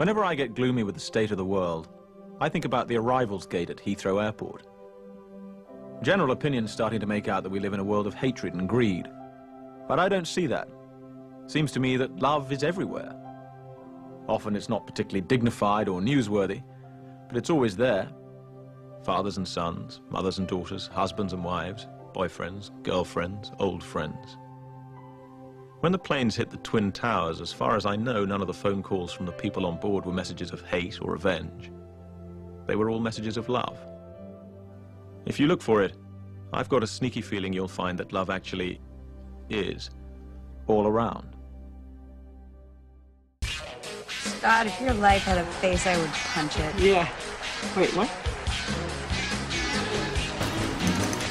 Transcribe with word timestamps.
Whenever 0.00 0.24
I 0.24 0.34
get 0.34 0.54
gloomy 0.54 0.82
with 0.82 0.94
the 0.94 1.00
state 1.00 1.30
of 1.30 1.36
the 1.36 1.44
world, 1.44 1.90
I 2.40 2.48
think 2.48 2.64
about 2.64 2.88
the 2.88 2.96
arrivals 2.96 3.46
gate 3.46 3.68
at 3.68 3.76
Heathrow 3.76 4.24
Airport. 4.24 4.66
General 6.00 6.32
opinion's 6.32 6.72
starting 6.72 7.00
to 7.00 7.06
make 7.06 7.28
out 7.28 7.42
that 7.42 7.50
we 7.50 7.60
live 7.60 7.74
in 7.74 7.80
a 7.80 7.84
world 7.84 8.06
of 8.06 8.14
hatred 8.14 8.54
and 8.54 8.66
greed. 8.66 9.10
But 9.86 9.98
I 9.98 10.08
don't 10.08 10.26
see 10.26 10.46
that. 10.46 10.70
Seems 11.48 11.70
to 11.72 11.80
me 11.80 11.98
that 11.98 12.18
love 12.18 12.50
is 12.50 12.62
everywhere. 12.62 13.14
Often 14.26 14.56
it's 14.56 14.70
not 14.70 14.86
particularly 14.86 15.20
dignified 15.20 15.86
or 15.86 16.00
newsworthy, 16.00 16.62
but 17.28 17.36
it's 17.36 17.50
always 17.50 17.76
there. 17.76 18.08
Fathers 19.04 19.36
and 19.36 19.46
sons, 19.46 20.00
mothers 20.08 20.38
and 20.38 20.48
daughters, 20.48 20.86
husbands 20.86 21.34
and 21.34 21.44
wives, 21.44 21.86
boyfriends, 22.14 22.70
girlfriends, 22.84 23.52
old 23.58 23.84
friends. 23.84 24.38
When 25.80 25.92
the 25.92 25.98
planes 25.98 26.36
hit 26.36 26.50
the 26.50 26.58
Twin 26.58 26.92
Towers, 26.92 27.40
as 27.40 27.54
far 27.54 27.74
as 27.74 27.86
I 27.86 27.96
know, 27.96 28.26
none 28.26 28.42
of 28.42 28.46
the 28.46 28.52
phone 28.52 28.82
calls 28.82 29.14
from 29.14 29.24
the 29.24 29.32
people 29.32 29.64
on 29.64 29.80
board 29.80 30.04
were 30.04 30.12
messages 30.12 30.50
of 30.50 30.60
hate 30.60 31.00
or 31.00 31.12
revenge. 31.12 31.72
They 32.66 32.76
were 32.76 32.90
all 32.90 33.00
messages 33.00 33.38
of 33.38 33.48
love. 33.48 33.78
If 35.24 35.40
you 35.40 35.46
look 35.46 35.62
for 35.62 35.82
it, 35.82 35.94
I've 36.52 36.68
got 36.68 36.82
a 36.82 36.86
sneaky 36.86 37.22
feeling 37.22 37.54
you'll 37.54 37.66
find 37.66 37.98
that 37.98 38.12
love 38.12 38.28
actually 38.28 38.78
is 39.48 39.88
all 40.66 40.86
around. 40.86 41.34
Scott, 44.10 44.66
if 44.66 44.78
your 44.82 44.92
life 44.94 45.22
had 45.22 45.38
a 45.38 45.46
face, 45.46 45.86
I 45.86 45.96
would 45.96 46.10
punch 46.12 46.58
it. 46.58 46.78
Yeah. 46.78 47.08
Wait, 47.74 47.88
what? 47.96 48.10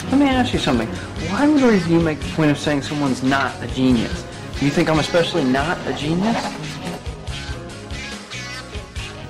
Let 0.09 0.19
me 0.19 0.25
ask 0.25 0.53
you 0.53 0.59
something. 0.59 0.87
Why 1.29 1.47
would 1.47 1.61
a 1.61 1.67
review 1.67 1.99
make 1.99 2.19
the 2.19 2.29
point 2.29 2.49
of 2.49 2.57
saying 2.57 2.81
someone's 2.81 3.21
not 3.21 3.53
a 3.63 3.67
genius? 3.67 4.25
You 4.61 4.69
think 4.69 4.89
I'm 4.89 4.99
especially 4.99 5.45
not 5.45 5.77
a 5.87 5.93
genius? 5.93 6.35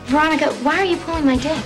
Veronica, 0.05 0.51
why 0.63 0.79
are 0.79 0.85
you 0.85 0.97
pulling 0.97 1.23
my 1.23 1.37
dick? 1.37 1.63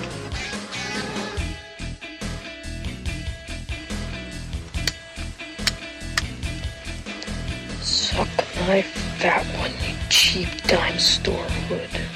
Suck 7.79 8.27
my 8.67 8.81
fat 8.81 9.45
one, 9.57 9.71
you 9.71 9.95
cheap 10.09 10.49
dime 10.63 10.99
store 10.99 11.45
hood. 11.69 12.12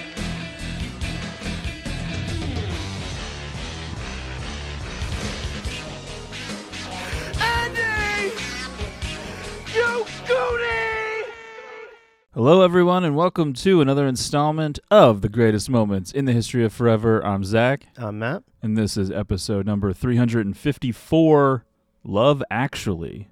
Hello, 12.37 12.61
everyone, 12.61 13.03
and 13.03 13.15
welcome 13.15 13.51
to 13.51 13.81
another 13.81 14.05
installment 14.05 14.77
of 14.91 15.21
the 15.21 15.27
greatest 15.27 15.71
moments 15.71 16.11
in 16.11 16.25
the 16.25 16.33
history 16.33 16.63
of 16.63 16.71
forever. 16.71 17.19
I'm 17.25 17.43
Zach, 17.43 17.87
I'm 17.97 18.19
Matt. 18.19 18.43
and 18.61 18.77
this 18.77 18.95
is 18.95 19.09
episode 19.09 19.65
number 19.65 19.91
354 19.91 21.65
Love 22.03 22.43
Actually. 22.51 23.27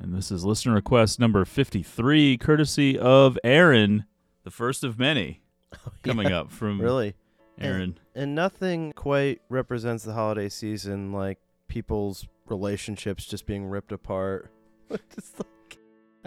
And 0.00 0.12
this 0.12 0.32
is 0.32 0.44
listener 0.44 0.74
request 0.74 1.20
number 1.20 1.44
53, 1.44 2.36
courtesy 2.38 2.98
of 2.98 3.38
Aaron, 3.44 4.06
the 4.42 4.50
first 4.50 4.82
of 4.82 4.98
many 4.98 5.40
oh, 5.86 5.92
coming 6.02 6.32
up 6.32 6.50
from 6.50 6.80
Really? 6.82 7.14
Aaron. 7.60 7.96
And 8.16 8.34
nothing 8.34 8.92
quite 8.92 9.40
represents 9.48 10.02
the 10.02 10.14
holiday 10.14 10.48
season 10.48 11.12
like 11.12 11.38
people's 11.68 12.26
relationships 12.48 13.24
just 13.24 13.46
being 13.46 13.66
ripped 13.66 13.92
apart. 13.92 14.50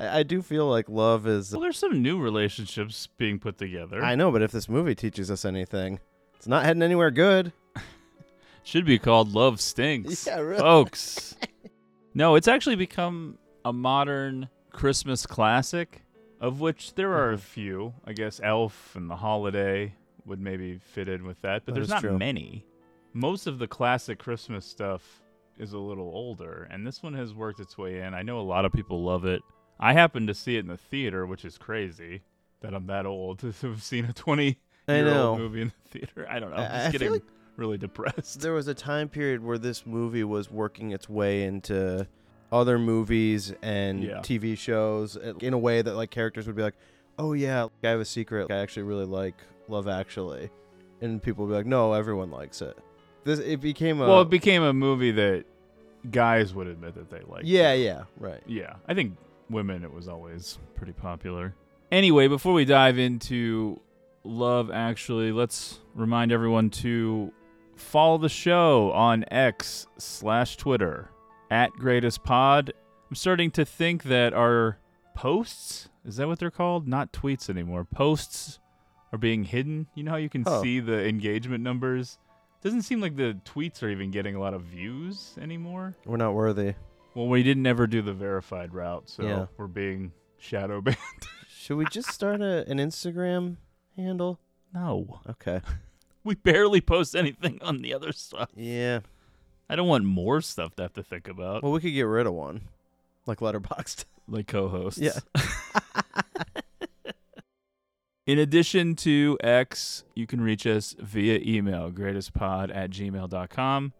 I, 0.01 0.19
I 0.19 0.23
do 0.23 0.41
feel 0.41 0.67
like 0.67 0.89
love 0.89 1.27
is. 1.27 1.51
Well, 1.51 1.61
there's 1.61 1.77
some 1.77 2.01
new 2.01 2.19
relationships 2.19 3.07
being 3.17 3.39
put 3.39 3.57
together. 3.57 4.03
I 4.03 4.15
know, 4.15 4.31
but 4.31 4.41
if 4.41 4.51
this 4.51 4.67
movie 4.69 4.95
teaches 4.95 5.29
us 5.29 5.45
anything, 5.45 5.99
it's 6.35 6.47
not 6.47 6.63
heading 6.65 6.81
anywhere 6.83 7.11
good. 7.11 7.53
Should 8.63 8.85
be 8.85 8.99
called 8.99 9.33
Love 9.33 9.59
Stinks. 9.61 10.25
Yeah, 10.27 10.39
really. 10.39 10.59
Folks. 10.59 11.35
no, 12.13 12.35
it's 12.35 12.47
actually 12.47 12.75
become 12.75 13.37
a 13.65 13.73
modern 13.73 14.49
Christmas 14.71 15.25
classic, 15.25 16.03
of 16.39 16.59
which 16.61 16.93
there 16.95 17.13
are 17.13 17.31
a 17.31 17.37
few. 17.55 17.93
I 18.05 18.13
guess 18.13 18.39
Elf 18.43 18.95
and 18.95 19.09
The 19.09 19.15
Holiday 19.15 19.95
would 20.25 20.39
maybe 20.39 20.77
fit 20.77 21.09
in 21.09 21.25
with 21.25 21.41
that, 21.41 21.63
but 21.65 21.73
That 21.73 21.79
there's 21.79 21.89
not 21.89 22.01
true. 22.01 22.17
many. 22.17 22.65
Most 23.13 23.47
of 23.47 23.59
the 23.59 23.67
classic 23.67 24.19
Christmas 24.19 24.65
stuff 24.65 25.21
is 25.57 25.73
a 25.73 25.79
little 25.79 26.05
older, 26.07 26.67
and 26.71 26.85
this 26.87 27.03
one 27.03 27.13
has 27.15 27.33
worked 27.33 27.59
its 27.59 27.77
way 27.77 27.99
in. 28.01 28.13
I 28.13 28.21
know 28.21 28.39
a 28.39 28.41
lot 28.41 28.63
of 28.65 28.71
people 28.71 29.03
love 29.03 29.25
it. 29.25 29.41
I 29.81 29.93
happened 29.93 30.27
to 30.27 30.33
see 30.33 30.55
it 30.57 30.59
in 30.59 30.67
the 30.67 30.77
theater, 30.77 31.25
which 31.25 31.43
is 31.43 31.57
crazy 31.57 32.21
that 32.61 32.73
I'm 32.73 32.85
that 32.87 33.05
old 33.05 33.39
to 33.39 33.51
have 33.67 33.81
seen 33.83 34.05
a 34.05 34.13
20 34.13 34.57
year 34.87 35.13
old 35.13 35.39
movie 35.39 35.61
in 35.61 35.71
the 35.83 35.89
theater. 35.99 36.27
I 36.29 36.39
don't 36.39 36.51
know. 36.51 36.57
I- 36.57 36.65
I'm 36.65 36.71
just 36.71 36.83
feel 36.83 36.91
getting 36.91 37.11
like 37.13 37.23
really 37.57 37.77
depressed. 37.77 38.41
There 38.41 38.53
was 38.53 38.67
a 38.67 38.73
time 38.73 39.09
period 39.09 39.43
where 39.43 39.57
this 39.57 39.85
movie 39.85 40.23
was 40.23 40.49
working 40.51 40.91
its 40.91 41.09
way 41.09 41.43
into 41.43 42.07
other 42.51 42.77
movies 42.77 43.53
and 43.61 44.03
Yeah. 44.03 44.19
TV 44.19 44.57
shows 44.57 45.17
uh, 45.17 45.33
in 45.41 45.53
a 45.53 45.57
way 45.57 45.81
that 45.81 45.95
like 45.95 46.11
characters 46.11 46.47
would 46.47 46.55
be 46.55 46.61
like, 46.61 46.75
"Oh 47.17 47.33
yeah, 47.33 47.67
I 47.83 47.87
have 47.87 47.99
a 47.99 48.05
secret. 48.05 48.51
I 48.51 48.55
actually 48.57 48.83
really 48.83 49.05
like 49.05 49.35
Love 49.67 49.87
Actually," 49.87 50.49
and 51.01 51.21
people 51.23 51.45
would 51.45 51.51
be 51.51 51.55
like, 51.55 51.65
"No, 51.65 51.93
everyone 51.93 52.29
likes 52.29 52.61
it." 52.61 52.77
This 53.23 53.39
it 53.39 53.61
became 53.61 54.01
a 54.01 54.07
well, 54.07 54.21
it 54.21 54.29
became 54.29 54.63
a 54.63 54.73
movie 54.73 55.11
that 55.11 55.45
guys 56.11 56.53
would 56.53 56.67
admit 56.67 56.95
that 56.95 57.09
they 57.09 57.21
like. 57.27 57.43
yeah, 57.45 57.73
yeah, 57.73 58.03
right. 58.17 58.41
Yeah. 58.47 58.75
I 58.87 58.93
think 58.95 59.15
women, 59.51 59.83
it 59.83 59.93
was 59.93 60.07
always 60.07 60.57
pretty 60.75 60.93
popular. 60.93 61.53
Anyway, 61.91 62.27
before 62.27 62.53
we 62.53 62.65
dive 62.65 62.97
into 62.97 63.79
Love 64.23 64.71
Actually, 64.71 65.31
let's 65.31 65.79
remind 65.95 66.31
everyone 66.31 66.69
to 66.69 67.31
follow 67.75 68.17
the 68.17 68.29
show 68.29 68.91
on 68.91 69.25
X 69.31 69.87
slash 69.97 70.57
Twitter 70.57 71.09
at 71.49 71.71
Greatest 71.73 72.23
Pod. 72.23 72.71
I'm 73.09 73.15
starting 73.15 73.51
to 73.51 73.65
think 73.65 74.03
that 74.03 74.33
our 74.33 74.77
posts, 75.15 75.89
is 76.05 76.15
that 76.17 76.27
what 76.27 76.39
they're 76.39 76.49
called? 76.51 76.87
Not 76.87 77.11
tweets 77.11 77.49
anymore. 77.49 77.83
Posts 77.83 78.59
are 79.11 79.17
being 79.17 79.43
hidden. 79.43 79.87
You 79.95 80.03
know 80.03 80.11
how 80.11 80.17
you 80.17 80.29
can 80.29 80.43
Oh. 80.47 80.61
see 80.61 80.79
the 80.79 81.05
engagement 81.07 81.63
numbers? 81.63 82.17
Doesn't 82.63 82.83
seem 82.83 83.01
like 83.01 83.15
the 83.17 83.37
tweets 83.43 83.81
are 83.83 83.89
even 83.89 84.11
getting 84.11 84.35
a 84.35 84.39
lot 84.39 84.53
of 84.53 84.61
views 84.61 85.35
anymore. 85.41 85.95
We're 86.05 86.17
not 86.17 86.33
worthy. 86.35 86.75
Well, 87.13 87.27
we 87.27 87.43
didn't 87.43 87.65
ever 87.65 87.87
do 87.87 88.01
the 88.01 88.13
verified 88.13 88.73
route, 88.73 89.09
so 89.09 89.23
Yeah. 89.23 89.45
we're 89.57 89.67
being 89.67 90.13
shadow 90.37 90.81
banned. 90.81 90.97
Should 91.49 91.75
we 91.77 91.85
just 91.85 92.09
start 92.09 92.41
a, 92.41 92.67
an 92.69 92.77
Instagram 92.77 93.57
handle? 93.95 94.39
no, 94.73 95.19
Okay. 95.29 95.61
we 96.23 96.35
barely 96.35 96.79
post 96.81 97.15
anything 97.15 97.59
on 97.61 97.81
the 97.81 97.93
other 97.93 98.11
stuff. 98.13 98.49
Yeah. 98.55 98.99
I 99.69 99.75
don't 99.75 99.87
want 99.87 100.03
more 100.05 100.41
stuff 100.41 100.75
to 100.75 100.83
have 100.83 100.93
to 100.93 101.03
think 101.03 101.27
about, 101.27 101.63
Well, 101.63 101.71
we 101.71 101.79
could 101.81 101.93
get 101.93 102.03
rid 102.03 102.27
of 102.27 102.33
one, 102.33 102.61
like 103.25 103.39
Letterboxd. 103.39 104.05
like 104.27 104.47
co-hosts. 104.47 104.99
Yeah. 104.99 105.19
In 108.27 108.37
addition 108.39 108.95
to 108.97 109.37
X, 109.43 110.03
you 110.15 110.27
can 110.27 110.41
reach 110.41 110.65
us 110.67 110.95
via 110.99 111.39
email, 111.43 111.91
greatestpod 111.91 112.73
at 112.73 112.91
gmail.com. 112.91 113.93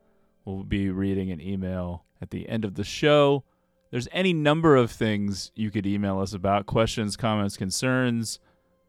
We'll 0.45 0.63
be 0.63 0.89
reading 0.89 1.31
an 1.31 1.41
email 1.41 2.05
at 2.21 2.29
the 2.29 2.47
end 2.47 2.63
of 2.63 2.75
the 2.75 2.83
show. 2.83 3.43
There's 3.89 4.07
any 4.11 4.31
number 4.31 4.75
of 4.75 4.91
things 4.91 5.51
you 5.55 5.71
could 5.71 5.85
email 5.85 6.19
us 6.19 6.33
about 6.33 6.65
questions, 6.65 7.17
comments, 7.17 7.57
concerns. 7.57 8.39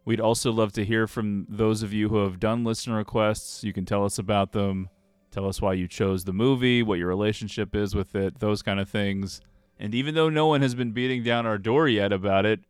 We'd 0.04 0.20
also 0.20 0.52
love 0.52 0.72
to 0.72 0.84
hear 0.84 1.06
from 1.06 1.46
those 1.48 1.82
of 1.82 1.92
you 1.92 2.08
who 2.08 2.18
have 2.24 2.38
done 2.38 2.64
listener 2.64 2.96
requests. 2.96 3.64
You 3.64 3.72
can 3.72 3.84
tell 3.84 4.04
us 4.04 4.18
about 4.18 4.52
them, 4.52 4.88
tell 5.30 5.48
us 5.48 5.60
why 5.60 5.74
you 5.74 5.88
chose 5.88 6.24
the 6.24 6.32
movie, 6.32 6.82
what 6.82 6.98
your 6.98 7.08
relationship 7.08 7.74
is 7.74 7.94
with 7.94 8.14
it, 8.14 8.38
those 8.38 8.62
kind 8.62 8.78
of 8.78 8.88
things. 8.88 9.40
And 9.78 9.94
even 9.94 10.14
though 10.14 10.28
no 10.28 10.46
one 10.46 10.62
has 10.62 10.74
been 10.74 10.92
beating 10.92 11.22
down 11.24 11.46
our 11.46 11.58
door 11.58 11.88
yet 11.88 12.12
about 12.12 12.46
it, 12.46 12.60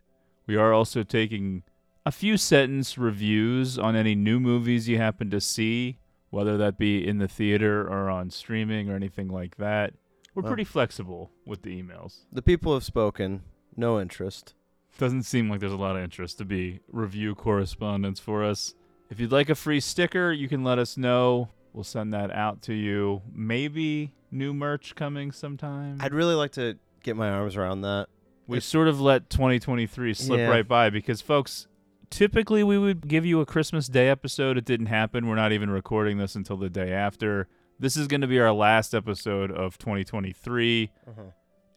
we 0.47 0.57
are 0.57 0.73
also 0.73 1.03
taking 1.03 1.63
a 2.05 2.13
few 2.13 2.37
sentence 2.37 2.99
reviews 2.99 3.79
on 3.79 3.95
any 3.95 4.15
new 4.15 4.41
movies 4.41 4.89
you 4.89 4.99
happen 4.99 5.31
to 5.31 5.41
see, 5.41 5.99
whether 6.31 6.57
that 6.57 6.79
be 6.79 7.07
in 7.07 7.19
the 7.19 7.29
theater 7.29 7.83
or 7.87 8.09
on 8.11 8.31
streaming 8.31 8.91
or 8.91 8.97
anything 8.97 9.29
like 9.29 9.57
that. 9.57 9.95
We're 10.35 10.43
Well- 10.43 10.51
pretty 10.51 10.65
flexible 10.65 11.31
with 11.47 11.63
the 11.63 11.81
emails. 11.83 12.21
The 12.33 12.43
people 12.43 12.75
have 12.75 12.85
spoken. 12.85 13.43
No 13.77 14.01
interest. 14.01 14.55
Doesn't 14.99 15.23
seem 15.25 15.49
like 15.49 15.61
there's 15.61 15.73
a 15.73 15.77
lot 15.77 15.97
of 15.97 16.03
interest 16.03 16.39
to 16.39 16.45
be 16.45 16.81
review 16.91 17.35
correspondence 17.35 18.21
for 18.21 18.45
us. 18.45 18.75
If 19.11 19.21
you'd 19.21 19.33
like 19.33 19.49
a 19.51 19.55
free 19.55 19.81
sticker, 19.81 20.33
you 20.33 20.49
can 20.49 20.65
let 20.65 20.79
us 20.79 20.97
know. 20.97 21.49
We'll 21.73 21.85
send 21.85 22.13
that 22.15 22.31
out 22.31 22.61
to 22.63 22.75
you. 22.75 23.23
Maybe 23.33 24.15
new 24.31 24.53
merch 24.55 24.95
coming 24.95 25.33
sometime. 25.33 25.99
I'd 26.01 26.15
really 26.15 26.35
like 26.35 26.53
to 26.53 26.79
get 27.03 27.17
my 27.17 27.31
arms 27.31 27.57
around 27.57 27.83
that. 27.83 28.09
we 28.47 28.61
sort 28.61 28.89
of 28.89 29.01
let 29.01 29.31
2023 29.31 30.13
slip 30.15 30.39
Yeah. 30.39 30.49
right 30.49 30.67
by 30.69 30.91
because 30.91 31.21
folks 31.23 31.69
typically 32.11 32.63
we 32.63 32.77
would 32.77 33.09
give 33.09 33.25
you 33.25 33.41
a 33.41 33.47
christmas 33.47 33.87
day 33.89 34.09
episode 34.09 34.59
it 34.59 34.65
didn't 34.65 34.87
happen 34.87 35.27
we're 35.27 35.37
not 35.37 35.53
even 35.53 35.71
recording 35.71 36.19
this 36.19 36.35
until 36.35 36.57
the 36.59 36.69
day 36.69 36.93
after 36.93 37.49
this 37.83 37.97
is 37.97 38.07
going 38.07 38.21
to 38.21 38.29
be 38.29 38.39
our 38.39 38.53
last 38.53 38.95
episode 38.95 39.51
of 39.51 39.77
2023 39.77 40.91
uh-huh. 41.07 41.23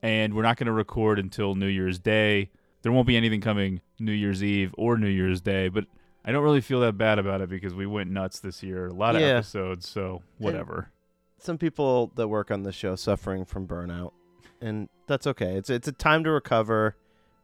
and 0.03 0.33
we're 0.35 0.43
not 0.43 0.55
going 0.55 0.67
to 0.67 0.71
record 0.71 1.17
until 1.17 1.55
new 1.55 1.67
year's 1.67 1.97
day 1.97 2.51
there 2.83 2.91
won't 2.91 3.07
be 3.07 3.17
anything 3.17 3.41
coming 3.41 3.81
new 3.99 4.11
year's 4.11 4.43
eve 4.43 4.73
or 4.77 4.97
new 4.97 5.09
year's 5.09 5.41
day 5.41 5.67
but 5.67 5.85
I 6.23 6.31
don't 6.31 6.43
really 6.43 6.61
feel 6.61 6.79
that 6.79 6.97
bad 6.97 7.19
about 7.19 7.41
it 7.41 7.49
because 7.49 7.75
we 7.75 7.85
went 7.85 8.09
nuts 8.09 8.39
this 8.39 8.63
year. 8.63 8.87
A 8.87 8.93
lot 8.93 9.15
of 9.15 9.21
Yeah. 9.21 9.27
episodes, 9.27 9.87
so 9.87 10.23
whatever. 10.39 10.89
Some 11.37 11.59
people 11.59 12.11
that 12.15 12.29
work 12.29 12.49
on 12.49 12.63
the 12.63 12.71
show 12.71 12.95
suffering 12.95 13.45
from 13.45 13.67
burnout, 13.67 14.11
and 14.59 14.89
that's 15.05 15.27
okay. 15.27 15.55
It's 15.55 15.69
it's 15.69 15.87
a 15.87 15.91
time 15.91 16.23
to 16.23 16.31
recover. 16.31 16.97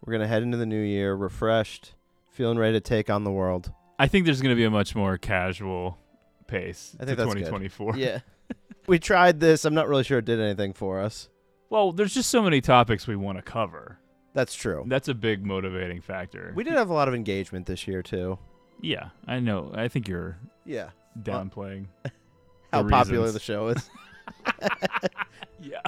We're 0.04 0.14
gonna 0.14 0.28
head 0.28 0.42
into 0.42 0.58
the 0.58 0.66
new 0.66 0.82
year 0.82 1.14
refreshed, 1.14 1.94
feeling 2.32 2.58
ready 2.58 2.74
to 2.74 2.82
take 2.82 3.08
on 3.08 3.24
the 3.24 3.32
world. 3.32 3.72
I 4.00 4.08
think 4.08 4.26
there's 4.26 4.42
going 4.42 4.56
to 4.56 4.60
be 4.60 4.64
a 4.64 4.72
much 4.72 4.96
more 4.96 5.16
casual 5.20 6.00
pace 6.48 6.96
I 7.00 7.06
think 7.06 7.20
to 7.20 7.24
that's 7.26 7.34
good. 7.36 7.46
2024. 7.46 7.98
Yeah. 7.98 8.22
we 8.88 9.00
tried 9.00 9.40
this. 9.40 9.66
I'm 9.66 9.74
not 9.74 9.88
really 9.88 10.04
sure 10.04 10.20
it 10.20 10.26
did 10.26 10.40
anything 10.40 10.74
for 10.74 11.00
us. 11.00 11.30
Well, 11.70 11.92
there's 11.92 12.14
just 12.14 12.30
so 12.30 12.42
many 12.42 12.62
topics 12.62 13.08
we 13.08 13.16
want 13.16 13.38
to 13.38 13.42
cover. 13.42 13.98
That's 14.34 14.54
true. 14.56 14.84
That's 14.88 15.08
a 15.08 15.14
big 15.14 15.46
motivating 15.46 16.02
factor. 16.02 16.54
We 16.56 16.64
did 16.64 16.74
have 16.74 16.90
a 16.90 16.94
lot 16.94 17.08
of 17.08 17.14
engagement 17.14 17.66
this 17.66 17.88
year 17.88 18.02
too. 18.02 18.38
yeah, 18.82 19.10
I 19.28 19.40
know. 19.40 19.72
I 19.76 19.88
think 19.88 20.08
you're 20.08 20.38
Yeah. 20.66 20.90
downplaying. 21.22 21.86
How 22.74 22.84
The 22.84 22.90
popular 22.90 23.26
reasons. 23.26 23.34
the 23.34 23.40
show 23.40 23.68
is. 23.70 23.90
yeah. 25.62 25.82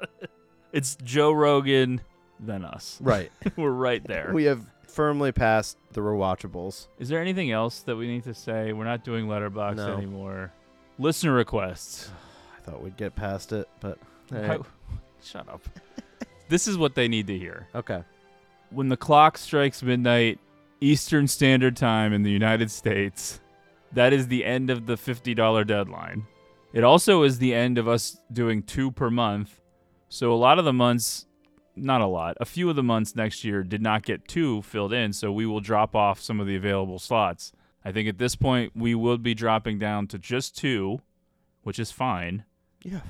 it's 0.72 0.96
Joe 1.02 1.32
Rogan, 1.32 2.00
then 2.40 2.64
us. 2.64 2.98
right. 3.00 3.32
We're 3.56 3.70
right 3.70 4.04
there. 4.06 4.30
We 4.34 4.44
have 4.44 4.64
firmly 4.86 5.32
passed 5.32 5.78
the 5.92 6.00
rewatchables. 6.02 6.88
Is 6.98 7.08
there 7.08 7.20
anything 7.20 7.50
else 7.50 7.80
that 7.80 7.96
we 7.96 8.06
need 8.06 8.24
to 8.24 8.34
say? 8.34 8.72
We're 8.74 8.84
not 8.84 9.04
doing 9.04 9.26
Letterboxd 9.26 9.76
No. 9.76 9.96
anymore. 9.96 10.52
Listener 10.98 11.32
requests. 11.32 12.10
I 12.56 12.60
thought 12.62 12.82
we'd 12.82 12.96
get 12.96 13.14
past 13.16 13.52
it, 13.52 13.68
but 13.80 13.98
I- 14.32 14.58
shut 15.22 15.48
up. 15.48 15.62
this 16.48 16.68
is 16.68 16.76
what 16.76 16.94
they 16.94 17.08
need 17.08 17.26
to 17.28 17.38
hear. 17.38 17.68
okay. 17.74 18.02
When 18.70 18.88
the 18.88 18.96
clock 18.96 19.36
strikes 19.36 19.82
midnight 19.82 20.38
Eastern 20.80 21.28
Standard 21.28 21.76
Time 21.76 22.14
in 22.14 22.22
the 22.22 22.30
United 22.30 22.70
States, 22.70 23.40
that 23.92 24.14
is 24.14 24.28
the 24.28 24.44
end 24.46 24.70
of 24.70 24.86
the 24.86 24.94
$50 24.94 25.66
deadline. 25.66 26.26
It 26.72 26.82
also 26.82 27.22
is 27.22 27.38
the 27.38 27.54
end 27.54 27.76
of 27.76 27.86
us 27.86 28.16
doing 28.32 28.62
two 28.62 28.90
per 28.90 29.10
month. 29.10 29.60
So 30.08 30.32
a 30.32 30.36
lot 30.36 30.58
of 30.58 30.64
the 30.64 30.72
months, 30.72 31.26
not 31.76 32.00
a 32.00 32.06
lot, 32.06 32.36
a 32.40 32.46
few 32.46 32.70
of 32.70 32.76
the 32.76 32.82
months 32.82 33.14
next 33.14 33.44
year 33.44 33.62
did 33.62 33.82
not 33.82 34.04
get 34.04 34.26
two 34.26 34.62
filled 34.62 34.94
in. 34.94 35.12
So 35.12 35.30
we 35.30 35.44
will 35.44 35.60
drop 35.60 35.94
off 35.94 36.18
some 36.18 36.40
of 36.40 36.46
the 36.46 36.56
available 36.56 36.98
slots. 36.98 37.52
I 37.84 37.92
think 37.92 38.08
at 38.08 38.18
this 38.18 38.36
point, 38.36 38.72
we 38.76 38.94
will 38.94 39.18
be 39.18 39.34
dropping 39.34 39.78
down 39.78 40.06
to 40.08 40.18
just 40.18 40.56
two, 40.56 41.00
which 41.62 41.78
is 41.78 41.90
fine. 41.90 42.44
Yeah. 42.82 43.00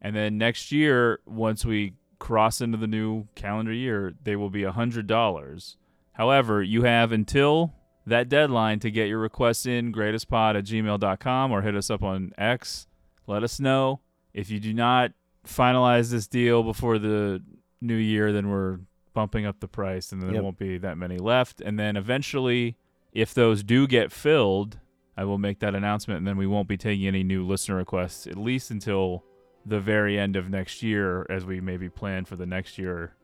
And 0.00 0.14
then 0.14 0.38
next 0.38 0.72
year, 0.72 1.20
once 1.26 1.64
we 1.64 1.94
cross 2.18 2.60
into 2.60 2.78
the 2.78 2.86
new 2.86 3.26
calendar 3.34 3.72
year, 3.72 4.14
they 4.22 4.36
will 4.36 4.50
be 4.50 4.62
$100. 4.62 5.76
However, 6.12 6.62
you 6.62 6.82
have 6.82 7.12
until 7.12 7.74
that 8.06 8.28
deadline 8.28 8.80
to 8.80 8.90
get 8.90 9.08
your 9.08 9.18
requests 9.18 9.66
in, 9.66 9.92
greatestpod 9.92 10.56
at 10.56 10.64
gmail.com 10.64 11.52
or 11.52 11.62
hit 11.62 11.76
us 11.76 11.90
up 11.90 12.02
on 12.02 12.32
X. 12.36 12.86
Let 13.26 13.42
us 13.42 13.60
know. 13.60 14.00
If 14.32 14.50
you 14.50 14.60
do 14.60 14.72
not 14.72 15.12
finalize 15.46 16.10
this 16.10 16.26
deal 16.26 16.62
before 16.62 16.98
the 16.98 17.42
new 17.80 17.94
year, 17.96 18.32
then 18.32 18.48
we're 18.50 18.80
bumping 19.14 19.46
up 19.46 19.60
the 19.60 19.68
price 19.68 20.12
and 20.12 20.22
then 20.22 20.32
there 20.32 20.42
won't 20.42 20.58
be 20.58 20.78
that 20.78 20.96
many 20.96 21.18
left. 21.18 21.60
And 21.60 21.78
then 21.78 21.96
eventually, 21.96 22.76
if 23.20 23.34
those 23.34 23.62
do 23.62 23.86
get 23.86 24.12
filled, 24.12 24.78
I 25.16 25.24
will 25.24 25.38
make 25.38 25.58
that 25.60 25.74
announcement 25.74 26.18
and 26.18 26.26
then 26.26 26.36
we 26.36 26.46
won't 26.46 26.68
be 26.68 26.76
taking 26.76 27.06
any 27.06 27.22
new 27.24 27.44
listener 27.46 27.76
requests 27.76 28.26
at 28.26 28.36
least 28.36 28.70
until 28.70 29.24
the 29.66 29.80
very 29.80 30.18
end 30.18 30.36
of 30.36 30.48
next 30.48 30.82
year 30.82 31.26
as 31.28 31.44
we 31.44 31.60
maybe 31.60 31.88
plan 31.88 32.24
for 32.24 32.36
the 32.36 32.46
next 32.46 32.78
year, 32.78 33.14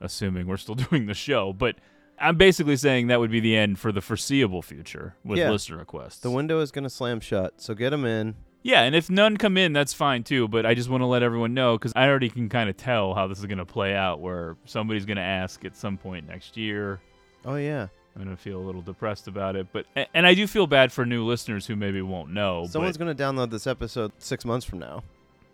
assuming 0.00 0.46
we're 0.46 0.56
still 0.56 0.74
doing 0.90 1.06
the 1.06 1.14
show. 1.14 1.52
But 1.52 1.76
I'm 2.18 2.36
basically 2.36 2.76
saying 2.76 3.08
that 3.08 3.20
would 3.20 3.30
be 3.30 3.40
the 3.40 3.56
end 3.56 3.78
for 3.78 3.92
the 3.92 4.00
foreseeable 4.00 4.62
future 4.62 5.14
with 5.24 5.38
Yeah. 5.38 5.50
listener 5.50 5.78
requests. 5.78 6.18
The 6.20 6.30
window 6.30 6.60
is 6.60 6.70
going 6.70 6.84
to 6.84 6.90
slam 6.90 7.20
shut, 7.20 7.60
so 7.60 7.74
get 7.74 7.90
them 7.90 8.04
in. 8.04 8.34
yeah, 8.62 8.82
and 8.82 8.94
if 8.94 9.10
none 9.10 9.36
come 9.36 9.56
in, 9.56 9.72
that's 9.72 9.92
fine 9.92 10.22
too. 10.22 10.46
But 10.48 10.64
I 10.64 10.74
just 10.74 10.88
want 10.88 11.02
to 11.02 11.06
let 11.06 11.22
everyone 11.22 11.52
know 11.52 11.76
because 11.76 11.92
I 11.96 12.06
already 12.08 12.30
can 12.30 12.48
kind 12.48 12.70
of 12.70 12.76
tell 12.76 13.12
how 13.14 13.26
this 13.26 13.38
is 13.38 13.46
going 13.46 13.58
to 13.58 13.66
play 13.66 13.94
out 13.94 14.20
where 14.20 14.56
somebody's 14.64 15.04
going 15.04 15.16
to 15.16 15.22
ask 15.22 15.64
at 15.64 15.76
some 15.76 15.98
point 15.98 16.26
next 16.28 16.56
year. 16.56 17.00
Oh 17.44 17.56
yeah. 17.56 17.88
I'm 18.14 18.24
going 18.24 18.36
to 18.36 18.42
feel 18.42 18.58
a 18.58 18.64
little 18.64 18.82
depressed 18.82 19.26
about 19.26 19.56
it. 19.56 19.68
But 19.72 19.86
And 20.14 20.26
I 20.26 20.34
do 20.34 20.46
feel 20.46 20.66
bad 20.66 20.92
for 20.92 21.06
new 21.06 21.24
listeners 21.24 21.66
who 21.66 21.76
maybe 21.76 22.02
won't 22.02 22.30
know. 22.30 22.66
Someone's 22.68 22.98
but, 22.98 23.06
going 23.06 23.16
to 23.16 23.22
download 23.22 23.50
this 23.50 23.66
episode 23.66 24.12
6 24.18 24.44
months 24.44 24.66
from 24.66 24.80
now. 24.80 25.02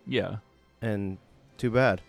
Yeah. 0.05 0.37
And 0.81 1.17
too 1.57 1.71
bad. 1.71 2.01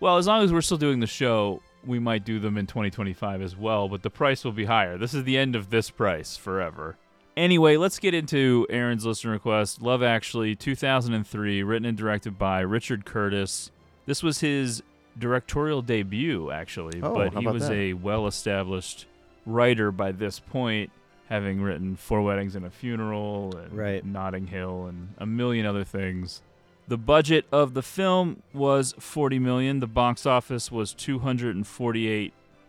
Well, 0.00 0.18
as 0.18 0.26
long 0.26 0.42
as 0.42 0.52
we're 0.52 0.60
still 0.60 0.76
doing 0.76 1.00
the 1.00 1.06
show, 1.06 1.62
we 1.86 1.98
might 1.98 2.24
do 2.24 2.38
them 2.38 2.58
in 2.58 2.66
2025 2.66 3.40
as 3.40 3.56
well, 3.56 3.88
but 3.88 4.02
the 4.02 4.10
price 4.10 4.44
will 4.44 4.52
be 4.52 4.66
higher. 4.66 4.98
This 4.98 5.14
is 5.14 5.24
the 5.24 5.38
end 5.38 5.56
of 5.56 5.70
this 5.70 5.88
price 5.90 6.36
forever. 6.36 6.96
Anyway, 7.36 7.76
let's 7.76 7.98
get 7.98 8.14
into 8.14 8.66
Aaron's 8.70 9.04
listener 9.04 9.32
request. 9.32 9.82
Love 9.82 10.02
Actually, 10.02 10.54
2003, 10.54 11.62
written 11.62 11.86
and 11.86 11.96
directed 11.96 12.38
by 12.38 12.60
Richard 12.60 13.04
Curtis. 13.04 13.70
This 14.06 14.22
was 14.22 14.40
his 14.40 14.82
directorial 15.18 15.82
debut, 15.82 16.50
actually, 16.50 17.00
Oh, 17.02 17.14
but 17.14 17.34
he 17.34 17.46
was 17.46 17.68
that? 17.68 17.74
a 17.74 17.92
well 17.94 18.26
established 18.26 19.06
writer 19.46 19.90
by 19.92 20.12
this 20.12 20.38
point, 20.40 20.90
having 21.28 21.60
written 21.62 21.96
Four 21.96 22.22
Weddings 22.22 22.54
and 22.54 22.64
a 22.66 22.70
Funeral 22.70 23.54
and 23.56 23.72
Right. 23.72 24.04
Notting 24.04 24.46
Hill 24.48 24.86
and 24.86 25.14
a 25.18 25.26
million 25.26 25.66
other 25.66 25.84
things. 25.84 26.42
The 26.86 26.98
budget 26.98 27.46
of 27.50 27.72
the 27.74 27.82
film 27.82 28.42
was 28.52 28.94
40 28.98 29.38
million. 29.38 29.80
The 29.80 29.86
box 29.86 30.26
office 30.26 30.70
was 30.70 30.92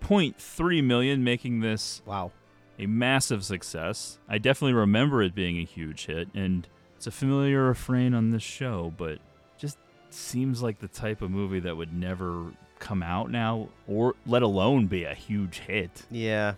248.3 0.02 0.84
million, 0.84 1.24
making 1.24 1.60
this 1.60 2.02
Wow. 2.06 2.32
a 2.80 2.86
massive 2.86 3.44
success. 3.44 4.20
I 4.30 4.38
definitely 4.38 4.74
remember 4.74 5.22
it 5.22 5.36
being 5.36 5.58
a 5.60 5.66
huge 5.66 6.06
hit, 6.06 6.30
and 6.34 6.68
it's 6.96 7.08
a 7.08 7.12
familiar 7.12 7.64
refrain 7.64 8.14
on 8.14 8.32
this 8.32 8.44
show, 8.44 8.94
but 8.98 9.20
just 9.58 9.78
seems 10.10 10.62
like 10.64 10.80
the 10.80 10.88
type 10.88 11.22
of 11.22 11.30
movie 11.32 11.60
that 11.60 11.76
would 11.76 11.94
never 11.94 12.54
come 12.80 13.04
out 13.04 13.32
now, 13.32 13.70
or 13.88 14.16
let 14.26 14.44
alone 14.44 14.88
be 14.88 15.04
a 15.04 15.14
huge 15.14 15.60
hit. 15.60 16.04
Yeah. 16.10 16.56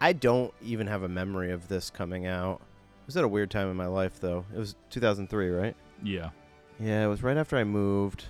I 0.00 0.12
don't 0.14 0.52
even 0.62 0.86
have 0.86 1.02
a 1.02 1.08
memory 1.08 1.50
of 1.52 1.68
this 1.68 1.90
coming 1.90 2.26
out. 2.26 2.60
It 3.02 3.06
was 3.06 3.16
at 3.16 3.24
a 3.24 3.28
weird 3.28 3.50
time 3.50 3.70
in 3.70 3.76
my 3.76 3.86
life 3.86 4.20
though. 4.20 4.44
It 4.54 4.58
was 4.58 4.74
2003, 4.90 5.50
right? 5.50 5.76
Yeah. 6.02 6.30
Yeah, 6.78 7.04
it 7.04 7.08
was 7.08 7.22
right 7.22 7.36
after 7.36 7.56
I 7.56 7.64
moved. 7.64 8.24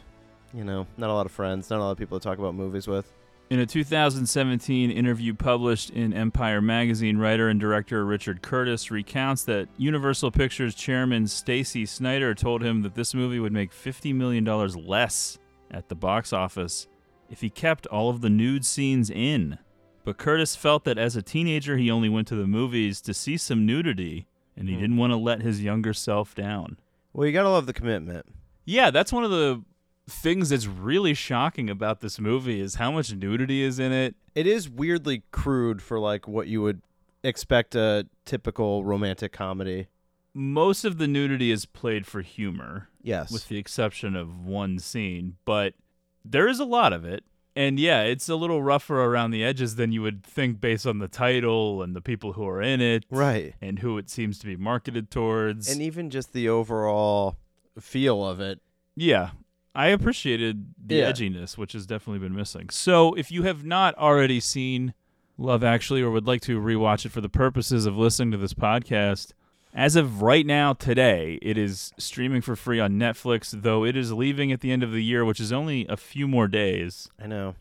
You 0.53 0.65
know, 0.65 0.87
not 0.97 1.11
a 1.11 1.15
lot 1.15 1.27
of 1.27 1.33
friends, 1.33 1.71
not 1.71 1.79
a 1.79 1.85
lot 1.85 1.93
of 1.93 1.99
people 1.99 2.19
to 2.19 2.25
talk 2.25 2.39
about 2.39 2.57
movies 2.57 2.89
with. 2.89 3.13
In 3.51 3.59
a 3.59 3.67
2017 3.67 4.91
interview 4.93 5.35
published 5.35 5.91
in 5.91 6.13
Empire 6.13 6.61
magazine, 6.61 7.19
writer 7.19 7.49
and 7.49 7.59
director 7.59 8.05
Richard 8.05 8.43
Curtis 8.43 8.93
recounts 8.93 9.43
that 9.45 9.69
Universal 9.77 10.31
Pictures 10.31 10.75
chairman 10.75 11.27
Stacy 11.27 11.85
Snyder 11.85 12.33
told 12.35 12.63
him 12.63 12.83
that 12.83 12.95
this 12.95 13.13
movie 13.13 13.41
would 13.41 13.53
make 13.53 13.73
$50 13.73 14.15
million 14.15 14.45
less 14.45 15.39
at 15.71 15.89
the 15.89 15.97
box 15.97 16.33
office 16.33 16.87
if 17.31 17.41
he 17.41 17.49
kept 17.51 17.87
all 17.87 18.11
of 18.11 18.21
the 18.21 18.29
nude 18.31 18.65
scenes 18.67 19.09
in. 19.11 19.59
But 20.05 20.19
Curtis 20.19 20.57
felt 20.57 20.85
that 20.85 20.99
as 20.99 21.15
a 21.17 21.23
teenager, 21.23 21.77
he 21.77 21.91
only 21.91 22.09
went 22.09 22.27
to 22.29 22.35
the 22.35 22.47
movies 22.47 23.01
to 23.03 23.15
see 23.15 23.37
some 23.37 23.65
nudity, 23.67 24.27
and 24.57 24.69
he 24.69 24.75
Hmm. 24.75 24.81
didn't 24.81 24.97
want 24.97 25.13
to 25.13 25.17
let 25.17 25.43
his 25.43 25.63
younger 25.63 25.93
self 25.95 26.35
down. 26.35 26.77
Well, 27.13 27.27
you 27.27 27.33
got 27.33 27.43
to 27.43 27.51
love 27.51 27.67
the 27.67 27.73
commitment. 27.73 28.27
Yeah, 28.65 28.91
that's 28.91 29.13
one 29.13 29.25
of 29.25 29.31
the 29.31 29.63
things 30.09 30.49
that's 30.49 30.67
really 30.67 31.15
shocking 31.15 31.71
about 31.71 32.01
this 32.01 32.19
movie 32.19 32.61
is 32.61 32.77
how 32.77 32.91
much 32.91 33.15
nudity 33.15 33.63
is 33.63 33.79
in 33.79 33.93
it. 33.93 34.17
It 34.35 34.47
is 34.47 34.69
weirdly 34.69 35.23
crude 35.31 35.81
for 35.83 35.99
like 36.01 36.27
what 36.27 36.49
you 36.49 36.63
would 36.63 36.83
expect 37.23 37.75
a 37.75 38.07
typical 38.25 38.83
romantic 38.85 39.33
comedy. 39.33 39.87
most 40.33 40.85
of 40.85 40.99
the 40.99 41.09
nudity 41.09 41.51
is 41.51 41.67
played 41.67 42.07
for 42.07 42.23
humor, 42.23 42.89
Yes. 43.03 43.33
with 43.33 43.49
the 43.49 43.57
exception 43.59 44.15
of 44.15 44.39
one 44.45 44.79
scene, 44.79 45.37
but 45.45 45.75
there 46.25 46.49
is 46.49 46.61
a 46.61 46.65
lot 46.65 46.93
of 46.93 47.05
it. 47.05 47.25
And 47.57 47.81
yeah, 47.81 48.03
it's 48.03 48.29
a 48.29 48.37
little 48.37 48.63
rougher 48.63 49.03
around 49.05 49.33
the 49.33 49.43
edges 49.45 49.75
than 49.75 49.91
you 49.93 50.03
would 50.03 50.23
think 50.23 50.61
based 50.61 50.87
on 50.87 50.99
the 50.99 51.09
title 51.09 51.83
and 51.83 51.97
the 51.97 52.01
people 52.01 52.35
who 52.35 52.47
are 52.47 52.63
in 52.63 52.81
it. 52.81 53.05
right. 53.11 53.55
And 53.61 53.81
who 53.81 53.99
it 53.99 54.09
seems 54.09 54.39
to 54.39 54.47
be 54.47 54.57
marketed 54.57 55.11
towards. 55.11 55.69
And 55.69 55.83
even 55.83 56.11
just 56.11 56.33
the 56.33 56.49
overall 56.49 57.37
feel 57.79 58.25
of 58.27 58.41
it. 58.41 58.61
yeah, 58.97 59.31
I 59.75 59.89
appreciated 59.89 60.75
the 60.85 60.97
Yeah. 60.97 61.13
edginess, 61.13 61.57
which 61.59 61.73
has 61.73 61.87
definitely 61.87 62.19
been 62.21 62.35
missing. 62.37 62.71
So 62.71 63.15
if 63.15 63.31
you 63.31 63.43
have 63.45 63.65
not 63.65 63.95
already 63.97 64.41
seen 64.41 64.95
Love 65.39 65.65
Actually 65.65 66.03
or 66.03 66.11
would 66.11 66.27
like 66.27 66.41
to 66.43 66.61
rewatch 66.61 67.07
it 67.07 67.13
for 67.13 67.21
the 67.21 67.29
purposes 67.29 67.87
of 67.87 67.97
listening 67.97 68.31
to 68.33 68.37
this 68.39 68.53
podcast, 68.55 69.33
as 69.73 69.97
of 69.97 70.23
right 70.23 70.45
now, 70.47 70.73
today, 70.73 71.39
it 71.43 71.57
is 71.59 71.93
streaming 71.99 72.41
for 72.43 72.57
free 72.57 72.81
on 72.81 72.93
Netflix, 72.95 73.51
though 73.63 73.85
it 73.85 73.97
is 73.97 74.13
leaving 74.13 74.53
at 74.53 74.61
the 74.61 74.71
end 74.73 74.83
of 74.83 74.93
the 74.93 75.03
year, 75.03 75.25
which 75.25 75.41
is 75.41 75.53
only 75.53 75.87
a 75.89 75.97
few 75.97 76.27
more 76.27 76.49
days. 76.49 77.09
I 77.23 77.27
know. 77.27 77.55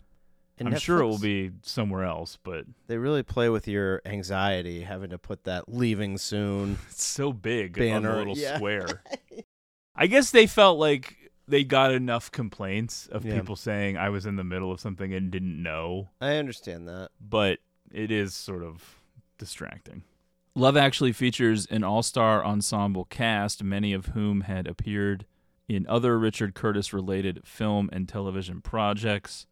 And 0.58 0.68
I'm 0.68 0.78
sure 0.78 1.00
it 1.00 1.06
will 1.06 1.20
be 1.20 1.52
somewhere 1.62 2.04
else, 2.04 2.38
but 2.44 2.66
They 2.88 2.98
really 2.98 3.24
play 3.24 3.48
with 3.48 3.66
your 3.66 4.02
anxiety 4.06 4.82
having 4.82 5.12
to 5.12 5.18
put 5.18 5.46
that 5.46 5.70
leaving 5.74 6.18
soon. 6.18 6.78
it's 6.90 7.06
so 7.06 7.32
big 7.32 7.80
on 7.80 7.86
Banner, 7.86 8.12
the 8.12 8.18
little 8.18 8.38
yeah. 8.38 8.58
square. 8.58 9.02
I 9.96 10.08
guess 10.08 10.32
they 10.32 10.48
felt 10.48 10.78
like 10.78 11.16
they 11.48 11.64
got 11.64 11.94
enough 11.94 12.30
complaints 12.32 13.08
of 13.08 13.26
Yeah. 13.26 13.36
people 13.36 13.56
saying 13.56 13.98
I 13.98 14.10
was 14.10 14.26
in 14.26 14.36
the 14.36 14.44
middle 14.44 14.72
of 14.72 14.82
something 14.82 15.14
and 15.14 15.32
didn't 15.32 15.62
know. 15.64 16.10
I 16.20 16.36
understand 16.36 16.88
that. 16.90 17.10
but 17.22 17.60
it 17.92 18.12
is 18.12 18.34
sort 18.34 18.64
of 18.64 18.98
distracting. 19.38 20.04
Love 20.60 20.76
Actually 20.76 21.14
features 21.14 21.66
an 21.68 21.86
all 21.86 22.04
star 22.04 22.44
ensemble 22.44 23.06
cast, 23.06 23.64
many 23.64 23.94
of 23.94 24.08
whom 24.08 24.42
had 24.42 24.68
appeared 24.68 25.26
in 25.70 25.88
other 25.88 26.20
Richard 26.20 26.54
Curtis 26.54 26.92
related 26.92 27.48
film 27.48 27.90
and 27.94 28.10
television 28.10 28.60
projects. 28.60 29.48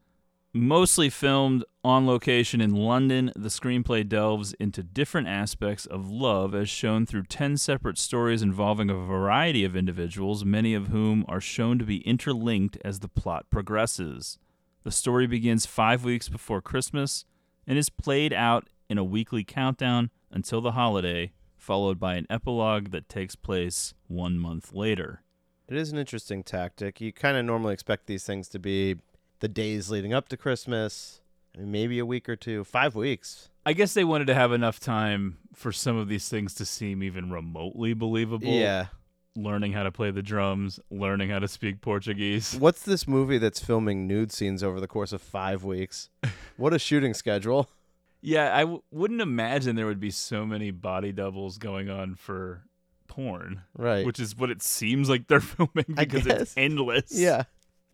Mostly 0.53 1.09
filmed 1.09 1.63
on 1.81 2.05
location 2.05 2.59
in 2.59 2.75
London, 2.75 3.31
the 3.37 3.47
screenplay 3.47 4.05
delves 4.05 4.51
into 4.59 4.83
different 4.83 5.29
aspects 5.29 5.85
of 5.85 6.09
love 6.09 6.53
as 6.53 6.67
shown 6.67 7.05
through 7.05 7.23
10 7.23 7.55
separate 7.55 7.97
stories 7.97 8.41
involving 8.41 8.89
a 8.89 8.95
variety 8.95 9.63
of 9.63 9.77
individuals, 9.77 10.43
many 10.43 10.73
of 10.73 10.87
whom 10.87 11.23
are 11.29 11.39
shown 11.39 11.79
to 11.79 11.85
be 11.85 12.05
interlinked 12.05 12.77
as 12.83 12.99
the 12.99 13.07
plot 13.07 13.45
progresses. 13.49 14.39
The 14.83 14.91
story 14.91 15.25
begins 15.25 15.65
five 15.65 16.03
weeks 16.03 16.27
before 16.27 16.61
Christmas 16.61 17.23
and 17.65 17.77
is 17.77 17.89
played 17.89 18.33
out 18.33 18.67
in 18.89 18.97
a 18.97 19.05
weekly 19.05 19.45
countdown 19.45 20.09
until 20.31 20.61
the 20.61 20.71
holiday, 20.71 21.31
followed 21.57 21.99
by 21.99 22.15
an 22.15 22.27
epilogue 22.29 22.91
that 22.91 23.09
takes 23.09 23.35
place 23.35 23.93
one 24.07 24.37
month 24.37 24.73
later. 24.73 25.23
It 25.67 25.75
is 25.75 25.91
an 25.91 25.97
interesting 25.97 26.43
tactic. 26.43 27.01
You 27.01 27.11
kind 27.11 27.35
of 27.37 27.45
normally 27.45 27.73
expect 27.73 28.07
these 28.07 28.23
things 28.23 28.47
to 28.49 28.59
be 28.59 28.95
the 29.39 29.47
days 29.47 29.89
leading 29.89 30.13
up 30.13 30.29
to 30.29 30.37
Christmas, 30.37 31.21
maybe 31.57 31.99
a 31.99 32.05
week 32.05 32.29
or 32.29 32.35
two, 32.35 32.63
five 32.63 32.95
weeks. 32.95 33.49
I 33.65 33.73
guess 33.73 33.93
they 33.93 34.05
wanted 34.05 34.27
to 34.27 34.33
have 34.33 34.53
enough 34.53 34.79
time 34.79 35.39
for 35.53 35.73
some 35.73 35.97
of 35.97 36.07
these 36.07 36.29
things 36.29 36.53
to 36.55 36.65
seem 36.65 37.03
even 37.03 37.31
remotely 37.31 37.93
believable. 37.93 38.47
Yeah. 38.47 38.87
Learning 39.35 39.73
how 39.73 39.83
to 39.83 39.91
play 39.91 40.09
the 40.09 40.23
drums, 40.23 40.79
learning 40.89 41.29
how 41.29 41.39
to 41.39 41.47
speak 41.47 41.81
Portuguese. 41.81 42.55
What's 42.57 42.81
this 42.83 43.07
movie 43.07 43.37
that's 43.37 43.59
filming 43.59 44.07
nude 44.07 44.31
scenes 44.31 44.63
over 44.63 44.79
the 44.79 44.87
course 44.87 45.11
of 45.11 45.21
five 45.21 45.63
weeks? 45.63 46.09
What 46.57 46.73
a 46.73 46.79
shooting 46.79 47.13
schedule. 47.13 47.69
Yeah, 48.21 48.55
I 48.55 48.61
w- 48.61 48.81
wouldn't 48.91 49.21
imagine 49.21 49.75
there 49.75 49.85
would 49.85 49.99
be 49.99 50.11
so 50.11 50.45
many 50.45 50.71
body 50.71 51.11
doubles 51.11 51.57
going 51.57 51.89
on 51.89 52.15
for 52.15 52.63
porn, 53.07 53.61
Right. 53.77 54.05
which 54.05 54.19
is 54.19 54.35
what 54.35 54.49
it 54.49 54.61
seems 54.61 55.09
like 55.09 55.27
they're 55.27 55.39
filming 55.41 55.85
because 55.95 56.25
it's 56.27 56.53
endless. 56.57 57.11
yeah. 57.11 57.43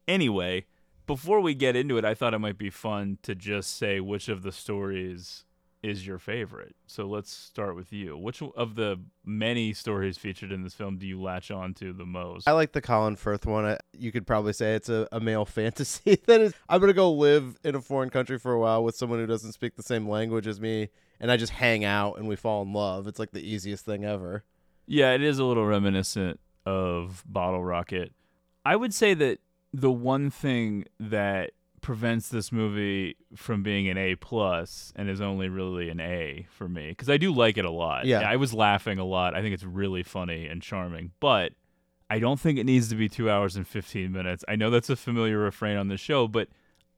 Anyway, 0.08 0.66
before 1.08 1.40
we 1.40 1.54
get 1.54 1.76
into 1.76 1.98
it, 1.98 2.06
I 2.06 2.14
thought 2.14 2.34
it 2.34 2.40
might 2.40 2.58
be 2.58 2.70
fun 2.70 3.18
to 3.24 3.36
just 3.36 3.78
say 3.78 4.00
which 4.00 4.28
of 4.30 4.44
the 4.44 4.52
stories 4.52 5.46
is 5.84 6.08
your 6.08 6.18
favorite. 6.18 6.76
So 6.88 7.06
let's 7.06 7.32
start 7.32 7.76
with 7.76 7.92
you. 7.92 8.18
Which 8.18 8.42
of 8.42 8.76
the 8.76 9.00
many 9.26 9.74
stories 9.74 10.18
featured 10.18 10.52
in 10.52 10.64
this 10.64 10.74
film 10.74 10.98
do 10.98 11.06
you 11.06 11.22
latch 11.22 11.52
on 11.52 11.74
to 11.76 11.92
the 11.92 12.06
most? 12.06 12.48
I 12.48 12.54
like 12.54 12.72
the 12.72 12.82
Colin 12.82 13.18
Firth 13.18 13.46
one. 13.46 13.66
I, 13.66 13.78
you 13.92 14.12
could 14.12 14.26
probably 14.26 14.54
say 14.54 14.76
it's 14.76 14.90
a, 14.90 15.08
a 15.12 15.20
male 15.20 15.46
fantasy. 15.46 16.20
that 16.26 16.42
is, 16.42 16.54
I'm 16.70 16.80
going 16.80 16.90
to 16.90 16.96
go 16.96 17.12
live 17.12 17.60
in 17.64 17.76
a 17.76 17.82
foreign 17.82 18.10
country 18.10 18.40
for 18.40 18.54
a 18.54 18.60
while 18.60 18.84
with 18.84 18.96
someone 18.96 19.20
who 19.20 19.28
doesn't 19.28 19.52
speak 19.52 19.76
the 19.76 19.84
same 19.84 20.08
language 20.08 20.48
as 20.48 20.62
me, 20.62 20.90
and 21.20 21.30
I 21.30 21.38
just 21.38 21.52
hang 21.52 21.84
out 21.84 22.18
and 22.18 22.28
we 22.28 22.38
fall 22.38 22.62
in 22.62 22.72
love. 22.72 23.06
It's 23.06 23.20
like 23.20 23.32
the 23.32 23.46
easiest 23.46 23.86
thing 23.86 24.06
ever. 24.06 24.46
Yeah, 24.86 25.12
it 25.12 25.22
is 25.22 25.38
a 25.38 25.44
little 25.44 25.66
reminiscent 25.66 26.40
of 26.66 27.24
Bottle 27.28 27.64
Rocket. 27.64 28.14
I 28.66 28.78
would 28.78 28.94
say 28.94 29.14
that 29.16 29.40
the 29.74 29.92
one 29.92 30.30
thing 30.30 30.86
that 31.00 31.52
prevents 31.84 32.30
this 32.30 32.52
movie 32.52 33.16
from 33.36 33.62
being 33.62 33.88
an 33.88 33.98
A 33.98 34.16
plus 34.16 34.92
and 34.96 35.08
is 35.10 35.22
only 35.22 35.50
really 35.50 35.90
an 35.90 36.00
A 36.00 36.48
for 36.50 36.68
me 36.68 36.90
because 36.90 37.10
I 37.10 37.18
do 37.18 37.32
like 37.32 37.58
it 37.60 37.66
a 37.66 37.70
lot. 37.72 38.06
Yeah. 38.06 38.22
I 38.22 38.38
was 38.38 38.54
laughing 38.54 38.98
a 38.98 39.06
lot. 39.06 39.36
I 39.36 39.42
think 39.42 39.54
it's 39.54 39.64
really 39.64 40.02
funny 40.02 40.48
and 40.48 40.62
charming, 40.64 41.12
but 41.20 41.52
I 42.10 42.18
don't 42.20 42.40
think 42.40 42.58
it 42.58 42.64
needs 42.66 42.90
to 42.90 42.96
be 42.96 43.08
two 43.08 43.30
hours 43.30 43.56
and 43.56 43.68
fifteen 43.68 44.12
minutes. 44.12 44.44
I 44.48 44.56
know 44.56 44.72
that's 44.72 44.90
a 44.90 44.96
familiar 44.96 45.38
refrain 45.38 45.78
on 45.78 45.88
the 45.90 45.98
show, 45.98 46.28
but 46.28 46.48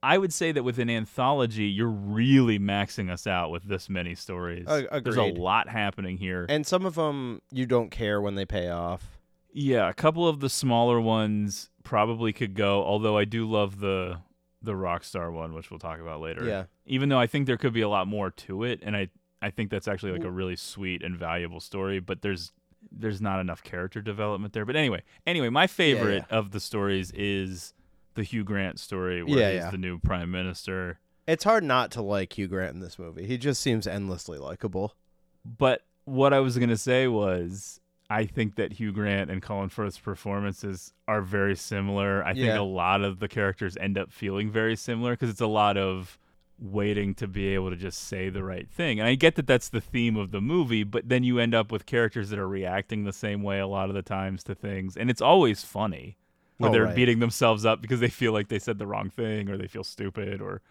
I 0.03 0.17
would 0.17 0.31
say 0.31 0.51
that 0.51 0.63
with 0.63 0.77
an 0.77 0.89
anthology, 0.89 1.65
you're 1.65 1.87
really 1.89 2.59
maxing 2.59 3.09
us 3.09 3.25
out 3.25 3.49
with 3.49 3.63
this 3.63 3.89
many 3.89 4.13
stories. 4.13 4.67
Ag- 4.67 5.03
There's 5.03 5.17
a 5.17 5.23
lot 5.33 5.67
happening 5.67 6.17
here. 6.17 6.45
And 6.47 6.65
some 6.65 6.85
of 6.85 6.95
them 6.95 7.41
you 7.51 7.65
don't 7.65 7.89
care 7.89 8.21
when 8.21 8.35
they 8.35 8.45
pay 8.45 8.69
off. 8.69 9.17
Yeah, 9.51 9.89
a 9.89 9.93
couple 9.93 10.27
of 10.27 10.41
the 10.41 10.49
smaller 10.49 10.99
ones 11.01 11.69
probably 11.83 12.33
could 12.33 12.53
go, 12.55 12.83
although 12.83 13.17
I 13.17 13.23
do 13.25 13.49
love 13.49 13.79
the 13.79 14.17
the 14.65 14.73
Rockstar 14.73 15.31
one, 15.31 15.53
which 15.53 15.69
we'll 15.71 15.79
talk 15.79 15.99
about 15.99 16.19
later. 16.21 16.45
Yeah. 16.45 16.65
Even 16.85 17.09
though 17.09 17.19
I 17.19 17.27
think 17.27 17.45
there 17.47 17.57
could 17.57 17.73
be 17.73 17.81
a 17.81 17.89
lot 17.89 18.07
more 18.07 18.31
to 18.31 18.63
it 18.63 18.79
and 18.83 18.95
I 18.95 19.09
I 19.41 19.51
think 19.51 19.69
that's 19.69 19.87
actually 19.87 20.11
like 20.13 20.23
a 20.23 20.31
really 20.31 20.55
sweet 20.55 21.03
and 21.03 21.15
valuable 21.17 21.59
story, 21.59 21.99
but 21.99 22.21
there's 22.21 22.51
there's 22.91 23.21
not 23.21 23.39
enough 23.39 23.63
character 23.63 24.01
development 24.01 24.53
there. 24.53 24.65
But 24.65 24.75
anyway, 24.75 25.03
anyway, 25.27 25.49
my 25.49 25.67
favorite 25.67 26.25
of 26.29 26.51
the 26.51 26.59
stories 26.59 27.11
is 27.11 27.73
the 28.15 28.23
Hugh 28.23 28.43
Grant 28.43 28.79
story 28.79 29.23
where 29.23 29.37
Yeah, 29.39 29.51
he's 29.51 29.59
yeah. 29.63 29.71
the 29.71 29.77
new 29.77 29.99
prime 29.99 30.31
minister. 30.31 30.99
It's 31.27 31.43
hard 31.43 31.63
not 31.63 31.91
to 31.91 32.01
like 32.01 32.37
Hugh 32.37 32.47
Grant 32.47 32.73
in 32.75 32.79
this 32.81 32.97
movie. 32.99 33.25
He 33.25 33.37
just 33.37 33.61
seems 33.61 33.85
endlessly 33.87 34.37
likable. 34.37 34.95
But 35.43 35.81
what 36.05 36.33
I 36.33 36.39
was 36.39 36.57
gonna 36.57 36.77
say 36.77 37.07
was, 37.07 37.79
I 38.09 38.25
think 38.25 38.55
that 38.55 38.73
Hugh 38.73 38.91
Grant 38.91 39.31
and 39.31 39.41
Colin 39.41 39.69
Firth's 39.69 39.97
performances 39.97 40.93
are 41.07 41.21
very 41.21 41.55
similar. 41.55 42.23
I 42.23 42.33
think 42.33 42.53
a 42.55 42.61
lot 42.61 43.01
of 43.03 43.19
the 43.19 43.27
characters 43.27 43.75
end 43.77 43.97
up 43.97 44.11
feeling 44.11 44.51
very 44.51 44.75
similar 44.75 45.13
because 45.13 45.29
it's 45.29 45.41
a 45.41 45.47
lot 45.47 45.75
of 45.77 46.19
waiting 46.59 47.13
to 47.15 47.27
be 47.27 47.47
able 47.47 47.69
to 47.69 47.75
just 47.75 47.99
say 48.07 48.29
the 48.29 48.43
right 48.43 48.69
thing. 48.69 48.99
And 48.99 49.07
I 49.09 49.15
get 49.15 49.35
that 49.35 49.47
that's 49.47 49.69
the 49.69 49.81
theme 49.81 50.15
of 50.15 50.31
the 50.31 50.39
movie, 50.39 50.83
but 50.83 51.09
then 51.09 51.23
you 51.23 51.39
end 51.39 51.53
up 51.55 51.71
with 51.71 51.85
characters 51.85 52.29
that 52.29 52.39
are 52.39 52.47
reacting 52.47 53.03
the 53.03 53.11
same 53.11 53.41
way 53.43 53.59
a 53.59 53.67
lot 53.67 53.89
of 53.89 53.95
the 53.95 54.01
times 54.01 54.43
to 54.45 54.55
things, 54.55 54.95
and 54.95 55.09
it's 55.09 55.21
always 55.21 55.63
funny 55.63 56.15
when 56.57 56.69
Oh, 56.69 56.73
they're 56.73 56.83
right. 56.85 56.95
beating 56.95 57.19
themselves 57.19 57.65
up 57.65 57.81
because 57.81 57.99
they 57.99 58.07
feel 58.07 58.31
like 58.31 58.47
they 58.47 58.59
said 58.59 58.77
the 58.77 58.87
wrong 58.87 59.09
thing 59.09 59.49
or 59.49 59.57
they 59.57 59.67
feel 59.67 59.83
stupid 59.83 60.41
or 60.41 60.61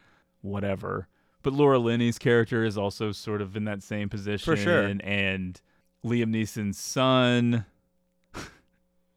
whatever. 0.40 1.08
But 1.42 1.52
Laura 1.52 1.78
Linney's 1.78 2.18
character 2.18 2.64
is 2.64 2.78
also 2.78 3.12
sort 3.12 3.42
of 3.42 3.54
in 3.56 3.64
that 3.64 3.82
same 3.82 4.08
position. 4.08 4.44
For 4.44 4.56
sure. 4.56 4.84
And 4.84 5.60
Liam 6.04 6.26
Neeson's 6.34 6.78
son. 6.78 7.64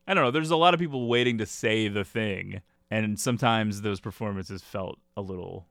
I 0.08 0.14
don't 0.14 0.24
know. 0.24 0.32
There's 0.32 0.52
a 0.52 0.56
lot 0.56 0.74
of 0.74 0.80
people 0.80 1.08
waiting 1.08 1.38
to 1.40 1.46
say 1.46 1.88
the 1.88 2.04
thing. 2.04 2.62
And 2.90 3.20
sometimes 3.20 3.82
those 3.82 4.00
performances 4.00 4.62
felt 4.64 4.98
a 5.18 5.22
little 5.22 5.68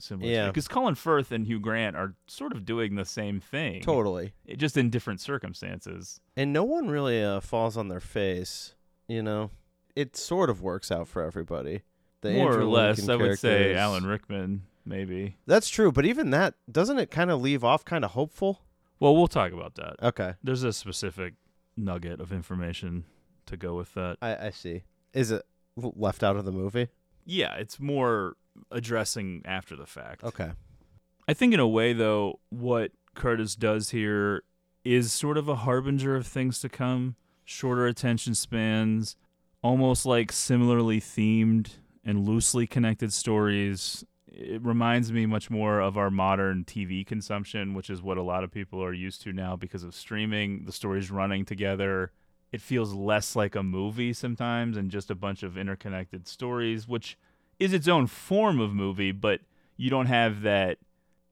similar. 0.00 0.30
Yeah. 0.30 0.46
Because 0.48 0.66
Colin 0.66 0.96
Firth 0.96 1.30
and 1.30 1.46
Hugh 1.46 1.60
Grant 1.60 1.94
are 1.96 2.14
sort 2.26 2.52
of 2.52 2.64
doing 2.64 2.96
the 2.96 3.04
same 3.04 3.40
thing. 3.40 3.82
Totally. 3.82 4.32
It- 4.44 4.56
Just 4.56 4.76
in 4.76 4.90
different 4.90 5.20
circumstances. 5.20 6.20
And 6.36 6.52
no 6.52 6.64
one 6.64 6.88
really 6.88 7.22
uh, 7.22 7.40
falls 7.40 7.76
on 7.76 7.86
their 7.88 8.00
face, 8.00 8.74
you 9.06 9.22
know. 9.22 9.50
It 9.94 10.16
sort 10.16 10.50
of 10.50 10.60
works 10.60 10.90
out 10.90 11.06
for 11.08 11.22
everybody. 11.22 11.82
The 12.22 12.32
More 12.32 12.58
or 12.58 12.64
less, 12.64 12.98
Lincoln 12.98 13.10
I 13.10 13.28
would 13.28 13.38
say 13.38 13.74
Alan 13.74 14.04
Rickman, 14.04 14.62
maybe. 14.84 15.36
That's 15.46 15.68
true, 15.68 15.92
but 15.92 16.04
even 16.04 16.30
that 16.30 16.54
doesn't 16.70 16.98
it 16.98 17.10
kind 17.10 17.30
of 17.30 17.40
leave 17.40 17.62
off 17.62 17.84
kind 17.84 18.04
of 18.04 18.10
hopeful? 18.10 18.62
Well, 18.98 19.14
we'll 19.14 19.28
talk 19.28 19.52
about 19.52 19.74
that. 19.74 19.96
Okay, 20.02 20.34
There's 20.42 20.62
a 20.62 20.72
specific 20.72 21.34
nugget 21.76 22.20
of 22.20 22.32
information 22.32 23.04
to 23.46 23.56
go 23.56 23.74
with 23.74 23.94
that. 23.94 24.16
I, 24.22 24.46
I 24.46 24.50
see. 24.50 24.82
Is 25.12 25.30
it 25.30 25.44
left 25.76 26.22
out 26.22 26.36
of 26.36 26.44
the 26.44 26.52
movie? 26.52 26.88
Yeah, 27.24 27.54
it's 27.56 27.78
more 27.78 28.36
addressing 28.70 29.42
after 29.44 29.76
the 29.76 29.86
fact. 29.86 30.24
Okay. 30.24 30.52
I 31.28 31.34
think 31.34 31.52
in 31.52 31.60
a 31.60 31.68
way 31.68 31.92
though, 31.92 32.40
what 32.50 32.92
Curtis 33.14 33.54
does 33.56 33.90
here 33.90 34.42
is 34.84 35.12
sort 35.12 35.36
of 35.36 35.48
a 35.48 35.56
harbinger 35.56 36.14
of 36.14 36.26
things 36.26 36.60
to 36.60 36.68
come. 36.68 37.16
Shorter 37.44 37.86
attention 37.86 38.34
spans, 38.34 39.16
almost 39.62 40.06
like 40.06 40.32
similarly 40.32 41.00
themed 41.00 41.74
and 42.04 42.26
loosely 42.26 42.66
connected 42.66 43.12
stories. 43.12 44.04
It 44.38 44.62
reminds 44.62 45.10
me 45.10 45.24
much 45.24 45.48
more 45.50 45.80
of 45.80 45.96
our 45.96 46.10
modern 46.10 46.64
TV 46.64 47.06
consumption, 47.06 47.72
which 47.72 47.88
is 47.88 48.02
what 48.02 48.18
a 48.18 48.22
lot 48.22 48.44
of 48.44 48.50
people 48.50 48.82
are 48.84 48.92
used 48.92 49.22
to 49.22 49.32
now 49.32 49.56
because 49.56 49.82
of 49.82 49.94
streaming, 49.94 50.66
the 50.66 50.72
stories 50.72 51.10
running 51.10 51.46
together. 51.46 52.12
It 52.52 52.60
feels 52.60 52.92
less 52.92 53.34
like 53.34 53.54
a 53.54 53.62
movie 53.62 54.12
sometimes 54.12 54.76
and 54.76 54.90
just 54.90 55.10
a 55.10 55.14
bunch 55.14 55.42
of 55.42 55.56
interconnected 55.56 56.28
stories, 56.28 56.86
which 56.86 57.16
is 57.58 57.72
its 57.72 57.88
own 57.88 58.06
form 58.06 58.60
of 58.60 58.74
movie, 58.74 59.10
but 59.10 59.40
you 59.78 59.88
don't 59.88 60.06
have 60.06 60.42
that 60.42 60.78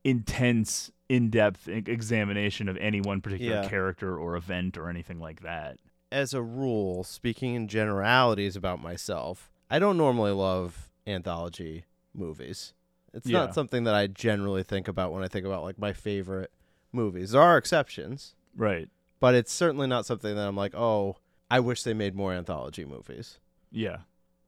intense, 0.03 0.91
in 1.09 1.29
depth 1.29 1.69
examination 1.69 2.67
of 2.69 2.79
any 2.79 3.01
one 3.01 3.21
particular 3.21 3.63
Yeah. 3.63 3.69
character 3.69 4.19
or 4.19 4.37
event 4.37 4.79
or 4.79 4.89
anything 4.89 5.21
like 5.21 5.43
that. 5.43 5.79
As 6.11 6.33
a 6.33 6.41
rule, 6.43 7.05
speaking 7.05 7.55
in 7.55 7.69
generalities 7.69 8.57
about 8.57 8.81
myself, 8.83 9.51
I 9.71 9.79
don't 9.79 9.99
normally 9.99 10.33
love 10.33 10.91
anthology 11.07 11.85
movies. 12.15 12.73
It's 13.15 13.27
Yeah. 13.27 13.39
not 13.41 13.55
something 13.55 13.85
that 13.85 13.95
I 13.95 14.07
generally 14.09 14.63
think 14.63 14.89
about 14.89 15.13
when 15.13 15.23
I 15.23 15.29
think 15.29 15.47
about 15.47 15.63
like 15.63 15.79
my 15.79 15.93
favorite 15.93 16.51
movies. 16.93 17.31
There 17.31 17.41
are 17.43 17.57
exceptions, 17.57 18.35
Right. 18.57 18.89
but 19.21 19.35
it's 19.35 19.53
certainly 19.53 19.87
not 19.87 20.05
something 20.07 20.35
that 20.37 20.47
I'm 20.47 20.57
like, 20.57 20.75
"Oh, 20.75 21.17
I 21.51 21.61
wish 21.61 21.83
they 21.85 21.95
made 21.95 22.15
more 22.15 22.33
anthology 22.33 22.85
movies." 22.85 23.39
Yeah. 23.71 23.99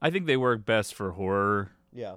I 0.03 0.11
think 0.11 0.27
they 0.27 0.37
work 0.37 0.65
best 0.65 0.95
for 0.95 1.13
horror. 1.13 1.71
Yeah. 1.93 2.17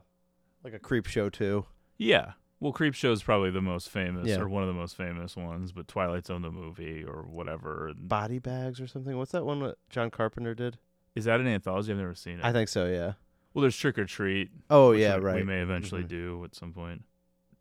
Like 0.64 0.74
a 0.74 0.80
creep 0.80 1.06
show 1.06 1.30
too. 1.30 1.66
Yeah. 1.98 2.34
Well, 2.62 2.74
Creepshow 2.74 3.14
is 3.14 3.24
probably 3.24 3.52
the 3.52 3.62
most 3.62 3.90
famous 3.90 4.28
Yeah. 4.28 4.40
or 4.42 4.50
one 4.50 4.64
of 4.64 4.68
the 4.68 4.74
most 4.74 4.98
famous 4.98 5.38
ones, 5.38 5.72
but 5.72 5.88
Twilight 5.88 6.26
Zone 6.26 6.42
the 6.42 6.52
movie 6.52 7.06
or 7.06 7.24
whatever. 7.24 7.94
Body 7.98 8.38
bags 8.38 8.82
or 8.82 8.88
something. 8.88 9.18
What's 9.18 9.32
that 9.32 9.46
one 9.46 9.62
that 9.62 9.78
John 9.90 10.12
Carpenter 10.12 10.54
did? 10.54 10.78
Is 11.16 11.24
that 11.24 11.40
an 11.40 11.48
anthology? 11.48 11.94
I've 11.94 11.98
never 12.00 12.14
seen 12.16 12.40
it. 12.40 12.44
I 12.44 12.52
think 12.52 12.68
so, 12.68 12.86
yeah. 12.88 13.14
Well, 13.60 13.64
there's 13.64 13.78
Trick 13.78 13.98
or 13.98 14.06
Treat. 14.06 14.50
Oh 14.70 14.92
yeah, 14.94 15.18
we- 15.18 15.22
right. 15.24 15.36
We 15.36 15.44
may 15.44 15.62
eventually 15.62 16.04
Mhm. 16.04 16.08
do 16.08 16.44
at 16.46 16.56
some 16.56 16.74
point. 16.74 17.04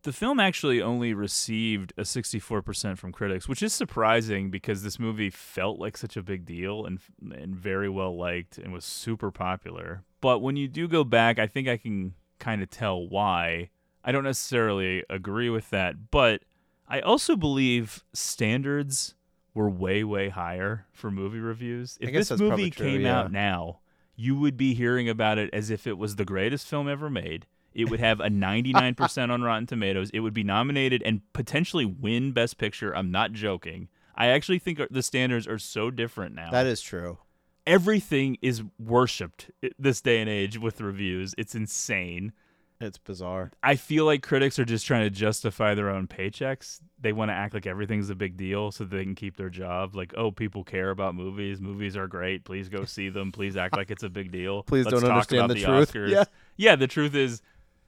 The 0.03 0.13
film 0.13 0.39
actually 0.39 0.81
only 0.81 1.13
received 1.13 1.93
a 1.99 2.05
64% 2.05 2.99
from 2.99 3.11
critics, 3.11 3.49
which 3.49 3.63
is 3.65 3.73
surprising 3.73 4.49
because 4.49 4.83
this 4.85 4.99
movie 4.99 5.29
felt 5.29 5.81
like 5.81 5.97
such 5.97 6.17
a 6.17 6.23
big 6.23 6.45
deal 6.47 6.87
and 6.87 7.01
and 7.33 7.55
very 7.57 7.89
well 7.89 8.17
liked 8.17 8.59
and 8.59 8.73
was 8.73 8.85
super 8.85 9.31
popular. 9.33 10.05
But 10.21 10.39
when 10.39 10.57
you 10.57 10.69
do 10.69 10.87
go 10.89 11.03
back, 11.05 11.39
I 11.41 11.47
think 11.49 11.67
I 11.69 11.77
can 11.77 12.15
kind 12.39 12.63
of 12.63 12.71
tell 12.71 13.07
why. 13.09 13.71
I 14.05 14.13
don't 14.13 14.25
necessarily 14.25 15.05
agree 15.11 15.51
with 15.51 15.69
that, 15.71 16.11
but 16.13 16.43
I 16.87 17.01
also 17.01 17.37
believe 17.37 18.05
standards 18.15 19.15
were 19.53 19.69
way 19.69 20.05
way 20.05 20.29
higher 20.29 20.87
for 20.93 21.11
movie 21.11 21.41
reviews. 21.41 21.99
If 22.01 22.13
guess 22.13 22.29
this 22.29 22.41
movie 22.41 22.71
true, 22.71 22.87
came 22.87 23.01
yeah. 23.03 23.19
out 23.19 23.33
now, 23.33 23.81
you 24.19 24.37
would 24.37 24.57
be 24.57 24.75
hearing 24.75 25.09
about 25.09 25.39
it 25.39 25.49
as 25.53 25.71
if 25.71 25.87
it 25.87 25.97
was 25.97 26.17
the 26.17 26.25
greatest 26.25 26.67
film 26.67 26.89
ever 26.89 27.09
made. 27.09 27.47
It 27.73 27.89
would 27.89 28.01
have 28.01 28.19
a 28.19 28.29
99% 28.29 29.31
on 29.31 29.43
Rotten 29.43 29.67
Tomatoes. 29.67 30.11
It 30.13 30.21
would 30.21 30.35
be 30.35 30.43
nominated 30.43 31.03
and 31.05 31.21
potentially 31.33 31.87
win 31.87 32.33
Best 32.33 32.59
Picture. 32.59 32.95
I'm 32.95 33.13
not 33.13 33.33
joking. 33.33 33.89
I 34.17 34.27
actually 34.27 34.59
think 34.59 34.81
the 34.91 35.03
standards 35.05 35.47
are 35.47 35.61
so 35.61 35.93
different 35.93 36.35
now. 36.35 36.51
That 36.51 36.67
is 36.67 36.81
true. 36.81 37.19
Everything 37.65 38.39
is 38.43 38.65
worshipped 38.79 39.53
this 39.79 40.01
day 40.01 40.21
and 40.21 40.29
age 40.29 40.59
with 40.59 40.81
reviews. 40.81 41.35
It's 41.39 41.55
insane. 41.55 42.33
It's 42.81 42.99
bizarre. 42.99 43.51
I 43.63 43.75
feel 43.75 44.05
like 44.05 44.23
critics 44.23 44.59
are 44.59 44.65
just 44.65 44.87
trying 44.87 45.03
to 45.03 45.11
justify 45.11 45.75
their 45.75 45.91
own 45.91 46.07
paychecks. 46.07 46.81
They 47.01 47.13
want 47.13 47.31
to 47.31 47.35
act 47.35 47.53
like 47.55 47.67
everything's 47.67 48.09
a 48.09 48.15
big 48.15 48.37
deal 48.37 48.71
so 48.71 48.85
they 48.85 49.03
can 49.03 49.17
keep 49.17 49.37
their 49.37 49.51
job. 49.51 49.97
Like, 49.97 50.15
oh, 50.17 50.31
people 50.31 50.63
care 50.63 50.91
about 50.91 51.17
movies. 51.17 51.61
Movies 51.61 51.97
are 51.97 52.07
great. 52.07 52.45
Please 52.45 52.69
go 52.69 52.85
see 52.85 53.09
them. 53.09 53.33
Please 53.33 53.57
act 53.57 53.77
like 53.77 53.91
it's 53.91 54.05
a 54.05 54.09
big 54.09 54.31
deal. 54.31 54.63
Please 54.67 54.85
Let's 54.87 55.01
don't 55.01 55.03
talk 55.03 55.11
understand 55.11 55.45
about 55.47 55.55
the 55.55 55.61
the, 55.61 55.67
truth. 55.67 55.93
Oscars. 55.93 56.11
Yeah. 56.11 56.25
yeah. 56.57 56.77
The 56.77 56.87
truth 56.87 57.17
is, 57.17 57.43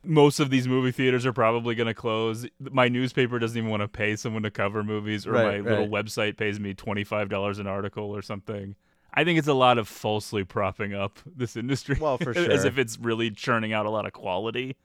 most 0.04 0.40
of 0.40 0.50
these 0.50 0.66
movie 0.66 0.92
theaters 0.92 1.24
are 1.24 1.32
probably 1.32 1.74
going 1.74 1.86
to 1.86 1.94
close. 1.94 2.46
My 2.58 2.88
newspaper 2.88 3.38
doesn't 3.38 3.56
even 3.56 3.70
want 3.70 3.82
to 3.82 3.88
pay 3.88 4.16
someone 4.16 4.42
to 4.42 4.50
cover 4.50 4.82
movies, 4.82 5.26
or 5.26 5.32
Right, 5.32 5.62
my 5.62 5.70
little 5.70 5.88
website 5.88 6.36
pays 6.36 6.58
me 6.58 6.74
twenty 6.74 7.04
five 7.04 7.28
dollars 7.28 7.58
an 7.58 7.66
article 7.66 8.04
or 8.04 8.22
something. 8.22 8.74
I 9.12 9.24
think 9.24 9.38
it's 9.38 9.48
a 9.48 9.54
lot 9.54 9.78
of 9.78 9.88
falsely 9.88 10.44
propping 10.44 10.94
up 10.94 11.18
this 11.26 11.56
industry. 11.56 11.96
Well, 12.00 12.18
for 12.18 12.34
sure. 12.34 12.50
as 12.50 12.64
if 12.64 12.78
it's 12.78 12.98
really 12.98 13.30
churning 13.30 13.72
out 13.72 13.86
a 13.86 13.90
lot 13.90 14.06
of 14.06 14.12
quality 14.12 14.76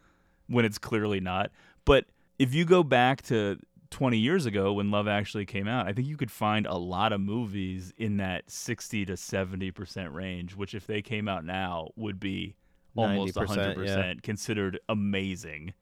when 0.47 0.65
it's 0.65 0.77
clearly 0.77 1.19
not. 1.19 1.51
But 1.85 2.05
if 2.39 2.53
you 2.53 2.65
go 2.65 2.83
back 2.83 3.21
to 3.23 3.57
20 3.91 4.17
years 4.17 4.45
ago 4.45 4.73
when 4.73 4.91
Love 4.91 5.07
Actually 5.07 5.45
came 5.45 5.67
out, 5.67 5.87
I 5.87 5.93
think 5.93 6.07
you 6.07 6.17
could 6.17 6.31
find 6.31 6.65
a 6.65 6.75
lot 6.75 7.13
of 7.13 7.21
movies 7.21 7.93
in 7.97 8.17
that 8.17 8.49
60 8.49 9.05
to 9.05 9.13
70% 9.13 10.13
range, 10.13 10.55
which 10.55 10.73
if 10.73 10.87
they 10.87 11.01
came 11.01 11.27
out 11.27 11.45
now 11.45 11.89
would 11.95 12.19
be 12.19 12.55
almost 12.95 13.35
100% 13.35 13.85
yeah. 13.85 14.13
considered 14.21 14.79
amazing. 14.89 15.73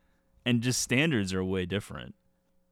And 0.46 0.62
just 0.62 0.82
standards 0.82 1.34
are 1.34 1.44
way 1.44 1.66
different. 1.66 2.16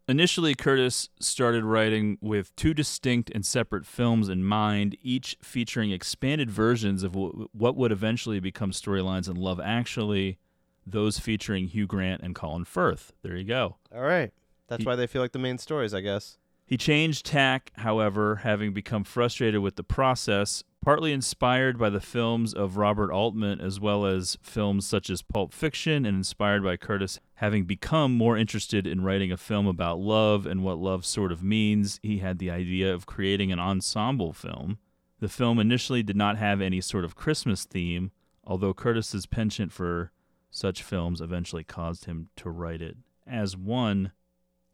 Initially, 0.08 0.56
Curtis 0.56 1.10
started 1.20 1.64
writing 1.64 2.18
with 2.22 2.56
two 2.56 2.74
distinct 2.74 3.30
and 3.34 3.46
separate 3.46 3.86
films 3.86 4.30
in 4.30 4.44
mind, 4.44 4.98
each 5.02 5.38
featuring 5.42 5.92
expanded 5.92 6.50
versions 6.50 7.04
of 7.04 7.14
w- 7.14 7.48
what 7.54 7.76
would 7.76 7.92
eventually 7.92 8.40
become 8.40 8.72
storylines 8.72 9.30
in 9.30 9.36
Love 9.38 9.60
Actually, 9.64 10.38
those 10.86 11.20
featuring 11.20 11.68
Hugh 11.68 11.88
Grant 11.88 12.22
and 12.24 12.34
Colin 12.36 12.66
Firth. 12.66 13.14
There 13.22 13.38
you 13.38 13.44
go. 13.46 13.78
All 13.94 14.02
right. 14.02 14.34
That's 14.68 14.84
He- 14.84 14.88
why 14.88 14.96
they 14.96 15.08
feel 15.08 15.22
like 15.22 15.32
the 15.34 15.40
main 15.40 15.58
stories, 15.60 15.94
I 15.94 16.02
guess. 16.02 16.38
He 16.66 16.78
changed 16.78 17.26
tack, 17.26 17.72
however, 17.78 18.38
having 18.38 18.74
become 18.74 19.04
frustrated 19.04 19.60
with 19.62 19.76
the 19.76 19.84
process, 19.84 20.64
partly 20.82 21.12
inspired 21.12 21.78
by 21.78 21.90
the 21.90 22.00
films 22.00 22.54
of 22.54 22.78
Robert 22.78 23.12
Altman 23.12 23.60
as 23.60 23.80
well 23.80 24.06
as 24.06 24.38
films 24.42 24.86
such 24.88 25.10
as 25.10 25.22
Pulp 25.22 25.54
Fiction, 25.54 26.06
and 26.06 26.16
inspired 26.18 26.64
by 26.64 26.78
Curtis 26.78 27.20
having 27.42 27.66
become 27.66 28.16
more 28.16 28.38
interested 28.38 28.86
in 28.86 29.04
writing 29.04 29.32
a 29.32 29.36
film 29.36 29.66
about 29.66 29.98
love 29.98 30.46
and 30.46 30.64
what 30.64 30.78
love 30.78 31.04
sort 31.04 31.32
of 31.32 31.42
means. 31.42 32.00
He 32.04 32.20
had 32.20 32.38
the 32.38 32.52
idea 32.52 32.94
of 32.94 33.08
creating 33.08 33.52
an 33.52 33.60
ensemble 33.60 34.32
film. 34.32 34.78
The 35.20 35.28
film 35.28 35.58
initially 35.58 36.04
did 36.04 36.16
not 36.16 36.38
have 36.38 36.62
any 36.62 36.82
sort 36.82 37.04
of 37.04 37.16
Christmas 37.16 37.66
theme, 37.66 38.12
although 38.44 38.76
Curtis's 38.76 39.26
penchant 39.26 39.72
for 39.72 40.12
such 40.52 40.84
films 40.84 41.20
eventually 41.20 41.64
caused 41.64 42.06
him 42.06 42.30
to 42.36 42.52
write 42.52 42.80
it 42.80 42.96
as 43.26 43.58
one. 43.58 44.12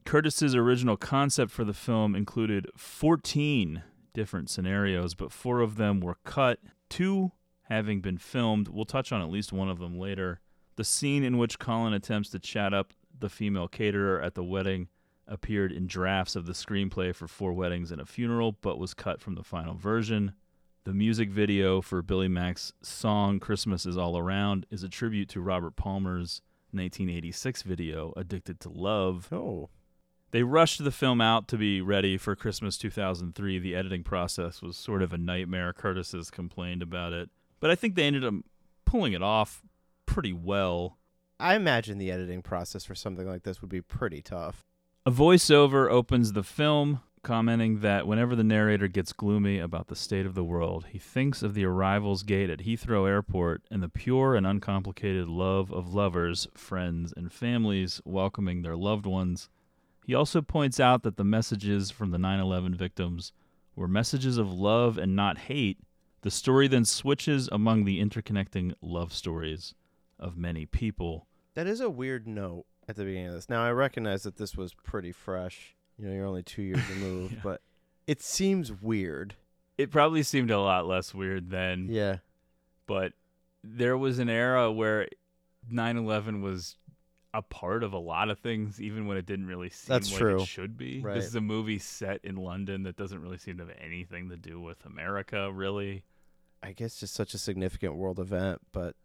Curtis's 0.04 0.54
original 0.54 0.98
concept 0.98 1.54
for 1.54 1.63
the 1.63 1.74
film 1.74 2.15
included 2.15 2.68
14 2.76 3.82
different 4.13 4.50
scenarios, 4.50 5.15
but 5.15 5.32
four 5.32 5.62
of 5.62 5.78
them 5.78 6.02
were 6.02 6.18
cut, 6.26 6.60
two 6.89 7.32
having 7.70 8.02
been 8.02 8.18
filmed. 8.18 8.68
We'll 8.68 8.84
touch 8.84 9.13
on 9.13 9.22
at 9.22 9.30
least 9.30 9.54
one 9.54 9.70
of 9.70 9.80
them 9.80 9.98
later. 9.98 10.41
The 10.78 10.84
scene 10.84 11.24
in 11.24 11.40
which 11.40 11.58
Colin 11.58 11.94
attempts 11.94 12.30
to 12.30 12.40
chat 12.40 12.72
up 12.72 12.94
the 13.20 13.30
female 13.30 13.68
caterer 13.68 14.22
at 14.22 14.36
the 14.36 14.44
wedding 14.44 14.90
appeared 15.28 15.72
in 15.72 15.88
drafts 15.88 16.36
of 16.36 16.46
the 16.46 16.54
screenplay 16.54 17.13
for 17.13 17.28
Four 17.28 17.54
Weddings 17.54 17.92
and 17.92 18.00
a 18.00 18.06
Funeral, 18.06 18.52
but 18.62 18.78
was 18.78 18.94
cut 18.94 19.20
from 19.20 19.34
the 19.34 19.44
final 19.44 19.74
version. 19.74 20.34
The 20.84 20.94
music 20.94 21.32
video 21.32 21.82
for 21.82 22.04
Billy 22.04 22.28
Mack's 22.28 22.74
song 22.84 23.40
Christmas 23.40 23.88
is 23.88 23.98
All 23.98 24.20
Around 24.20 24.68
is 24.70 24.84
a 24.84 24.90
tribute 24.90 25.30
to 25.30 25.42
Robert 25.42 25.76
Palmer's 25.76 26.42
1986 26.72 27.63
video 27.63 28.13
Addicted 28.16 28.60
to 28.60 28.70
Love. 28.70 29.30
Oh. 29.34 29.70
They 30.30 30.44
rushed 30.44 30.84
the 30.84 30.92
film 30.92 31.22
out 31.22 31.48
to 31.48 31.58
be 31.58 31.82
ready 31.82 32.18
for 32.18 32.36
Christmas 32.36 32.78
2003. 32.78 33.58
The 33.58 33.76
editing 33.76 34.04
process 34.04 34.62
was 34.62 34.78
sort 34.78 35.02
of 35.02 35.12
a 35.12 35.18
nightmare. 35.18 35.74
Curtis 35.74 36.12
has 36.12 36.30
complained 36.30 36.84
about 36.84 37.13
it, 37.13 37.32
but 37.60 37.72
I 37.72 37.76
think 37.76 37.96
they 37.96 38.04
ended 38.04 38.24
up 38.24 38.36
pulling 38.86 39.13
it 39.13 39.24
off 39.24 39.63
pretty 40.17 40.34
well. 40.34 40.97
I 41.39 41.53
imagine 41.53 41.99
the 41.99 42.12
editing 42.12 42.41
process 42.41 42.84
for 42.84 42.95
something 42.95 43.27
like 43.27 43.43
this 43.43 43.62
would 43.62 43.69
be 43.69 43.84
pretty 43.84 44.23
tough. 44.23 44.65
A 45.06 45.12
voiceover 45.12 45.91
opens 45.91 46.34
the 46.34 46.41
film, 46.41 47.01
commenting 47.21 47.82
that 47.82 48.08
whenever 48.08 48.36
the 48.36 48.43
narrator 48.43 48.88
gets 48.88 49.13
gloomy 49.13 49.60
about 49.60 49.89
the 49.89 49.95
state 49.95 50.25
of 50.25 50.34
the 50.34 50.43
world, 50.43 50.88
he 50.89 50.97
thinks 50.97 51.43
of 51.43 51.53
the 51.53 51.65
arrivals 51.65 52.23
gate 52.23 52.49
at 52.49 52.62
Heathrow 52.62 53.08
Airport 53.08 53.62
and 53.69 53.84
the 53.84 53.89
pure 53.89 54.34
and 54.34 54.47
uncomplicated 54.47 55.27
love 55.27 55.71
of 55.71 55.93
lovers, 55.93 56.47
friends, 56.56 57.13
and 57.15 57.32
families 57.32 58.01
welcoming 58.03 58.63
their 58.63 58.75
loved 58.75 59.06
ones. 59.06 59.49
He 60.08 60.15
also 60.15 60.41
points 60.41 60.80
out 60.80 61.03
that 61.03 61.17
the 61.17 61.23
messages 61.23 61.91
from 61.91 62.10
the 62.10 62.17
9 62.17 62.39
11 62.39 62.73
victims 62.73 63.34
were 63.75 63.88
messages 63.88 64.39
of 64.39 64.51
love 64.51 64.97
and 64.97 65.15
not 65.15 65.38
hate. 65.38 65.77
The 66.21 66.32
story 66.32 66.67
then 66.67 66.86
switches 66.86 67.47
among 67.51 67.86
the 67.86 68.01
interconnecting 68.01 68.73
love 68.82 69.13
stories 69.13 69.75
of 70.19 70.38
many 70.38 70.65
people. 70.65 71.27
That 71.56 71.67
is 71.67 71.80
a 71.82 71.89
weird 71.89 72.27
note 72.27 72.65
at 72.88 72.95
the 72.95 73.03
beginning 73.03 73.27
of 73.27 73.34
this. 73.34 73.49
Now 73.49 73.63
I 73.63 73.71
recognize 73.71 74.23
that 74.23 74.38
this 74.38 74.56
was 74.56 74.73
pretty 74.73 75.12
fresh. 75.12 75.75
You 75.97 76.08
know, 76.08 76.13
you're 76.13 76.25
only 76.25 76.43
two 76.43 76.62
years 76.62 76.88
removed, 76.89 77.34
Yeah. 77.36 77.39
but 77.43 77.62
it 78.06 78.21
seems 78.21 78.71
weird. 78.71 79.36
It 79.77 79.91
probably 79.91 80.23
seemed 80.23 80.49
a 80.51 80.60
lot 80.60 80.88
less 80.88 81.13
weird 81.13 81.49
then. 81.49 81.88
Yeah. 81.89 82.17
but 82.86 83.13
there 83.63 83.97
was 83.97 84.17
an 84.19 84.30
era 84.30 84.71
where 84.71 85.08
9/11 85.71 86.41
was 86.41 86.77
a 87.34 87.41
part 87.41 87.84
of 87.84 87.93
a 87.93 87.97
lot 87.97 88.30
of 88.30 88.39
things 88.39 88.82
even 88.82 89.06
when 89.06 89.17
it 89.17 89.25
didn't 89.25 89.45
really 89.47 89.69
seem 89.69 89.93
That's 89.93 90.10
like 90.12 90.19
true. 90.19 90.41
it 90.41 90.47
should 90.47 90.77
be. 90.77 91.01
Right. 91.01 91.15
This 91.15 91.25
is 91.25 91.36
a 91.36 91.41
movie 91.41 91.77
set 91.80 92.21
in 92.23 92.38
London 92.38 92.84
that 92.84 92.95
doesn't 92.95 93.21
really 93.21 93.38
seem 93.38 93.58
to 93.58 93.65
have 93.65 93.75
anything 93.80 94.30
to 94.30 94.38
do 94.38 94.60
with 94.62 94.86
America 94.86 95.51
really. 95.51 96.03
I 96.63 96.71
guess 96.71 96.99
just 96.99 97.13
such 97.13 97.34
a 97.34 97.38
significant 97.38 97.95
world 97.95 98.19
event, 98.19 98.62
but 98.71 98.95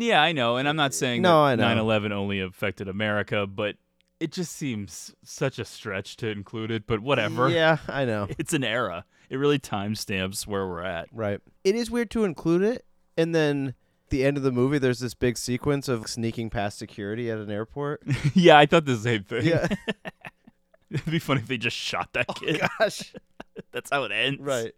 Yeah, 0.00 0.22
I 0.22 0.32
know, 0.32 0.56
and 0.56 0.68
I'm 0.68 0.76
not 0.76 0.94
saying 0.94 1.22
No, 1.22 1.46
that 1.46 1.58
9/11 1.58 2.12
only 2.12 2.40
affected 2.40 2.88
America, 2.88 3.46
but 3.46 3.76
it 4.20 4.32
just 4.32 4.52
seems 4.52 5.14
such 5.22 5.58
a 5.58 5.64
stretch 5.64 6.16
to 6.18 6.28
include 6.28 6.70
it, 6.70 6.86
but 6.86 7.00
whatever. 7.00 7.48
Yeah, 7.48 7.78
I 7.88 8.04
know. 8.04 8.28
It's 8.38 8.52
an 8.52 8.64
era. 8.64 9.04
It 9.28 9.36
really 9.36 9.58
timestamps 9.58 10.46
where 10.46 10.66
we're 10.66 10.82
at. 10.82 11.08
Right. 11.12 11.40
It 11.64 11.74
is 11.74 11.90
weird 11.90 12.10
to 12.12 12.24
include 12.24 12.62
it, 12.62 12.86
and 13.16 13.34
then 13.34 13.74
the 14.08 14.24
end 14.24 14.36
of 14.36 14.42
the 14.42 14.52
movie, 14.52 14.78
there's 14.78 15.00
this 15.00 15.14
big 15.14 15.36
sequence 15.36 15.88
of 15.88 16.08
sneaking 16.08 16.50
past 16.50 16.78
security 16.78 17.30
at 17.30 17.38
an 17.38 17.50
airport. 17.50 18.02
yeah, 18.34 18.58
I 18.58 18.66
thought 18.66 18.84
the 18.84 18.96
same 18.96 19.24
thing. 19.24 19.44
Yeah. 19.44 19.66
It'd 20.90 21.06
be 21.06 21.18
funny 21.18 21.40
if 21.40 21.48
they 21.48 21.56
just 21.58 21.76
shot 21.76 22.10
that 22.12 22.26
oh, 22.28 22.34
kid. 22.34 22.60
Gosh. 22.78 23.14
That's 23.72 23.90
how 23.90 24.04
it 24.04 24.12
ends. 24.12 24.40
Right. 24.40 24.72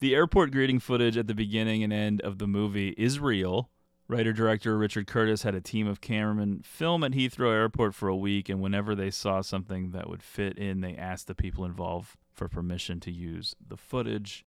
The 0.00 0.14
airport 0.14 0.52
greeting 0.52 0.78
footage 0.78 1.18
at 1.18 1.26
the 1.26 1.34
beginning 1.34 1.84
and 1.84 1.92
end 1.92 2.22
of 2.22 2.38
the 2.38 2.46
movie 2.46 2.94
is 2.96 3.20
real. 3.20 3.68
Writer 4.08 4.32
director 4.32 4.76
Richard 4.78 5.06
Curtis 5.06 5.42
had 5.42 5.54
a 5.54 5.60
team 5.60 5.86
of 5.86 6.00
cameramen 6.00 6.62
film 6.64 7.04
at 7.04 7.12
Heathrow 7.12 7.52
Airport 7.52 7.94
for 7.94 8.08
a 8.08 8.16
week, 8.16 8.48
and 8.48 8.62
whenever 8.62 8.94
they 8.94 9.10
saw 9.10 9.42
something 9.42 9.90
that 9.90 10.08
would 10.08 10.22
fit 10.22 10.56
in, 10.58 10.80
they 10.80 10.96
asked 10.96 11.26
the 11.26 11.34
people 11.34 11.66
involved 11.66 12.16
for 12.32 12.48
permission 12.48 12.98
to 13.00 13.12
use 13.12 13.54
the 13.64 13.76
footage. 13.76 14.46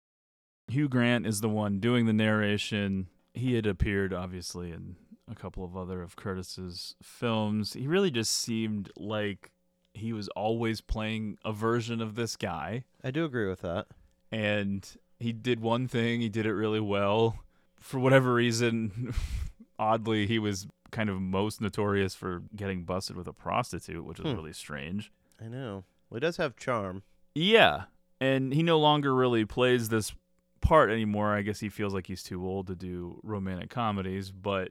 Hugh 0.68 0.90
Grant 0.90 1.28
is 1.28 1.42
the 1.42 1.50
one 1.50 1.80
doing 1.80 2.08
the 2.08 2.12
narration. 2.12 3.08
He 3.36 3.54
had 3.54 3.68
appeared, 3.68 4.14
obviously, 4.14 4.72
in 4.72 4.96
a 5.30 5.36
couple 5.36 5.64
of 5.64 5.78
other 5.78 6.02
of 6.02 6.16
Curtis's 6.16 6.96
films. 7.04 7.74
He 7.74 7.88
really 7.88 8.12
just 8.12 8.32
seemed 8.32 8.92
like 8.98 9.52
he 9.94 10.12
was 10.12 10.28
always 10.30 10.82
playing 10.82 11.38
a 11.46 11.54
version 11.54 12.02
of 12.02 12.16
this 12.16 12.36
guy 12.36 12.84
I 13.04 13.12
do 13.12 13.24
agree 13.24 13.48
with 13.48 13.62
that. 13.62 13.86
and 14.32 14.98
he 15.20 15.32
did 15.34 15.60
one 15.62 15.88
thing 15.88 16.22
he 16.22 16.30
did 16.30 16.46
it 16.46 16.54
really 16.54 16.80
well 16.80 17.40
for 17.80 18.00
whatever 18.00 18.34
reason 18.34 19.14
oddly 19.80 20.26
he 20.28 20.40
was 20.40 20.68
kind 20.92 21.10
of 21.10 21.20
most 21.22 21.60
notorious 21.62 22.16
for 22.16 22.44
getting 22.56 22.84
busted 22.84 23.16
with 23.18 23.28
a 23.28 23.34
prostitute, 23.34 24.04
which 24.06 24.20
is 24.20 24.26
Hmm. 24.26 24.36
really 24.36 24.54
strange. 24.54 25.12
I 25.44 25.48
know. 25.50 25.84
Well, 26.10 26.18
he 26.18 26.20
does 26.22 26.38
have 26.38 26.56
charm. 26.56 27.04
Yeah, 27.34 27.84
and 28.22 28.54
he 28.54 28.64
no 28.64 28.80
longer 28.80 29.14
really 29.14 29.44
plays 29.46 29.90
this 29.90 30.14
part 30.62 30.90
anymore. 30.90 31.34
I 31.36 31.42
guess 31.42 31.60
he 31.60 31.68
feels 31.70 31.94
like 31.94 32.08
he's 32.08 32.24
too 32.24 32.46
old 32.48 32.68
to 32.68 32.76
do 32.76 33.20
romantic 33.24 33.70
comedies, 33.70 34.32
but 34.32 34.70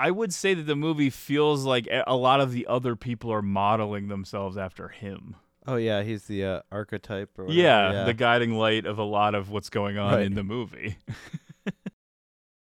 I 0.00 0.10
would 0.10 0.34
say 0.34 0.54
that 0.54 0.64
the 0.64 0.74
movie 0.74 1.10
feels 1.10 1.64
like 1.64 1.86
a 1.86 2.02
a 2.08 2.16
lot 2.16 2.40
of 2.40 2.50
the 2.52 2.66
other 2.66 2.96
people 2.96 3.32
are 3.32 3.42
modeling 3.42 4.08
themselves 4.08 4.56
after 4.56 4.88
him. 4.88 5.36
Oh 5.66 5.76
yeah, 5.76 6.02
he's 6.02 6.24
the 6.24 6.44
uh, 6.44 6.60
archetype. 6.72 7.38
Or 7.38 7.44
whatever. 7.44 7.60
Yeah, 7.62 8.04
the 8.04 8.14
guiding 8.14 8.54
light 8.54 8.84
of 8.86 8.98
a 8.98 9.04
lot 9.04 9.34
of 9.34 9.50
what's 9.50 9.70
going 9.70 9.96
on 9.98 10.14
Right. 10.14 10.26
in 10.26 10.34
the 10.34 10.42
movie. 10.44 10.96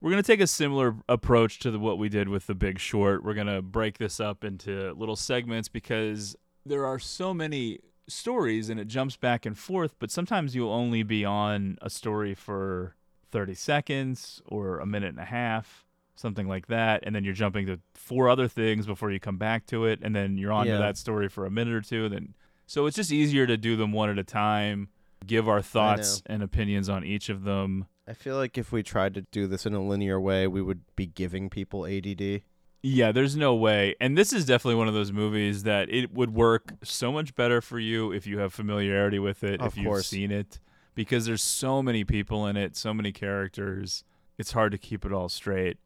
We're 0.00 0.10
going 0.10 0.22
to 0.22 0.26
take 0.26 0.40
a 0.42 0.46
similar 0.46 0.96
approach 1.08 1.60
to 1.60 1.70
the, 1.70 1.78
what 1.78 1.96
we 1.98 2.10
did 2.10 2.28
with 2.28 2.46
The 2.46 2.54
Big 2.54 2.78
Short. 2.78 3.24
We're 3.24 3.32
going 3.32 3.46
to 3.46 3.62
break 3.62 3.96
this 3.96 4.20
up 4.20 4.44
into 4.44 4.92
little 4.92 5.16
segments 5.16 5.68
because 5.70 6.36
there 6.66 6.84
are 6.84 6.98
so 6.98 7.32
many 7.32 7.78
stories 8.06 8.68
and 8.68 8.78
it 8.78 8.86
jumps 8.86 9.16
back 9.16 9.46
and 9.46 9.56
forth, 9.56 9.94
but 9.98 10.10
sometimes 10.10 10.54
you'll 10.54 10.72
only 10.72 11.02
be 11.04 11.24
on 11.24 11.78
a 11.80 11.88
story 11.88 12.34
for 12.34 12.94
30 13.32 13.54
seconds 13.54 14.42
or 14.44 14.78
a 14.78 14.84
minute 14.84 15.08
and 15.08 15.18
a 15.20 15.24
half, 15.24 15.86
something 16.16 16.46
like 16.46 16.66
that, 16.66 17.02
and 17.06 17.16
then 17.16 17.24
you're 17.24 17.32
jumping 17.32 17.64
to 17.64 17.80
four 17.94 18.28
other 18.28 18.46
things 18.46 18.86
before 18.86 19.10
you 19.10 19.18
come 19.18 19.38
back 19.38 19.64
to 19.68 19.86
it, 19.86 20.00
and 20.02 20.14
then 20.14 20.36
you're 20.36 20.52
on 20.52 20.66
Yeah. 20.66 20.74
to 20.74 20.78
that 20.80 20.98
story 20.98 21.30
for 21.30 21.46
a 21.46 21.50
minute 21.50 21.72
or 21.72 21.80
two, 21.80 22.04
and 22.04 22.14
then 22.14 22.34
so 22.66 22.86
it's 22.86 22.96
just 22.96 23.12
easier 23.12 23.46
to 23.46 23.56
do 23.56 23.76
them 23.76 23.92
one 23.92 24.10
at 24.10 24.18
a 24.18 24.24
time, 24.24 24.88
give 25.26 25.48
our 25.48 25.62
thoughts 25.62 26.22
and 26.26 26.42
opinions 26.42 26.88
on 26.88 27.04
each 27.04 27.28
of 27.28 27.44
them. 27.44 27.86
I 28.06 28.12
feel 28.12 28.36
like 28.36 28.58
if 28.58 28.70
we 28.72 28.82
tried 28.82 29.14
to 29.14 29.22
do 29.32 29.46
this 29.46 29.64
in 29.66 29.74
a 29.74 29.82
linear 29.82 30.20
way, 30.20 30.46
we 30.46 30.60
would 30.60 30.82
be 30.96 31.06
giving 31.06 31.48
people 31.48 31.86
ADD. 31.86 32.42
Yeah, 32.82 33.12
there's 33.12 33.34
no 33.34 33.54
way. 33.54 33.94
And 33.98 34.18
this 34.18 34.30
is 34.34 34.44
definitely 34.44 34.74
one 34.74 34.88
of 34.88 34.94
those 34.94 35.10
movies 35.10 35.62
that 35.62 35.88
it 35.88 36.12
would 36.12 36.34
work 36.34 36.74
so 36.82 37.10
much 37.10 37.34
better 37.34 37.62
for 37.62 37.78
you 37.78 38.12
if 38.12 38.26
you 38.26 38.38
have 38.40 38.52
familiarity 38.52 39.18
with 39.18 39.42
it, 39.42 39.60
Of 39.62 39.68
if 39.68 39.76
you've 39.78 39.86
course. 39.86 40.06
seen 40.08 40.30
it, 40.30 40.60
because 40.94 41.24
there's 41.24 41.40
so 41.42 41.82
many 41.82 42.04
people 42.04 42.46
in 42.46 42.58
it, 42.58 42.76
so 42.76 42.92
many 42.92 43.10
characters. 43.10 44.04
It's 44.36 44.52
hard 44.52 44.72
to 44.72 44.78
keep 44.78 45.06
it 45.06 45.12
all 45.12 45.30
straight. 45.30 45.78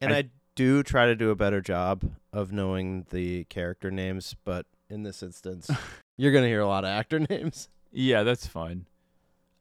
And 0.00 0.12
I- 0.14 0.18
I, 0.18 0.30
do 0.56 0.82
try 0.82 1.06
to 1.06 1.14
do 1.14 1.30
a 1.30 1.36
better 1.36 1.60
job 1.60 2.02
of 2.32 2.52
knowing 2.52 3.06
the 3.10 3.44
character 3.44 3.90
names, 3.90 4.34
but 4.44 4.66
in 4.90 5.04
this 5.04 5.22
instance, 5.22 5.70
you're 6.20 6.32
gonna 6.32 6.46
hear 6.46 6.60
a 6.60 6.66
lot 6.66 6.84
of 6.84 6.90
actor 6.90 7.18
names. 7.30 7.68
Yeah, 7.90 8.22
that's 8.22 8.46
fine. 8.46 8.86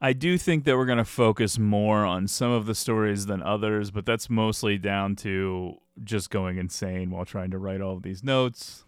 I 0.01 0.13
do 0.13 0.37
think 0.37 0.63
that 0.63 0.77
we're 0.77 0.85
going 0.85 0.97
to 0.97 1.03
focus 1.03 1.59
more 1.59 2.05
on 2.05 2.27
some 2.29 2.51
of 2.51 2.65
the 2.65 2.75
stories 2.75 3.25
than 3.25 3.43
others, 3.43 3.91
but 3.91 4.05
that's 4.05 4.29
mostly 4.29 4.77
down 4.77 5.17
to 5.17 5.75
just 6.01 6.29
going 6.29 6.57
insane 6.57 7.11
while 7.11 7.25
trying 7.25 7.51
to 7.51 7.57
write 7.57 7.81
all 7.81 7.97
of 7.97 8.03
these 8.03 8.23
notes. 8.23 8.85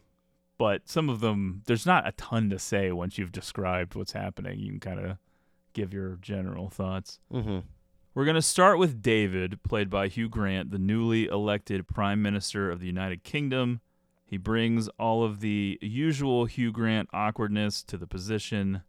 But 0.58 0.88
some 0.88 1.10
of 1.10 1.20
them, 1.20 1.64
there's 1.66 1.86
not 1.86 2.08
a 2.08 2.14
ton 2.14 2.50
to 2.52 2.60
say 2.60 2.94
once 2.94 3.18
you've 3.18 3.34
described 3.34 3.96
what's 3.96 4.14
happening. 4.14 4.60
You 4.60 4.70
can 4.70 4.80
kind 4.80 5.00
of 5.06 5.18
give 5.74 5.94
your 5.94 6.18
general 6.22 6.70
thoughts. 6.70 7.20
Mm-hmm. 7.34 7.60
We're 8.14 8.26
going 8.26 8.36
to 8.36 8.42
start 8.42 8.78
with 8.78 9.02
David, 9.02 9.64
played 9.64 9.90
by 9.90 10.08
Hugh 10.08 10.30
Grant, 10.30 10.72
the 10.72 10.80
newly 10.80 11.26
elected 11.26 11.88
Prime 11.88 12.22
Minister 12.22 12.70
of 12.70 12.80
the 12.80 12.86
United 12.86 13.24
Kingdom. 13.24 13.82
He 14.32 14.38
brings 14.38 14.88
all 14.98 15.26
of 15.26 15.42
the 15.42 15.78
usual 15.82 16.46
Hugh 16.46 16.72
Grant 16.72 17.10
awkwardness 17.12 17.84
to 17.84 17.98
the 17.98 18.08
position. 18.08 18.82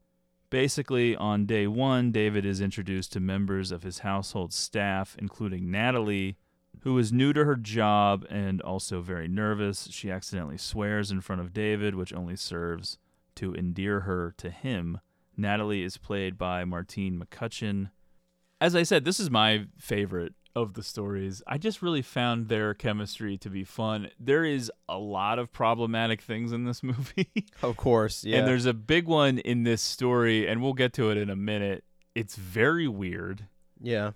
Basically, 0.50 1.16
on 1.16 1.46
day 1.46 1.66
one, 1.66 2.12
David 2.12 2.46
is 2.46 2.61
introduced 2.61 3.12
to 3.14 3.20
members 3.20 3.72
of 3.72 3.83
his 3.83 3.98
household 3.98 4.52
staff, 4.52 5.16
including 5.18 5.68
Natalie, 5.68 6.37
who 6.83 6.96
is 6.96 7.12
new 7.12 7.33
to 7.33 7.44
her 7.44 7.57
job 7.57 8.24
and 8.31 8.62
also 8.62 9.00
very 9.00 9.26
nervous. 9.26 9.88
She 9.90 10.12
accidentally 10.12 10.59
swears 10.59 11.11
in 11.11 11.20
front 11.20 11.40
of 11.40 11.52
David, 11.52 11.96
which 11.96 12.14
only 12.14 12.37
serves 12.37 12.98
to 13.35 13.52
endear 13.52 14.02
her 14.02 14.35
to 14.38 14.48
him. 14.48 15.00
Natalie 15.37 15.83
is 15.83 15.96
played 15.96 16.38
by 16.38 16.64
Martine 16.64 17.20
McCutcheon. 17.20 17.90
As 18.61 18.76
I 18.76 18.85
said, 18.85 19.05
this 19.05 19.18
is 19.18 19.28
my 19.28 19.66
favorite 19.76 20.35
of 20.54 20.74
the 20.74 20.82
stories. 20.82 21.42
I 21.46 21.56
just 21.58 21.80
really 21.82 22.02
found 22.02 22.48
their 22.48 22.74
chemistry 22.74 23.38
to 23.38 23.48
be 23.50 23.64
fun. 23.64 24.10
There 24.20 24.44
is 24.44 24.70
a 24.88 24.98
lot 24.98 25.38
of 25.38 25.52
problematic 25.52 26.20
things 26.20 26.52
in 26.52 26.64
this 26.64 26.82
movie. 26.82 27.46
Of 27.62 27.76
course, 27.76 28.24
yeah. 28.24 28.38
And 28.38 28.46
there's 28.48 28.66
a 28.66 28.74
big 28.74 29.06
one 29.06 29.38
in 29.38 29.62
this 29.64 29.80
story, 29.82 30.46
and 30.46 30.62
we'll 30.62 30.72
get 30.74 30.92
to 30.94 31.10
it 31.10 31.16
in 31.16 31.30
a 31.30 31.36
minute. 31.36 31.84
It's 32.14 32.36
very 32.36 32.88
weird. 32.88 33.46
yeah. 33.80 34.12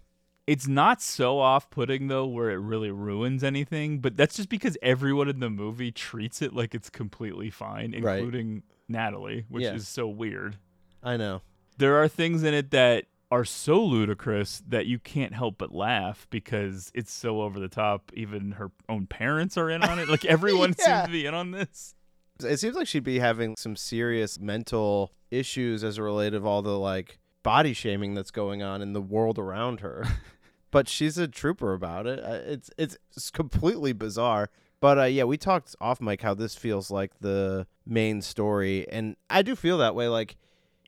It's 0.46 0.68
not 0.68 1.02
so 1.02 1.40
off 1.40 1.70
putting, 1.70 2.06
though, 2.06 2.24
where 2.26 2.50
it 2.50 2.58
really 2.58 2.92
ruins 2.92 3.42
anything, 3.42 3.98
but 3.98 4.16
that's 4.16 4.36
just 4.36 4.48
because 4.48 4.78
everyone 4.80 5.28
in 5.28 5.40
the 5.40 5.50
movie 5.50 5.90
treats 5.90 6.40
it 6.40 6.54
like 6.54 6.72
it's 6.72 6.88
completely 6.88 7.50
fine, 7.50 8.00
Right. 8.00 8.18
including 8.18 8.62
Natalie, 8.88 9.44
which 9.48 9.64
Yeah. 9.64 9.74
is 9.74 9.88
so 9.88 10.06
weird. 10.06 10.56
I 11.02 11.16
know. 11.16 11.42
There 11.78 11.96
are 12.00 12.06
things 12.06 12.44
in 12.44 12.54
it 12.54 12.70
that 12.70 13.06
are 13.30 13.44
so 13.44 13.82
ludicrous 13.82 14.62
that 14.68 14.86
you 14.86 14.98
can't 14.98 15.34
help 15.34 15.58
but 15.58 15.74
laugh 15.74 16.26
because 16.30 16.90
it's 16.94 17.12
so 17.12 17.42
over 17.42 17.58
the 17.58 17.68
top. 17.68 18.10
Even 18.14 18.52
her 18.52 18.70
own 18.88 19.06
parents 19.06 19.56
are 19.58 19.68
in 19.68 19.82
on 19.82 19.98
it. 19.98 20.08
Like 20.08 20.24
everyone 20.36 20.74
Yeah. 20.78 20.98
seems 21.02 21.06
to 21.06 21.12
be 21.12 21.26
in 21.26 21.34
on 21.34 21.50
this. 21.50 21.94
It 22.40 22.58
seems 22.58 22.76
like 22.76 22.86
she'd 22.86 23.02
be 23.02 23.18
having 23.18 23.56
some 23.56 23.76
serious 23.76 24.38
mental 24.38 25.12
issues 25.30 25.82
as 25.82 25.98
a 25.98 26.02
related 26.02 26.34
of 26.34 26.46
all 26.46 26.62
the 26.62 26.78
like 26.78 27.18
body 27.42 27.72
shaming 27.72 28.14
that's 28.14 28.30
going 28.30 28.62
on 28.62 28.80
in 28.82 28.92
the 28.92 29.00
world 29.00 29.38
around 29.38 29.80
her. 29.80 30.04
but 30.70 30.88
she's 30.88 31.18
a 31.18 31.26
trooper 31.26 31.72
about 31.72 32.06
it. 32.06 32.20
Uh, 32.22 32.40
It's 32.46 32.70
it's, 32.78 32.96
it's 33.16 33.30
completely 33.30 33.92
bizarre. 33.92 34.50
But 34.78 34.98
uh, 34.98 35.04
yeah, 35.04 35.24
we 35.24 35.36
talked 35.38 35.74
off 35.80 36.00
mic 36.00 36.20
how 36.22 36.34
this 36.34 36.54
feels 36.54 36.90
like 36.90 37.18
the 37.20 37.66
main 37.86 38.20
story, 38.20 38.86
and 38.90 39.16
I 39.30 39.40
do 39.42 39.56
feel 39.56 39.78
that 39.78 39.94
way. 39.94 40.06
Like, 40.08 40.36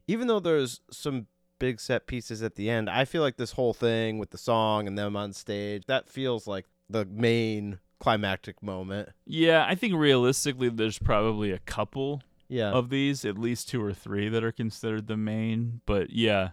even 0.07 0.27
though 0.29 0.41
there's 0.41 0.83
some 0.91 1.27
big 1.59 1.81
set 1.81 2.07
pieces 2.07 2.43
at 2.43 2.55
the 2.55 2.69
end, 2.71 2.89
I 2.91 3.05
feel 3.05 3.23
like 3.23 3.37
this 3.37 3.53
whole 3.53 3.75
thing 3.75 4.19
with 4.19 4.31
the 4.31 4.39
song 4.39 4.87
and 4.87 4.97
them 4.99 5.17
on 5.17 5.33
stage 5.33 5.85
that 5.87 6.09
feels 6.09 6.47
like 6.47 6.67
the 6.91 7.05
main 7.05 7.79
climactic 8.01 8.63
moment. 8.63 9.11
Yeah, 9.27 9.65
I 9.69 9.75
think 9.75 9.95
realistically, 9.95 10.69
there's 10.69 10.99
probably 10.99 11.51
a 11.51 11.59
couple 11.59 12.23
Yeah. 12.49 12.71
of 12.71 12.91
these, 12.91 13.25
at 13.25 13.37
least 13.39 13.69
two 13.69 13.83
or 13.83 13.93
three 13.93 14.29
that 14.29 14.45
are 14.45 14.53
considered 14.53 15.07
the 15.07 15.17
main. 15.17 15.81
But 15.85 16.11
yeah, 16.11 16.51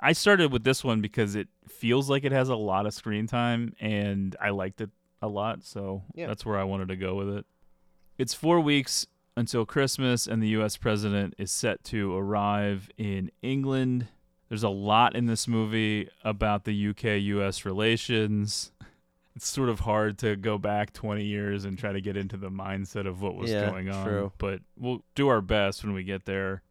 I 0.00 0.12
started 0.12 0.52
with 0.52 0.64
this 0.64 0.82
one 0.84 1.00
because 1.00 1.34
it 1.34 1.48
feels 1.68 2.10
like 2.10 2.24
it 2.24 2.32
has 2.32 2.48
a 2.48 2.56
lot 2.56 2.86
of 2.86 2.94
screen 2.94 3.26
time 3.26 3.74
and 3.80 4.34
I 4.40 4.50
liked 4.50 4.80
it 4.80 4.90
a 5.22 5.28
lot. 5.28 5.64
So 5.64 6.02
Yeah. 6.14 6.26
that's 6.26 6.44
where 6.44 6.58
I 6.58 6.64
wanted 6.64 6.88
to 6.88 6.96
go 6.96 7.14
with 7.14 7.28
it. 7.30 7.46
It's 8.18 8.34
four 8.34 8.60
weeks 8.60 9.06
until 9.36 9.64
Christmas, 9.64 10.26
and 10.26 10.42
the 10.42 10.48
U.S. 10.48 10.76
president 10.76 11.32
is 11.38 11.52
set 11.52 11.84
to 11.84 12.12
arrive 12.16 12.90
in 12.98 13.30
England. 13.40 14.08
There's 14.48 14.62
a 14.62 14.68
lot 14.68 15.14
in 15.14 15.26
this 15.26 15.46
movie 15.46 16.08
about 16.24 16.64
the 16.64 16.88
UK 16.88 17.20
US 17.20 17.64
relations. 17.64 18.72
It's 19.36 19.46
sort 19.48 19.68
of 19.68 19.80
hard 19.80 20.18
to 20.18 20.34
go 20.36 20.58
back 20.58 20.92
20 20.92 21.24
years 21.24 21.64
and 21.64 21.78
try 21.78 21.92
to 21.92 22.00
get 22.00 22.16
into 22.16 22.36
the 22.36 22.50
mindset 22.50 23.06
of 23.06 23.20
what 23.22 23.36
was 23.36 23.50
Yeah, 23.50 23.70
going 23.70 23.88
on. 23.88 24.04
true. 24.04 24.32
But 24.38 24.62
we'll 24.76 25.04
do 25.14 25.28
our 25.28 25.40
best 25.40 25.84
when 25.84 25.92
we 25.92 26.02
get 26.02 26.24
there. 26.24 26.62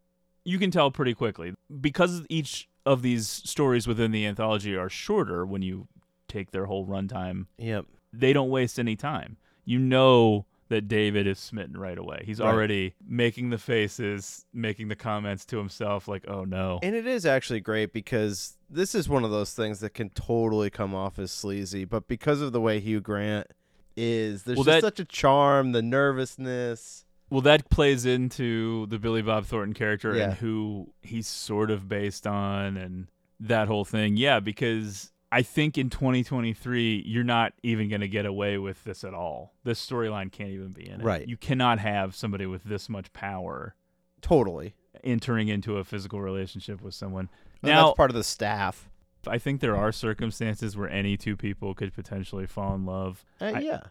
You 0.43 0.57
can 0.59 0.71
tell 0.71 0.91
pretty 0.91 1.13
quickly 1.13 1.53
because 1.81 2.23
each 2.29 2.67
of 2.85 3.01
these 3.03 3.27
stories 3.27 3.85
within 3.87 4.11
the 4.11 4.25
anthology 4.25 4.75
are 4.75 4.89
shorter 4.89 5.45
when 5.45 5.61
you 5.61 5.87
take 6.27 6.51
their 6.51 6.65
whole 6.65 6.85
runtime 6.85 7.45
Yep. 7.57 7.85
they 8.11 8.33
don't 8.33 8.49
waste 8.49 8.79
any 8.79 8.95
time. 8.95 9.37
You 9.65 9.79
know 9.79 10.45
that 10.69 10.87
David 10.87 11.27
is 11.27 11.39
smitten 11.39 11.77
right 11.77 11.97
away. 11.97 12.23
He's 12.25 12.39
Right. 12.39 12.53
already 12.53 12.93
making 13.05 13.49
the 13.49 13.57
faces, 13.57 14.45
making 14.53 14.87
the 14.89 14.95
comments 14.95 15.45
to 15.45 15.57
himself 15.57 16.07
like, 16.07 16.25
"Oh 16.27 16.43
no." 16.43 16.79
And 16.83 16.95
it 16.95 17.07
is 17.07 17.25
actually 17.25 17.59
great 17.61 17.93
because 17.93 18.57
this 18.69 18.93
is 18.93 19.07
one 19.07 19.23
of 19.23 19.31
those 19.31 19.53
things 19.53 19.79
that 19.79 19.93
can 19.93 20.09
totally 20.09 20.69
come 20.69 20.93
off 20.93 21.17
as 21.19 21.31
sleazy, 21.31 21.85
but 21.85 22.07
because 22.07 22.41
of 22.41 22.51
the 22.51 22.61
way 22.61 22.79
Hugh 22.79 22.99
Grant 23.01 23.47
is, 23.95 24.43
there's 24.43 24.57
Well, 24.57 24.65
just 24.65 24.75
that- 24.81 24.81
such 24.81 24.99
a 24.99 25.05
charm, 25.05 25.71
the 25.71 25.81
nervousness. 25.81 27.05
Well, 27.29 27.41
that 27.41 27.69
plays 27.69 28.05
into 28.05 28.85
the 28.87 28.99
Billy 28.99 29.21
Bob 29.21 29.45
Thornton 29.45 29.73
character 29.73 30.15
Yeah. 30.15 30.25
and 30.25 30.33
who 30.35 30.93
he's 31.01 31.27
sort 31.27 31.71
of 31.71 31.87
based 31.89 32.25
on 32.25 32.77
and 32.77 33.07
that 33.39 33.67
whole 33.67 33.83
thing. 33.85 34.15
Yeah, 34.17 34.39
because 34.39 35.11
I 35.31 35.41
think 35.41 35.77
in 35.77 35.89
2023 35.89 37.03
you're 37.05 37.23
not 37.23 37.53
even 37.63 37.89
going 37.89 38.01
to 38.01 38.07
get 38.07 38.25
away 38.25 38.57
with 38.57 38.83
this 38.83 39.03
at 39.03 39.13
all. 39.13 39.53
This 39.63 39.85
storyline 39.85 40.31
can't 40.31 40.49
even 40.51 40.69
be 40.69 40.87
in 40.87 41.01
it. 41.01 41.03
Right. 41.03 41.27
You 41.27 41.37
cannot 41.37 41.79
have 41.79 42.15
somebody 42.15 42.45
with 42.45 42.63
this 42.63 42.87
much 42.89 43.11
power 43.13 43.75
Totally. 44.21 44.73
entering 45.03 45.47
into 45.47 45.77
a 45.77 45.83
physical 45.83 46.21
relationship 46.21 46.81
with 46.81 46.93
someone. 46.93 47.29
And 47.61 47.71
Now, 47.71 47.87
that's 47.87 47.97
part 47.97 48.09
of 48.09 48.15
the 48.15 48.23
staff. 48.23 48.89
I 49.27 49.37
think 49.37 49.59
there 49.61 49.75
are 49.75 49.91
circumstances 49.91 50.77
where 50.77 50.89
any 50.89 51.17
two 51.17 51.35
people 51.35 51.73
could 51.73 51.93
potentially 51.93 52.45
fall 52.45 52.73
in 52.75 52.85
love, 52.85 53.25
Uh, 53.41 53.51
I- 53.55 53.59
yeah. 53.59 53.81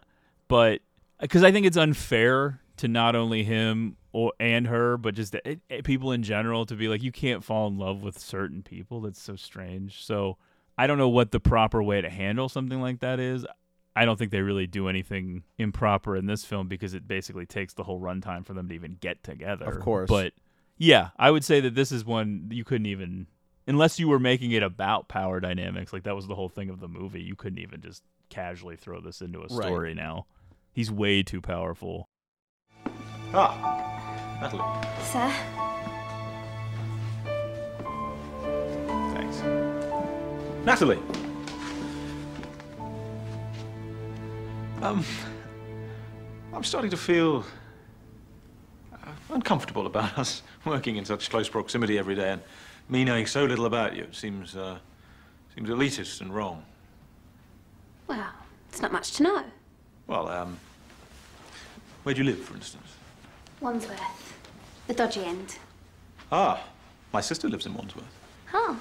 but 0.47 0.81
because 1.19 1.43
I 1.43 1.51
think 1.51 1.65
it's 1.65 1.77
unfair 1.77 2.59
to 2.77 2.87
not 2.87 3.15
only 3.15 3.43
him 3.43 3.97
or 4.11 4.33
and 4.39 4.67
her, 4.67 4.97
but 4.97 5.13
just 5.15 5.35
eh, 5.45 5.55
eh, 5.69 5.81
people 5.83 6.11
in 6.11 6.23
general 6.23 6.65
to 6.65 6.75
be 6.75 6.87
like 6.87 7.03
you 7.03 7.11
can't 7.11 7.43
fall 7.43 7.67
in 7.67 7.77
love 7.77 8.01
with 8.01 8.17
certain 8.19 8.63
people. 8.63 9.01
That's 9.01 9.21
so 9.21 9.35
strange. 9.35 10.03
So 10.03 10.37
I 10.77 10.87
don't 10.87 10.97
know 10.97 11.09
what 11.09 11.31
the 11.31 11.39
proper 11.39 11.81
way 11.81 12.01
to 12.01 12.09
handle 12.09 12.49
something 12.49 12.79
like 12.81 12.99
that 12.99 13.19
is. 13.19 13.45
I 13.95 14.05
don't 14.05 14.17
think 14.17 14.29
they 14.31 14.41
really 14.41 14.67
do 14.67 14.87
anything 14.87 15.43
improper 15.57 16.15
in 16.15 16.27
this 16.27 16.45
film 16.45 16.67
because 16.67 16.93
it 16.93 17.07
basically 17.07 17.47
takes 17.47 17.73
the 17.73 17.83
whole 17.83 17.99
runtime 17.99 18.45
for 18.45 18.53
them 18.53 18.67
to 18.69 18.75
even 18.75 18.97
get 19.01 19.23
together. 19.23 19.65
Of 19.65 19.79
course. 19.79 20.07
But 20.07 20.33
yeah, 20.77 21.09
I 21.17 21.31
would 21.31 21.43
say 21.43 21.59
that 21.61 21.73
this 21.73 21.91
is 21.91 22.05
one 22.05 22.49
you 22.51 22.63
couldn't 22.63 22.85
even 22.85 23.25
unless 23.65 23.99
you 23.99 24.07
were 24.07 24.19
making 24.19 24.51
it 24.51 24.61
about 24.63 25.07
power 25.09 25.39
dynamics, 25.39 25.91
like 25.91 26.03
that 26.03 26.15
was 26.15 26.27
the 26.27 26.35
whole 26.35 26.47
thing 26.49 26.69
of 26.69 26.79
the 26.79 26.87
movie, 26.87 27.21
you 27.21 27.35
couldn't 27.35 27.59
even 27.59 27.81
just 27.81 28.03
casually 28.29 28.75
throw 28.75 29.01
this 29.01 29.19
into 29.21 29.39
a 29.39 29.47
Right. 29.49 29.65
story 29.65 29.93
now. 29.93 30.25
He's 30.73 30.91
way 30.91 31.23
too 31.23 31.41
powerful. 31.41 32.07
Ah, 33.33 34.37
Natalie. 34.39 34.63
Sir? 35.03 35.66
Natalie. 40.67 40.99
Um, 44.81 45.05
I'm 46.53 46.63
starting 46.65 46.91
to 46.91 46.97
feel 46.97 47.45
uh, 48.91 48.97
uncomfortable 49.29 49.85
about 49.85 50.17
us 50.19 50.41
working 50.65 50.97
in 50.97 51.05
such 51.05 51.29
close 51.29 51.47
proximity 51.47 51.97
every 51.97 52.15
day, 52.15 52.33
and 52.33 52.41
me 52.89 53.05
knowing 53.05 53.27
so 53.27 53.45
little 53.45 53.65
about 53.65 53.95
you 53.95 54.03
it 54.03 54.13
seems 54.13 54.57
uh, 54.57 54.77
seems 55.55 55.69
elitist 55.69 56.19
and 56.19 56.35
wrong. 56.35 56.61
Well, 58.09 58.33
it's 58.67 58.81
not 58.81 58.91
much 58.91 59.13
to 59.13 59.23
know. 59.23 59.43
Well, 60.05 60.27
um, 60.27 60.59
where 62.03 62.13
do 62.13 62.21
you 62.21 62.29
live, 62.29 62.39
for 62.39 62.55
instance? 62.55 62.87
Wandsworth. 63.61 64.35
The 64.87 64.95
dodgy 64.95 65.23
end. 65.23 65.59
Ah, 66.29 66.61
my 67.13 67.21
sister 67.21 67.47
lives 67.47 67.65
in 67.65 67.73
Wandsworth. 67.73 68.03
Oh, 68.53 68.77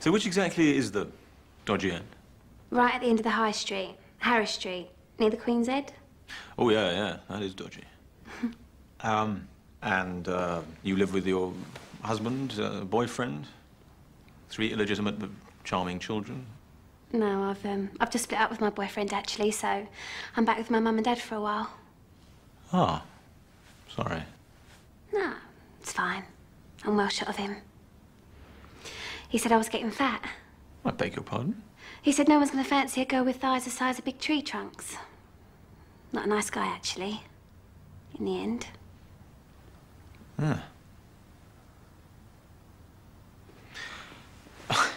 So, 0.00 0.12
which 0.12 0.26
exactly 0.26 0.76
is 0.76 0.92
the 0.92 1.08
dodgy 1.64 1.92
end? 1.92 2.04
right 2.70 2.94
at 2.94 3.00
the 3.00 3.06
end 3.06 3.18
of 3.18 3.24
the 3.24 3.30
High 3.30 3.52
Street. 3.52 3.96
Harris 4.18 4.52
Street. 4.52 4.88
Near 5.18 5.30
the 5.30 5.36
Queen's 5.36 5.68
Head. 5.68 5.92
Oh 6.58 6.68
yeah, 6.70 6.90
yeah, 6.90 7.16
that 7.30 7.42
is 7.42 7.54
dodgy. 7.54 7.84
um, 9.00 9.46
and 9.82 10.28
uh, 10.28 10.62
you 10.82 10.96
live 10.96 11.14
with 11.14 11.26
your 11.26 11.52
husband, 12.02 12.58
uh, 12.60 12.80
boyfriend, 12.80 13.46
three 14.50 14.72
illegitimate 14.72 15.18
but 15.18 15.30
charming 15.64 15.98
children. 15.98 16.44
No, 17.12 17.44
I've 17.44 17.64
um, 17.64 17.90
I've 18.00 18.10
just 18.10 18.24
split 18.24 18.40
up 18.40 18.50
with 18.50 18.60
my 18.60 18.70
boyfriend 18.70 19.12
actually, 19.12 19.52
so 19.52 19.86
I'm 20.36 20.44
back 20.44 20.58
with 20.58 20.70
my 20.70 20.80
mum 20.80 20.96
and 20.96 21.04
dad 21.04 21.18
for 21.18 21.36
a 21.36 21.40
while. 21.40 21.70
Ah, 22.72 23.04
sorry. 23.94 24.22
No, 25.12 25.32
it's 25.80 25.92
fine. 25.92 26.24
I'm 26.84 26.96
well 26.96 27.08
shut 27.08 27.28
of 27.28 27.36
him. 27.36 27.56
He 29.28 29.38
said 29.38 29.52
I 29.52 29.56
was 29.56 29.68
getting 29.68 29.90
fat. 29.90 30.22
I 30.84 30.90
beg 30.90 31.16
your 31.16 31.24
pardon. 31.24 31.62
He 32.02 32.12
said 32.12 32.28
no 32.28 32.38
one's 32.38 32.50
gonna 32.50 32.64
fancy 32.64 33.02
a 33.02 33.04
girl 33.04 33.24
with 33.24 33.36
thighs 33.36 33.64
the 33.64 33.70
size 33.70 33.98
of 33.98 34.04
big 34.04 34.18
tree 34.18 34.42
trunks. 34.42 34.96
Not 36.12 36.26
a 36.26 36.28
nice 36.28 36.50
guy, 36.50 36.66
actually. 36.66 37.22
In 38.18 38.24
the 38.24 38.40
end. 38.40 38.66
Ah. 40.38 40.62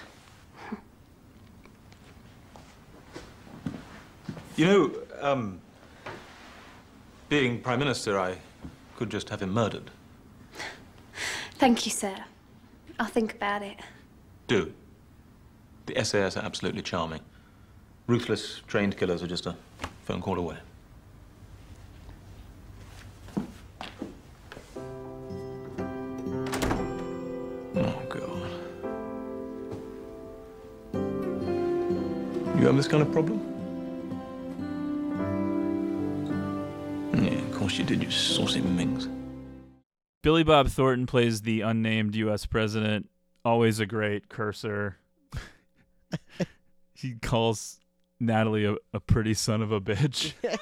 you 4.55 4.65
know, 4.65 4.91
um, 5.21 5.59
being 7.27 7.59
prime 7.61 7.79
minister, 7.79 8.19
I 8.19 8.37
could 8.95 9.09
just 9.09 9.29
have 9.29 9.41
him 9.41 9.51
murdered. 9.51 9.91
Thank 11.55 11.85
you, 11.85 11.91
sir. 11.91 12.15
I'll 12.99 13.07
think 13.07 13.33
about 13.33 13.61
it. 13.63 13.79
Do. 14.49 14.73
The 15.85 16.03
SAS 16.03 16.35
are 16.35 16.43
absolutely 16.43 16.81
charming. 16.81 17.19
Ruthless, 18.07 18.63
trained 18.65 18.97
killers 18.97 19.21
are 19.21 19.27
just 19.27 19.45
a 19.45 19.55
phone 20.05 20.23
call 20.23 20.39
away. 20.39 20.57
Oh, 27.75 28.01
God. 28.09 28.49
You 32.59 32.65
have 32.65 32.75
this 32.75 32.87
kind 32.87 33.03
of 33.03 33.11
problem? 33.11 33.39
Yeah, 37.13 37.33
of 37.33 37.51
course 37.53 37.77
you 37.77 37.83
did, 37.83 38.01
you 38.01 38.09
saucy 38.09 38.61
minx. 38.61 39.07
Billy 40.23 40.41
Bob 40.41 40.69
Thornton 40.69 41.05
plays 41.05 41.43
the 41.43 41.61
unnamed 41.61 42.15
U.S. 42.15 42.47
president. 42.47 43.11
Always 43.45 43.79
a 43.79 43.85
great 43.85 44.29
curser. 44.29 44.97
he 46.93 47.15
calls 47.15 47.79
Natalie 48.19 48.65
a, 48.65 48.75
a 48.93 48.99
pretty 48.99 49.33
son 49.33 49.61
of 49.61 49.71
a 49.71 49.79
bitch, 49.79 50.33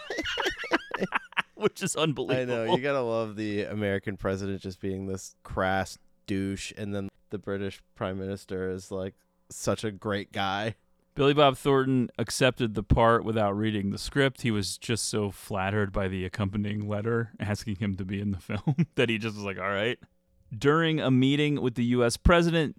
which 1.56 1.82
is 1.82 1.96
unbelievable. 1.96 2.54
I 2.54 2.66
know 2.66 2.76
you 2.76 2.82
gotta 2.82 3.02
love 3.02 3.36
the 3.36 3.64
American 3.64 4.18
president 4.18 4.62
just 4.62 4.80
being 4.80 5.08
this 5.08 5.36
crass 5.44 5.98
douche, 6.28 6.72
and 6.78 6.94
then 6.94 7.10
the 7.30 7.38
British 7.38 7.82
prime 7.96 8.20
minister 8.20 8.70
is 8.72 8.92
like 8.92 9.16
such 9.50 9.84
a 9.84 9.92
great 9.92 10.32
guy. 10.32 10.76
Billy 11.16 11.34
Bob 11.34 11.58
Thornton 11.58 12.12
accepted 12.20 12.76
the 12.76 12.84
part 12.84 13.26
without 13.26 13.58
reading 13.58 13.90
the 13.90 13.98
script. 13.98 14.44
He 14.44 14.52
was 14.52 14.78
just 14.78 15.10
so 15.10 15.32
flattered 15.32 15.92
by 15.92 16.08
the 16.08 16.24
accompanying 16.26 16.88
letter 16.88 17.32
asking 17.40 17.78
him 17.78 17.96
to 17.96 18.06
be 18.06 18.22
in 18.22 18.30
the 18.30 18.40
film 18.40 18.86
that 18.94 19.10
he 19.10 19.18
just 19.18 19.36
was 19.36 19.44
like, 19.44 19.58
all 19.58 19.64
right. 19.72 19.98
During 20.56 21.00
a 21.00 21.12
meeting 21.12 21.62
with 21.62 21.76
the 21.76 21.84
U.S. 21.86 22.18
president, 22.18 22.76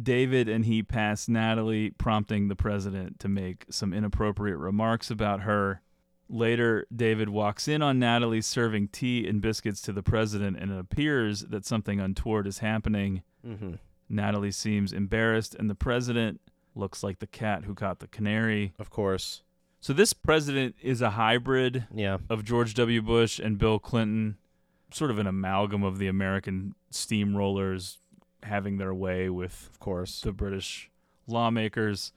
David 0.00 0.48
and 0.48 0.64
he 0.64 0.82
pass 0.82 1.28
Natalie, 1.28 1.90
prompting 1.90 2.48
the 2.48 2.56
president 2.56 3.18
to 3.20 3.28
make 3.28 3.66
some 3.70 3.92
inappropriate 3.92 4.58
remarks 4.58 5.10
about 5.10 5.42
her. 5.42 5.82
Later, 6.28 6.86
David 6.94 7.28
walks 7.28 7.68
in 7.68 7.82
on 7.82 7.98
Natalie 7.98 8.40
serving 8.40 8.88
tea 8.88 9.28
and 9.28 9.42
biscuits 9.42 9.82
to 9.82 9.92
the 9.92 10.02
president, 10.02 10.56
and 10.58 10.70
it 10.70 10.78
appears 10.78 11.42
that 11.42 11.66
something 11.66 12.00
untoward 12.00 12.46
is 12.46 12.58
happening. 12.60 13.22
Mm-hmm. 13.46 13.74
Natalie 14.08 14.50
seems 14.50 14.94
embarrassed, 14.94 15.54
and 15.54 15.68
the 15.68 15.74
president 15.74 16.40
looks 16.74 17.02
like 17.02 17.18
the 17.18 17.26
cat 17.26 17.64
who 17.64 17.74
caught 17.74 17.98
the 17.98 18.06
canary. 18.06 18.72
Of 18.78 18.88
course, 18.88 19.42
So, 19.80 19.92
this 19.92 20.14
president 20.14 20.76
is 20.80 21.02
a 21.02 21.10
hybrid 21.10 21.86
yeah. 21.94 22.16
of 22.30 22.44
George 22.44 22.72
W. 22.74 23.02
Bush 23.02 23.38
and 23.38 23.58
Bill 23.58 23.78
Clinton, 23.78 24.36
sort 24.92 25.10
of 25.10 25.18
an 25.18 25.26
amalgam 25.26 25.82
of 25.82 25.98
the 25.98 26.08
American 26.08 26.74
steamrollers 26.92 27.98
having 28.42 28.78
their 28.78 28.92
way 28.94 29.28
with 29.30 29.68
Of 29.72 29.78
course. 29.80 30.20
the 30.20 30.32
British 30.32 30.90
lawmakers. 31.26 32.12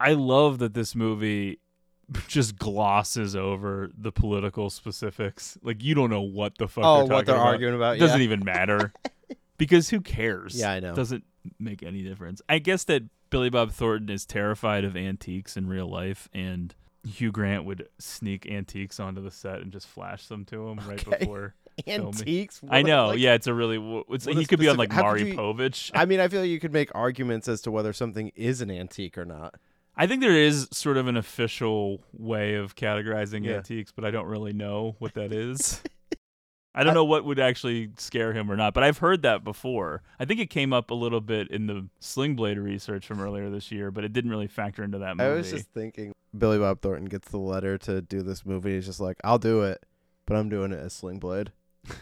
I 0.00 0.12
love 0.12 0.58
that 0.58 0.74
this 0.74 0.94
movie 0.94 1.58
just 2.28 2.56
glosses 2.58 3.34
over 3.34 3.90
the 3.96 4.12
political 4.12 4.68
specifics. 4.70 5.56
Like 5.62 5.82
you 5.82 5.94
don't 5.94 6.10
know 6.10 6.20
what 6.22 6.58
the 6.58 6.68
fuck. 6.68 6.84
Oh, 6.84 7.06
they're 7.06 7.16
what 7.16 7.26
they're 7.26 7.34
about. 7.34 7.46
arguing 7.46 7.74
about, 7.74 7.96
It 7.96 8.00
doesn't 8.00 8.20
yeah. 8.20 8.24
even 8.24 8.44
matter 8.44 8.92
because 9.58 9.88
who 9.88 10.00
cares? 10.00 10.58
Yeah, 10.58 10.72
I 10.72 10.80
know. 10.80 10.94
Doesn't 10.94 11.24
make 11.58 11.82
any 11.82 12.02
difference. 12.02 12.42
I 12.48 12.58
guess 12.58 12.84
that 12.84 13.04
Billy 13.30 13.50
Bob 13.50 13.72
Thornton 13.72 14.10
is 14.10 14.26
terrified 14.26 14.84
of 14.84 14.96
antiques 14.96 15.56
in 15.56 15.66
real 15.66 15.88
life, 15.88 16.28
and 16.34 16.74
Hugh 17.06 17.32
Grant 17.32 17.64
would 17.64 17.88
sneak 17.98 18.46
antiques 18.50 19.00
onto 19.00 19.20
the 19.22 19.30
set 19.30 19.60
and 19.60 19.72
just 19.72 19.86
flash 19.88 20.26
them 20.28 20.44
to 20.46 20.68
him 20.68 20.78
right 20.88 21.04
before. 21.18 21.54
Antiques. 21.86 22.60
I 22.68 22.82
know. 22.82 23.08
like- 23.08 23.18
yeah, 23.18 23.34
it's 23.34 23.46
a 23.46 23.54
really. 23.54 24.04
It's, 24.10 24.24
he 24.26 24.44
could 24.46 24.58
be 24.60 24.68
on 24.68 24.76
like 24.76 24.92
Maury 24.92 25.28
you- 25.30 25.34
Povich. 25.34 25.90
I 25.94 26.04
mean, 26.04 26.20
I 26.20 26.28
feel 26.28 26.40
like 26.42 26.50
you 26.50 26.60
could 26.60 26.72
make 26.72 26.90
arguments 26.94 27.48
as 27.48 27.60
to 27.62 27.70
whether 27.70 27.92
something 27.92 28.32
is 28.36 28.60
an 28.60 28.70
antique 28.70 29.18
or 29.18 29.24
not. 29.24 29.54
I 29.96 30.06
think 30.08 30.20
there 30.22 30.32
is 30.36 30.68
sort 30.72 30.96
of 30.96 31.06
an 31.06 31.16
official 31.16 32.02
way 32.12 32.54
of 32.54 32.74
categorizing 32.74 33.44
Yeah. 33.44 33.56
antiques, 33.56 33.92
but 33.92 34.04
I 34.04 34.10
don't 34.10 34.26
really 34.26 34.52
know 34.52 34.96
what 34.98 35.14
that 35.14 35.32
is. 35.32 35.80
I 36.76 36.82
don't 36.82 36.94
know 36.94 37.04
what 37.04 37.24
would 37.24 37.38
actually 37.38 37.90
scare 37.98 38.32
him 38.32 38.50
or 38.50 38.56
not, 38.56 38.74
but 38.74 38.82
I've 38.82 38.98
heard 38.98 39.22
that 39.22 39.44
before. 39.44 40.02
I 40.18 40.24
think 40.24 40.40
it 40.40 40.50
came 40.50 40.72
up 40.72 40.90
a 40.90 40.94
little 40.94 41.20
bit 41.20 41.48
in 41.48 41.68
the 41.68 41.86
Sling 42.00 42.34
Blade 42.34 42.58
research 42.58 43.06
from 43.06 43.20
earlier 43.20 43.48
this 43.48 43.70
year, 43.70 43.92
but 43.92 44.02
it 44.02 44.12
didn't 44.12 44.32
really 44.32 44.48
factor 44.48 44.82
into 44.82 44.98
that 44.98 45.16
movie. 45.16 45.30
I 45.30 45.34
was 45.34 45.52
just 45.52 45.68
thinking, 45.70 46.12
Billy 46.36 46.58
Bob 46.58 46.80
Thornton 46.80 47.04
gets 47.08 47.28
the 47.28 47.38
letter 47.38 47.78
to 47.78 48.00
do 48.02 48.22
this 48.22 48.44
movie. 48.44 48.74
He's 48.74 48.86
just 48.86 48.98
like, 48.98 49.18
I'll 49.22 49.38
do 49.38 49.62
it, 49.62 49.84
but 50.26 50.36
I'm 50.36 50.48
doing 50.48 50.72
it 50.72 50.80
as 50.80 50.92
Sling 50.94 51.20
Blade. 51.20 51.52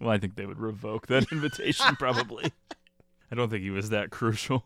Well, 0.00 0.08
I 0.10 0.16
think 0.18 0.34
they 0.36 0.46
would 0.46 0.58
revoke 0.60 1.08
that 1.08 1.26
invitation 1.32 1.94
probably. 1.96 2.50
I 3.30 3.34
don't 3.34 3.50
think 3.50 3.62
he 3.62 3.68
was 3.70 3.90
that 3.90 4.08
crucial. 4.10 4.64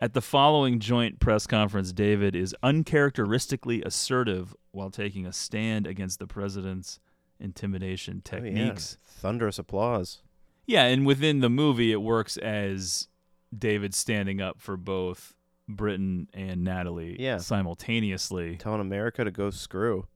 At 0.00 0.14
the 0.14 0.22
following 0.22 0.78
joint 0.78 1.18
press 1.18 1.46
conference, 1.46 1.92
David 1.92 2.36
is 2.36 2.54
uncharacteristically 2.62 3.82
assertive 3.82 4.54
while 4.70 4.90
taking 4.90 5.26
a 5.26 5.32
stand 5.32 5.88
against 5.88 6.20
the 6.20 6.28
president's 6.28 7.00
intimidation 7.40 8.22
Oh, 8.32 8.36
yeah. 8.36 8.42
techniques. 8.42 8.96
Thunderous 9.04 9.58
applause. 9.58 10.22
yeah. 10.66 10.84
and 10.84 11.04
within 11.04 11.40
the 11.40 11.50
movie, 11.50 11.90
it 11.90 12.00
works 12.00 12.36
as 12.36 13.08
David 13.56 13.92
standing 13.92 14.40
up 14.40 14.60
for 14.60 14.76
both 14.76 15.34
Britain 15.68 16.28
and 16.32 16.62
Natalie 16.62 17.16
Yeah. 17.20 17.38
simultaneously. 17.38 18.56
Telling 18.56 18.80
America 18.80 19.24
to 19.24 19.32
go 19.32 19.50
screw. 19.50 20.06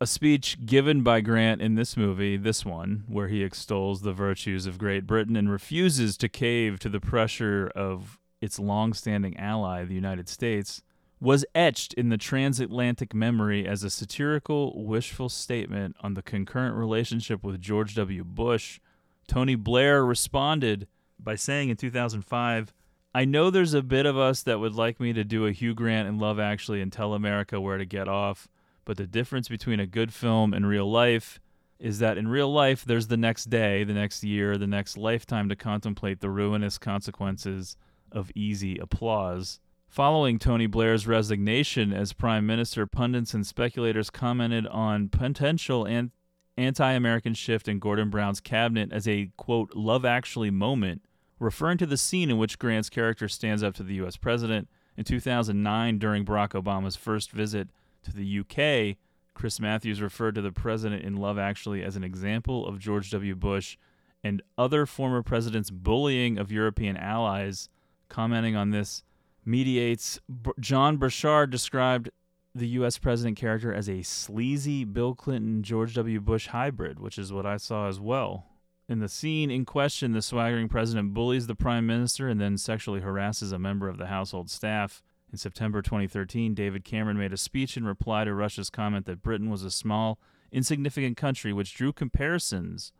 A 0.00 0.06
speech 0.06 0.58
given 0.66 1.02
by 1.02 1.20
Grant 1.20 1.62
in 1.62 1.74
this 1.74 1.96
movie, 1.96 2.36
this 2.36 2.64
one, 2.64 3.04
where 3.08 3.28
he 3.28 3.42
extols 3.42 4.02
the 4.02 4.12
virtues 4.12 4.66
of 4.66 4.78
Great 4.78 5.06
Britain 5.06 5.36
and 5.36 5.50
refuses 5.50 6.16
to 6.18 6.28
cave 6.28 6.78
to 6.80 6.88
the 6.88 7.00
pressure 7.00 7.72
of 7.74 8.18
its 8.40 8.58
long-standing 8.58 9.36
ally, 9.38 9.84
the 9.84 9.94
United 9.94 10.28
States, 10.28 10.82
was 11.18 11.46
etched 11.54 11.94
in 11.94 12.10
the 12.10 12.18
transatlantic 12.18 13.14
memory 13.14 13.66
as 13.66 13.82
a 13.82 13.88
satirical, 13.88 14.84
wishful 14.84 15.30
statement 15.30 15.96
on 16.00 16.12
the 16.12 16.22
concurrent 16.22 16.76
relationship 16.76 17.42
with 17.42 17.58
George 17.58 17.94
W. 17.94 18.22
Bush. 18.22 18.80
Tony 19.26 19.54
Blair 19.54 20.04
responded 20.04 20.86
by 21.18 21.34
saying 21.34 21.70
in 21.70 21.76
2005, 21.76 22.74
I 23.14 23.24
know 23.24 23.48
there's 23.48 23.72
a 23.72 23.82
bit 23.82 24.04
of 24.04 24.18
us 24.18 24.42
that 24.42 24.60
would 24.60 24.74
like 24.74 25.00
me 25.00 25.14
to 25.14 25.24
do 25.24 25.46
a 25.46 25.52
Hugh 25.52 25.74
Grant 25.74 26.06
in 26.06 26.18
Love 26.18 26.38
Actually 26.38 26.82
and 26.82 26.92
tell 26.92 27.14
America 27.14 27.58
where 27.58 27.78
to 27.78 27.86
get 27.86 28.08
off, 28.08 28.46
but 28.86 28.96
the 28.96 29.06
difference 29.06 29.48
between 29.48 29.80
a 29.80 29.86
good 29.86 30.14
film 30.14 30.54
and 30.54 30.66
real 30.66 30.90
life 30.90 31.38
is 31.78 31.98
that 31.98 32.16
in 32.16 32.28
real 32.28 32.50
life 32.50 32.84
there's 32.86 33.08
the 33.08 33.16
next 33.18 33.50
day, 33.50 33.84
the 33.84 33.92
next 33.92 34.24
year, 34.24 34.56
the 34.56 34.66
next 34.66 34.96
lifetime 34.96 35.50
to 35.50 35.56
contemplate 35.56 36.20
the 36.20 36.30
ruinous 36.30 36.78
consequences 36.78 37.76
of 38.10 38.30
easy 38.34 38.78
applause. 38.78 39.60
Following 39.88 40.38
Tony 40.38 40.66
Blair's 40.66 41.06
resignation 41.06 41.92
as 41.92 42.12
prime 42.12 42.46
minister, 42.46 42.86
pundits 42.86 43.34
and 43.34 43.46
speculators 43.46 44.08
commented 44.08 44.66
on 44.68 45.08
potential 45.08 45.84
an- 45.84 46.12
anti-American 46.56 47.34
shift 47.34 47.68
in 47.68 47.78
Gordon 47.78 48.08
Brown's 48.08 48.40
cabinet 48.40 48.92
as 48.92 49.06
a 49.06 49.30
quote 49.36 49.74
love 49.74 50.04
actually 50.04 50.50
moment, 50.50 51.02
referring 51.38 51.78
to 51.78 51.86
the 51.86 51.96
scene 51.96 52.30
in 52.30 52.38
which 52.38 52.58
Grant's 52.58 52.88
character 52.88 53.28
stands 53.28 53.62
up 53.62 53.74
to 53.74 53.82
the 53.82 53.94
US 53.94 54.16
president 54.16 54.68
in 54.96 55.04
2009 55.04 55.98
during 55.98 56.24
Barack 56.24 56.50
Obama's 56.50 56.96
first 56.96 57.30
visit 57.32 57.68
to 58.06 58.16
the 58.16 58.40
UK. 58.40 58.96
Chris 59.34 59.60
Matthews 59.60 60.00
referred 60.00 60.34
to 60.36 60.42
the 60.42 60.52
president 60.52 61.04
in 61.04 61.16
Love 61.16 61.38
Actually 61.38 61.82
as 61.82 61.96
an 61.96 62.04
example 62.04 62.66
of 62.66 62.78
George 62.78 63.10
W. 63.10 63.34
Bush 63.34 63.76
and 64.24 64.42
other 64.56 64.86
former 64.86 65.22
presidents' 65.22 65.70
bullying 65.70 66.38
of 66.38 66.50
European 66.50 66.96
allies. 66.96 67.68
Commenting 68.08 68.56
on 68.56 68.70
this, 68.70 69.02
mediates 69.44 70.18
John 70.58 70.96
Burchard 70.96 71.50
described 71.50 72.10
the 72.54 72.68
U.S. 72.68 72.98
president 72.98 73.36
character 73.36 73.72
as 73.72 73.88
a 73.88 74.02
sleazy 74.02 74.84
Bill 74.84 75.14
Clinton 75.14 75.62
George 75.62 75.94
W. 75.94 76.20
Bush 76.20 76.48
hybrid, 76.48 76.98
which 76.98 77.18
is 77.18 77.32
what 77.32 77.44
I 77.44 77.58
saw 77.58 77.88
as 77.88 78.00
well. 78.00 78.46
In 78.88 79.00
the 79.00 79.08
scene 79.08 79.50
in 79.50 79.64
question, 79.64 80.12
the 80.12 80.22
swaggering 80.22 80.68
president 80.68 81.12
bullies 81.12 81.46
the 81.46 81.54
prime 81.54 81.86
minister 81.86 82.28
and 82.28 82.40
then 82.40 82.56
sexually 82.56 83.00
harasses 83.00 83.52
a 83.52 83.58
member 83.58 83.88
of 83.88 83.98
the 83.98 84.06
household 84.06 84.48
staff. 84.48 85.02
In 85.36 85.38
September 85.38 85.82
2013, 85.82 86.54
David 86.54 86.82
Cameron 86.82 87.18
made 87.18 87.30
a 87.34 87.36
speech 87.36 87.76
in 87.76 87.84
reply 87.84 88.24
to 88.24 88.32
Russia's 88.32 88.70
comment 88.70 89.04
that 89.04 89.20
Britain 89.20 89.50
was 89.50 89.62
a 89.64 89.70
small, 89.70 90.18
insignificant 90.50 91.18
country, 91.18 91.52
which 91.52 91.74
drew 91.74 91.92
comparisons 91.92 92.90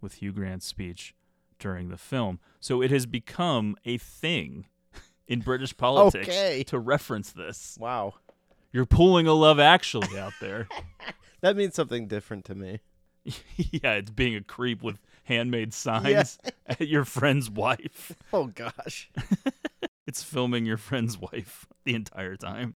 with 0.00 0.14
Hugh 0.22 0.32
Grant's 0.32 0.64
speech 0.64 1.14
during 1.58 1.90
the 1.90 1.98
film. 1.98 2.40
So 2.58 2.80
it 2.80 2.90
has 2.90 3.04
become 3.04 3.76
a 3.84 3.98
thing 3.98 4.64
in 5.28 5.40
British 5.40 5.76
politics 5.76 6.26
Okay. 6.26 6.64
to 6.68 6.78
reference 6.78 7.32
this. 7.32 7.76
Wow. 7.78 8.14
You're 8.72 8.86
pulling 8.86 9.26
a 9.26 9.34
love 9.34 9.60
actually 9.60 10.18
out 10.18 10.32
there. 10.40 10.66
That 11.42 11.54
means 11.54 11.74
something 11.74 12.06
different 12.08 12.46
to 12.46 12.54
me. 12.54 12.80
yeah, 13.58 13.92
it's 13.92 14.10
being 14.10 14.34
a 14.36 14.40
creep 14.40 14.82
with 14.82 14.96
handmade 15.24 15.74
signs 15.74 16.38
at 16.66 16.88
your 16.88 17.04
friend's 17.04 17.50
wife. 17.50 18.12
Oh 18.32 18.46
gosh. 18.46 19.10
It's 20.06 20.22
filming 20.22 20.66
your 20.66 20.76
friend's 20.76 21.18
wife 21.32 21.66
the 21.84 21.94
entire 21.94 22.36
time. 22.36 22.74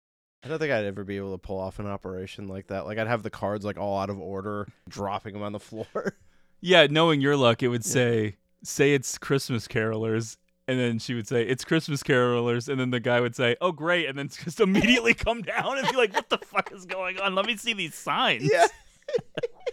I 0.45 0.49
don't 0.49 0.59
think 0.59 0.73
I'd 0.73 0.85
ever 0.85 1.05
be 1.05 1.17
able 1.17 1.33
to 1.33 1.39
pull 1.39 1.59
off 1.59 1.79
an 1.79 1.87
operation 1.87 2.49
like 2.49 2.67
that. 2.67 2.85
Like 2.85 2.99
I'd 2.99 3.07
have 3.07 3.23
the 3.23 3.31
cards 3.31 3.65
like 3.65 3.79
all 3.79 3.99
out 3.99 4.11
of 4.11 4.19
order, 4.21 4.69
dropping 4.89 5.33
them 5.33 5.43
on 5.43 5.53
the 5.53 5.61
floor. 5.61 6.17
Yeah, 6.67 6.87
knowing 6.89 7.21
your 7.21 7.37
luck, 7.37 7.63
it 7.63 7.69
would 7.69 7.85
say, 7.85 8.37
say 8.63 8.95
it's 8.95 9.19
Christmas 9.19 9.69
carolers. 9.69 10.39
And 10.67 10.81
then 10.81 10.99
she 10.99 11.13
would 11.13 11.29
say, 11.29 11.43
it's 11.43 11.63
Christmas 11.63 12.03
carolers. 12.03 12.71
And 12.71 12.81
then 12.81 12.89
the 12.89 13.01
guy 13.01 13.21
would 13.21 13.37
say, 13.37 13.55
oh, 13.61 13.71
great. 13.71 14.07
And 14.09 14.19
then 14.19 14.29
just 14.29 14.61
immediately 14.63 15.13
come 15.13 15.43
down 15.43 15.77
and 15.77 15.87
be 15.87 15.95
like, 15.95 16.15
what 16.15 16.31
the 16.31 16.39
fuck 16.39 16.73
is 16.73 16.87
going 16.87 17.21
on? 17.21 17.35
Let 17.35 17.45
me 17.45 17.59
see 17.59 17.75
these 17.75 17.95
signs. 17.95 18.51
Yeah. 18.51 18.67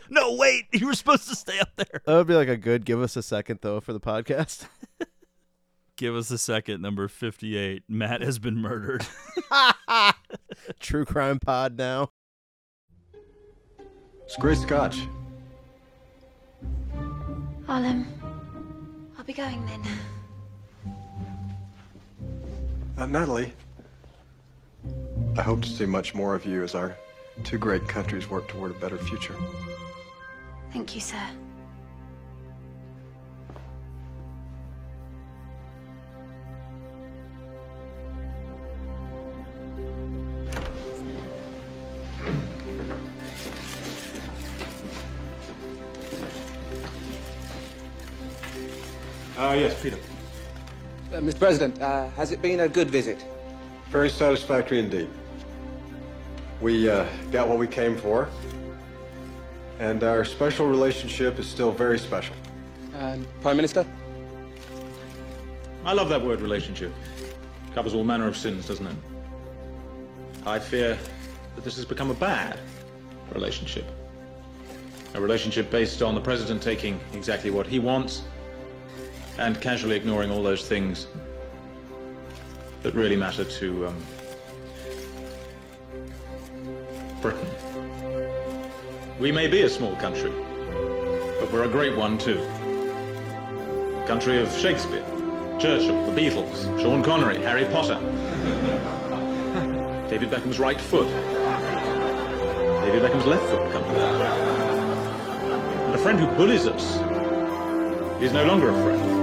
no, 0.09 0.35
wait. 0.35 0.65
You 0.73 0.87
were 0.87 0.93
supposed 0.93 1.29
to 1.29 1.35
stay 1.37 1.59
up 1.59 1.69
there. 1.77 2.01
That 2.05 2.13
would 2.13 2.27
be 2.27 2.35
like 2.35 2.49
a 2.49 2.57
good 2.57 2.83
give 2.83 3.01
us 3.01 3.15
a 3.15 3.23
second 3.23 3.59
though 3.61 3.79
for 3.79 3.93
the 3.93 4.01
podcast. 4.01 4.65
Give 6.01 6.15
us 6.15 6.31
a 6.31 6.39
second. 6.39 6.81
Number 6.81 7.07
58. 7.07 7.83
Matt 7.87 8.21
has 8.21 8.39
been 8.39 8.57
murdered. 8.57 9.05
True 10.79 11.05
crime 11.05 11.37
pod 11.37 11.77
now. 11.77 12.09
It's 14.25 14.35
great 14.37 14.57
scotch. 14.57 14.97
I'll, 17.67 17.85
um, 17.85 18.07
I'll 19.15 19.23
be 19.25 19.33
going 19.33 19.63
then. 19.67 19.83
Uh, 22.97 23.05
Natalie, 23.05 23.53
I 25.37 25.43
hope 25.43 25.61
to 25.61 25.69
see 25.69 25.85
much 25.85 26.15
more 26.15 26.33
of 26.33 26.47
you 26.47 26.63
as 26.63 26.73
our 26.73 26.97
two 27.43 27.59
great 27.59 27.87
countries 27.87 28.27
work 28.27 28.47
toward 28.47 28.71
a 28.71 28.79
better 28.79 28.97
future. 28.97 29.35
Thank 30.73 30.95
you, 30.95 31.01
sir. 31.01 31.21
Ah, 49.51 49.55
yes, 49.55 49.83
Peter. 49.83 49.97
Uh, 51.11 51.17
Mr. 51.17 51.37
President, 51.37 51.81
uh, 51.81 52.07
has 52.11 52.31
it 52.31 52.41
been 52.41 52.61
a 52.61 52.69
good 52.69 52.89
visit? 52.89 53.25
Very 53.89 54.09
satisfactory 54.09 54.79
indeed. 54.79 55.09
We 56.61 56.89
uh, 56.89 57.05
got 57.33 57.49
what 57.49 57.57
we 57.57 57.67
came 57.67 57.97
for, 57.97 58.29
and 59.77 60.05
our 60.05 60.23
special 60.23 60.67
relationship 60.67 61.37
is 61.37 61.49
still 61.49 61.73
very 61.73 61.99
special. 61.99 62.33
And 62.95 63.27
Prime 63.41 63.57
Minister? 63.57 63.85
I 65.83 65.91
love 65.91 66.07
that 66.07 66.21
word 66.25 66.39
relationship. 66.39 66.93
Covers 67.75 67.93
all 67.93 68.05
manner 68.05 68.29
of 68.29 68.37
sins, 68.37 68.69
doesn't 68.69 68.87
it? 68.87 68.95
I 70.45 70.59
fear 70.59 70.97
that 71.55 71.65
this 71.65 71.75
has 71.75 71.83
become 71.83 72.09
a 72.09 72.13
bad 72.29 72.57
relationship. 73.33 73.83
A 75.13 75.19
relationship 75.19 75.69
based 75.69 76.01
on 76.01 76.15
the 76.15 76.21
president 76.21 76.61
taking 76.63 77.01
exactly 77.11 77.51
what 77.51 77.67
he 77.67 77.79
wants 77.79 78.21
and 79.37 79.59
casually 79.61 79.95
ignoring 79.95 80.31
all 80.31 80.43
those 80.43 80.67
things 80.67 81.07
that 82.83 82.93
really 82.93 83.15
matter 83.15 83.43
to 83.43 83.87
um, 83.87 83.95
Britain. 87.21 87.47
We 89.19 89.31
may 89.31 89.47
be 89.47 89.61
a 89.61 89.69
small 89.69 89.95
country, 89.97 90.31
but 91.39 91.51
we're 91.51 91.65
a 91.65 91.69
great 91.69 91.95
one 91.95 92.17
too. 92.17 92.43
Country 94.07 94.41
of 94.41 94.51
Shakespeare, 94.51 95.05
Churchill, 95.59 96.11
the 96.11 96.19
Beatles, 96.19 96.81
Sean 96.81 97.03
Connery, 97.03 97.39
Harry 97.41 97.65
Potter, 97.65 97.99
David 100.09 100.31
Beckham's 100.31 100.59
right 100.59 100.81
foot, 100.81 101.07
David 102.83 103.03
Beckham's 103.03 103.27
left 103.27 103.43
foot. 103.43 103.61
And 105.85 105.95
a 105.95 105.97
friend 105.99 106.19
who 106.19 106.25
bullies 106.35 106.65
us 106.65 106.95
is 108.21 108.33
no 108.33 108.45
longer 108.45 108.69
a 108.69 108.73
friend. 108.73 109.20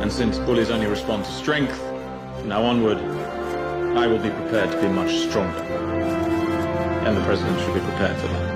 And 0.00 0.10
since 0.10 0.38
bullies 0.38 0.70
only 0.70 0.86
respond 0.86 1.24
to 1.26 1.30
strength, 1.30 1.78
from 2.38 2.48
now 2.48 2.62
onward, 2.62 2.98
I 3.96 4.06
will 4.06 4.18
be 4.18 4.30
prepared 4.30 4.70
to 4.72 4.80
be 4.80 4.88
much 4.88 5.14
stronger. 5.28 5.58
And 7.04 7.16
the 7.16 7.22
president 7.22 7.60
should 7.60 7.74
be 7.74 7.80
prepared 7.80 8.16
for 8.18 8.28
that. 8.28 8.50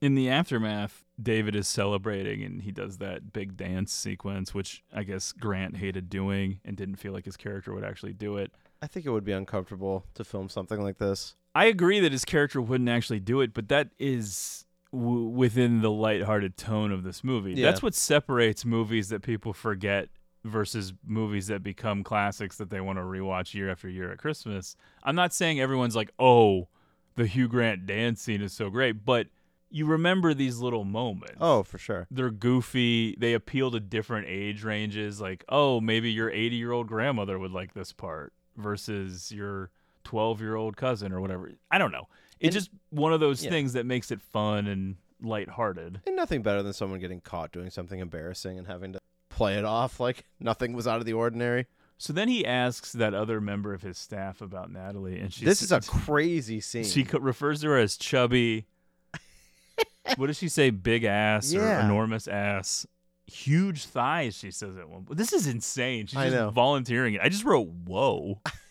In 0.00 0.14
the 0.14 0.28
aftermath, 0.28 1.04
David 1.22 1.56
is 1.56 1.66
celebrating 1.66 2.42
and 2.42 2.60
he 2.62 2.72
does 2.72 2.98
that 2.98 3.32
big 3.32 3.56
dance 3.56 3.92
sequence, 3.92 4.52
which 4.52 4.82
I 4.92 5.02
guess 5.02 5.32
Grant 5.32 5.76
hated 5.76 6.10
doing 6.10 6.60
and 6.64 6.76
didn't 6.76 6.96
feel 6.96 7.12
like 7.12 7.24
his 7.24 7.36
character 7.36 7.72
would 7.72 7.84
actually 7.84 8.12
do 8.12 8.36
it. 8.36 8.52
I 8.82 8.86
think 8.86 9.06
it 9.06 9.10
would 9.10 9.24
be 9.24 9.32
uncomfortable 9.32 10.04
to 10.14 10.24
film 10.24 10.48
something 10.48 10.82
like 10.82 10.98
this. 10.98 11.36
I 11.54 11.66
agree 11.66 12.00
that 12.00 12.12
his 12.12 12.24
character 12.24 12.60
wouldn't 12.60 12.90
actually 12.90 13.20
do 13.20 13.40
it, 13.40 13.54
but 13.54 13.68
that 13.68 13.90
is 13.98 14.64
w- 14.92 15.26
within 15.28 15.82
the 15.82 15.90
lighthearted 15.90 16.56
tone 16.56 16.90
of 16.90 17.04
this 17.04 17.22
movie. 17.22 17.52
Yeah. 17.54 17.66
That's 17.70 17.82
what 17.82 17.94
separates 17.94 18.64
movies 18.64 19.08
that 19.10 19.22
people 19.22 19.52
forget 19.52 20.08
versus 20.44 20.92
movies 21.06 21.46
that 21.46 21.62
become 21.62 22.02
classics 22.02 22.56
that 22.58 22.70
they 22.70 22.80
want 22.80 22.98
to 22.98 23.02
rewatch 23.02 23.54
year 23.54 23.70
after 23.70 23.88
year 23.88 24.10
at 24.12 24.18
Christmas. 24.18 24.76
I'm 25.02 25.14
not 25.14 25.32
saying 25.32 25.60
everyone's 25.60 25.96
like, 25.96 26.10
"Oh, 26.18 26.68
the 27.14 27.26
Hugh 27.26 27.48
Grant 27.48 27.86
dance 27.86 28.20
scene 28.20 28.42
is 28.42 28.52
so 28.52 28.68
great," 28.68 29.04
but 29.04 29.28
you 29.70 29.86
remember 29.86 30.34
these 30.34 30.58
little 30.58 30.84
moments. 30.84 31.38
Oh, 31.40 31.62
for 31.62 31.78
sure. 31.78 32.06
They're 32.10 32.30
goofy. 32.30 33.16
They 33.18 33.32
appeal 33.32 33.70
to 33.72 33.80
different 33.80 34.26
age 34.28 34.62
ranges. 34.62 35.20
Like, 35.20 35.44
oh, 35.48 35.80
maybe 35.80 36.12
your 36.12 36.30
80 36.30 36.56
year 36.56 36.70
old 36.72 36.86
grandmother 36.86 37.38
would 37.38 37.50
like 37.50 37.74
this 37.74 37.92
part 37.92 38.32
versus 38.56 39.32
your 39.32 39.70
12 40.04 40.40
year 40.40 40.54
old 40.54 40.76
cousin 40.76 41.12
or 41.12 41.20
whatever. 41.20 41.50
I 41.70 41.78
don't 41.78 41.92
know. 41.92 42.08
It's 42.40 42.54
And- 42.54 42.64
just 42.64 42.70
one 42.90 43.12
of 43.12 43.20
those 43.20 43.42
yeah. 43.44 43.50
things 43.50 43.72
that 43.74 43.86
makes 43.86 44.10
it 44.10 44.20
fun 44.20 44.66
and 44.66 44.96
lighthearted. 45.22 46.00
And 46.06 46.16
nothing 46.16 46.42
better 46.42 46.62
than 46.62 46.72
someone 46.72 47.00
getting 47.00 47.20
caught 47.20 47.52
doing 47.52 47.70
something 47.70 47.98
embarrassing 48.00 48.58
and 48.58 48.66
having 48.66 48.92
to 48.92 49.00
play 49.30 49.56
it 49.56 49.64
off 49.64 49.98
like 50.00 50.24
nothing 50.40 50.72
was 50.74 50.86
out 50.86 50.98
of 51.00 51.06
the 51.06 51.12
ordinary. 51.12 51.66
So 51.96 52.12
then 52.12 52.28
he 52.28 52.44
asks 52.44 52.92
that 52.92 53.14
other 53.14 53.40
member 53.40 53.72
of 53.72 53.82
his 53.82 53.96
staff 53.98 54.40
about 54.40 54.70
Natalie, 54.70 55.20
and 55.20 55.32
she 55.32 55.44
this 55.44 55.62
is 55.62 55.70
a 55.72 55.80
crazy 55.80 56.60
scene. 56.60 56.84
She 56.84 57.06
refers 57.12 57.60
to 57.60 57.68
her 57.68 57.78
as 57.78 57.96
chubby. 57.96 58.66
what 60.16 60.26
does 60.26 60.36
she 60.36 60.48
say? 60.48 60.70
Big 60.70 61.04
ass 61.04 61.52
Yeah. 61.52 61.78
or 61.78 61.80
enormous 61.80 62.26
ass? 62.28 62.84
Huge 63.26 63.84
thighs. 63.86 64.36
She 64.36 64.50
says 64.50 64.76
at 64.76 64.88
one. 64.88 65.06
This 65.10 65.32
is 65.32 65.46
insane. 65.46 66.06
She's 66.06 66.18
I 66.18 66.24
just 66.24 66.36
know. 66.36 66.50
volunteering 66.50 67.14
it. 67.14 67.20
I 67.22 67.28
just 67.28 67.44
wrote 67.44 67.68
whoa, 67.68 68.40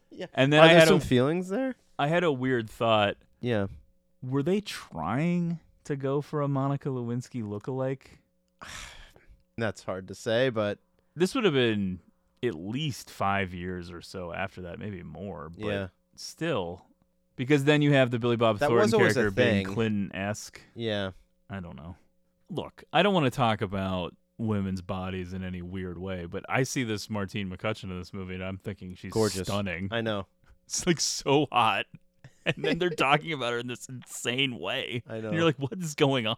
yeah. 0.10 0.26
and 0.34 0.52
then 0.52 0.60
Are 0.60 0.64
I 0.64 0.68
there 0.68 0.78
had 0.80 0.88
some 0.88 0.96
a, 0.98 1.00
feelings 1.00 1.48
there? 1.48 1.74
I 1.98 2.08
had 2.08 2.24
a 2.24 2.32
weird 2.32 2.68
thought. 2.70 3.16
Yeah. 3.40 3.66
Were 4.22 4.42
they 4.42 4.60
trying 4.60 5.60
to 5.84 5.96
go 5.96 6.20
for 6.20 6.40
a 6.42 6.48
Monica 6.48 6.88
Lewinsky 6.88 7.42
lookalike? 7.42 8.18
That's 9.58 9.82
hard 9.84 10.08
to 10.08 10.14
say, 10.14 10.48
but 10.50 10.78
This 11.14 11.34
would 11.34 11.44
have 11.44 11.54
been 11.54 12.00
at 12.42 12.54
least 12.54 13.10
five 13.10 13.52
years 13.54 13.90
or 13.90 14.00
so 14.00 14.32
after 14.32 14.62
that, 14.62 14.78
maybe 14.78 15.02
more. 15.02 15.50
But 15.50 15.66
Yeah. 15.66 15.86
still, 16.16 16.84
because 17.36 17.64
then 17.64 17.82
you 17.82 17.92
have 17.92 18.10
the 18.10 18.18
Billy 18.18 18.36
Bob 18.36 18.58
That 18.58 18.68
Thornton 18.68 18.82
was 18.84 18.94
always 18.94 19.16
a 19.16 19.20
character 19.20 19.30
being. 19.42 19.66
Clinton 19.66 20.10
esque. 20.14 20.60
yeah. 20.74 21.10
I 21.50 21.60
don't 21.60 21.76
know. 21.76 21.96
Look, 22.48 22.84
I 22.94 23.02
don't 23.02 23.12
want 23.12 23.24
to 23.26 23.30
talk 23.30 23.60
about 23.60 24.14
women's 24.38 24.82
bodies 24.82 25.32
in 25.32 25.42
any 25.44 25.62
weird 25.62 25.98
way, 25.98 26.26
but 26.26 26.44
I 26.48 26.62
see 26.64 26.84
this 26.84 27.08
Martine 27.10 27.48
McCutcheon 27.50 27.84
in 27.84 27.98
this 27.98 28.12
movie, 28.12 28.34
and 28.34 28.42
I'm 28.44 28.58
thinking 28.58 28.94
she's 28.94 29.12
Gorgeous. 29.12 29.46
stunning. 29.46 29.88
I 29.90 30.00
know. 30.00 30.26
It's 30.66 30.86
like 30.86 31.00
so 31.00 31.48
hot, 31.52 31.86
and 32.46 32.54
then 32.58 32.78
they're 32.78 32.88
talking 33.10 33.32
about 33.32 33.52
her 33.52 33.58
in 33.58 33.66
this 33.66 33.86
insane 33.88 34.58
way. 34.58 35.02
I 35.08 35.20
know. 35.20 35.28
And 35.28 35.36
you're 35.36 35.44
like, 35.44 35.58
what 35.58 35.74
is 35.78 35.94
going 35.94 36.26
on? 36.26 36.36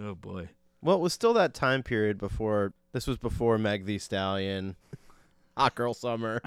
Oh 0.00 0.14
boy. 0.14 0.50
Well, 0.82 0.96
it 0.96 1.00
was 1.00 1.12
still 1.12 1.32
that 1.34 1.54
time 1.54 1.82
period 1.82 2.18
before 2.18 2.74
this 2.92 3.06
was 3.06 3.16
before 3.16 3.56
Megan 3.56 3.86
Thee 3.86 3.98
Stallion, 3.98 4.76
Hot 5.56 5.74
Girl 5.76 5.94
Summer. 5.94 6.42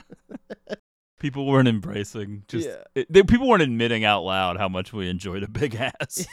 People 1.19 1.45
weren't 1.47 1.67
embracing. 1.67 2.43
Just 2.47 2.67
Yeah. 2.67 2.83
it, 2.93 3.11
they, 3.11 3.23
people 3.23 3.47
weren't 3.47 3.61
admitting 3.63 4.03
out 4.03 4.21
loud 4.23 4.57
how 4.57 4.67
much 4.69 4.91
we 4.93 5.07
enjoyed 5.09 5.43
a 5.43 5.47
big 5.49 5.75
ass. 5.75 6.25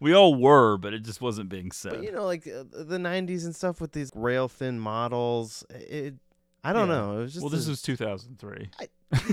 We 0.00 0.12
all 0.14 0.34
were, 0.34 0.76
but 0.76 0.92
it 0.94 1.02
just 1.02 1.20
wasn't 1.20 1.48
being 1.48 1.72
said. 1.72 1.92
But 1.94 2.02
you 2.02 2.12
know, 2.12 2.24
like 2.24 2.46
uh, 2.46 2.64
the 2.70 2.98
'90s 2.98 3.44
and 3.44 3.54
stuff 3.54 3.80
with 3.80 3.92
these 3.92 4.10
rail 4.14 4.48
thin 4.48 4.78
models. 4.78 5.64
It, 5.70 6.14
I 6.64 6.72
don't 6.72 6.88
Yeah. 6.88 6.94
know. 6.96 7.18
It 7.18 7.22
was 7.22 7.32
just 7.34 7.42
well, 7.42 7.50
this 7.50 7.66
a- 7.66 7.70
was 7.70 7.82
2003. 7.82 8.70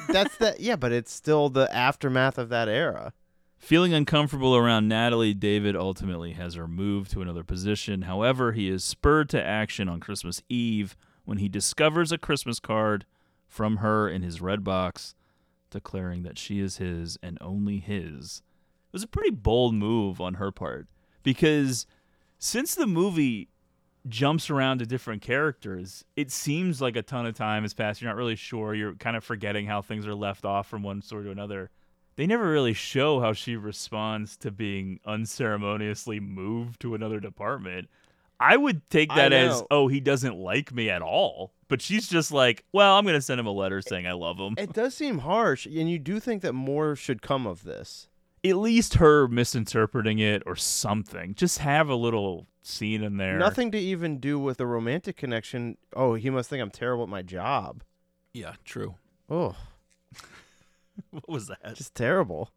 that's 0.09 0.38
that. 0.38 0.59
yeah, 0.59 0.76
but 0.76 0.91
it's 0.91 1.11
still 1.11 1.49
the 1.49 1.74
aftermath 1.76 2.38
of 2.38 2.49
that 2.49 2.68
era. 2.70 3.14
Feeling 3.57 3.93
uncomfortable 3.93 4.55
around 4.57 4.88
Natalie, 4.89 5.34
David 5.34 5.76
ultimately 5.76 6.34
has 6.34 6.55
her 6.55 6.68
moved 6.68 7.11
to 7.11 7.22
another 7.22 7.43
position. 7.45 8.01
However, 8.03 8.51
he 8.51 8.68
is 8.70 8.84
spurred 8.84 9.30
to 9.30 9.41
action 9.41 9.88
on 9.88 10.01
Christmas 10.01 10.43
Eve 10.49 10.97
when 11.24 11.38
he 11.38 11.47
discovers 11.47 12.11
a 12.11 12.18
Christmas 12.18 12.59
card 12.59 13.05
from 13.47 13.78
her 13.78 14.09
in 14.09 14.22
his 14.22 14.41
red 14.41 14.64
box, 14.66 15.16
declaring 15.70 16.24
that 16.24 16.38
she 16.38 16.59
is 16.59 16.76
his 16.78 17.18
and 17.24 17.38
only 17.39 17.80
his. 17.80 18.41
It 18.94 18.98
was 18.98 19.04
a 19.04 19.08
pretty 19.08 19.32
bold 19.32 19.74
move 19.74 20.22
on 20.22 20.36
her 20.36 20.52
part 20.52 20.88
because 21.24 21.88
since 22.38 22.76
the 22.76 22.88
movie 22.88 23.50
jumps 24.08 24.50
around 24.50 24.80
to 24.80 24.86
different 24.86 25.22
characters, 25.22 26.06
it 26.16 26.30
seems 26.30 26.82
like 26.82 26.96
a 26.96 27.02
ton 27.02 27.26
of 27.26 27.36
time 27.36 27.64
has 27.64 27.74
passed. 27.74 28.02
You're 28.02 28.12
not 28.12 28.18
really 28.18 28.36
sure. 28.36 28.76
You're 28.76 28.96
kind 28.96 29.18
of 29.18 29.24
forgetting 29.24 29.66
how 29.66 29.82
things 29.82 30.06
are 30.06 30.14
left 30.14 30.46
off 30.46 30.68
from 30.68 30.84
one 30.84 31.02
story 31.02 31.26
to 31.26 31.32
another 31.32 31.72
they 32.16 32.28
never 32.28 32.50
really 32.50 32.74
show 32.74 33.20
how 33.20 33.34
she 33.34 33.56
responds 33.56 34.38
to 34.38 34.52
being 34.52 35.00
unceremoniously 35.06 36.20
moved 36.20 36.82
to 36.82 36.96
another 36.96 37.20
department. 37.20 37.89
I 38.39 38.58
would 38.58 38.88
take 38.89 39.10
that 39.16 39.32
as, 39.32 39.64
oh, 39.72 39.88
he 39.88 40.00
doesn't 40.00 40.36
like 40.36 40.74
me 40.74 40.89
at 40.89 41.02
all. 41.02 41.54
But 41.70 41.82
she's 41.82 42.08
just 42.08 42.32
like, 42.32 42.66
well, 42.74 42.98
I'm 42.98 43.06
going 43.06 43.16
to 43.16 43.22
send 43.22 43.39
him 43.39 43.48
a 43.48 43.52
letter 43.52 43.82
saying 43.82 44.06
I 44.06 44.12
love 44.12 44.38
him. 44.38 44.56
It 44.58 44.74
does 44.74 44.94
seem 44.94 45.20
harsh, 45.20 45.66
and 45.66 45.89
you 45.89 45.98
do 45.98 46.20
think 46.20 46.41
that 46.41 46.54
more 46.54 46.96
should 46.96 47.22
come 47.22 47.48
of 47.48 47.64
this. 47.64 48.10
At 48.46 48.58
least 48.58 48.96
her 48.96 49.28
misinterpreting 49.28 50.20
it 50.20 50.44
or 50.46 50.56
something. 50.56 51.34
Just 51.36 51.60
have 51.60 51.88
a 51.89 51.96
little 51.96 52.48
scene 52.62 53.02
in 53.04 53.18
there. 53.18 53.38
Nothing 53.38 53.72
to 53.72 53.78
even 53.78 54.20
do 54.20 54.38
with 54.38 54.60
a 54.60 54.66
romantic 54.66 55.16
connection. 55.18 55.78
Oh, 55.96 56.16
he 56.16 56.30
must 56.30 56.50
think 56.50 56.62
I'm 56.62 56.72
terrible 56.72 57.04
at 57.04 57.10
my 57.10 57.22
job. 57.22 57.84
Yeah, 58.34 58.54
true. 58.66 58.96
Oh, 59.30 59.56
What 61.12 61.28
was 61.30 61.48
that? 61.48 61.76
just 61.76 61.96
terrible. 61.96 62.52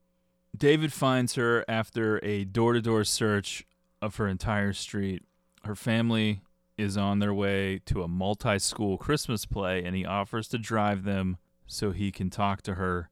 David 0.57 0.93
finds 0.93 1.34
her 1.34 1.64
after 1.68 2.18
a 2.24 2.45
door 2.45 2.72
to 2.72 2.80
door 2.80 3.05
search 3.05 3.64
of 4.03 4.16
her 4.16 4.26
entire 4.26 4.72
street. 4.72 5.22
Her 5.64 5.74
family 5.74 6.41
is 6.78 6.97
on 6.97 7.18
their 7.18 7.34
way 7.34 7.80
to 7.87 8.03
a 8.03 8.09
multi 8.09 8.59
school 8.59 8.99
Christmas 8.99 9.47
play, 9.47 9.84
and 9.84 9.95
he 9.97 10.05
offers 10.05 10.49
to 10.49 10.59
drive 10.59 11.05
them 11.05 11.37
so 11.66 11.91
he 11.93 12.11
can 12.11 12.30
talk 12.30 12.62
to 12.62 12.74
her. 12.74 13.11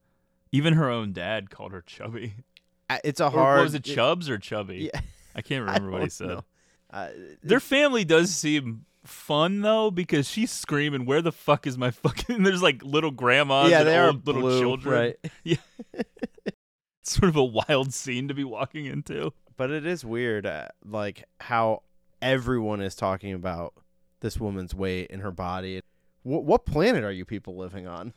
Even 0.52 0.74
her 0.74 0.88
own 0.90 1.12
dad 1.12 1.50
called 1.50 1.72
her 1.72 1.82
chubby. 1.82 2.34
It's 3.04 3.20
a 3.20 3.26
Or 3.26 3.30
hard. 3.30 3.62
was 3.62 3.74
it 3.74 3.84
Chubbs 3.84 4.28
or 4.28 4.38
Chubby? 4.38 4.90
Yeah. 4.92 5.00
I 5.34 5.42
can't 5.42 5.62
I 5.68 5.74
remember 5.74 5.90
what 5.90 6.02
he 6.02 6.10
said. 6.10 6.40
Uh, 6.92 7.08
Their 7.42 7.60
family 7.60 8.04
does 8.04 8.30
seem 8.34 8.84
fun 9.04 9.60
though 9.62 9.90
because 9.90 10.28
she's 10.28 10.50
screaming, 10.50 11.06
"Where 11.06 11.20
the 11.22 11.32
fuck 11.32 11.66
is 11.66 11.76
my 11.76 11.90
fucking?" 11.90 12.42
There's 12.44 12.62
like 12.62 12.82
little 12.84 13.10
grandmas 13.10 13.70
yeah, 13.70 13.80
and 13.80 13.88
they 13.88 13.96
are 13.98 14.06
old 14.08 14.26
little 14.26 14.42
blue, 14.42 14.60
children. 14.60 14.94
right? 14.94 15.16
Yeah, 15.44 15.56
it's 15.94 17.12
sort 17.12 17.28
of 17.28 17.36
a 17.36 17.44
wild 17.44 17.92
scene 17.92 18.28
to 18.28 18.34
be 18.34 18.44
walking 18.44 18.86
into. 18.86 19.32
But 19.56 19.70
it 19.70 19.86
is 19.86 20.04
weird, 20.04 20.46
uh, 20.46 20.68
like 20.84 21.24
how 21.40 21.82
everyone 22.22 22.80
is 22.80 22.94
talking 22.94 23.32
about 23.32 23.74
this 24.20 24.38
woman's 24.40 24.74
weight 24.74 25.08
and 25.10 25.20
her 25.22 25.30
body. 25.30 25.80
What, 26.22 26.44
what 26.44 26.64
planet 26.64 27.04
are 27.04 27.12
you 27.12 27.24
people 27.24 27.56
living 27.56 27.86
on? 27.86 28.14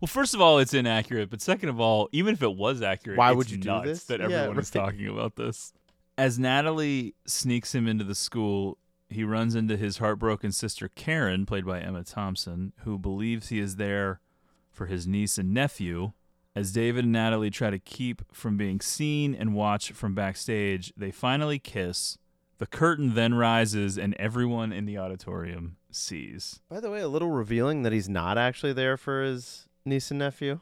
Well, 0.00 0.08
first 0.08 0.34
of 0.34 0.40
all, 0.40 0.58
it's 0.58 0.72
inaccurate, 0.72 1.28
but 1.28 1.42
second 1.42 1.68
of 1.68 1.78
all, 1.78 2.08
even 2.12 2.32
if 2.32 2.42
it 2.42 2.56
was 2.56 2.80
accurate, 2.80 3.18
Why 3.18 3.32
would 3.32 3.50
you 3.50 3.58
do 3.58 3.82
this? 3.84 4.04
that 4.04 4.20
Yeah, 4.20 4.26
everyone 4.26 4.58
is 4.58 4.70
talking 4.70 5.06
about 5.08 5.36
this? 5.36 5.74
As 6.16 6.38
Natalie 6.38 7.14
sneaks 7.26 7.74
him 7.74 7.86
into 7.86 8.04
the 8.04 8.14
school, 8.14 8.78
he 9.10 9.24
runs 9.24 9.54
into 9.54 9.76
his 9.76 9.98
heartbroken 9.98 10.52
sister 10.52 10.88
Karen, 10.88 11.44
played 11.44 11.66
by 11.66 11.80
Emma 11.80 12.02
Thompson, 12.02 12.72
who 12.84 12.98
believes 12.98 13.48
he 13.48 13.58
is 13.58 13.76
there 13.76 14.20
for 14.70 14.86
his 14.86 15.06
niece 15.06 15.36
and 15.36 15.52
nephew. 15.52 16.12
As 16.56 16.72
David 16.72 17.04
and 17.04 17.12
Natalie 17.12 17.50
try 17.50 17.70
to 17.70 17.78
keep 17.78 18.22
from 18.32 18.56
being 18.56 18.80
seen 18.80 19.34
and 19.34 19.54
watch 19.54 19.92
from 19.92 20.14
backstage, 20.14 20.92
they 20.96 21.10
finally 21.10 21.58
kiss. 21.58 22.16
The 22.58 22.66
curtain 22.66 23.14
then 23.14 23.34
rises, 23.34 23.96
and 23.96 24.14
everyone 24.14 24.72
in 24.72 24.84
the 24.84 24.98
auditorium 24.98 25.76
sees. 25.90 26.60
By 26.68 26.80
the 26.80 26.90
way, 26.90 27.00
a 27.00 27.08
little 27.08 27.30
revealing 27.30 27.82
that 27.82 27.92
he's 27.92 28.08
not 28.08 28.36
actually 28.36 28.72
there 28.72 28.96
for 28.96 29.22
his 29.22 29.66
niece 29.90 30.10
and 30.10 30.18
nephew. 30.20 30.60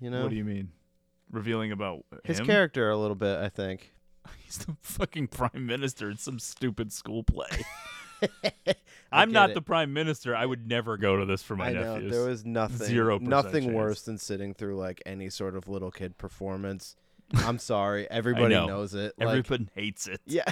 You 0.00 0.10
know, 0.10 0.22
What 0.22 0.30
do 0.30 0.36
you 0.36 0.44
mean? 0.44 0.70
Revealing 1.32 1.72
about 1.72 2.04
his 2.24 2.38
him? 2.38 2.46
character 2.46 2.88
a 2.90 2.96
little 2.96 3.16
bit. 3.16 3.38
I 3.38 3.48
think. 3.48 3.92
He's 4.44 4.58
the 4.58 4.76
fucking 4.80 5.28
prime 5.28 5.66
minister 5.66 6.08
in 6.10 6.16
some 6.18 6.38
stupid 6.38 6.92
school 6.92 7.24
play. 7.24 7.48
I'm 9.12 9.28
get 9.28 9.34
not 9.34 9.50
it. 9.50 9.54
the 9.54 9.62
prime 9.62 9.92
minister. 9.92 10.34
I 10.34 10.46
would 10.46 10.66
never 10.68 10.96
go 10.96 11.16
to 11.16 11.26
this 11.26 11.42
for 11.42 11.54
my 11.56 11.68
I 11.68 11.72
know 11.72 11.94
nephews. 11.94 12.12
there 12.12 12.24
was 12.28 12.44
nothing, 12.44 12.88
0% 12.94 13.20
nothing 13.22 13.64
chance. 13.64 13.74
worse 13.74 14.02
than 14.02 14.18
sitting 14.18 14.54
through 14.54 14.76
like 14.76 15.02
any 15.04 15.28
sort 15.30 15.54
of 15.56 15.68
little 15.68 15.90
kid 15.90 16.16
performance. 16.16 16.96
I'm 17.34 17.58
sorry, 17.58 18.08
everybody 18.10 18.54
know. 18.54 18.66
knows 18.66 18.94
it. 18.94 19.14
Like, 19.18 19.28
Everyone 19.38 19.70
hates 19.74 20.06
it. 20.06 20.20
yeah, 20.26 20.44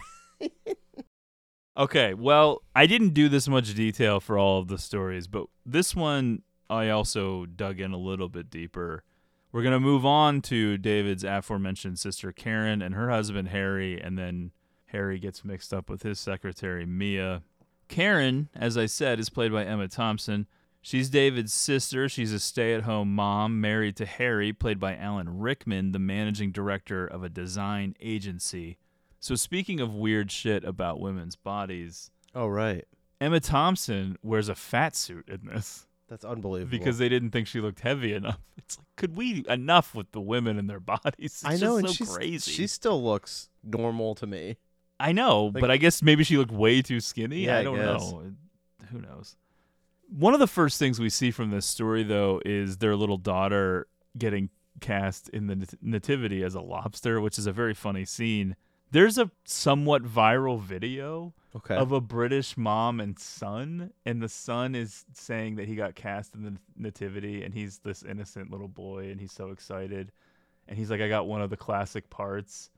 Okay, 1.77 2.15
well, 2.15 2.63
I 2.75 2.87
didn't 2.87 3.15
do 3.15 3.29
this 3.29 3.49
much 3.49 3.75
detail 3.75 4.21
for 4.21 4.39
all 4.39 4.61
of 4.61 4.69
the 4.69 4.79
stories, 4.79 5.27
but 5.27 5.47
this 5.67 5.95
one 5.97 6.43
I 6.69 6.89
also 6.89 7.47
dug 7.47 7.81
in 7.81 7.93
a 7.93 7.99
little 7.99 8.29
bit 8.29 8.51
deeper. 8.51 9.05
We're 9.53 9.63
going 9.63 9.73
to 9.73 9.81
move 9.81 10.05
on 10.05 10.43
to 10.43 10.77
David's 10.79 11.25
aforementioned 11.25 11.99
sister 11.99 12.33
Karen 12.33 12.83
and 12.83 12.95
her 12.95 13.11
husband 13.11 13.49
Harry, 13.49 14.01
and 14.01 14.19
then 14.19 14.51
Harry 14.87 15.19
gets 15.19 15.45
mixed 15.45 15.73
up 15.73 15.89
with 15.89 16.03
his 16.03 16.19
secretary 16.19 16.87
Mia. 16.87 17.43
Karen, 17.89 18.49
as 18.55 18.77
I 18.77 18.87
said, 18.87 19.21
is 19.21 19.31
played 19.31 19.53
by 19.53 19.65
Emma 19.65 19.89
Thompson. 19.89 20.47
She's 20.83 21.09
David's 21.09 21.53
sister. 21.53 22.09
She's 22.09 22.33
a 22.33 22.41
stay 22.41 22.75
at 22.75 22.83
home 22.83 23.15
mom 23.15 23.61
married 23.61 23.97
to 23.97 24.07
Harry, 24.07 24.53
played 24.53 24.79
by 24.79 24.97
Alan 24.97 25.39
Rickman, 25.39 25.93
the 25.93 25.99
managing 25.99 26.53
director 26.53 27.07
of 27.07 27.23
a 27.23 27.29
design 27.29 27.95
agency. 28.01 28.79
So, 29.19 29.35
speaking 29.35 29.81
of 29.81 29.95
weird 29.95 30.31
shit 30.31 30.63
about 30.65 31.01
women's 31.01 31.37
bodies, 31.37 32.11
oh 32.35 32.49
right, 32.49 32.85
Emma 33.21 33.41
Thompson 33.41 34.19
wears 34.23 34.51
a 34.51 34.55
fat 34.55 34.95
suit 34.95 35.27
in 35.29 35.47
this 35.47 35.87
that's 36.09 36.25
unbelievable. 36.25 36.71
because 36.77 36.99
they 36.99 37.09
didn't 37.09 37.31
think 37.31 37.47
she 37.47 37.61
looked 37.61 37.81
heavy 37.81 38.13
enough. 38.15 38.39
It's 38.59 38.79
like, 38.79 38.87
could 38.97 39.17
we 39.17 39.45
enough 39.49 39.95
with 39.95 40.13
the 40.13 40.21
women 40.23 40.59
and 40.59 40.71
their 40.71 40.81
bodies? 40.95 41.15
It's 41.19 41.45
I 41.45 41.57
know, 41.57 41.77
and 41.77 41.87
so 41.89 41.93
she's 41.95 42.11
crazy. 42.17 42.51
she 42.51 42.67
still 42.67 43.03
looks 43.03 43.51
normal 43.63 44.15
to 44.17 44.27
me. 44.27 44.57
I 44.99 45.13
know, 45.13 45.47
Like- 45.47 45.61
but 45.61 45.71
I 45.71 45.77
guess 45.77 46.03
maybe 46.03 46.25
she 46.25 46.37
looked 46.39 46.53
way 46.53 46.81
too 46.81 47.01
skinny. 47.01 47.45
Yeah, 47.47 47.57
I 47.57 47.61
I 47.61 47.63
don't 47.65 47.77
guess. 47.77 47.87
know. 48.13 48.33
Who 48.91 49.01
knows? 49.01 49.37
One 50.09 50.33
of 50.35 50.41
the 50.41 50.47
first 50.47 50.79
things 50.79 50.99
we 51.01 51.11
see 51.11 51.31
from 51.31 51.51
this 51.51 51.67
story, 51.67 52.03
though, 52.05 52.41
is 52.45 52.77
their 52.79 52.95
little 52.97 53.17
daughter 53.19 53.87
getting 54.17 54.49
cast 54.81 55.29
in 55.31 55.47
the 55.49 55.67
nativity 55.83 56.43
as 56.43 56.55
a 56.55 56.61
lobster, 56.61 57.21
which 57.21 57.39
is 57.39 57.47
a 57.47 57.53
very 57.53 57.75
funny 57.75 58.05
scene. 58.05 58.55
There's 58.93 59.19
a 59.19 59.31
somewhat 59.45 60.05
viral 60.05 60.61
video 60.61 61.35
Okay. 61.57 61.77
of 61.77 61.93
a 61.93 62.01
British 62.01 62.57
mom 62.57 62.99
and 63.01 63.19
son, 63.19 63.93
and 64.05 64.21
the 64.21 64.29
son 64.29 64.75
is 64.75 65.05
saying 65.13 65.57
that 65.57 65.69
he 65.69 65.77
got 65.77 65.95
cast 65.95 66.35
in 66.35 66.43
the 66.43 66.55
Nativity, 66.77 67.45
and 67.45 67.55
he's 67.55 67.79
this 67.79 68.03
innocent 68.03 68.51
little 68.51 68.69
boy, 68.69 69.11
and 69.11 69.21
he's 69.21 69.33
so 69.33 69.51
excited, 69.51 70.11
and 70.67 70.77
he's 70.77 70.91
like, 70.91 71.01
"I 71.01 71.09
got 71.09 71.27
one 71.29 71.43
of 71.43 71.51
the 71.51 71.57
classic 71.57 72.11
parts," 72.11 72.71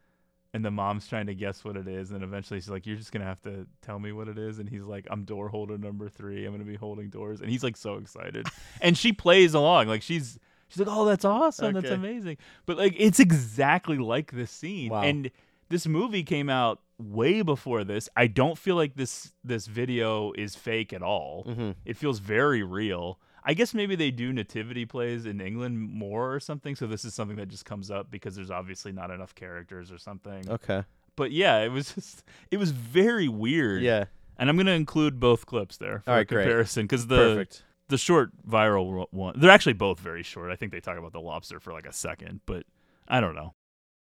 and 0.52 0.62
the 0.64 0.70
mom's 0.70 1.08
trying 1.08 1.26
to 1.26 1.34
guess 1.34 1.64
what 1.64 1.76
it 1.76 1.88
is, 1.88 2.10
and 2.12 2.22
eventually 2.22 2.60
she's 2.60 2.68
like, 2.68 2.86
"You're 2.86 2.96
just 2.96 3.12
gonna 3.12 3.24
have 3.24 3.40
to 3.42 3.66
tell 3.80 3.98
me 3.98 4.12
what 4.12 4.28
it 4.28 4.36
is," 4.38 4.58
and 4.58 4.68
he's 4.68 4.84
like, 4.84 5.06
"I'm 5.10 5.24
door 5.24 5.48
holder 5.48 5.78
number 5.78 6.08
three. 6.10 6.44
I'm 6.44 6.52
gonna 6.52 6.64
be 6.64 6.76
holding 6.76 7.08
doors," 7.08 7.40
and 7.40 7.48
he's 7.50 7.64
like 7.64 7.76
so 7.78 7.94
excited, 7.96 8.46
and 8.82 8.96
she 8.98 9.12
plays 9.12 9.54
along, 9.54 9.88
like 9.88 10.02
she's. 10.02 10.38
She's 10.68 10.80
like, 10.80 10.88
"Oh, 10.90 11.04
that's 11.04 11.24
awesome! 11.24 11.74
That's 11.74 11.90
amazing!" 11.92 12.38
But 12.66 12.76
like, 12.76 12.94
it's 12.98 13.20
exactly 13.20 13.98
like 13.98 14.32
this 14.32 14.50
scene, 14.50 14.90
Wow. 14.90 15.02
and 15.02 15.30
this 15.68 15.86
movie 15.86 16.22
came 16.22 16.48
out 16.48 16.80
way 16.98 17.42
before 17.42 17.84
this. 17.84 18.08
I 18.16 18.26
don't 18.26 18.56
feel 18.58 18.76
like 18.76 18.94
this 18.94 19.32
this 19.44 19.66
video 19.66 20.32
is 20.32 20.54
fake 20.56 20.92
at 20.92 21.02
all. 21.02 21.44
Mhm. 21.46 21.74
It 21.84 21.96
feels 21.96 22.18
very 22.20 22.62
real. 22.62 23.18
I 23.44 23.54
guess 23.54 23.74
maybe 23.74 23.94
they 23.94 24.10
do 24.10 24.32
nativity 24.32 24.84
plays 24.86 25.24
in 25.24 25.40
England 25.40 25.78
more 25.78 26.34
or 26.34 26.40
something, 26.40 26.74
so 26.74 26.86
this 26.88 27.04
is 27.04 27.14
something 27.14 27.36
that 27.36 27.46
just 27.48 27.64
comes 27.64 27.90
up 27.92 28.10
because 28.10 28.34
there's 28.34 28.50
obviously 28.50 28.90
not 28.92 29.10
enough 29.12 29.34
characters 29.34 29.92
or 29.92 29.98
something. 29.98 30.48
Okay. 30.50 30.82
But 31.14 31.30
yeah, 31.32 31.60
it 31.60 31.70
was 31.70 31.92
just 31.94 32.24
it 32.50 32.56
was 32.58 32.70
very 32.72 33.28
weird. 33.28 33.82
Yeah. 33.82 34.06
And 34.38 34.48
I'm 34.50 34.56
gonna 34.56 34.72
include 34.72 35.18
both 35.20 35.46
clips 35.46 35.76
there 35.76 36.00
for 36.00 36.10
right, 36.12 36.28
comparison 36.28 36.84
because 36.84 37.06
the 37.06 37.16
Perfect. 37.16 37.64
the 37.88 37.98
short 37.98 38.30
viral 38.48 39.06
one 39.10 39.38
they're 39.38 39.50
actually 39.50 39.72
both 39.74 39.98
very 40.00 40.22
short. 40.22 40.50
I 40.50 40.56
think 40.56 40.72
they 40.72 40.80
talk 40.80 40.98
about 40.98 41.12
the 41.12 41.20
lobster 41.20 41.60
for 41.60 41.72
like 41.72 41.86
a 41.86 41.92
second, 41.92 42.40
but 42.46 42.64
I 43.08 43.20
don't 43.20 43.34
know. 43.34 43.54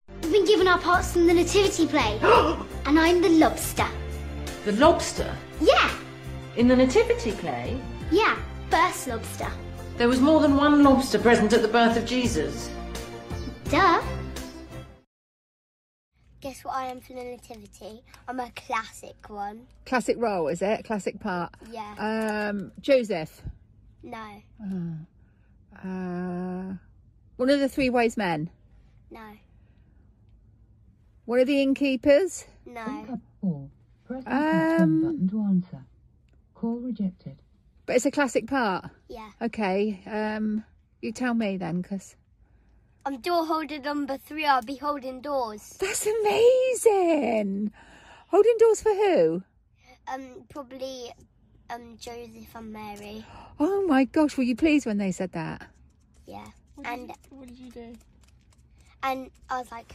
We've 0.08 0.32
been 0.32 0.44
given 0.46 0.66
our 0.68 0.78
parts 0.78 1.16
in 1.16 1.26
the 1.26 1.34
nativity 1.34 1.86
play. 1.86 2.18
and 2.86 2.98
I'm 2.98 3.20
the 3.22 3.28
lobster. 3.30 3.86
The 4.64 4.72
lobster? 4.72 5.34
Yeah, 5.60 5.90
In 6.56 6.68
the 6.68 6.76
nativity 6.76 7.32
play? 7.32 7.78
yeah, 8.10 8.36
first 8.70 9.06
lobster. 9.08 9.48
There 9.96 10.08
was 10.08 10.20
more 10.20 10.40
than 10.40 10.56
one 10.56 10.82
lobster 10.82 11.18
present 11.18 11.52
at 11.52 11.62
the 11.62 11.68
birth 11.68 11.96
of 11.96 12.04
Jesus. 12.04 12.70
Duh. 13.70 14.02
Guess 16.40 16.64
what 16.64 16.74
I 16.74 16.86
am 16.86 17.00
for 17.00 17.14
the 17.14 17.24
nativity? 17.24 18.02
I'm 18.28 18.38
a 18.40 18.50
classic 18.54 19.16
one. 19.28 19.66
Classic 19.86 20.16
role, 20.18 20.48
is 20.48 20.60
it? 20.60 20.84
Classic 20.84 21.18
part. 21.18 21.54
Yeah. 21.70 21.94
Um, 22.50 22.72
Joseph. 22.80 23.42
no, 24.02 24.42
Uh, 25.82 26.74
one 27.36 27.50
of 27.50 27.60
the 27.60 27.68
three 27.68 27.88
wise 27.90 28.16
men. 28.16 28.50
no, 29.10 29.20
One 31.26 31.38
are 31.40 31.44
the 31.44 31.62
innkeepers. 31.62 32.44
no. 32.66 33.18
Um, 34.26 35.26
to 35.30 35.40
answer. 35.42 35.84
Call 36.54 36.76
rejected. 36.76 37.36
but 37.86 37.96
it's 37.96 38.06
a 38.06 38.10
classic 38.10 38.46
part. 38.46 38.86
Yeah. 39.08 39.30
Okay. 39.42 40.02
Um, 40.06 40.64
you 41.00 41.12
tell 41.12 41.34
me 41.34 41.56
then, 41.56 41.80
because 41.80 42.14
I'm 43.06 43.18
door 43.20 43.44
holder 43.46 43.78
number 43.78 44.16
three. 44.18 44.44
I'll 44.46 44.62
be 44.62 44.76
holding 44.76 45.20
doors. 45.20 45.76
that's 45.80 46.06
amazing. 46.06 47.72
Holding 48.28 48.54
doors 48.58 48.82
for 48.82 48.94
who? 48.94 49.42
Um, 50.12 50.44
probably 50.48 51.10
um 51.70 51.96
Joseph 51.98 52.54
and 52.54 52.72
Mary. 52.72 53.24
Oh 53.58 53.86
my 53.86 54.04
gosh! 54.04 54.36
Were 54.36 54.42
you 54.44 54.56
pleased 54.56 54.86
when 54.86 54.98
they 54.98 55.12
said 55.12 55.32
that? 55.32 55.66
Yeah. 56.26 56.46
and 56.84 57.10
what 57.30 57.48
did 57.48 57.58
you 57.58 57.70
do? 57.70 57.94
And 59.02 59.30
I 59.50 59.58
was 59.58 59.70
like, 59.70 59.94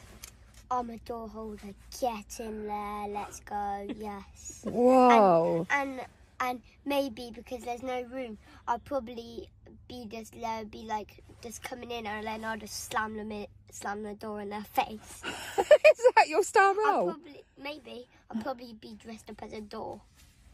I'm 0.72 0.89
a 0.91 0.97
door 0.99 1.28
holder. 1.28 1.74
Get 1.99 2.39
in 2.39 2.67
there. 2.67 3.07
Let's 3.07 3.39
go. 3.39 3.88
Yes. 3.97 4.61
Whoa. 4.65 5.65
And 5.72 6.01
and 6.39 6.61
maybe 6.86 7.32
because 7.34 7.63
there's 7.63 7.84
no 7.84 8.03
room, 8.03 8.38
I'll 8.67 8.80
probably 8.80 9.49
be 9.88 10.05
just 10.09 10.39
there, 10.39 10.63
be 10.65 10.84
like 10.84 11.24
just 11.41 11.63
coming 11.63 11.91
in, 11.91 12.05
and 12.05 12.26
then 12.26 12.45
I'll 12.45 12.57
just 12.57 12.89
slam 12.89 13.17
them 13.17 13.32
in, 13.32 13.47
slam 13.72 14.03
the 14.03 14.13
door 14.13 14.41
in 14.41 14.49
their 14.49 14.63
face. 14.63 15.22
is 15.57 15.65
that 16.15 16.28
your 16.28 16.43
star 16.43 16.74
I'll 16.86 16.97
role? 16.97 17.11
probably 17.13 17.43
maybe 17.61 18.07
I'll 18.30 18.41
probably 18.41 18.74
be 18.74 18.95
dressed 19.03 19.30
up 19.30 19.41
as 19.43 19.53
a 19.53 19.61
door. 19.61 20.01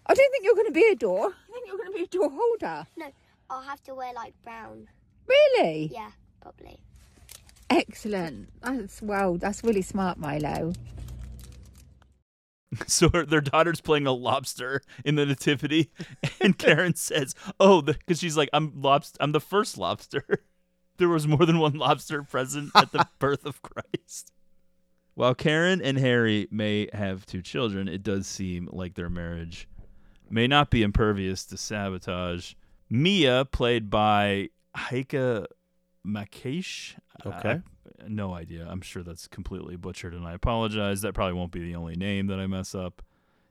I 0.07 0.13
don't 0.13 0.31
think 0.31 0.43
you're 0.43 0.55
going 0.55 0.67
to 0.67 0.71
be 0.71 0.87
a 0.91 0.95
door. 0.95 1.31
I 1.33 1.51
think 1.51 1.67
you're 1.67 1.77
going 1.77 1.91
to 1.91 1.97
be 1.97 2.03
a 2.03 2.07
door 2.07 2.31
holder. 2.31 2.87
No, 2.95 3.11
I'll 3.49 3.61
have 3.61 3.83
to 3.83 3.95
wear 3.95 4.13
like 4.13 4.33
brown. 4.43 4.87
Really? 5.27 5.89
Yeah, 5.93 6.11
probably. 6.41 6.79
Excellent. 7.69 8.49
That's 8.61 9.01
well. 9.01 9.37
That's 9.37 9.63
really 9.63 9.81
smart, 9.81 10.17
Milo. 10.17 10.73
So 12.87 13.09
her, 13.13 13.25
their 13.25 13.39
daughter's 13.39 13.79
playing 13.79 14.05
a 14.05 14.11
lobster 14.11 14.81
in 15.05 15.15
the 15.15 15.25
nativity, 15.25 15.91
and 16.41 16.57
Karen 16.57 16.95
says, 16.95 17.33
"Oh, 17.57 17.81
because 17.81 18.19
she's 18.19 18.35
like, 18.35 18.49
I'm 18.51 18.81
lobster. 18.81 19.17
I'm 19.21 19.31
the 19.31 19.39
first 19.39 19.77
lobster. 19.77 20.25
there 20.97 21.07
was 21.07 21.25
more 21.25 21.45
than 21.45 21.59
one 21.59 21.75
lobster 21.75 22.21
present 22.23 22.71
at 22.75 22.91
the 22.91 23.07
birth 23.17 23.45
of 23.45 23.61
Christ." 23.61 24.33
While 25.13 25.35
Karen 25.35 25.81
and 25.81 25.97
Harry 25.97 26.49
may 26.51 26.89
have 26.91 27.25
two 27.25 27.41
children, 27.41 27.87
it 27.87 28.03
does 28.03 28.27
seem 28.27 28.67
like 28.73 28.95
their 28.95 29.09
marriage 29.09 29.69
may 30.29 30.47
not 30.47 30.69
be 30.69 30.83
impervious 30.83 31.45
to 31.45 31.57
sabotage. 31.57 32.55
Mia, 32.89 33.45
played 33.45 33.89
by 33.89 34.49
Heike 34.75 35.47
Makatsch. 36.05 36.95
Okay. 37.25 37.61
no 38.07 38.33
idea. 38.33 38.67
I'm 38.69 38.81
sure 38.81 39.03
that's 39.03 39.27
completely 39.27 39.75
butchered, 39.75 40.13
and 40.13 40.25
I 40.25 40.33
apologize. 40.33 41.01
That 41.01 41.13
probably 41.13 41.33
won't 41.33 41.51
be 41.51 41.61
the 41.61 41.75
only 41.75 41.95
name 41.95 42.27
that 42.27 42.39
I 42.39 42.47
mess 42.47 42.75
up. 42.75 43.01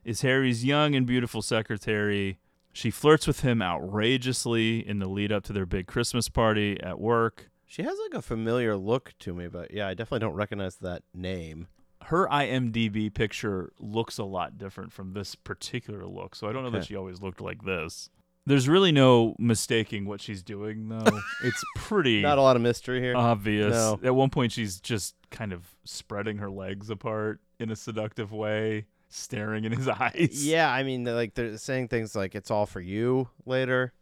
Is 0.03 0.21
Harry's 0.21 0.63
young 0.63 0.95
and 0.95 1.05
beautiful 1.05 1.41
secretary. 1.41 2.39
She 2.71 2.91
flirts 2.91 3.25
with 3.25 3.39
him 3.39 3.61
outrageously 3.61 4.87
in 4.87 4.99
the 4.99 5.07
lead 5.07 5.31
up 5.31 5.43
to 5.45 5.53
their 5.53 5.65
big 5.65 5.87
Christmas 5.87 6.29
party 6.29 6.79
at 6.81 6.99
work. 6.99 7.49
She 7.65 7.83
has 7.83 7.97
like 8.03 8.13
a 8.13 8.21
familiar 8.21 8.75
look 8.75 9.13
to 9.19 9.33
me, 9.33 9.47
but 9.47 9.71
yeah, 9.71 9.87
I 9.87 9.93
definitely 9.93 10.19
don't 10.19 10.35
recognize 10.35 10.75
that 10.77 11.03
name. 11.13 11.67
Her 12.03 12.27
IMDb 12.27 13.11
picture 13.11 13.71
looks 13.79 14.17
a 14.17 14.23
lot 14.23 14.57
different 14.57 14.93
from 14.93 15.13
this 15.13 15.33
particular 15.33 16.05
look, 16.05 16.35
so 16.35 16.47
I 16.47 16.53
don't 16.53 16.63
know 16.63 16.69
that 16.71 16.85
she 16.85 16.95
always 16.95 17.21
looked 17.21 17.41
like 17.41 17.63
this. 17.63 18.09
There's 18.47 18.69
really 18.69 18.91
no 18.91 19.35
mistaking 19.39 20.05
what 20.05 20.21
she's 20.21 20.43
doing, 20.43 20.87
though. 20.87 21.19
it's 21.43 21.63
pretty 21.77 22.21
Not 22.21 22.37
a 22.37 22.41
lot 22.41 22.55
of 22.55 22.61
mystery 22.61 23.01
here. 23.01 23.15
obvious. 23.15 23.73
No. 23.73 23.99
At 24.03 24.13
one 24.15 24.29
point, 24.29 24.51
she's 24.51 24.79
just 24.79 25.15
kind 25.31 25.51
of 25.51 25.63
spreading 25.83 26.37
her 26.37 26.49
legs 26.49 26.89
apart 26.89 27.39
in 27.59 27.71
a 27.71 27.75
seductive 27.75 28.31
way, 28.31 28.85
staring 29.09 29.63
in 29.65 29.71
his 29.71 29.87
eyes. 29.89 30.45
Yeah, 30.45 30.71
I 30.71 30.83
mean, 30.83 31.03
they're, 31.05 31.15
like 31.15 31.33
they're 31.33 31.57
saying 31.57 31.87
things 31.87 32.15
like 32.15 32.35
"it's 32.35 32.51
all 32.51 32.65
for 32.67 32.81
you" 32.81 33.29
later. 33.45 33.93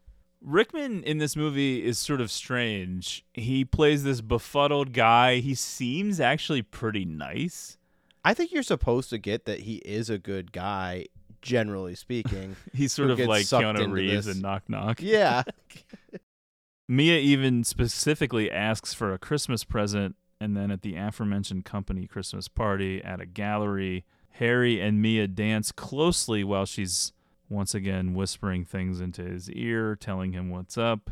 Rickman 0.41 1.03
in 1.03 1.19
this 1.19 1.37
movie 1.37 1.85
is 1.85 1.97
sort 1.97 2.19
of 2.19 2.29
strange. 2.29 3.23
He 3.33 3.63
plays 3.63 4.03
this 4.03 4.19
befuddled 4.19 4.91
guy. 4.91 5.37
He 5.37 5.55
seems 5.55 6.19
actually 6.19 6.61
pretty 6.61 7.05
nice. 7.05 7.77
I 8.25 8.33
think 8.33 8.51
you're 8.51 8.63
supposed 8.63 9.09
to 9.11 9.17
get 9.17 9.45
that 9.45 9.61
he 9.61 9.75
is 9.77 10.09
a 10.09 10.17
good 10.17 10.51
guy, 10.51 11.05
generally 11.43 11.93
speaking. 11.93 12.55
He's 12.73 12.91
sort 12.91 13.11
of 13.11 13.19
like 13.19 13.45
Keanu 13.45 13.91
Reeves 13.91 14.25
this. 14.25 14.33
and 14.33 14.41
Knock 14.41 14.63
Knock. 14.67 14.99
Yeah. 15.01 15.43
Mia 16.87 17.17
even 17.19 17.63
specifically 17.63 18.51
asks 18.51 18.93
for 18.93 19.13
a 19.13 19.17
Christmas 19.17 19.63
present, 19.63 20.15
and 20.41 20.57
then 20.57 20.71
at 20.71 20.81
the 20.81 20.95
aforementioned 20.95 21.63
company 21.65 22.07
Christmas 22.07 22.47
party 22.47 23.01
at 23.03 23.21
a 23.21 23.25
gallery, 23.25 24.03
Harry 24.31 24.81
and 24.81 25.01
Mia 25.01 25.27
dance 25.27 25.71
closely 25.71 26.43
while 26.43 26.65
she's 26.65 27.13
once 27.47 27.73
again 27.73 28.13
whispering 28.13 28.65
things 28.65 28.99
into 28.99 29.23
his 29.23 29.49
ear, 29.51 29.95
telling 29.95 30.33
him 30.33 30.49
what's 30.49 30.77
up. 30.77 31.11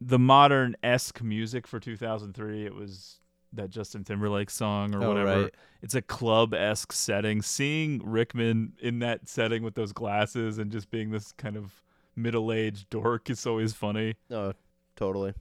The 0.00 0.18
modern 0.18 0.76
esque 0.82 1.22
music 1.22 1.66
for 1.66 1.80
2003, 1.80 2.66
it 2.66 2.74
was 2.74 3.20
that 3.52 3.70
Justin 3.70 4.04
Timberlake 4.04 4.50
song 4.50 4.94
or 4.94 5.02
Oh, 5.02 5.08
whatever. 5.08 5.42
right. 5.44 5.54
It's 5.82 5.94
a 5.94 6.02
club 6.02 6.52
esque 6.54 6.92
setting. 6.92 7.40
Seeing 7.42 8.00
Rickman 8.04 8.74
in 8.80 8.98
that 9.00 9.28
setting 9.28 9.62
with 9.62 9.74
those 9.74 9.92
glasses 9.92 10.58
and 10.58 10.70
just 10.70 10.90
being 10.90 11.10
this 11.10 11.32
kind 11.32 11.56
of 11.56 11.82
middle 12.14 12.52
aged 12.52 12.90
dork 12.90 13.30
is 13.30 13.46
always 13.46 13.72
funny. 13.72 14.14
No, 14.28 14.52
totally. 14.96 15.32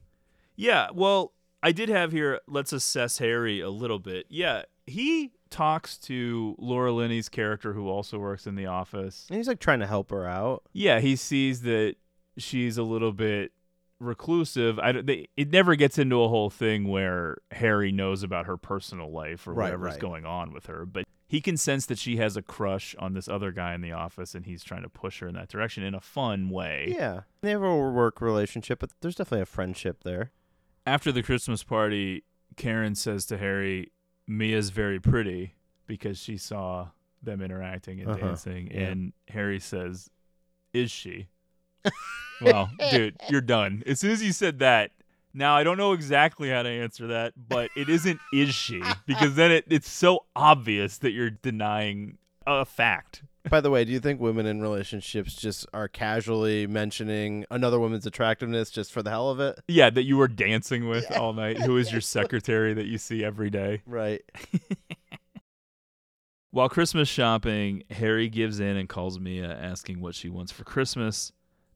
Yeah, 0.55 0.88
well, 0.93 1.34
I 1.62 1.72
did 1.72 1.89
have 1.89 2.12
here. 2.12 2.39
Let's 2.47 2.72
assess 2.74 3.18
Harry 3.18 3.60
a 3.60 3.70
little 3.70 3.99
bit. 3.99 4.26
Yeah, 4.30 4.64
he 4.86 5.32
talks 5.49 5.97
to 5.97 6.55
Laura 6.60 6.91
Linney's 6.91 7.30
character, 7.30 7.74
who 7.74 7.89
also 7.89 8.18
works 8.20 8.47
in 8.47 8.55
the 8.55 8.66
office. 8.68 9.26
And 9.30 9.38
he's 9.38 9.47
like 9.47 9.60
trying 9.60 9.80
to 9.80 9.88
help 9.88 10.12
her 10.12 10.26
out. 10.26 10.64
Yeah, 10.74 10.99
he 10.99 11.16
sees 11.16 11.62
that 11.64 11.95
she's 12.38 12.78
a 12.78 12.84
little 12.84 13.12
bit 13.12 13.51
reclusive. 14.00 14.80
I 14.80 14.91
they, 14.93 15.28
it 15.38 15.52
never 15.52 15.76
gets 15.76 15.98
into 15.98 16.22
a 16.24 16.28
whole 16.28 16.50
thing 16.50 16.88
where 16.88 17.38
Harry 17.52 17.91
knows 17.91 18.24
about 18.24 18.45
her 18.45 18.58
personal 18.58 19.12
life 19.12 19.48
or 19.48 19.54
Right, 19.54 19.66
whatever's 19.66 19.93
right. 19.93 20.00
going 20.02 20.26
on 20.26 20.54
with 20.54 20.68
her, 20.68 20.86
but 20.86 21.06
he 21.28 21.41
can 21.41 21.58
sense 21.58 21.86
that 21.88 21.98
she 21.98 22.18
has 22.18 22.38
a 22.38 22.41
crush 22.41 22.95
on 23.00 23.14
this 23.14 23.28
other 23.28 23.52
guy 23.52 23.74
in 23.74 23.82
the 23.82 23.91
office, 23.91 24.34
and 24.34 24.45
he's 24.45 24.64
trying 24.64 24.84
to 24.84 24.89
push 24.89 25.20
her 25.20 25.28
in 25.28 25.36
that 25.36 25.50
direction 25.50 25.84
in 25.84 25.93
a 25.93 26.00
fun 26.00 26.50
way. 26.50 26.93
Yeah, 26.98 27.22
they 27.41 27.52
have 27.52 27.64
a 27.64 27.76
work 27.78 28.22
relationship, 28.22 28.80
but 28.80 28.91
there's 29.02 29.16
definitely 29.16 29.41
a 29.41 29.45
friendship 29.45 30.04
there. 30.04 30.32
after 30.86 31.12
the 31.12 31.22
Christmas 31.24 31.64
party, 31.64 32.24
Karen 32.56 32.95
says 32.95 33.26
to 33.26 33.38
Harry, 33.38 33.91
Mia's 34.26 34.70
very 34.70 35.00
pretty. 35.00 35.54
because 35.86 36.18
she 36.18 36.38
saw 36.38 36.89
them 37.24 37.41
interacting 37.41 38.00
and 38.02 38.10
Uh-huh. 38.12 38.28
dancing. 38.28 38.70
Yeah. 38.72 38.88
And 38.88 39.14
Harry 39.30 39.60
says, 39.60 40.10
Is 40.74 40.91
she? 40.91 41.28
Well, 42.42 42.70
dude, 42.92 43.16
you're 43.30 43.42
done. 43.42 43.84
As 43.86 44.00
soon 44.00 44.12
as 44.12 44.24
you 44.24 44.32
said 44.32 44.60
that, 44.60 44.92
now 45.34 45.56
I 45.56 45.64
don't 45.64 45.78
know 45.78 45.94
exactly 45.94 46.50
how 46.50 46.64
to 46.64 46.70
answer 46.70 47.08
that, 47.08 47.34
but 47.38 47.70
it 47.76 47.90
isn't 47.90 48.20
is 48.34 48.54
she 48.54 48.82
because 49.06 49.36
then 49.36 49.52
it, 49.52 49.66
it's 49.70 49.90
so 49.90 50.26
obvious 50.36 50.98
that 51.00 51.12
you're 51.12 51.30
denying 51.30 52.18
a 52.46 52.66
fact. 52.66 53.24
By 53.50 53.62
the 53.62 53.70
way, 53.70 53.86
do 53.86 53.92
you 53.92 54.00
think 54.00 54.20
women 54.20 54.46
in 54.46 54.62
relationships 54.62 55.34
just 55.34 55.66
are 55.74 55.88
casually 55.88 56.68
mentioning 56.68 57.46
another 57.50 57.80
woman's 57.80 58.06
attractiveness 58.06 58.70
just 58.70 58.92
for 58.92 59.02
the 59.02 59.10
hell 59.10 59.30
of 59.30 59.40
it? 59.40 59.60
Yeah, 59.68 59.90
that 59.90 60.04
you 60.04 60.18
were 60.18 60.28
dancing 60.28 60.90
with 60.90 61.10
all 61.16 61.34
night. 61.34 61.62
Who 61.62 61.78
is 61.78 61.92
your 61.92 62.02
secretary 62.02 62.74
that 62.74 62.88
you 62.88 62.98
see 62.98 63.24
every 63.24 63.50
day? 63.50 63.84
Right. 63.86 64.24
While 66.52 66.70
Christmas 66.70 67.08
shopping, 67.08 67.84
Harry 67.92 68.30
gives 68.30 68.60
in 68.60 68.78
and 68.78 68.90
calls 68.90 69.20
Mia 69.20 69.50
asking 69.50 70.02
what 70.02 70.16
she 70.16 70.30
wants 70.30 70.52
for 70.52 70.64
Christmas. 70.64 71.32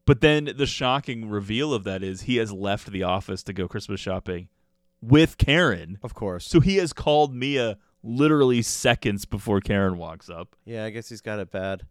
But 0.05 0.21
then 0.21 0.53
the 0.55 0.65
shocking 0.65 1.29
reveal 1.29 1.73
of 1.73 1.83
that 1.83 2.03
is 2.03 2.23
he 2.23 2.37
has 2.37 2.51
left 2.51 2.91
the 2.91 3.03
office 3.03 3.43
to 3.43 3.53
go 3.53 3.67
Christmas 3.67 3.99
shopping 3.99 4.49
with 5.01 5.37
Karen. 5.37 5.99
Of 6.03 6.13
course. 6.13 6.45
So 6.47 6.59
he 6.59 6.77
has 6.77 6.93
called 6.93 7.33
Mia 7.35 7.77
literally 8.03 8.61
seconds 8.61 9.25
before 9.25 9.61
Karen 9.61 9.97
walks 9.97 10.29
up. 10.29 10.55
Yeah, 10.65 10.85
I 10.85 10.89
guess 10.89 11.09
he's 11.09 11.21
got 11.21 11.39
it 11.39 11.51
bad. 11.51 11.83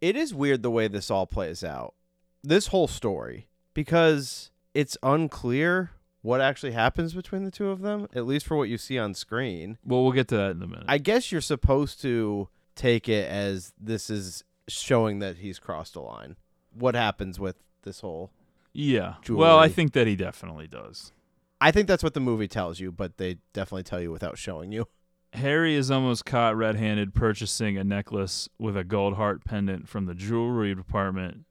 It 0.00 0.16
is 0.16 0.32
weird 0.32 0.62
the 0.62 0.70
way 0.70 0.88
this 0.88 1.10
all 1.10 1.26
plays 1.26 1.62
out. 1.62 1.94
This 2.42 2.68
whole 2.68 2.88
story 2.88 3.48
because 3.74 4.50
it's 4.74 4.96
unclear 5.02 5.90
what 6.22 6.40
actually 6.40 6.72
happens 6.72 7.14
between 7.14 7.44
the 7.44 7.50
two 7.50 7.70
of 7.70 7.80
them, 7.80 8.06
at 8.14 8.26
least 8.26 8.46
for 8.46 8.56
what 8.56 8.68
you 8.68 8.78
see 8.78 8.98
on 8.98 9.14
screen. 9.14 9.78
Well, 9.84 10.02
we'll 10.02 10.12
get 10.12 10.28
to 10.28 10.36
that 10.36 10.52
in 10.52 10.62
a 10.62 10.66
minute. 10.66 10.84
I 10.88 10.98
guess 10.98 11.30
you're 11.30 11.40
supposed 11.40 12.00
to 12.02 12.48
take 12.74 13.08
it 13.08 13.28
as 13.30 13.72
this 13.78 14.08
is 14.10 14.44
showing 14.68 15.18
that 15.20 15.38
he's 15.38 15.58
crossed 15.58 15.96
a 15.96 16.00
line. 16.00 16.36
What 16.78 16.94
happens 16.94 17.40
with 17.40 17.56
this 17.82 18.00
whole 18.00 18.30
yeah. 18.72 19.14
jewelry? 19.22 19.40
Well, 19.40 19.58
I 19.58 19.68
think 19.68 19.92
that 19.92 20.06
he 20.06 20.16
definitely 20.16 20.66
does. 20.66 21.12
I 21.60 21.70
think 21.70 21.88
that's 21.88 22.02
what 22.02 22.14
the 22.14 22.20
movie 22.20 22.48
tells 22.48 22.78
you, 22.78 22.92
but 22.92 23.16
they 23.16 23.38
definitely 23.52 23.82
tell 23.82 24.00
you 24.00 24.12
without 24.12 24.38
showing 24.38 24.72
you. 24.72 24.86
Harry 25.34 25.74
is 25.74 25.90
almost 25.90 26.24
caught 26.24 26.56
red 26.56 26.76
handed 26.76 27.14
purchasing 27.14 27.76
a 27.76 27.84
necklace 27.84 28.48
with 28.58 28.76
a 28.76 28.84
gold 28.84 29.14
heart 29.14 29.44
pendant 29.44 29.88
from 29.88 30.06
the 30.06 30.14
jewelry 30.14 30.74
department 30.74 31.44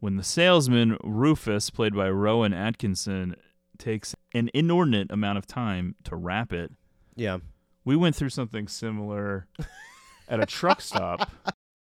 when 0.00 0.16
the 0.16 0.24
salesman, 0.24 0.98
Rufus, 1.04 1.70
played 1.70 1.94
by 1.94 2.10
Rowan 2.10 2.52
Atkinson, 2.52 3.36
takes 3.78 4.16
an 4.34 4.50
inordinate 4.52 5.12
amount 5.12 5.38
of 5.38 5.46
time 5.46 5.94
to 6.02 6.16
wrap 6.16 6.52
it. 6.52 6.72
Yeah. 7.14 7.38
We 7.84 7.94
went 7.94 8.16
through 8.16 8.30
something 8.30 8.66
similar 8.66 9.46
at 10.28 10.40
a 10.40 10.46
truck 10.46 10.80
stop 10.80 11.30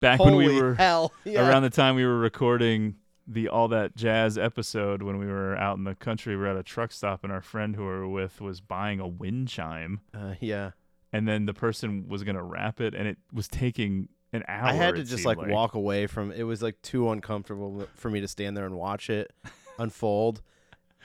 back 0.03 0.19
when 0.19 0.35
we 0.35 0.61
were 0.61 0.75
hell, 0.75 1.11
yeah. 1.23 1.47
around 1.47 1.63
the 1.63 1.69
time 1.69 1.95
we 1.95 2.05
were 2.05 2.19
recording 2.19 2.95
the 3.25 3.47
All 3.47 3.67
That 3.69 3.95
Jazz 3.95 4.37
episode 4.37 5.01
when 5.01 5.17
we 5.17 5.25
were 5.25 5.55
out 5.55 5.77
in 5.77 5.83
the 5.85 5.95
country. 5.95 6.35
We 6.35 6.41
were 6.41 6.49
at 6.49 6.57
a 6.57 6.63
truck 6.63 6.91
stop, 6.91 7.23
and 7.23 7.31
our 7.33 7.41
friend 7.41 7.75
who 7.75 7.81
we 7.83 7.87
were 7.87 8.07
with 8.07 8.41
was 8.41 8.61
buying 8.61 8.99
a 8.99 9.07
wind 9.07 9.47
chime 9.47 10.01
Uh, 10.13 10.35
yeah. 10.41 10.71
and 11.11 11.27
then 11.27 11.45
the 11.45 11.53
person 11.53 12.07
was 12.07 12.23
gonna 12.23 12.43
wrap 12.43 12.79
it, 12.81 12.93
and 12.93 13.07
it 13.07 13.17
was 13.31 13.47
taking 13.47 14.09
an 14.33 14.43
hour. 14.47 14.67
I 14.67 14.73
had 14.73 14.95
to 14.95 15.03
just 15.03 15.23
seemed 15.23 15.37
like, 15.37 15.47
walk 15.47 15.75
away 15.75 16.07
from 16.07 16.31
it 16.31 16.43
was 16.43 16.61
like 16.61 16.81
too 16.81 17.09
uncomfortable 17.11 17.87
for 17.95 18.09
me 18.09 18.19
to 18.21 18.27
stand 18.27 18.57
there 18.57 18.65
and 18.65 18.75
watch 18.75 19.09
it 19.09 19.31
unfold. 19.79 20.41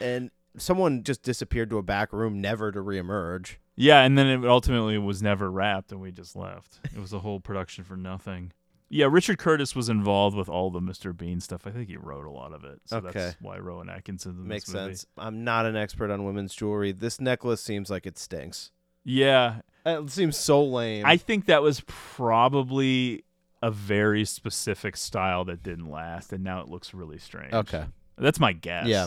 And 0.00 0.30
someone 0.56 1.02
just 1.04 1.22
disappeared 1.22 1.70
to 1.70 1.78
a 1.78 1.82
back 1.82 2.12
room 2.12 2.40
never 2.40 2.72
to 2.72 2.80
reemerge. 2.80 3.56
Yeah, 3.76 4.02
and 4.02 4.18
then 4.18 4.26
it 4.26 4.44
ultimately 4.44 4.98
was 4.98 5.22
never 5.22 5.48
wrapped, 5.50 5.92
and 5.92 6.00
we 6.00 6.10
just 6.10 6.34
left. 6.34 6.80
It 6.84 6.98
was 7.00 7.12
a 7.12 7.20
whole 7.20 7.38
production 7.38 7.84
for 7.84 7.96
nothing. 7.96 8.52
Yeah, 8.90 9.06
Richard 9.10 9.38
Curtis 9.38 9.76
was 9.76 9.88
involved 9.90 10.34
with 10.36 10.48
all 10.48 10.70
the 10.70 10.80
Mr. 10.80 11.14
Bean 11.16 11.40
stuff. 11.40 11.66
I 11.66 11.70
think 11.70 11.88
he 11.88 11.96
wrote 11.98 12.24
a 12.24 12.30
lot 12.30 12.52
of 12.54 12.64
it, 12.64 12.80
so 12.86 12.96
Okay. 12.98 13.10
that's 13.12 13.36
why 13.40 13.58
Rowan 13.58 13.90
Atkinson's 13.90 14.38
in 14.38 14.48
Makes 14.48 14.64
this 14.66 14.74
movie. 14.74 14.94
sense. 14.94 15.06
I'm 15.18 15.44
not 15.44 15.66
an 15.66 15.76
expert 15.76 16.10
on 16.10 16.24
women's 16.24 16.54
jewelry. 16.54 16.92
This 16.92 17.20
necklace 17.20 17.60
seems 17.62 17.90
like 17.90 18.06
it 18.06 18.16
stinks. 18.18 18.70
Yeah, 19.04 19.60
It 19.86 20.10
seems 20.10 20.36
so 20.36 20.64
lame. 20.64 21.04
I 21.06 21.16
think 21.18 21.46
that 21.46 21.62
was 21.62 21.82
probably 21.86 23.24
a 23.62 23.70
very 23.70 24.24
specific 24.24 24.96
style 24.96 25.44
that 25.46 25.62
didn't 25.62 25.90
last, 25.90 26.32
and 26.32 26.42
now 26.44 26.60
it 26.60 26.68
looks 26.68 26.92
really 26.94 27.18
strange. 27.18 27.52
Okay. 27.52 27.84
that's 28.16 28.40
my 28.40 28.52
guess. 28.52 28.86
Yeah. 28.86 29.06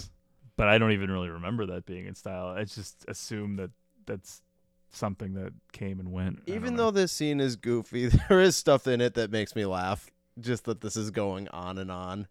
but 0.57 0.67
I 0.67 0.77
don't 0.77 0.91
even 0.91 1.09
really 1.09 1.29
remember 1.29 1.65
that 1.67 1.85
being 1.87 2.05
in 2.05 2.13
style. 2.15 2.47
I 2.47 2.65
just 2.65 3.03
assume 3.07 3.55
that 3.55 3.71
that's 4.05 4.41
something 4.91 5.33
that 5.33 5.53
came 5.71 5.99
and 5.99 6.11
went. 6.11 6.41
Even 6.47 6.75
though 6.75 6.91
this 6.91 7.11
scene 7.11 7.39
is 7.39 7.55
goofy, 7.55 8.07
there 8.29 8.39
is 8.41 8.55
stuff 8.55 8.87
in 8.87 9.01
it 9.01 9.13
that 9.15 9.31
makes 9.31 9.55
me 9.55 9.65
laugh. 9.65 10.09
Just 10.39 10.65
that 10.65 10.81
this 10.81 10.95
is 10.95 11.11
going 11.11 11.47
on 11.49 11.77
and 11.77 11.91
on. 11.91 12.27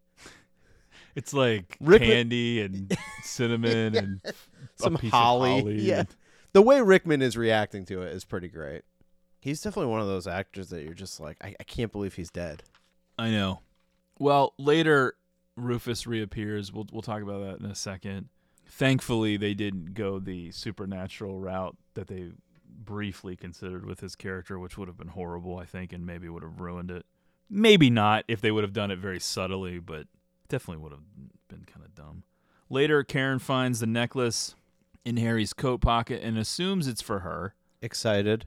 it's 1.15 1.33
like 1.35 1.77
Rickman- 1.81 2.09
candy 2.11 2.61
and 2.63 2.97
cinnamon 3.23 3.97
and 3.97 4.21
a 4.25 4.33
Some 4.77 4.95
of 4.95 5.01
holly. 5.03 5.81
Yeah. 5.81 6.01
and- 6.01 6.09
The 6.53 6.63
way 6.63 6.81
Rickman 6.81 7.23
is 7.23 7.37
reacting 7.37 7.85
to 7.87 8.03
it 8.03 8.13
is 8.15 8.25
pretty 8.25 8.49
great. 8.49 8.83
He's 9.41 9.61
definitely 9.63 9.91
one 9.91 10.01
of 10.01 10.07
those 10.07 10.27
actors 10.27 10.69
that 10.71 10.83
you're 10.83 10.93
just 10.95 11.19
like, 11.21 11.37
I, 11.43 11.55
I 11.59 11.63
can't 11.65 11.91
believe 11.93 12.15
he's 12.15 12.31
dead. 12.31 12.63
I 13.19 13.31
know. 13.31 13.61
Well, 14.19 14.53
later 14.59 15.15
Rufus 15.57 16.07
reappears. 16.07 16.73
We'll 16.73 16.87
we'll 16.93 17.03
talk 17.03 17.23
about 17.23 17.43
that 17.45 17.65
in 17.65 17.71
a 17.71 17.75
second. 17.75 18.29
Thankfully, 18.67 19.37
they 19.37 19.53
didn't 19.55 19.95
go 19.95 20.19
the 20.19 20.53
supernatural 20.53 21.39
route 21.41 21.77
that 21.95 22.07
they 22.09 22.31
briefly 22.85 23.37
considered 23.37 23.85
with 23.85 24.01
his 24.01 24.17
character, 24.17 24.59
which 24.59 24.77
would 24.79 24.89
have 24.89 24.97
been 24.97 25.09
horrible, 25.09 25.59
I 25.59 25.65
think, 25.67 25.93
and 25.93 26.05
maybe 26.07 26.29
would 26.29 26.43
have 26.43 26.61
ruined 26.61 26.91
it. 26.91 27.05
Maybe 27.49 27.91
not 27.91 28.25
if 28.29 28.41
they 28.41 28.51
would 28.51 28.65
have 28.65 28.73
done 28.73 28.91
it 28.91 28.99
very 28.99 29.21
subtly, 29.21 29.79
but 29.79 30.07
definitely 30.49 30.83
would 30.83 30.93
have 30.93 31.03
been 31.49 31.65
kind 31.65 31.85
of 31.85 31.95
dumb. 31.95 32.23
Later, 32.69 33.03
Karen 33.03 33.39
finds 33.39 33.81
the 33.81 33.87
necklace 33.87 34.55
in 35.05 35.17
Harry's 35.17 35.53
coat 35.53 35.81
pocket 35.81 36.23
and 36.23 36.39
assumes 36.39 36.87
it's 36.87 37.03
for 37.03 37.21
her. 37.21 37.55
Excited. 37.83 38.47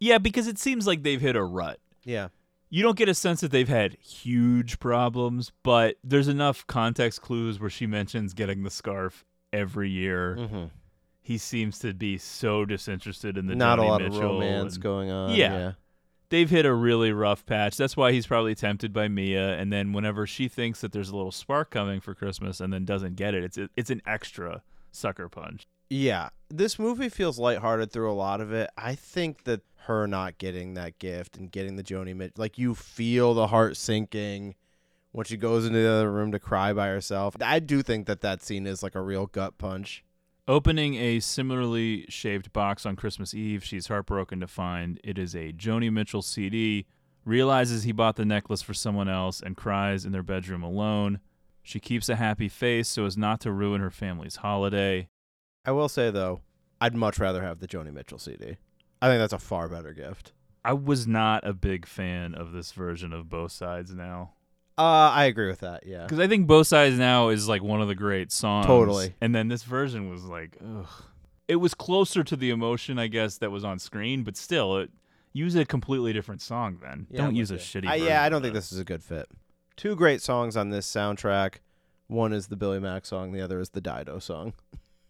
Yeah, 0.00 0.18
because 0.18 0.46
it 0.46 0.58
seems 0.58 0.86
like 0.86 1.02
they've 1.02 1.20
hit 1.20 1.36
a 1.36 1.42
rut. 1.44 1.80
Yeah. 2.04 2.28
You 2.70 2.82
don't 2.82 2.96
get 2.98 3.08
a 3.08 3.14
sense 3.14 3.40
that 3.40 3.50
they've 3.50 3.68
had 3.68 3.94
huge 3.94 4.78
problems, 4.78 5.52
but 5.62 5.96
there's 6.04 6.28
enough 6.28 6.66
context 6.66 7.20
clues 7.22 7.58
where 7.58 7.70
she 7.70 7.86
mentions 7.86 8.34
getting 8.34 8.62
the 8.62 8.70
scarf 8.70 9.24
every 9.52 9.90
year. 9.90 10.36
Mhm. 10.38 10.70
He 11.28 11.36
seems 11.36 11.78
to 11.80 11.92
be 11.92 12.16
so 12.16 12.64
disinterested 12.64 13.36
in 13.36 13.46
the 13.46 13.54
Not 13.54 13.78
a 13.78 13.82
Joni 13.82 13.86
lot 13.88 14.00
of 14.02 14.16
romance 14.16 14.74
and- 14.76 14.82
going 14.82 15.10
on. 15.10 15.34
Yeah. 15.34 15.52
yeah. 15.58 15.72
They've 16.30 16.48
hit 16.48 16.64
a 16.64 16.72
really 16.72 17.12
rough 17.12 17.44
patch. 17.44 17.76
That's 17.76 17.98
why 17.98 18.12
he's 18.12 18.26
probably 18.26 18.54
tempted 18.54 18.94
by 18.94 19.08
Mia. 19.08 19.58
And 19.58 19.70
then 19.70 19.92
whenever 19.92 20.26
she 20.26 20.48
thinks 20.48 20.80
that 20.80 20.92
there's 20.92 21.10
a 21.10 21.16
little 21.16 21.30
spark 21.30 21.70
coming 21.70 22.00
for 22.00 22.14
Christmas 22.14 22.60
and 22.60 22.72
then 22.72 22.86
doesn't 22.86 23.16
get 23.16 23.34
it, 23.34 23.44
it's 23.44 23.58
it's 23.76 23.90
an 23.90 24.00
extra 24.06 24.62
sucker 24.90 25.28
punch. 25.28 25.66
Yeah, 25.90 26.30
this 26.48 26.78
movie 26.78 27.10
feels 27.10 27.38
lighthearted 27.38 27.92
through 27.92 28.10
a 28.10 28.14
lot 28.14 28.40
of 28.40 28.50
it. 28.54 28.70
I 28.78 28.94
think 28.94 29.44
that 29.44 29.60
her 29.84 30.06
not 30.06 30.38
getting 30.38 30.72
that 30.74 30.98
gift 30.98 31.36
and 31.36 31.50
getting 31.52 31.76
the 31.76 31.82
Joni 31.84 32.16
Mitchell, 32.16 32.34
like 32.38 32.56
you 32.56 32.74
feel 32.74 33.34
the 33.34 33.48
heart 33.48 33.76
sinking 33.76 34.54
when 35.12 35.24
she 35.26 35.36
goes 35.36 35.66
into 35.66 35.78
the 35.78 35.90
other 35.90 36.10
room 36.10 36.32
to 36.32 36.38
cry 36.38 36.72
by 36.72 36.88
herself. 36.88 37.36
I 37.42 37.58
do 37.58 37.82
think 37.82 38.06
that 38.06 38.22
that 38.22 38.42
scene 38.42 38.66
is 38.66 38.82
like 38.82 38.94
a 38.94 39.02
real 39.02 39.26
gut 39.26 39.58
punch. 39.58 40.04
Opening 40.48 40.94
a 40.94 41.20
similarly 41.20 42.06
shaped 42.08 42.54
box 42.54 42.86
on 42.86 42.96
Christmas 42.96 43.34
Eve, 43.34 43.62
she's 43.62 43.88
heartbroken 43.88 44.40
to 44.40 44.46
find 44.46 44.98
it 45.04 45.18
is 45.18 45.34
a 45.34 45.52
Joni 45.52 45.92
Mitchell 45.92 46.22
CD, 46.22 46.86
realizes 47.26 47.82
he 47.82 47.92
bought 47.92 48.16
the 48.16 48.24
necklace 48.24 48.62
for 48.62 48.72
someone 48.72 49.10
else, 49.10 49.42
and 49.42 49.58
cries 49.58 50.06
in 50.06 50.12
their 50.12 50.22
bedroom 50.22 50.62
alone. 50.62 51.20
She 51.62 51.78
keeps 51.78 52.08
a 52.08 52.16
happy 52.16 52.48
face 52.48 52.88
so 52.88 53.04
as 53.04 53.14
not 53.14 53.40
to 53.40 53.52
ruin 53.52 53.82
her 53.82 53.90
family's 53.90 54.36
holiday. 54.36 55.10
I 55.66 55.72
will 55.72 55.90
say 55.90 56.10
though, 56.10 56.40
I'd 56.80 56.94
much 56.94 57.18
rather 57.18 57.42
have 57.42 57.60
the 57.60 57.68
Joni 57.68 57.92
Mitchell 57.92 58.18
CD. 58.18 58.56
I 59.02 59.08
think 59.08 59.18
that's 59.18 59.34
a 59.34 59.38
far 59.38 59.68
better 59.68 59.92
gift. 59.92 60.32
I 60.64 60.72
was 60.72 61.06
not 61.06 61.46
a 61.46 61.52
big 61.52 61.84
fan 61.86 62.34
of 62.34 62.52
this 62.52 62.72
version 62.72 63.12
of 63.12 63.28
Both 63.28 63.52
Sides 63.52 63.94
Now. 63.94 64.32
Uh, 64.78 65.10
I 65.12 65.24
agree 65.24 65.48
with 65.48 65.60
that. 65.60 65.84
Yeah. 65.86 66.02
Because 66.04 66.20
I 66.20 66.28
think 66.28 66.46
Both 66.46 66.68
Sides 66.68 66.96
Now 66.96 67.30
is 67.30 67.48
like 67.48 67.62
one 67.62 67.82
of 67.82 67.88
the 67.88 67.96
great 67.96 68.30
songs. 68.30 68.66
Totally. 68.66 69.14
And 69.20 69.34
then 69.34 69.48
this 69.48 69.64
version 69.64 70.08
was 70.08 70.24
like, 70.24 70.56
ugh. 70.64 70.86
It 71.48 71.56
was 71.56 71.74
closer 71.74 72.22
to 72.22 72.36
the 72.36 72.50
emotion, 72.50 72.98
I 72.98 73.06
guess, 73.08 73.38
that 73.38 73.50
was 73.50 73.64
on 73.64 73.78
screen, 73.78 74.22
but 74.22 74.36
still, 74.36 74.76
it 74.76 74.90
use 75.32 75.56
a 75.56 75.64
completely 75.64 76.12
different 76.12 76.42
song 76.42 76.78
then. 76.82 77.06
Yeah, 77.10 77.22
don't 77.22 77.34
use 77.34 77.50
a 77.50 77.54
with 77.54 77.62
shitty. 77.62 77.88
I, 77.88 77.96
yeah, 77.96 78.22
I 78.22 78.28
don't 78.28 78.42
think 78.42 78.54
this 78.54 78.70
is 78.70 78.78
a 78.78 78.84
good 78.84 79.02
fit. 79.02 79.28
Two 79.76 79.96
great 79.96 80.20
songs 80.20 80.56
on 80.56 80.70
this 80.70 80.86
soundtrack. 80.86 81.56
One 82.06 82.32
is 82.32 82.48
the 82.48 82.56
Billy 82.56 82.80
Mack 82.80 83.06
song. 83.06 83.32
The 83.32 83.40
other 83.40 83.60
is 83.60 83.70
the 83.70 83.80
Dido 83.80 84.18
song. 84.18 84.52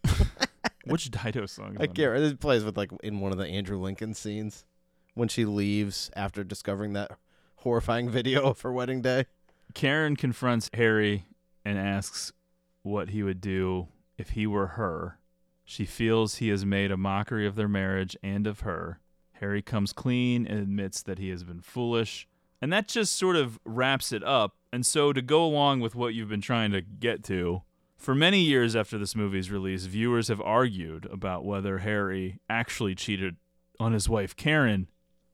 Which 0.85 1.11
Dido 1.11 1.45
song? 1.45 1.77
I 1.79 1.87
can't. 1.87 1.97
remember. 2.11 2.27
It 2.27 2.39
plays 2.39 2.63
with 2.63 2.77
like 2.77 2.91
in 3.03 3.19
one 3.19 3.31
of 3.31 3.37
the 3.37 3.47
Andrew 3.47 3.77
Lincoln 3.77 4.13
scenes 4.13 4.65
when 5.13 5.27
she 5.27 5.45
leaves 5.45 6.09
after 6.15 6.43
discovering 6.43 6.93
that 6.93 7.11
horrifying 7.57 8.09
video 8.09 8.43
of 8.43 8.61
her 8.61 8.71
wedding 8.71 9.01
day. 9.01 9.25
Karen 9.73 10.15
confronts 10.15 10.69
Harry 10.73 11.25
and 11.63 11.77
asks 11.77 12.33
what 12.81 13.09
he 13.09 13.23
would 13.23 13.41
do 13.41 13.87
if 14.17 14.31
he 14.31 14.47
were 14.47 14.67
her. 14.67 15.19
She 15.63 15.85
feels 15.85 16.35
he 16.35 16.49
has 16.49 16.65
made 16.65 16.91
a 16.91 16.97
mockery 16.97 17.45
of 17.45 17.55
their 17.55 17.67
marriage 17.67 18.17
and 18.23 18.47
of 18.47 18.61
her. 18.61 18.99
Harry 19.33 19.61
comes 19.61 19.93
clean 19.93 20.47
and 20.47 20.59
admits 20.59 21.01
that 21.03 21.19
he 21.19 21.29
has 21.29 21.43
been 21.43 21.61
foolish. 21.61 22.27
And 22.61 22.73
that 22.73 22.87
just 22.87 23.15
sort 23.15 23.35
of 23.35 23.59
wraps 23.63 24.11
it 24.11 24.23
up. 24.23 24.55
And 24.73 24.85
so, 24.85 25.13
to 25.13 25.21
go 25.21 25.45
along 25.45 25.79
with 25.79 25.95
what 25.95 26.13
you've 26.13 26.29
been 26.29 26.41
trying 26.41 26.71
to 26.71 26.81
get 26.81 27.23
to, 27.25 27.61
for 27.95 28.15
many 28.15 28.41
years 28.41 28.75
after 28.75 28.97
this 28.97 29.15
movie's 29.15 29.51
release, 29.51 29.85
viewers 29.85 30.27
have 30.27 30.41
argued 30.41 31.05
about 31.11 31.45
whether 31.45 31.79
Harry 31.79 32.39
actually 32.49 32.95
cheated 32.95 33.37
on 33.79 33.93
his 33.93 34.09
wife 34.09 34.35
Karen 34.35 34.87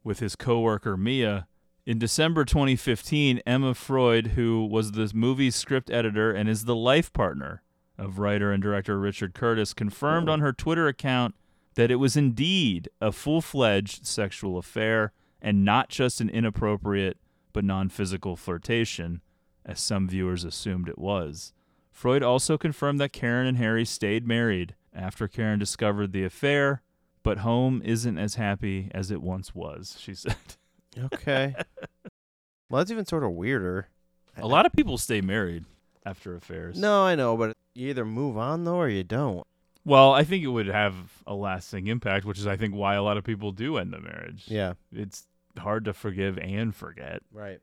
with 0.04 0.20
his 0.20 0.36
coworker 0.36 0.96
Mia. 0.98 1.48
In 1.86 2.00
December 2.00 2.46
2015, 2.46 3.42
Emma 3.46 3.76
Freud, 3.76 4.28
who 4.30 4.66
was 4.66 4.94
the 4.94 5.12
movie's 5.14 5.56
script 5.56 5.92
editor 5.92 6.32
and 6.32 6.50
is 6.50 6.66
the 6.66 6.76
life 6.76 7.14
partner 7.14 7.62
of 7.96 8.18
writer 8.18 8.52
and 8.52 8.64
director 8.64 9.00
Richard 9.00 9.36
Curtis, 9.36 9.72
confirmed 9.72 10.28
on 10.28 10.40
her 10.40 10.52
Twitter 10.52 10.88
account 10.88 11.36
that 11.76 11.92
it 11.92 11.98
was 11.98 12.18
indeed 12.18 12.90
a 13.00 13.12
full 13.12 13.40
fledged 13.40 14.08
sexual 14.08 14.58
affair 14.58 15.14
and 15.40 15.64
not 15.64 15.90
just 15.90 16.20
an 16.20 16.30
inappropriate 16.30 17.20
but 17.54 17.64
non 17.64 17.90
physical 17.90 18.36
flirtation, 18.36 19.22
as 19.64 19.80
some 19.80 20.10
viewers 20.10 20.44
assumed 20.44 20.90
it 20.90 20.98
was. 20.98 21.54
Freud 21.92 22.24
also 22.24 22.58
confirmed 22.58 23.00
that 23.00 23.14
Karen 23.14 23.46
and 23.46 23.58
Harry 23.58 23.86
stayed 23.86 24.26
married 24.26 24.74
after 24.92 25.28
Karen 25.28 25.60
discovered 25.60 26.14
the 26.14 26.26
affair, 26.26 26.82
but 27.22 27.40
home 27.40 27.84
isn't 27.86 28.18
as 28.18 28.36
happy 28.36 28.90
as 28.92 29.12
it 29.12 29.22
once 29.22 29.54
was, 29.54 29.98
she 30.00 30.16
said. 30.16 30.36
Okay. 30.98 31.56
well, 32.70 32.80
that's 32.80 32.92
even 32.92 33.06
sort 33.06 33.24
of 33.24 33.32
weirder. 33.32 33.90
A 34.38 34.48
lot 34.48 34.66
of 34.66 34.74
people 34.74 34.98
stay 34.98 35.22
married 35.22 35.66
after 36.06 36.36
affairs. 36.36 36.78
No, 36.78 37.04
I 37.04 37.16
know, 37.16 37.38
but 37.38 37.56
you 37.74 37.90
either 37.90 38.06
move 38.06 38.38
on 38.38 38.64
though 38.64 38.78
or 38.78 38.90
you 38.90 39.04
don't. 39.04 39.46
Well, 39.86 40.14
I 40.14 40.24
think 40.24 40.44
it 40.44 40.48
would 40.48 40.68
have 40.68 40.96
a 41.28 41.36
lasting 41.36 41.88
impact, 41.88 42.26
which 42.26 42.40
is 42.40 42.48
I 42.48 42.58
think 42.58 42.74
why 42.74 42.96
a 42.96 43.04
lot 43.04 43.18
of 43.18 43.24
people 43.24 43.52
do 43.52 43.78
end 43.78 43.94
the 43.94 44.00
marriage. 44.00 44.46
Yeah. 44.48 44.74
It's 44.92 45.28
hard 45.58 45.86
to 45.86 45.94
forgive 45.94 46.38
and 46.40 46.76
forget. 46.76 47.22
Right. 47.32 47.60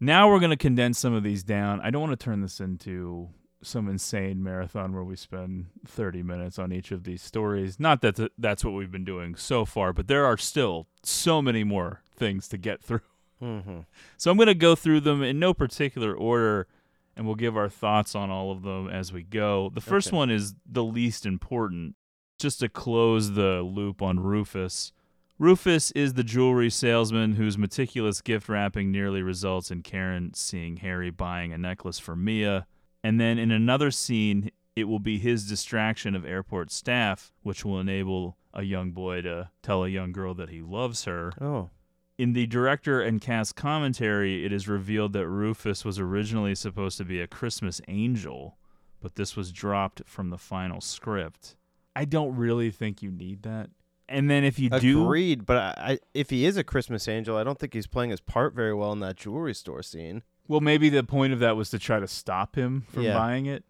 Now 0.00 0.30
we're 0.30 0.40
going 0.40 0.50
to 0.50 0.56
condense 0.56 0.98
some 0.98 1.12
of 1.12 1.22
these 1.22 1.44
down. 1.44 1.80
I 1.80 1.90
don't 1.90 2.02
want 2.02 2.18
to 2.18 2.24
turn 2.24 2.40
this 2.40 2.58
into 2.58 3.28
some 3.62 3.88
insane 3.88 4.42
marathon 4.42 4.92
where 4.92 5.04
we 5.04 5.16
spend 5.16 5.66
30 5.86 6.22
minutes 6.22 6.58
on 6.58 6.72
each 6.72 6.90
of 6.90 7.04
these 7.04 7.22
stories. 7.22 7.78
Not 7.78 8.00
that 8.02 8.16
th- 8.16 8.32
that's 8.38 8.64
what 8.64 8.74
we've 8.74 8.90
been 8.92 9.04
doing 9.04 9.34
so 9.36 9.64
far, 9.64 9.92
but 9.92 10.08
there 10.08 10.24
are 10.26 10.36
still 10.36 10.86
so 11.02 11.40
many 11.40 11.62
more 11.64 12.02
things 12.16 12.48
to 12.48 12.58
get 12.58 12.82
through. 12.82 13.00
Mm-hmm. 13.42 13.80
So 14.16 14.30
I'm 14.30 14.36
going 14.36 14.46
to 14.46 14.54
go 14.54 14.74
through 14.76 15.00
them 15.00 15.22
in 15.22 15.38
no 15.40 15.52
particular 15.52 16.14
order 16.14 16.68
and 17.16 17.26
we'll 17.26 17.34
give 17.34 17.56
our 17.56 17.68
thoughts 17.68 18.14
on 18.14 18.30
all 18.30 18.50
of 18.52 18.62
them 18.62 18.88
as 18.88 19.12
we 19.12 19.22
go. 19.22 19.70
The 19.74 19.80
first 19.80 20.08
Okay. 20.08 20.16
one 20.16 20.30
is 20.30 20.54
the 20.64 20.84
least 20.84 21.26
important. 21.26 21.96
Just 22.38 22.60
to 22.60 22.68
close 22.68 23.32
the 23.32 23.62
loop 23.62 24.00
on 24.00 24.18
Rufus. 24.20 24.92
Rufus 25.38 25.90
is 25.92 26.14
the 26.14 26.22
jewelry 26.24 26.70
salesman 26.70 27.34
whose 27.34 27.58
meticulous 27.58 28.20
gift 28.20 28.48
wrapping 28.48 28.90
nearly 28.92 29.22
results 29.22 29.70
in 29.70 29.82
Karen 29.82 30.32
seeing 30.34 30.76
Harry 30.78 31.10
buying 31.10 31.52
a 31.52 31.58
necklace 31.58 31.98
for 31.98 32.14
Mia. 32.14 32.66
And 33.04 33.20
then 33.20 33.38
in 33.38 33.50
another 33.50 33.90
scene, 33.90 34.50
it 34.76 34.84
will 34.84 34.98
be 34.98 35.18
his 35.18 35.48
distraction 35.48 36.14
of 36.14 36.24
airport 36.24 36.70
staff, 36.70 37.32
which 37.42 37.64
will 37.64 37.80
enable 37.80 38.36
a 38.54 38.62
young 38.62 38.92
boy 38.92 39.22
to 39.22 39.50
tell 39.62 39.84
a 39.84 39.88
young 39.88 40.12
girl 40.12 40.34
that 40.34 40.50
he 40.50 40.62
loves 40.62 41.04
her. 41.04 41.32
Oh. 41.40 41.70
In 42.18 42.34
the 42.34 42.46
director 42.46 43.00
and 43.00 43.20
cast 43.20 43.56
commentary, 43.56 44.44
it 44.44 44.52
is 44.52 44.68
revealed 44.68 45.12
that 45.14 45.26
Rufus 45.26 45.84
was 45.84 45.98
originally 45.98 46.54
supposed 46.54 46.98
to 46.98 47.04
be 47.04 47.20
a 47.20 47.26
Christmas 47.26 47.80
angel, 47.88 48.58
but 49.00 49.16
this 49.16 49.34
was 49.36 49.50
dropped 49.50 50.02
from 50.06 50.30
the 50.30 50.38
final 50.38 50.80
script. 50.80 51.56
I 51.96 52.04
don't 52.04 52.36
really 52.36 52.70
think 52.70 53.02
you 53.02 53.10
need 53.10 53.42
that. 53.42 53.70
And 54.08 54.30
then 54.30 54.44
if 54.44 54.58
you 54.58 54.68
do 54.68 55.04
Agreed, 55.04 55.46
but 55.46 55.56
I, 55.56 55.74
I, 55.92 55.98
if 56.12 56.30
he 56.30 56.44
is 56.44 56.56
a 56.56 56.64
Christmas 56.64 57.08
angel, 57.08 57.36
I 57.36 57.44
don't 57.44 57.58
think 57.58 57.72
he's 57.72 57.86
playing 57.86 58.10
his 58.10 58.20
part 58.20 58.54
very 58.54 58.74
well 58.74 58.92
in 58.92 59.00
that 59.00 59.16
jewelry 59.16 59.54
store 59.54 59.82
scene. 59.82 60.22
Well, 60.48 60.60
maybe 60.60 60.88
the 60.88 61.04
point 61.04 61.32
of 61.32 61.38
that 61.40 61.56
was 61.56 61.70
to 61.70 61.78
try 61.78 62.00
to 62.00 62.08
stop 62.08 62.56
him 62.56 62.82
from 62.88 63.02
Yeah. 63.04 63.14
buying 63.14 63.46
it 63.46 63.64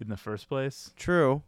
in 0.00 0.08
the 0.08 0.16
first 0.16 0.48
place. 0.48 0.92
True. 0.96 1.42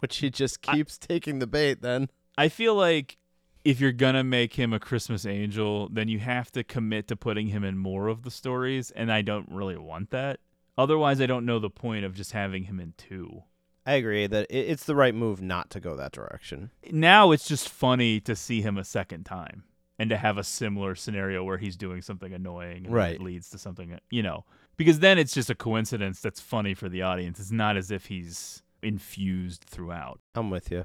Which 0.00 0.18
he 0.18 0.30
just 0.30 0.62
keeps 0.62 0.96
taking 0.98 1.38
the 1.38 1.46
bait 1.46 1.82
then. 1.82 2.08
I 2.36 2.48
feel 2.48 2.74
like 2.74 3.18
if 3.64 3.80
you're 3.80 3.92
gonna 3.92 4.24
make 4.24 4.54
him 4.54 4.72
a 4.72 4.80
Christmas 4.80 5.26
angel, 5.26 5.88
then 5.90 6.08
you 6.08 6.20
have 6.20 6.50
to 6.52 6.64
commit 6.64 7.08
to 7.08 7.16
putting 7.16 7.48
him 7.48 7.64
in 7.64 7.76
more 7.76 8.08
of 8.08 8.22
the 8.22 8.30
stories, 8.30 8.90
and 8.92 9.12
I 9.12 9.22
don't 9.22 9.48
really 9.50 9.76
want 9.76 10.10
that. 10.10 10.40
Otherwise, 10.78 11.20
I 11.20 11.26
don't 11.26 11.44
know 11.44 11.58
the 11.58 11.68
point 11.70 12.04
of 12.04 12.14
just 12.14 12.32
having 12.32 12.64
him 12.64 12.78
in 12.78 12.94
two. 12.96 13.42
I 13.84 13.94
agree 13.94 14.26
that 14.28 14.46
it, 14.50 14.68
it's 14.70 14.84
the 14.84 14.94
right 14.94 15.14
move 15.14 15.42
not 15.42 15.70
to 15.70 15.80
go 15.80 15.96
that 15.96 16.12
direction. 16.12 16.70
Now 16.90 17.32
it's 17.32 17.48
just 17.48 17.68
funny 17.68 18.20
to 18.20 18.36
see 18.36 18.62
him 18.62 18.78
a 18.78 18.84
second 18.84 19.24
time 19.24 19.64
and 19.98 20.10
to 20.10 20.16
have 20.16 20.38
a 20.38 20.44
similar 20.44 20.94
scenario 20.94 21.42
where 21.42 21.58
he's 21.58 21.76
doing 21.76 22.02
something 22.02 22.32
annoying 22.32 22.86
and 22.86 22.94
Right. 22.94 23.14
it 23.16 23.20
leads 23.20 23.50
to 23.50 23.58
something, 23.58 23.98
you 24.10 24.22
know, 24.22 24.44
because 24.76 25.00
then 25.00 25.18
it's 25.18 25.34
just 25.34 25.50
a 25.50 25.54
coincidence 25.54 26.20
that's 26.20 26.40
funny 26.40 26.74
for 26.74 26.88
the 26.88 27.02
audience. 27.02 27.40
It's 27.40 27.50
not 27.50 27.76
as 27.76 27.90
if 27.90 28.06
he's 28.06 28.62
infused 28.82 29.64
throughout. 29.64 30.20
I'm 30.34 30.50
with 30.50 30.70
you. 30.70 30.84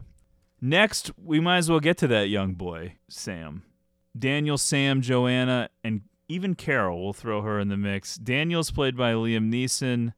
Next, 0.62 1.12
we 1.18 1.40
might 1.40 1.58
as 1.58 1.70
well 1.70 1.80
get 1.80 1.98
to 2.00 2.08
that 2.08 2.30
young 2.30 2.54
boy, 2.54 2.96
Sam. 3.10 3.64
Daniel, 4.18 4.58
Sam, 4.58 5.02
Joanna, 5.02 5.70
and 5.84 6.02
even 6.30 6.56
Carol, 6.56 7.04
we'll 7.04 7.14
throw 7.14 7.42
her 7.42 7.60
in 7.60 7.68
the 7.68 7.78
mix. 7.78 8.16
Daniel's 8.16 8.72
played 8.72 8.96
by 8.96 9.14
Liam 9.14 9.52
Neeson. 9.52 10.14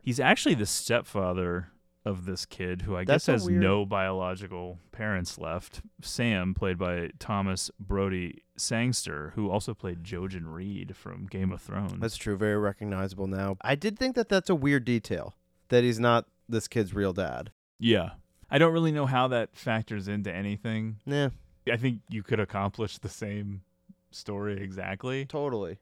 He's 0.00 0.18
actually 0.18 0.54
the 0.54 0.66
stepfather 0.66 1.68
of 2.04 2.24
this 2.24 2.44
kid, 2.46 2.82
who 2.82 2.96
I 2.96 3.04
That's 3.04 3.26
guess 3.26 3.34
has 3.42 3.46
weird- 3.46 3.60
no 3.62 3.86
biological 3.86 4.78
parents 4.90 5.38
left. 5.38 5.82
Sam, 6.02 6.52
played 6.54 6.76
by 6.78 7.10
Thomas 7.18 7.70
Brody 7.78 8.42
Sangster, 8.56 9.32
who 9.36 9.50
also 9.50 9.72
played 9.74 10.02
Jojen 10.02 10.52
Reed 10.52 10.96
from 10.96 11.26
Game 11.26 11.52
of 11.52 11.60
Thrones. 11.62 12.00
That's 12.00 12.16
true. 12.16 12.36
Very 12.36 12.58
recognizable 12.58 13.26
now. 13.28 13.56
I 13.62 13.74
did 13.76 13.98
think 13.98 14.16
that 14.16 14.28
that's 14.28 14.50
a 14.50 14.54
weird 14.54 14.84
detail 14.84 15.36
that 15.68 15.84
he's 15.84 16.00
not 16.00 16.26
this 16.48 16.66
kid's 16.68 16.92
real 16.92 17.12
dad. 17.12 17.50
Yeah. 17.78 18.10
I 18.50 18.58
don't 18.58 18.72
really 18.72 18.92
know 18.92 19.06
how 19.06 19.28
that 19.28 19.56
factors 19.56 20.08
into 20.08 20.32
anything. 20.32 20.96
Yeah. 21.06 21.30
I 21.70 21.76
think 21.76 22.00
you 22.08 22.22
could 22.22 22.40
accomplish 22.40 22.98
the 22.98 23.08
same 23.08 23.62
story 24.10 24.60
exactly. 24.60 25.24
Totally. 25.24 25.78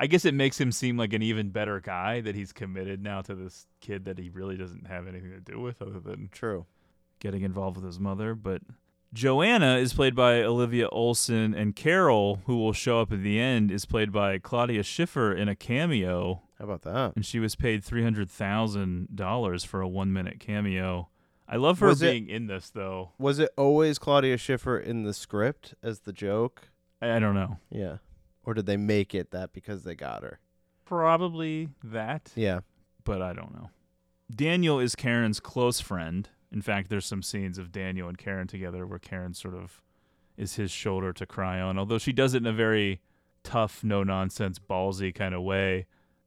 I 0.00 0.06
guess 0.06 0.24
it 0.24 0.32
makes 0.34 0.58
him 0.58 0.72
seem 0.72 0.96
like 0.96 1.12
an 1.12 1.22
even 1.22 1.50
better 1.50 1.78
guy 1.78 2.20
that 2.22 2.34
he's 2.34 2.52
committed 2.52 3.02
now 3.02 3.20
to 3.22 3.34
this 3.34 3.66
kid 3.80 4.06
that 4.06 4.18
he 4.18 4.30
really 4.30 4.56
doesn't 4.56 4.86
have 4.86 5.06
anything 5.06 5.30
to 5.30 5.40
do 5.40 5.60
with 5.60 5.80
other 5.82 6.00
than 6.00 6.30
True. 6.32 6.64
getting 7.20 7.42
involved 7.42 7.76
with 7.76 7.84
his 7.84 8.00
mother. 8.00 8.34
But 8.34 8.62
Joanna 9.12 9.76
is 9.76 9.92
played 9.92 10.14
by 10.14 10.42
Olivia 10.42 10.88
Olson, 10.88 11.52
and 11.52 11.76
Carol, 11.76 12.40
who 12.46 12.56
will 12.56 12.72
show 12.72 13.00
up 13.00 13.12
at 13.12 13.22
the 13.22 13.38
end, 13.38 13.70
is 13.70 13.84
played 13.84 14.10
by 14.10 14.38
Claudia 14.38 14.82
Schiffer 14.82 15.32
in 15.34 15.48
a 15.48 15.54
cameo. 15.56 16.42
How 16.58 16.64
about 16.64 16.82
that? 16.82 17.14
And 17.16 17.26
she 17.26 17.38
was 17.40 17.54
paid 17.56 17.84
three 17.84 18.02
hundred 18.02 18.30
thousand 18.30 19.14
dollars 19.16 19.64
for 19.64 19.80
a 19.80 19.88
one 19.88 20.12
minute 20.12 20.40
cameo. 20.40 21.08
I 21.48 21.56
love 21.56 21.80
her 21.80 21.88
Was 21.88 22.00
it- 22.02 22.10
being 22.10 22.28
in 22.28 22.46
this 22.46 22.70
though. 22.70 23.10
Was 23.18 23.38
it 23.38 23.50
always 23.56 23.98
Claudia 23.98 24.36
Schiffer 24.38 24.78
in 24.78 25.02
the 25.02 25.12
script 25.12 25.74
as 25.82 26.00
the 26.00 26.12
joke? 26.12 26.68
I 27.02 27.16
I 27.16 27.18
don't 27.18 27.34
know. 27.34 27.58
Yeah. 27.70 27.96
Or 28.50 28.54
did 28.54 28.66
they 28.66 28.76
make 28.76 29.14
it 29.14 29.30
that 29.30 29.52
because 29.52 29.84
they 29.84 29.94
got 29.94 30.24
her? 30.24 30.40
Probably 30.84 31.68
that. 31.84 32.32
Yeah. 32.34 32.60
but 33.04 33.22
I 33.22 33.32
don't 33.32 33.54
know. 33.54 33.70
Daniel 34.34 34.80
is 34.80 34.96
Karen's 34.96 35.38
close 35.38 35.80
friend. 35.80 36.28
In 36.50 36.60
fact, 36.60 36.90
there's 36.90 37.06
some 37.06 37.22
scenes 37.22 37.58
of 37.58 37.70
Daniel 37.70 38.08
and 38.08 38.18
Karen 38.18 38.48
together 38.48 38.84
where 38.88 38.98
Karen 38.98 39.34
sort 39.34 39.54
of 39.54 39.80
is 40.36 40.56
his 40.56 40.72
shoulder 40.72 41.12
to 41.12 41.26
cry 41.26 41.60
on, 41.60 41.78
although 41.78 41.98
she 41.98 42.12
does 42.12 42.34
it 42.34 42.38
in 42.38 42.46
a 42.46 42.52
very 42.52 43.00
tough, 43.44 43.84
no 43.84 44.02
nonsense, 44.02 44.58
ballsy 44.58 45.14
kind 45.14 45.32
of 45.32 45.42
way. 45.42 45.86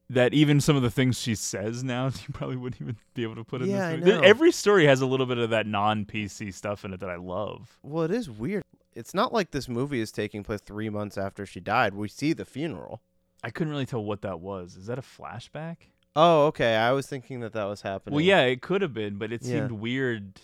That 0.09 0.33
even 0.33 0.61
some 0.61 0.77
of 0.77 0.81
the 0.81 0.89
things 0.91 1.19
she 1.19 1.35
says 1.35 1.83
now, 1.83 2.05
you 2.27 2.33
probably 2.33 2.55
wouldn't 2.55 2.81
even 2.81 2.95
be 3.15 3.23
able 3.23 3.35
to 3.35 3.43
put 3.43 3.61
in 3.61 3.69
Yeah, 3.69 3.91
this 3.97 3.99
movie. 4.05 4.11
know. 4.11 4.21
Every 4.21 4.53
story 4.53 4.85
has 4.85 5.01
a 5.01 5.05
little 5.05 5.25
bit 5.25 5.39
of 5.39 5.49
that 5.49 5.67
non 5.67 6.05
PC 6.05 6.53
stuff 6.53 6.85
in 6.85 6.93
it 6.93 7.01
that 7.01 7.09
I 7.09 7.17
love. 7.17 7.77
Well, 7.83 8.05
it 8.05 8.11
is 8.11 8.29
weird. 8.29 8.63
It's 8.95 9.13
not 9.13 9.33
like 9.33 9.51
this 9.51 9.67
movie 9.67 10.01
is 10.01 10.11
taking 10.11 10.43
place 10.43 10.61
three 10.61 10.89
months 10.89 11.17
after 11.17 11.45
she 11.45 11.59
died. 11.59 11.93
We 11.95 12.07
see 12.07 12.33
the 12.33 12.45
funeral. 12.45 13.01
I 13.43 13.49
couldn't 13.49 13.71
really 13.71 13.85
tell 13.85 14.03
what 14.03 14.21
that 14.21 14.39
was. 14.39 14.75
Is 14.77 14.85
that 14.87 14.97
a 14.99 15.01
flashback? 15.01 15.77
Oh, 16.15 16.45
okay. 16.47 16.75
I 16.75 16.91
was 16.91 17.07
thinking 17.07 17.39
that 17.41 17.53
that 17.53 17.65
was 17.65 17.81
happening. 17.81 18.15
Well, 18.15 18.23
yeah, 18.23 18.41
it 18.43 18.61
could 18.61 18.81
have 18.81 18.93
been, 18.93 19.15
but 19.17 19.31
it 19.33 19.41
Yeah. 19.43 19.59
seemed 19.67 19.71
weird. 19.73 20.39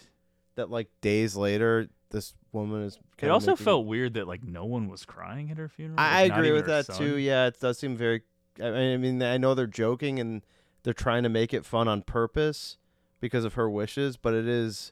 That 0.55 0.69
like 0.69 0.89
days 0.99 1.35
later, 1.37 1.87
this 2.09 2.33
woman 2.51 2.81
is. 2.83 2.95
It 2.95 3.01
kinda 3.17 3.33
also 3.33 3.51
making- 3.51 3.63
felt 3.63 3.85
weird 3.85 4.15
that 4.15 4.27
like 4.27 4.43
no 4.43 4.65
one 4.65 4.89
was 4.89 5.05
crying 5.05 5.49
at 5.51 5.57
her 5.57 5.69
funeral. 5.69 5.97
I, 5.99 6.03
I 6.03 6.21
like, 6.23 6.29
not 6.31 6.37
agree 6.39 6.47
even 6.49 6.57
with 6.57 6.65
her 6.67 6.71
that 6.73 6.85
son. 6.87 6.97
too. 6.97 7.17
Yeah, 7.17 7.45
it 7.47 7.59
does 7.61 7.77
seem 7.77 7.95
very. 7.95 8.23
I 8.61 8.71
mean, 8.71 8.93
I 8.93 8.97
mean, 8.97 9.23
I 9.23 9.37
know 9.37 9.53
they're 9.53 9.67
joking 9.67 10.19
and 10.19 10.41
they're 10.83 10.93
trying 10.93 11.23
to 11.23 11.29
make 11.29 11.53
it 11.53 11.63
fun 11.65 11.87
on 11.87 12.01
purpose 12.01 12.77
because 13.21 13.45
of 13.45 13.53
her 13.53 13.69
wishes, 13.69 14.17
but 14.17 14.33
it 14.33 14.47
is 14.47 14.91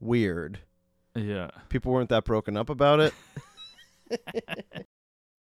weird. 0.00 0.60
Yeah. 1.18 1.50
People 1.68 1.92
weren't 1.92 2.10
that 2.10 2.24
broken 2.24 2.56
up 2.56 2.70
about 2.70 3.00
it. 3.00 3.14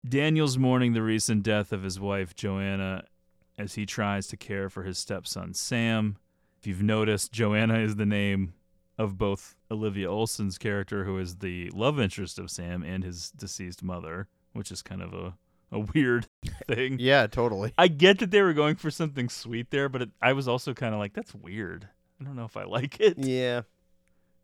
Daniel's 0.09 0.59
mourning 0.59 0.93
the 0.93 1.03
recent 1.03 1.43
death 1.43 1.73
of 1.73 1.83
his 1.83 1.99
wife, 1.99 2.35
Joanna, 2.35 3.05
as 3.59 3.75
he 3.75 3.87
tries 3.87 4.27
to 4.29 4.37
care 4.37 4.69
for 4.69 4.83
his 4.83 4.99
stepson, 4.99 5.55
Sam. 5.55 6.17
If 6.59 6.67
you've 6.67 6.83
noticed, 6.83 7.33
Joanna 7.33 7.79
is 7.79 7.97
the 7.97 8.07
name 8.07 8.55
of 8.99 9.19
both 9.19 9.57
Olivia 9.71 10.11
Olson's 10.11 10.59
character, 10.59 11.05
who 11.05 11.19
is 11.19 11.37
the 11.37 11.71
love 11.75 12.01
interest 12.01 12.39
of 12.39 12.51
Sam, 12.51 12.83
and 12.83 13.05
his 13.05 13.31
deceased 13.31 13.83
mother, 13.83 14.29
which 14.53 14.71
is 14.71 14.83
kind 14.83 15.03
of 15.03 15.13
a, 15.13 15.35
a 15.71 15.81
weird 15.81 16.27
thing. 16.69 16.97
Yeah, 16.99 17.27
totally. 17.27 17.73
I 17.77 17.89
get 17.89 18.19
that 18.21 18.31
they 18.31 18.43
were 18.43 18.55
going 18.55 18.77
for 18.77 18.91
something 18.91 19.29
sweet 19.29 19.71
there, 19.71 19.89
but 19.89 20.03
it, 20.03 20.11
I 20.23 20.33
was 20.33 20.49
also 20.49 20.73
kind 20.73 20.95
of 20.95 21.01
like, 21.01 21.13
that's 21.13 21.35
weird. 21.35 21.89
I 22.21 22.25
don't 22.25 22.37
know 22.37 22.47
if 22.47 22.57
I 22.57 22.65
like 22.65 23.01
it. 23.01 23.19
Yeah. 23.19 23.63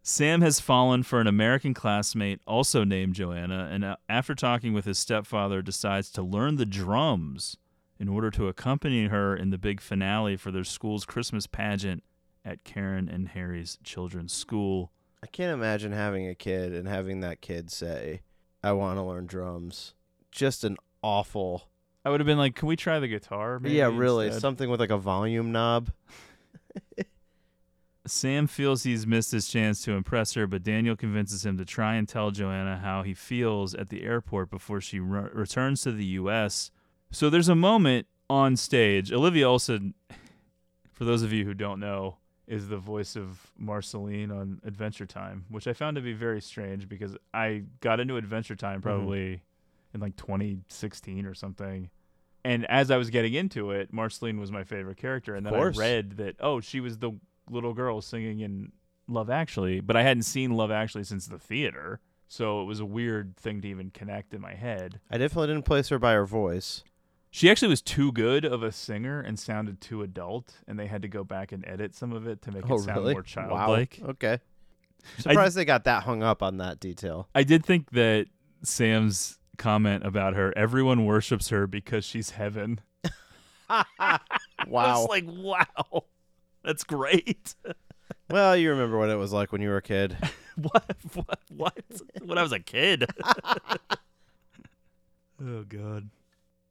Sam 0.04 0.40
has 0.40 0.58
fallen 0.58 1.04
for 1.04 1.20
an 1.20 1.28
American 1.28 1.74
classmate 1.74 2.40
also 2.44 2.82
named 2.82 3.14
Joanna, 3.14 3.68
and 3.70 3.84
uh, 3.84 3.96
after 4.08 4.34
talking 4.34 4.72
with 4.72 4.84
his 4.84 4.98
stepfather, 4.98 5.62
decides 5.62 6.10
to 6.10 6.22
learn 6.22 6.56
the 6.56 6.66
drums 6.66 7.56
in 8.00 8.08
order 8.08 8.28
to 8.32 8.48
accompany 8.48 9.06
her 9.06 9.36
in 9.36 9.50
the 9.50 9.58
big 9.58 9.80
finale 9.80 10.36
for 10.36 10.50
their 10.50 10.64
school's 10.64 11.04
Christmas 11.04 11.46
pageant 11.46 12.02
at 12.44 12.64
Karen 12.64 13.08
and 13.08 13.28
Harry's 13.28 13.78
children's 13.84 14.32
school. 14.32 14.90
I 15.22 15.28
can't 15.28 15.52
imagine 15.52 15.92
having 15.92 16.26
a 16.26 16.34
kid 16.34 16.72
and 16.72 16.88
having 16.88 17.20
that 17.20 17.40
kid 17.40 17.70
say, 17.70 18.22
I 18.60 18.72
want 18.72 18.98
to 18.98 19.04
learn 19.04 19.26
drums. 19.26 19.94
Just 20.32 20.64
an 20.64 20.78
awful. 21.00 21.68
I 22.04 22.10
would 22.10 22.18
have 22.18 22.26
been 22.26 22.38
like, 22.38 22.56
"Can 22.56 22.66
we 22.66 22.74
try 22.74 22.98
the 22.98 23.06
guitar?" 23.06 23.60
Maybe 23.60 23.76
yeah, 23.76 23.90
really. 23.92 24.26
instead?" 24.26 24.40
Something 24.40 24.68
with 24.68 24.80
like 24.80 24.90
a 24.90 24.98
volume 24.98 25.52
knob. 25.52 25.92
Sam 28.06 28.46
feels 28.48 28.82
he's 28.82 29.06
missed 29.06 29.30
his 29.30 29.48
chance 29.48 29.82
to 29.84 29.92
impress 29.92 30.34
her, 30.34 30.46
but 30.46 30.62
Daniel 30.64 30.96
convinces 30.96 31.46
him 31.46 31.56
to 31.58 31.64
try 31.64 31.94
and 31.94 32.08
tell 32.08 32.30
Joanna 32.32 32.78
how 32.82 33.02
he 33.02 33.14
feels 33.14 33.74
at 33.74 33.90
the 33.90 34.02
airport 34.02 34.50
before 34.50 34.80
she 34.80 34.98
re- 34.98 35.28
returns 35.32 35.82
to 35.82 35.92
the 35.92 36.04
U.S. 36.06 36.70
So 37.12 37.30
there's 37.30 37.48
a 37.48 37.54
moment 37.54 38.06
on 38.28 38.56
stage. 38.56 39.12
Olivia 39.12 39.48
Olson, 39.48 39.94
for 40.92 41.04
those 41.04 41.22
of 41.22 41.32
you 41.32 41.44
who 41.44 41.54
don't 41.54 41.78
know, 41.78 42.16
is 42.48 42.68
the 42.68 42.76
voice 42.76 43.14
of 43.14 43.52
Marceline 43.56 44.32
on 44.32 44.60
Adventure 44.64 45.06
Time, 45.06 45.44
which 45.48 45.68
I 45.68 45.72
found 45.72 45.94
to 45.94 46.00
be 46.02 46.12
very 46.12 46.40
strange 46.40 46.88
because 46.88 47.16
I 47.32 47.62
got 47.80 48.00
into 48.00 48.16
Adventure 48.16 48.56
Time 48.56 48.80
Mm-hmm. 48.80 48.88
probably 48.88 49.42
in 49.94 50.00
like 50.00 50.16
2016 50.16 51.24
or 51.24 51.34
something. 51.34 51.88
And 52.44 52.66
as 52.66 52.90
I 52.90 52.96
was 52.96 53.10
getting 53.10 53.34
into 53.34 53.70
it, 53.70 53.92
Marceline 53.92 54.40
was 54.40 54.50
my 54.50 54.64
favorite 54.64 54.96
character. 54.96 55.36
And 55.36 55.46
then 55.46 55.54
I 55.54 55.58
read 55.78 56.16
that, 56.16 56.34
oh, 56.40 56.58
she 56.60 56.80
was 56.80 56.98
the 56.98 57.12
little 57.50 57.74
girl 57.74 58.00
singing 58.00 58.40
in 58.40 58.72
Love 59.08 59.30
Actually, 59.30 59.80
but 59.80 59.96
I 59.96 60.02
hadn't 60.02 60.22
seen 60.24 60.52
Love 60.52 60.70
Actually 60.70 61.04
since 61.04 61.26
the 61.26 61.38
theater. 61.38 62.00
So 62.28 62.62
it 62.62 62.64
was 62.64 62.80
a 62.80 62.86
weird 62.86 63.36
thing 63.36 63.60
to 63.60 63.68
even 63.68 63.90
connect 63.90 64.32
in 64.32 64.40
my 64.40 64.54
head. 64.54 65.00
I 65.10 65.18
definitely 65.18 65.48
didn't 65.48 65.66
place 65.66 65.88
her 65.90 65.98
by 65.98 66.12
her 66.14 66.24
voice. 66.24 66.82
She 67.30 67.50
actually 67.50 67.68
was 67.68 67.82
too 67.82 68.10
good 68.12 68.44
of 68.44 68.62
a 68.62 68.72
singer 68.72 69.20
and 69.20 69.38
sounded 69.38 69.80
too 69.80 70.02
adult, 70.02 70.54
and 70.66 70.78
they 70.78 70.86
had 70.86 71.02
to 71.02 71.08
go 71.08 71.24
back 71.24 71.52
and 71.52 71.62
edit 71.66 71.94
some 71.94 72.12
of 72.12 72.26
it 72.26 72.40
to 72.42 72.52
make 72.52 72.68
Oh, 72.70 72.76
it 72.76 72.80
sound 72.80 72.98
really? 73.00 73.12
more 73.14 73.22
Wow. 73.22 73.26
childlike. 73.26 74.00
Okay. 74.02 74.38
Surprised 75.18 75.56
they 75.56 75.64
got 75.64 75.84
that 75.84 76.04
hung 76.04 76.22
up 76.22 76.42
on 76.42 76.58
that 76.58 76.78
detail. 76.78 77.28
I 77.34 77.42
did 77.42 77.64
think 77.66 77.90
that 77.90 78.26
Sam's 78.62 79.38
comment 79.58 80.06
about 80.06 80.34
her, 80.34 80.52
everyone 80.56 81.04
worships 81.04 81.48
her 81.48 81.66
because 81.66 82.04
she's 82.04 82.30
heaven. 82.30 82.80
Wow. 83.98 84.18
was 84.68 85.08
like, 85.08 85.24
wow, 85.26 86.04
that's 86.64 86.84
great. 86.84 87.54
well, 88.30 88.56
you 88.56 88.70
remember 88.70 88.98
what 88.98 89.10
it 89.10 89.16
was 89.16 89.32
like 89.32 89.52
when 89.52 89.60
you 89.60 89.68
were 89.68 89.78
a 89.78 89.82
kid. 89.82 90.16
what? 90.56 90.96
What? 91.14 91.40
What? 91.54 91.82
when 92.24 92.38
I 92.38 92.42
was 92.42 92.52
a 92.52 92.60
kid. 92.60 93.06
oh 95.44 95.64
god. 95.68 96.10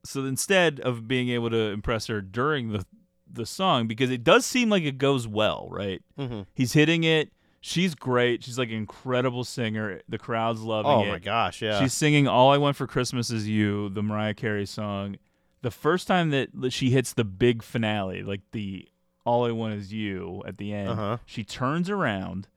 So 0.04 0.26
instead 0.26 0.80
of 0.80 1.08
being 1.08 1.30
able 1.30 1.50
to 1.52 1.70
impress 1.72 2.08
her 2.08 2.22
during 2.22 2.72
the 2.72 2.86
the 3.34 3.46
song, 3.46 3.88
because 3.88 4.10
it 4.10 4.24
does 4.24 4.46
seem 4.46 4.70
like 4.70 4.84
it 4.84 4.98
goes 4.98 5.28
well, 5.28 5.68
right? 5.72 6.02
Mm-hmm. 6.20 6.42
He's 6.54 6.74
hitting 6.74 7.04
it. 7.04 7.32
She's 7.62 7.94
great. 7.96 8.44
She's 8.44 8.58
like 8.58 8.70
an 8.70 8.76
incredible 8.76 9.44
singer. 9.44 10.02
The 10.10 10.18
crowd's 10.18 10.62
loving 10.62 10.92
Oh 10.92 11.04
it. 11.04 11.08
Oh 11.08 11.12
my 11.12 11.20
gosh, 11.20 11.62
yeah. 11.62 11.80
She's 11.80 11.94
singing 11.94 12.28
"All 12.28 12.52
I 12.52 12.58
Want 12.58 12.76
for 12.76 12.88
Christmas 12.88 13.30
Is 13.30 13.48
You," 13.48 13.89
the 13.89 14.02
Mariah 14.02 14.34
Carey 14.34 14.66
song. 14.66 15.18
The 15.62 15.72
first 15.72 16.08
time 16.08 16.32
that 16.32 16.50
that 16.54 16.74
she 16.74 16.89
hits 16.89 17.14
the 17.14 17.24
big 17.24 17.62
finale, 17.62 18.24
like 18.24 18.42
the 18.52 18.88
"All 19.26 19.45
I 19.45 19.51
Want 19.51 19.74
Is 19.76 19.91
You" 19.93 20.41
at 20.45 20.57
the 20.57 20.74
end, 20.74 20.89
Uh-huh. 20.89 21.17
she 21.26 21.43
turns 21.43 21.89
around 21.89 22.47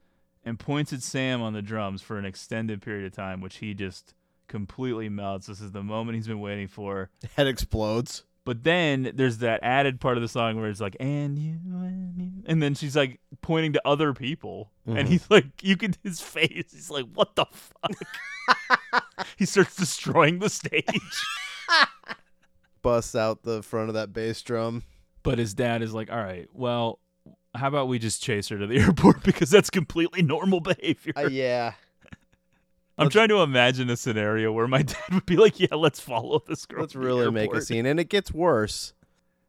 and 0.43 0.59
points 0.59 0.93
at 0.93 1.01
Sam 1.01 1.41
on 1.41 1.53
the 1.53 1.61
drums 1.61 2.01
for 2.01 2.17
an 2.17 2.25
extended 2.25 2.81
period 2.81 3.05
of 3.05 3.13
time, 3.13 3.41
which 3.41 3.57
he 3.57 3.73
just 3.73 4.13
completely 4.47 5.09
melts. 5.09 5.47
This 5.47 5.59
is 5.61 5.71
the 5.71 5.83
moment 5.83 6.15
he's 6.17 6.27
been 6.27 6.39
waiting 6.39 6.67
for. 6.67 7.09
Head 7.35 7.47
explodes. 7.47 8.23
But 8.45 8.63
then 8.63 9.11
there's 9.15 9.39
that 9.39 9.59
added 9.63 9.99
part 9.99 10.17
of 10.17 10.21
the 10.21 10.27
song 10.27 10.57
where 10.61 10.69
it's 10.69 10.79
like, 10.79 10.95
and 10.99 11.39
you, 11.39 11.53
and 11.65 12.13
you. 12.15 12.31
And 12.45 12.61
then 12.61 12.75
she's 12.75 12.95
like 12.95 13.19
pointing 13.41 13.73
to 13.73 13.81
other 13.87 14.13
people. 14.13 14.71
Mhm. 14.87 14.99
And 14.99 15.07
he's 15.07 15.27
like, 15.31 15.63
you 15.63 15.75
can, 15.75 15.95
his 16.03 16.21
face, 16.21 16.71
he's 16.71 16.91
like, 16.91 17.05
what 17.15 17.35
the 17.35 17.45
fuck? 17.51 19.03
he 19.37 19.45
starts 19.47 19.75
destroying 19.75 20.37
the 20.37 20.49
stage. 20.51 20.85
Busts 22.83 23.15
out 23.15 23.41
the 23.41 23.63
front 23.63 23.89
of 23.89 23.95
that 23.95 24.13
bass 24.13 24.41
drum. 24.43 24.83
But 25.25 25.39
his 25.39 25.53
dad 25.53 25.81
is 25.81 25.93
like, 25.93 26.11
all 26.11 26.23
right, 26.23 26.47
well, 26.53 26.99
how 27.55 27.67
about 27.67 27.87
we 27.87 27.99
just 27.99 28.21
chase 28.21 28.49
her 28.49 28.57
to 28.57 28.67
the 28.67 28.77
airport 28.79 29.23
because 29.23 29.49
that's 29.49 29.69
completely 29.69 30.21
normal 30.21 30.59
behavior. 30.59 31.13
Uh, 31.15 31.27
yeah. 31.29 31.73
I'm 32.97 33.09
trying 33.09 33.29
to 33.29 33.41
imagine 33.41 33.89
a 33.89 33.97
scenario 33.97 34.53
where 34.53 34.67
my 34.67 34.81
dad 34.83 35.03
would 35.11 35.25
be 35.25 35.35
like, 35.35 35.59
yeah, 35.59 35.75
let's 35.75 35.99
follow 35.99 36.41
this 36.47 36.65
girl. 36.65 36.81
Let's 36.81 36.95
really 36.95 37.29
make 37.29 37.53
a 37.53 37.61
scene. 37.61 37.85
And 37.85 37.99
it 37.99 38.09
gets 38.09 38.31
worse. 38.31 38.93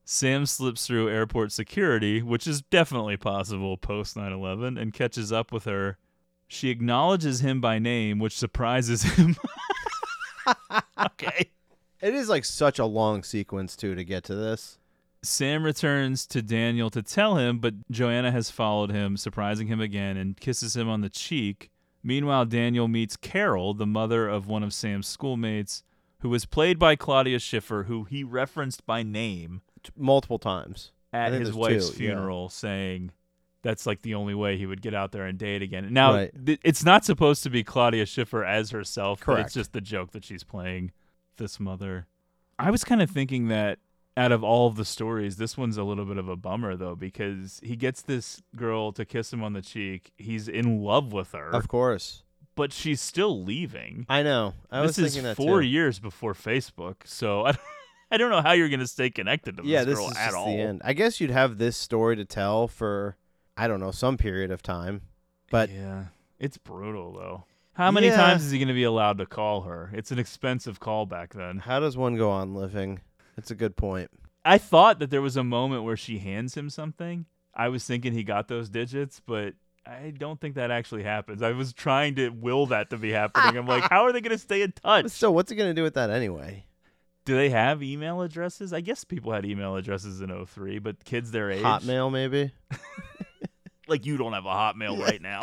Sam 0.04 0.46
slips 0.46 0.86
through 0.86 1.10
airport 1.10 1.52
security, 1.52 2.22
which 2.22 2.46
is 2.46 2.62
definitely 2.62 3.16
possible 3.16 3.76
post 3.76 4.16
9 4.16 4.32
11, 4.32 4.78
and 4.78 4.92
catches 4.92 5.32
up 5.32 5.52
with 5.52 5.64
her. 5.64 5.98
She 6.48 6.70
acknowledges 6.70 7.40
him 7.40 7.60
by 7.60 7.80
name, 7.80 8.20
which 8.20 8.38
surprises 8.38 9.02
him. 9.02 9.36
okay. 11.04 11.50
It 12.00 12.14
is 12.14 12.28
like 12.28 12.44
such 12.44 12.78
a 12.78 12.84
long 12.84 13.24
sequence, 13.24 13.74
too, 13.74 13.96
to 13.96 14.04
get 14.04 14.22
to 14.24 14.36
this. 14.36 14.78
Sam 15.22 15.64
returns 15.64 16.26
to 16.28 16.42
Daniel 16.42 16.90
to 16.90 17.02
tell 17.02 17.36
him, 17.36 17.58
but 17.58 17.74
Joanna 17.90 18.30
has 18.30 18.50
followed 18.50 18.90
him, 18.90 19.16
surprising 19.16 19.66
him 19.66 19.80
again, 19.80 20.16
and 20.16 20.36
kisses 20.38 20.76
him 20.76 20.88
on 20.88 21.00
the 21.00 21.08
cheek. 21.08 21.70
Meanwhile, 22.02 22.46
Daniel 22.46 22.86
meets 22.86 23.16
Carol, 23.16 23.74
the 23.74 23.86
mother 23.86 24.28
of 24.28 24.46
one 24.46 24.62
of 24.62 24.72
Sam's 24.72 25.08
schoolmates, 25.08 25.82
who 26.20 26.28
was 26.28 26.46
played 26.46 26.78
by 26.78 26.94
Claudia 26.96 27.38
Schiffer, 27.40 27.84
who 27.84 28.04
he 28.04 28.22
referenced 28.24 28.86
by 28.86 29.02
name 29.02 29.62
Multiple 29.96 30.38
times. 30.40 30.90
At 31.12 31.32
his 31.32 31.52
wife's 31.52 31.90
two, 31.90 32.02
yeah. 32.02 32.10
funeral, 32.10 32.48
saying 32.48 33.12
that's 33.62 33.86
like 33.86 34.02
the 34.02 34.14
only 34.14 34.34
way 34.34 34.56
he 34.58 34.66
would 34.66 34.82
get 34.82 34.94
out 34.94 35.12
there 35.12 35.24
and 35.26 35.38
date 35.38 35.62
again. 35.62 35.92
Now, 35.92 36.12
Right. 36.14 36.46
th- 36.46 36.60
it's 36.64 36.84
not 36.84 37.04
supposed 37.04 37.42
to 37.44 37.50
be 37.50 37.62
Claudia 37.62 38.04
Schiffer 38.06 38.44
as 38.44 38.70
herself, 38.70 39.20
but 39.20 39.26
Correct. 39.26 39.46
it's 39.46 39.54
just 39.54 39.72
the 39.72 39.80
joke 39.80 40.10
that 40.10 40.24
she's 40.24 40.42
playing 40.44 40.90
this 41.36 41.60
mother. 41.60 42.06
I 42.58 42.70
was 42.72 42.82
kind 42.84 43.00
of 43.00 43.10
thinking 43.10 43.46
that 43.48 43.78
out 44.16 44.32
of 44.32 44.42
all 44.42 44.66
of 44.66 44.76
the 44.76 44.84
stories, 44.84 45.36
this 45.36 45.56
one's 45.58 45.76
a 45.76 45.82
little 45.84 46.04
bit 46.06 46.16
of 46.16 46.28
a 46.28 46.36
bummer 46.36 46.74
though, 46.76 46.94
because 46.96 47.60
he 47.62 47.76
gets 47.76 48.02
this 48.02 48.42
girl 48.56 48.92
to 48.92 49.04
kiss 49.04 49.32
him 49.32 49.42
on 49.42 49.52
the 49.52 49.62
cheek. 49.62 50.12
He's 50.16 50.48
in 50.48 50.82
love 50.82 51.12
with 51.12 51.32
her, 51.32 51.50
Of 51.50 51.68
course. 51.68 52.22
but 52.54 52.72
she's 52.72 53.00
still 53.00 53.42
leaving. 53.42 54.06
I 54.08 54.22
know. 54.22 54.54
I 54.70 54.80
was 54.80 54.96
this 54.96 55.16
is 55.16 55.22
that 55.22 55.36
four 55.36 55.60
too. 55.60 55.66
years 55.66 55.98
before 55.98 56.32
Facebook, 56.34 56.96
so 57.04 57.46
I, 57.46 57.54
I 58.10 58.16
don't 58.16 58.30
know 58.30 58.40
how 58.42 58.52
you're 58.52 58.68
going 58.70 58.80
to 58.80 58.86
stay 58.86 59.10
connected 59.10 59.56
to 59.58 59.64
yeah, 59.64 59.84
this 59.84 59.96
this 59.96 59.98
girl 59.98 60.10
is 60.10 60.16
at 60.16 60.34
all. 60.34 60.46
the 60.46 60.52
end. 60.60 60.80
I 60.84 60.92
guess 60.94 61.20
you'd 61.20 61.30
have 61.30 61.58
this 61.58 61.76
story 61.76 62.16
to 62.16 62.24
tell 62.24 62.68
for, 62.68 63.16
I 63.56 63.68
don't 63.68 63.80
know, 63.80 63.90
some 63.90 64.16
period 64.16 64.50
of 64.50 64.62
time. 64.62 65.02
But 65.50 65.70
yeah, 65.70 66.04
it's 66.38 66.56
brutal 66.56 67.12
though. 67.12 67.44
How 67.74 67.90
many 67.90 68.06
Yeah. 68.06 68.16
times 68.16 68.42
is 68.44 68.50
he 68.50 68.58
going 68.58 68.68
to 68.68 68.74
be 68.74 68.84
allowed 68.84 69.18
to 69.18 69.26
call 69.26 69.60
her? 69.62 69.90
It's 69.92 70.10
an 70.10 70.18
expensive 70.18 70.80
call 70.80 71.04
back 71.04 71.34
then. 71.34 71.58
how 71.58 71.78
does 71.80 71.96
one 71.98 72.16
go 72.16 72.30
on 72.30 72.54
living? 72.54 73.00
It's 73.36 73.50
a 73.50 73.54
good 73.54 73.76
point. 73.76 74.10
I 74.44 74.58
thought 74.58 74.98
that 75.00 75.10
there 75.10 75.22
was 75.22 75.36
a 75.36 75.44
moment 75.44 75.82
where 75.84 75.96
she 75.96 76.18
hands 76.18 76.56
him 76.56 76.70
something. 76.70 77.26
I 77.54 77.68
was 77.68 77.84
thinking 77.84 78.12
he 78.12 78.22
got 78.22 78.48
those 78.48 78.68
digits, 78.68 79.20
but 79.24 79.54
I 79.86 80.12
don't 80.16 80.40
think 80.40 80.54
that 80.56 80.70
actually 80.70 81.02
happens. 81.02 81.42
I 81.42 81.52
was 81.52 81.72
trying 81.72 82.16
to 82.16 82.30
will 82.30 82.66
that 82.66 82.90
to 82.90 82.96
be 82.96 83.10
happening. 83.12 83.56
I'm 83.56 83.66
like, 83.66 83.84
how 83.90 84.04
are 84.04 84.12
they 84.12 84.20
going 84.20 84.36
to 84.36 84.42
stay 84.42 84.62
in 84.62 84.72
touch? 84.72 85.08
So 85.08 85.30
what's 85.30 85.50
he 85.50 85.56
gonna 85.56 85.74
do 85.74 85.82
with 85.82 85.94
that 85.94 86.10
anyway? 86.10 86.64
Do 87.24 87.34
they 87.34 87.50
have 87.50 87.82
email 87.82 88.22
addresses? 88.22 88.72
I 88.72 88.80
guess 88.80 89.02
people 89.02 89.32
had 89.32 89.44
email 89.44 89.74
addresses 89.74 90.20
in 90.20 90.46
03, 90.46 90.78
but 90.78 91.04
kids 91.04 91.32
their 91.32 91.50
age. 91.50 91.62
Hotmail 91.62 92.12
maybe. 92.12 92.52
like 93.88 94.06
you 94.06 94.16
don't 94.16 94.32
have 94.32 94.46
a 94.46 94.50
hotmail 94.50 94.98
right 95.00 95.20
now. 95.22 95.40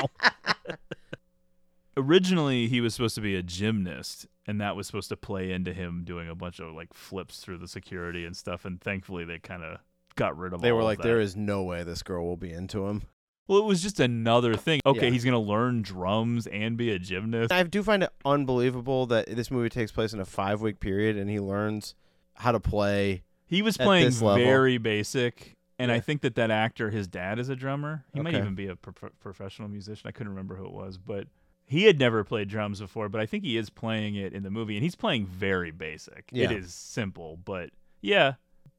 Originally, 1.96 2.68
he 2.68 2.80
was 2.82 2.96
supposed 2.96 3.16
to 3.16 3.22
be 3.22 3.36
a 3.36 3.44
gymnast, 3.44 4.28
and 4.48 4.60
that 4.62 4.76
was 4.76 4.88
supposed 4.88 5.10
to 5.10 5.18
play 5.18 5.52
into 5.52 5.74
him 5.74 6.04
doing 6.04 6.28
a 6.30 6.36
bunch 6.36 6.60
of 6.60 6.74
like 6.74 6.94
flips 6.94 7.40
through 7.40 7.58
the 7.60 7.68
security 7.68 8.26
and 8.26 8.36
stuff. 8.36 8.66
And 8.66 8.80
thankfully, 8.82 9.24
they 9.26 9.40
kind 9.40 9.64
of 9.64 9.80
got 10.16 10.38
rid 10.38 10.54
of. 10.54 10.60
All. 10.60 10.62
They 10.62 10.72
were 10.72 10.84
like, 10.84 11.00
there 11.02 11.20
is 11.20 11.36
no 11.36 11.64
way 11.64 11.84
this 11.84 12.04
girl 12.04 12.26
will 12.26 12.38
be 12.38 12.52
into 12.52 12.88
him. 12.88 13.04
Well, 13.48 13.60
it 13.60 13.66
was 13.66 13.82
just 13.84 14.00
another 14.00 14.56
thing. 14.56 14.80
Okay, 14.86 15.08
Yeah. 15.08 15.12
he's 15.12 15.26
gonna 15.26 15.40
learn 15.40 15.82
drums 15.82 16.48
and 16.48 16.78
be 16.78 16.92
a 16.92 17.00
gymnast. 17.00 17.52
I 17.52 17.64
do 17.64 17.84
find 17.84 18.04
it 18.04 18.10
unbelievable 18.24 19.06
that 19.08 19.28
this 19.28 19.52
movie 19.52 19.70
takes 19.70 19.92
place 19.92 20.14
in 20.14 20.20
a 20.20 20.26
five 20.26 20.62
week 20.62 20.80
period 20.80 21.18
and 21.18 21.30
he 21.30 21.40
learns 21.40 21.96
how 22.36 22.52
to 22.54 22.60
play. 22.60 23.24
He 23.46 23.62
was 23.62 23.78
playing 23.78 24.12
very 24.12 24.78
basic, 24.78 25.56
And 25.78 25.92
I 25.92 26.00
think 26.00 26.22
that 26.22 26.36
that 26.36 26.50
actor, 26.52 26.90
his 26.90 27.08
dad 27.08 27.38
is 27.38 27.50
a 27.50 27.56
drummer. 27.56 28.06
He 28.14 28.22
might 28.22 28.34
even 28.34 28.56
be 28.56 28.68
a 28.68 28.76
pro- 28.76 29.10
professional 29.20 29.68
musician. 29.68 30.08
I 30.08 30.12
couldn't 30.12 30.30
remember 30.30 30.56
who 30.56 30.66
it 30.66 30.72
was, 30.74 30.98
but 30.98 31.28
he 31.74 31.86
had 31.86 32.00
never 32.00 32.24
played 32.24 32.48
drums 32.48 32.80
before. 32.80 33.10
But 33.10 33.20
I 33.20 33.26
think 33.26 33.44
he 33.44 33.58
is 33.58 33.72
playing 33.72 34.16
it 34.16 34.32
in 34.32 34.44
the 34.44 34.52
movie, 34.52 34.76
and 34.76 34.84
he's 34.84 34.96
playing 34.96 35.26
very 35.26 35.72
basic. 35.72 36.30
Yeah. 36.32 36.46
It 36.46 36.52
is 36.52 36.74
simple, 36.74 37.38
but 37.44 37.72
yeah. 38.00 38.34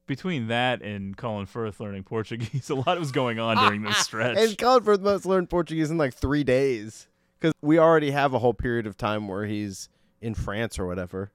Between 0.07 0.47
that 0.47 0.81
and 0.81 1.17
Colin 1.17 1.45
Firth 1.45 1.79
learning 1.79 2.03
Portuguese, 2.05 2.69
a 2.69 2.75
lot 2.75 2.97
was 2.97 3.11
going 3.11 3.37
on 3.37 3.57
during 3.57 3.81
this 3.81 3.97
stretch. 4.05 4.37
And 4.37 4.57
Colin 4.57 4.83
Firth 4.83 5.01
must 5.01 5.25
learn 5.25 5.45
Portuguese 5.45 5.91
in 5.91 5.97
like 5.97 6.13
three 6.13 6.43
days 6.43 7.07
because 7.37 7.53
we 7.61 7.77
already 7.77 8.11
have 8.11 8.33
a 8.33 8.39
whole 8.39 8.53
period 8.53 8.87
of 8.87 8.97
time 8.97 9.27
where 9.27 9.45
he's 9.45 9.89
in 10.21 10.33
France 10.33 10.79
or 10.79 10.87
whatever. 10.87 11.31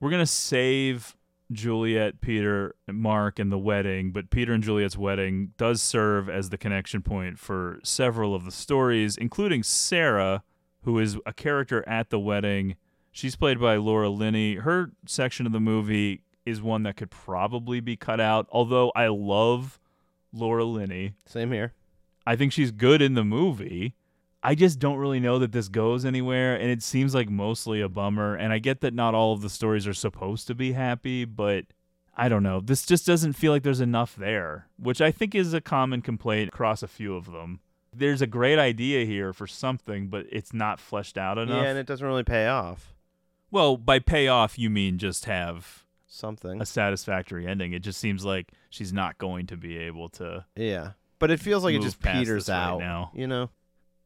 We're 0.00 0.10
gonna 0.10 0.26
save 0.26 1.16
Juliet, 1.52 2.20
Peter, 2.20 2.74
Mark, 2.88 3.38
and 3.38 3.50
the 3.50 3.58
wedding, 3.58 4.12
but 4.12 4.30
Peter 4.30 4.52
and 4.52 4.62
Juliet's 4.62 4.98
wedding 4.98 5.52
does 5.56 5.80
serve 5.80 6.28
as 6.28 6.50
the 6.50 6.58
connection 6.58 7.02
point 7.02 7.38
for 7.38 7.80
several 7.82 8.34
of 8.34 8.44
the 8.44 8.52
stories, 8.52 9.16
including 9.16 9.62
Sarah, 9.62 10.42
who 10.82 10.98
is 10.98 11.18
a 11.26 11.32
character 11.32 11.86
at 11.88 12.10
the 12.10 12.18
wedding. 12.18 12.76
She's 13.12 13.36
played 13.36 13.60
by 13.60 13.76
Laura 13.76 14.08
Linney. 14.08 14.56
Her 14.56 14.92
section 15.06 15.46
of 15.46 15.52
the 15.52 15.60
movie 15.60 16.22
is 16.46 16.62
one 16.62 16.84
that 16.84 16.96
could 16.96 17.10
probably 17.10 17.80
be 17.80 17.96
cut 17.96 18.20
out, 18.20 18.46
although 18.50 18.92
I 18.94 19.08
love 19.08 19.78
Laura 20.32 20.64
Linney. 20.64 21.14
Same 21.26 21.52
here. 21.52 21.72
I 22.26 22.36
think 22.36 22.52
she's 22.52 22.70
good 22.70 23.02
in 23.02 23.14
the 23.14 23.24
movie. 23.24 23.94
I 24.42 24.54
just 24.54 24.78
don't 24.78 24.96
really 24.96 25.20
know 25.20 25.38
that 25.38 25.52
this 25.52 25.68
goes 25.68 26.04
anywhere, 26.04 26.54
and 26.54 26.70
it 26.70 26.82
seems 26.82 27.14
like 27.14 27.28
mostly 27.28 27.80
a 27.80 27.88
bummer. 27.88 28.34
And 28.34 28.52
I 28.52 28.58
get 28.58 28.80
that 28.80 28.94
not 28.94 29.14
all 29.14 29.32
of 29.32 29.42
the 29.42 29.50
stories 29.50 29.86
are 29.86 29.92
supposed 29.94 30.46
to 30.46 30.54
be 30.54 30.72
happy, 30.72 31.24
but 31.24 31.66
I 32.16 32.28
don't 32.28 32.42
know. 32.42 32.60
This 32.60 32.86
just 32.86 33.06
doesn't 33.06 33.34
feel 33.34 33.52
like 33.52 33.62
there's 33.62 33.80
enough 33.80 34.16
there, 34.16 34.68
which 34.78 35.00
I 35.00 35.10
think 35.10 35.34
is 35.34 35.52
a 35.52 35.60
common 35.60 36.00
complaint 36.00 36.48
across 36.48 36.82
a 36.82 36.88
few 36.88 37.14
of 37.16 37.32
them. 37.32 37.60
There's 37.92 38.22
a 38.22 38.26
great 38.26 38.58
idea 38.58 39.04
here 39.04 39.32
for 39.32 39.46
something, 39.46 40.08
but 40.08 40.26
it's 40.30 40.52
not 40.52 40.78
fleshed 40.78 41.18
out 41.18 41.38
enough. 41.38 41.62
Yeah, 41.62 41.70
and 41.70 41.78
it 41.78 41.86
doesn't 41.86 42.06
really 42.06 42.22
pay 42.24 42.46
off. 42.46 42.94
well, 43.50 43.76
by 43.76 43.98
payoff, 43.98 44.58
you 44.58 44.70
mean 44.70 44.98
just 44.98 45.24
have 45.24 45.84
Something. 46.06 46.60
a 46.60 46.66
satisfactory 46.66 47.46
ending. 47.46 47.72
It 47.72 47.80
just 47.80 47.98
seems 48.00 48.24
like 48.24 48.52
she's 48.68 48.92
not 48.92 49.18
going 49.18 49.46
to 49.48 49.56
be 49.56 49.76
able 49.78 50.08
to. 50.10 50.44
Yeah. 50.56 50.92
But 51.18 51.30
it 51.30 51.40
feels 51.40 51.64
like 51.64 51.74
it 51.74 51.82
just 51.82 52.00
peters 52.00 52.46
this 52.46 52.52
right 52.52 52.58
out 52.58 52.78
now. 52.78 53.10
You 53.14 53.26
know? 53.26 53.50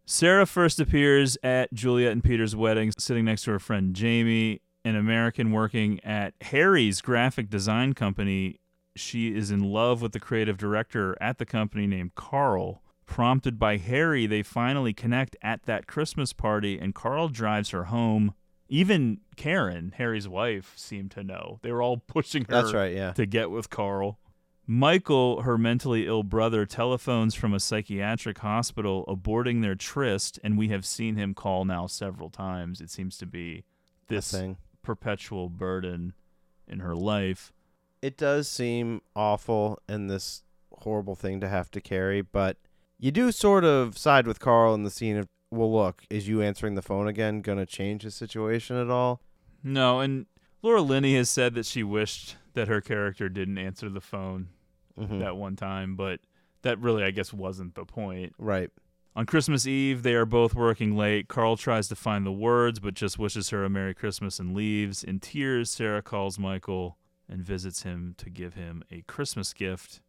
Sarah 0.06 0.46
first 0.46 0.80
appears 0.80 1.38
at 1.42 1.72
Juliet 1.72 2.12
and 2.12 2.22
Peter's 2.24 2.54
wedding, 2.56 2.92
sitting 2.98 3.24
next 3.24 3.44
to 3.44 3.52
her 3.52 3.58
friend 3.58 3.94
Jamie, 3.94 4.60
an 4.84 4.96
American 4.96 5.50
working 5.52 5.98
at 6.04 6.34
Harry's 6.42 7.00
graphic 7.00 7.48
design 7.48 7.92
company. 7.94 8.60
She 8.96 9.34
is 9.34 9.50
in 9.50 9.60
love 9.62 10.02
with 10.02 10.12
the 10.12 10.20
creative 10.20 10.56
director 10.58 11.16
at 11.20 11.38
the 11.38 11.46
company 11.46 11.86
named 11.86 12.14
Carl. 12.14 12.82
Prompted 13.06 13.58
by 13.58 13.76
Harry, 13.76 14.26
they 14.26 14.42
finally 14.42 14.92
connect 14.92 15.36
at 15.42 15.64
that 15.64 15.86
Christmas 15.86 16.32
party, 16.32 16.78
and 16.78 16.94
Carl 16.94 17.28
drives 17.28 17.70
her 17.70 17.84
home. 17.84 18.34
Even 18.68 19.20
Karen, 19.36 19.92
Harry's 19.96 20.26
wife, 20.26 20.72
seemed 20.76 21.10
to 21.12 21.22
know. 21.22 21.60
They 21.62 21.70
were 21.70 21.82
all 21.82 21.98
pushing 21.98 22.44
her 22.46 22.62
That's 22.62 22.72
right, 22.72 22.94
yeah. 22.94 23.12
to 23.12 23.26
get 23.26 23.50
with 23.50 23.70
Carl. 23.70 24.18
Michael, 24.66 25.42
her 25.42 25.58
mentally 25.58 26.06
ill 26.06 26.22
brother, 26.22 26.64
telephones 26.64 27.34
from 27.34 27.52
a 27.52 27.60
psychiatric 27.60 28.38
hospital 28.38 29.04
aborting 29.06 29.60
their 29.60 29.74
tryst, 29.74 30.38
and 30.42 30.56
we 30.56 30.68
have 30.68 30.86
seen 30.86 31.16
him 31.16 31.34
call 31.34 31.66
now 31.66 31.86
several 31.86 32.30
times. 32.30 32.80
It 32.80 32.90
seems 32.90 33.18
to 33.18 33.26
be 33.26 33.64
this 34.08 34.34
perpetual 34.82 35.50
burden 35.50 36.14
in 36.66 36.80
her 36.80 36.96
life. 36.96 37.52
It 38.00 38.16
does 38.16 38.48
seem 38.48 39.02
awful 39.14 39.78
and 39.86 40.08
this 40.08 40.42
horrible 40.72 41.14
thing 41.14 41.40
to 41.40 41.48
have 41.48 41.70
to 41.72 41.80
carry, 41.80 42.22
but 42.22 42.56
you 42.98 43.10
do 43.10 43.30
sort 43.32 43.64
of 43.64 43.96
side 43.98 44.26
with 44.26 44.40
Carl 44.40 44.74
in 44.74 44.82
the 44.84 44.90
scene 44.90 45.16
of, 45.16 45.28
well, 45.50 45.72
look, 45.72 46.04
is 46.10 46.28
you 46.28 46.42
answering 46.42 46.74
the 46.74 46.82
phone 46.82 47.06
again 47.08 47.40
going 47.40 47.58
to 47.58 47.66
change 47.66 48.02
the 48.04 48.10
situation 48.10 48.76
at 48.76 48.90
all? 48.90 49.20
No, 49.62 50.00
and 50.00 50.26
Laura 50.62 50.80
Linney 50.82 51.14
has 51.16 51.28
said 51.30 51.54
that 51.54 51.66
she 51.66 51.82
wished 51.82 52.36
that 52.54 52.68
her 52.68 52.80
character 52.80 53.28
didn't 53.28 53.58
answer 53.58 53.88
the 53.88 54.00
phone 54.00 54.48
Mhm. 54.98 55.18
that 55.20 55.36
one 55.36 55.56
time, 55.56 55.96
but 55.96 56.20
that 56.62 56.78
really, 56.78 57.02
I 57.02 57.10
guess, 57.10 57.32
wasn't 57.32 57.74
the 57.74 57.84
point. 57.84 58.32
Right. 58.38 58.70
On 59.16 59.26
Christmas 59.26 59.66
Eve, 59.66 60.02
they 60.02 60.14
are 60.14 60.24
both 60.26 60.54
working 60.54 60.96
late. 60.96 61.28
Carl 61.28 61.56
tries 61.56 61.86
to 61.88 61.96
find 61.96 62.24
the 62.26 62.32
words, 62.32 62.80
but 62.80 62.94
just 62.94 63.18
wishes 63.18 63.50
her 63.50 63.64
a 63.64 63.68
Merry 63.70 63.94
Christmas 63.94 64.40
and 64.40 64.54
leaves. 64.54 65.04
In 65.04 65.20
tears, 65.20 65.70
Sarah 65.70 66.02
calls 66.02 66.38
Michael 66.38 66.96
and 67.28 67.42
visits 67.44 67.82
him 67.84 68.14
to 68.18 68.28
give 68.30 68.54
him 68.54 68.82
a 68.90 69.02
Christmas 69.02 69.52
gift. 69.52 70.00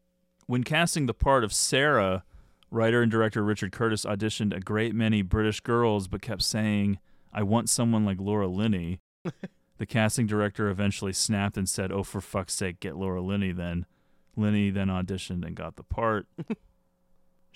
When 0.47 0.63
casting 0.63 1.05
the 1.05 1.13
part 1.13 1.43
of 1.43 1.53
Sarah, 1.53 2.23
writer 2.72 3.01
and 3.01 3.11
director 3.11 3.43
Richard 3.43 3.72
Curtis 3.72 4.05
auditioned 4.05 4.55
a 4.55 4.59
great 4.59 4.93
many 4.95 5.22
British 5.22 5.59
girls, 5.59 6.07
but 6.07 6.22
kept 6.22 6.41
saying, 6.43 6.99
I 7.34 7.43
want 7.43 7.70
someone 7.70 8.05
like 8.05 8.20
Laura 8.20 8.47
Linney. 8.47 8.99
the 9.78 9.86
casting 9.86 10.28
director 10.28 10.70
eventually 10.70 11.13
snapped 11.13 11.57
and 11.57 11.68
said, 11.70 11.91
Oh, 11.91 12.03
for 12.03 12.22
fuck's 12.22 12.53
sake, 12.53 12.80
get 12.80 12.95
Laura 12.95 13.22
Linney 13.22 13.51
then. 13.51 13.86
Linney 14.38 14.70
then 14.70 14.88
auditioned 14.88 15.45
and 15.45 15.55
got 15.55 15.76
the 15.76 15.84
part. 15.84 16.28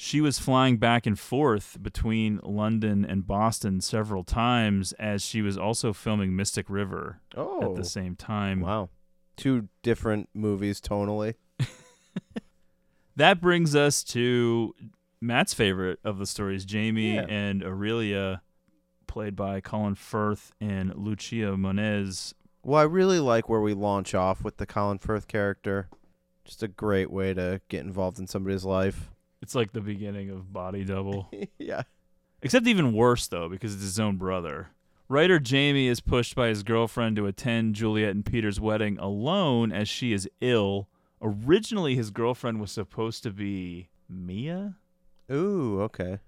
She 0.01 0.21
was 0.21 0.39
flying 0.39 0.77
back 0.77 1.05
and 1.05 1.19
forth 1.19 1.77
between 1.81 2.39
London 2.41 3.03
and 3.03 3.27
Boston 3.27 3.81
several 3.81 4.23
times 4.23 4.93
as 4.93 5.21
she 5.25 5.41
was 5.41 5.57
also 5.57 5.91
filming 5.91 6.37
Mystic 6.37 6.69
River 6.69 7.19
at 7.33 7.37
Oh. 7.39 7.75
the 7.75 7.83
same 7.83 8.15
time. 8.15 8.61
Wow. 8.61 8.91
Two 9.35 9.67
different 9.83 10.29
movies 10.33 10.79
tonally. 10.79 11.33
That 13.15 13.41
brings 13.41 13.75
us 13.75 14.01
to 14.05 14.73
Matt's 15.21 15.53
favorite 15.53 15.99
of 16.03 16.17
the 16.17 16.25
stories, 16.25 16.65
Jamie 16.65 17.15
Yeah. 17.15 17.25
and 17.27 17.63
Aurelia, 17.63 18.41
played 19.07 19.35
by 19.35 19.59
Colin 19.61 19.95
Firth 19.95 20.51
and 20.61 20.93
Lucia 20.95 21.57
Moniz. 21.57 22.33
Well, 22.63 22.79
I 22.79 22.83
really 22.83 23.19
like 23.19 23.49
where 23.49 23.61
we 23.61 23.73
launch 23.73 24.13
off 24.13 24.43
with 24.43 24.57
the 24.57 24.65
Colin 24.65 24.99
Firth 24.99 25.27
character. 25.27 25.89
Just 26.45 26.63
a 26.63 26.67
great 26.67 27.11
way 27.11 27.33
to 27.33 27.61
get 27.69 27.81
involved 27.85 28.19
in 28.19 28.27
somebody's 28.27 28.65
life. 28.65 29.11
It's 29.41 29.55
like 29.55 29.71
the 29.71 29.81
beginning 29.81 30.29
of 30.29 30.51
Body 30.51 30.83
Double. 30.83 31.29
yeah. 31.57 31.83
Except 32.41 32.67
even 32.67 32.93
worse, 32.93 33.27
though, 33.27 33.49
because 33.49 33.73
it's 33.73 33.83
his 33.83 33.99
own 33.99 34.17
brother. 34.17 34.69
Writer 35.07 35.39
Jamie 35.39 35.87
is 35.87 36.01
pushed 36.01 36.35
by 36.35 36.47
his 36.49 36.63
girlfriend 36.63 37.15
to 37.15 37.25
attend 37.25 37.75
Juliet 37.75 38.11
and 38.11 38.25
Peter's 38.25 38.59
wedding 38.59 38.97
alone 38.99 39.71
as 39.71 39.89
she 39.89 40.13
is 40.13 40.29
ill. 40.39 40.87
Originally, 41.21 41.95
his 41.95 42.11
girlfriend 42.11 42.61
was 42.61 42.71
supposed 42.71 43.23
to 43.23 43.31
be 43.31 43.89
Mia, 44.07 44.75
Ooh, 45.31 45.81
okay. 45.81 46.19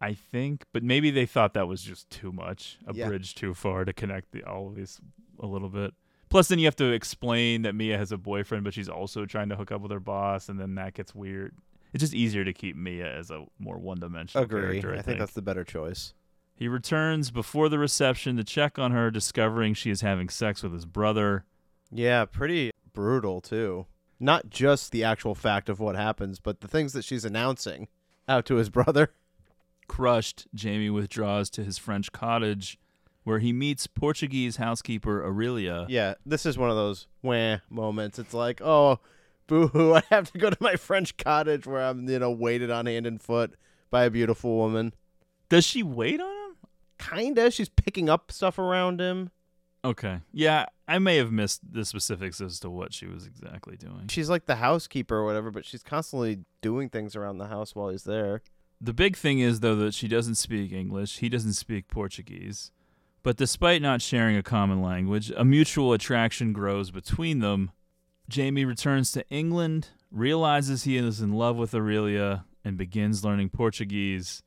I 0.00 0.12
think, 0.14 0.64
but 0.72 0.82
maybe 0.82 1.10
they 1.10 1.24
thought 1.26 1.54
that 1.54 1.66
was 1.68 1.82
just 1.82 2.10
too 2.10 2.30
much, 2.32 2.78
a 2.86 2.94
Yeah. 2.94 3.08
bridge 3.08 3.34
too 3.34 3.54
far 3.54 3.84
to 3.84 3.92
connect 3.92 4.32
the, 4.32 4.42
all 4.44 4.68
of 4.68 4.74
these 4.74 5.00
a 5.40 5.46
little 5.46 5.68
bit. 5.70 5.94
Plus, 6.28 6.48
then 6.48 6.58
you 6.58 6.64
have 6.66 6.76
to 6.76 6.92
explain 6.92 7.62
that 7.62 7.74
Mia 7.74 7.96
has 7.96 8.10
a 8.12 8.18
boyfriend, 8.18 8.64
but 8.64 8.74
she's 8.74 8.88
also 8.88 9.24
trying 9.24 9.48
to 9.50 9.56
hook 9.56 9.70
up 9.72 9.80
with 9.80 9.92
her 9.92 10.00
boss, 10.00 10.48
and 10.48 10.58
then 10.58 10.74
that 10.74 10.94
gets 10.94 11.14
weird. 11.14 11.54
It's 11.92 12.00
just 12.02 12.12
easier 12.14 12.44
to 12.44 12.52
keep 12.52 12.76
Mia 12.76 13.06
as 13.16 13.30
a 13.30 13.44
more 13.58 13.78
one-dimensional 13.78 14.44
Agree. 14.44 14.80
character. 14.80 14.94
I, 14.94 14.98
I 14.98 15.02
think 15.02 15.18
that's 15.20 15.32
the 15.32 15.42
better 15.42 15.64
choice. 15.64 16.12
he 16.56 16.66
returns 16.68 17.30
before 17.30 17.68
the 17.68 17.78
reception 17.78 18.36
to 18.36 18.44
check 18.44 18.78
on 18.78 18.90
her, 18.92 19.10
discovering 19.10 19.74
she 19.74 19.90
is 19.90 20.00
having 20.02 20.28
sex 20.28 20.62
with 20.62 20.72
his 20.72 20.86
brother. 20.86 21.44
Yeah, 21.90 22.24
pretty 22.26 22.70
brutal 22.92 23.40
too. 23.40 23.86
Not 24.20 24.50
just 24.50 24.90
the 24.92 25.02
actual 25.04 25.34
fact 25.34 25.68
of 25.68 25.78
what 25.80 25.94
happens, 25.96 26.40
but 26.40 26.60
the 26.60 26.68
things 26.68 26.92
that 26.94 27.04
she's 27.04 27.24
announcing 27.24 27.88
out 28.28 28.46
to 28.46 28.56
his 28.56 28.70
brother. 28.70 29.10
Crushed, 29.86 30.46
Jamie 30.54 30.90
withdraws 30.90 31.50
to 31.50 31.64
his 31.64 31.78
French 31.78 32.10
cottage, 32.12 32.78
where 33.24 33.38
he 33.38 33.52
meets 33.52 33.86
Portuguese 33.86 34.56
housekeeper 34.56 35.24
Aurelia. 35.24 35.86
Yeah, 35.88 36.14
this 36.24 36.46
is 36.46 36.56
one 36.56 36.70
of 36.70 36.76
those 36.76 37.06
wah 37.22 37.58
moments. 37.68 38.18
It's 38.18 38.34
like, 38.34 38.60
oh, 38.62 39.00
boo 39.46 39.68
hoo, 39.68 39.94
I 39.94 40.02
have 40.10 40.32
to 40.32 40.38
go 40.38 40.50
to 40.50 40.56
my 40.60 40.76
French 40.76 41.16
cottage 41.16 41.66
where 41.66 41.82
I'm, 41.82 42.08
you 42.08 42.18
know, 42.18 42.30
waited 42.30 42.70
on 42.70 42.86
hand 42.86 43.06
and 43.06 43.20
foot 43.20 43.54
by 43.90 44.04
a 44.04 44.10
beautiful 44.10 44.56
woman. 44.56 44.94
Does 45.48 45.64
she 45.64 45.82
wait 45.82 46.20
on 46.20 46.50
him? 46.50 46.56
Kinda. 46.98 47.50
She's 47.50 47.68
picking 47.68 48.08
up 48.08 48.32
stuff 48.32 48.58
around 48.58 49.00
him. 49.00 49.30
Okay. 49.84 50.20
Yeah, 50.32 50.66
I 50.88 50.98
may 50.98 51.16
have 51.18 51.30
missed 51.30 51.60
the 51.70 51.84
specifics 51.84 52.40
as 52.40 52.58
to 52.60 52.70
what 52.70 52.94
she 52.94 53.06
was 53.06 53.26
exactly 53.26 53.76
doing. 53.76 54.06
She's 54.08 54.30
like 54.30 54.46
the 54.46 54.56
housekeeper 54.56 55.16
or 55.16 55.26
whatever, 55.26 55.50
but 55.50 55.66
she's 55.66 55.82
constantly 55.82 56.40
doing 56.62 56.88
things 56.88 57.14
around 57.14 57.38
the 57.38 57.48
house 57.48 57.74
while 57.74 57.90
he's 57.90 58.04
there. 58.04 58.42
The 58.80 58.94
big 58.94 59.16
thing 59.16 59.40
is, 59.40 59.60
though, 59.60 59.76
that 59.76 59.94
she 59.94 60.08
doesn't 60.08 60.36
speak 60.36 60.72
English, 60.72 61.18
he 61.18 61.28
doesn't 61.28 61.52
speak 61.52 61.88
Portuguese. 61.88 62.70
But 63.22 63.36
despite 63.36 63.80
not 63.80 64.02
sharing 64.02 64.36
a 64.36 64.42
common 64.42 64.82
language, 64.82 65.32
a 65.36 65.44
mutual 65.44 65.92
attraction 65.92 66.52
grows 66.52 66.90
between 66.90 67.40
them. 67.40 67.70
Jamie 68.28 68.64
returns 68.64 69.12
to 69.12 69.28
England, 69.28 69.88
realizes 70.10 70.84
he 70.84 70.96
is 70.96 71.20
in 71.20 71.32
love 71.32 71.56
with 71.56 71.74
Aurelia, 71.74 72.44
and 72.64 72.76
begins 72.76 73.24
learning 73.24 73.50
Portuguese. 73.50 74.42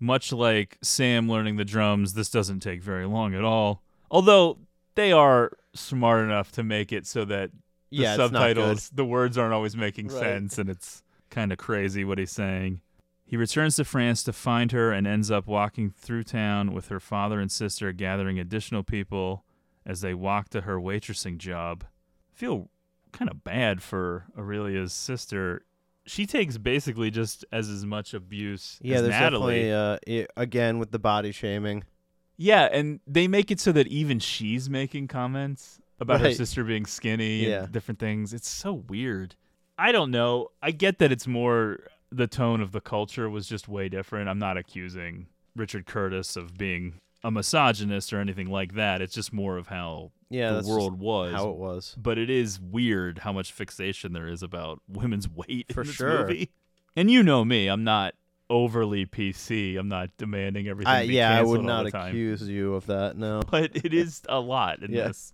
Much 0.00 0.32
like 0.32 0.78
Sam 0.82 1.28
learning 1.28 1.56
the 1.56 1.64
drums, 1.64 2.14
this 2.14 2.30
doesn't 2.30 2.60
take 2.60 2.82
very 2.82 3.06
long 3.06 3.34
at 3.34 3.44
all. 3.44 3.82
Although 4.10 4.58
they 4.98 5.12
are 5.12 5.52
smart 5.74 6.24
enough 6.24 6.50
to 6.52 6.62
make 6.64 6.92
it 6.92 7.06
so 7.06 7.24
that 7.24 7.50
the 7.52 7.96
Yeah, 7.98 8.10
it's 8.14 8.18
not 8.18 8.30
good. 8.32 8.56
subtitles, 8.56 8.90
the 8.90 9.04
words 9.04 9.38
aren't 9.38 9.54
always 9.54 9.76
making 9.76 10.08
Right. 10.08 10.18
sense, 10.18 10.58
and 10.58 10.68
it's 10.68 11.02
kind 11.30 11.52
of 11.52 11.58
crazy 11.58 12.04
what 12.04 12.18
he's 12.18 12.32
saying. 12.32 12.80
He 13.24 13.36
returns 13.36 13.76
to 13.76 13.84
France 13.84 14.22
to 14.24 14.32
find 14.32 14.72
her 14.72 14.90
and 14.90 15.06
ends 15.06 15.30
up 15.30 15.46
walking 15.46 15.90
through 15.90 16.24
town 16.24 16.72
with 16.72 16.88
her 16.88 16.98
father 17.00 17.38
and 17.40 17.50
sister, 17.52 17.92
gathering 17.92 18.38
additional 18.38 18.82
people 18.82 19.44
as 19.86 20.00
they 20.00 20.14
walk 20.14 20.48
to 20.50 20.62
her 20.62 20.78
waitressing 20.80 21.38
job. 21.38 21.84
I 22.32 22.34
feel 22.36 22.68
kind 23.12 23.30
of 23.30 23.44
bad 23.44 23.82
for 23.82 24.26
Aurelia's 24.36 24.92
sister. 24.92 25.62
She 26.06 26.24
takes 26.26 26.56
basically 26.58 27.10
just 27.10 27.44
as 27.52 27.68
as 27.68 27.84
much 27.86 28.14
abuse 28.14 28.78
Yeah, 28.82 28.96
as 28.96 29.02
there's 29.02 29.12
Natalie. 29.12 29.62
definitely 29.68 30.16
uh, 30.16 30.26
i 30.36 30.42
again 30.42 30.78
with 30.78 30.90
the 30.90 30.98
body 30.98 31.32
shaming. 31.32 31.84
Yeah, 32.38 32.68
and 32.72 33.00
they 33.06 33.28
make 33.28 33.50
it 33.50 33.60
so 33.60 33.72
that 33.72 33.88
even 33.88 34.18
she's 34.20 34.70
making 34.70 35.08
comments 35.08 35.80
about 36.00 36.20
her 36.20 36.32
sister 36.32 36.62
being 36.64 36.86
skinny 36.86 37.46
Yeah. 37.48 37.64
and 37.64 37.72
different 37.72 37.98
things. 37.98 38.32
It's 38.32 38.48
so 38.48 38.72
weird. 38.72 39.34
I 39.76 39.90
don't 39.92 40.10
know. 40.10 40.48
I 40.62 40.70
get 40.70 40.98
that 40.98 41.10
it's 41.12 41.26
more 41.26 41.80
the 42.10 42.26
tone 42.28 42.60
of 42.60 42.72
the 42.72 42.80
culture 42.80 43.28
was 43.28 43.46
just 43.48 43.68
way 43.68 43.88
different. 43.88 44.28
I'm 44.28 44.38
not 44.38 44.56
accusing 44.56 45.26
Richard 45.56 45.86
Curtis 45.86 46.36
of 46.36 46.56
being 46.56 46.94
a 47.24 47.30
misogynist 47.32 48.12
or 48.12 48.20
anything 48.20 48.48
like 48.48 48.74
that. 48.74 49.02
It's 49.02 49.12
just 49.14 49.32
more 49.32 49.56
of 49.58 49.66
how 49.66 50.12
Yeah, 50.30 50.52
the 50.52 50.68
world 50.68 51.00
was. 51.00 51.34
how 51.34 51.50
it 51.50 51.56
was. 51.56 51.96
But 51.98 52.16
it 52.18 52.30
is 52.30 52.60
weird 52.60 53.18
how 53.20 53.32
much 53.32 53.50
fixation 53.52 54.12
there 54.12 54.28
is 54.28 54.42
about 54.44 54.80
women's 54.88 55.28
weight 55.34 55.72
For 55.74 55.80
in 55.80 55.86
this 55.88 55.96
sure. 55.96 56.20
movie. 56.28 56.50
And 56.96 57.10
you 57.10 57.22
know 57.24 57.44
me, 57.44 57.66
I'm 57.68 57.82
not 57.84 58.14
overly 58.50 59.06
PC. 59.06 59.78
I'm 59.78 59.88
not 59.88 60.10
demanding 60.16 60.68
everything. 60.68 60.92
I, 60.92 61.02
yeah, 61.02 61.38
I 61.38 61.42
would 61.42 61.62
not 61.62 61.86
accuse 61.86 62.48
you 62.48 62.74
of 62.74 62.86
that. 62.86 63.16
No, 63.16 63.42
but 63.50 63.76
it 63.76 63.92
is 63.92 64.22
a 64.28 64.40
lot 64.40 64.82
in 64.82 64.92
Yeah. 64.92 65.08
this. 65.08 65.32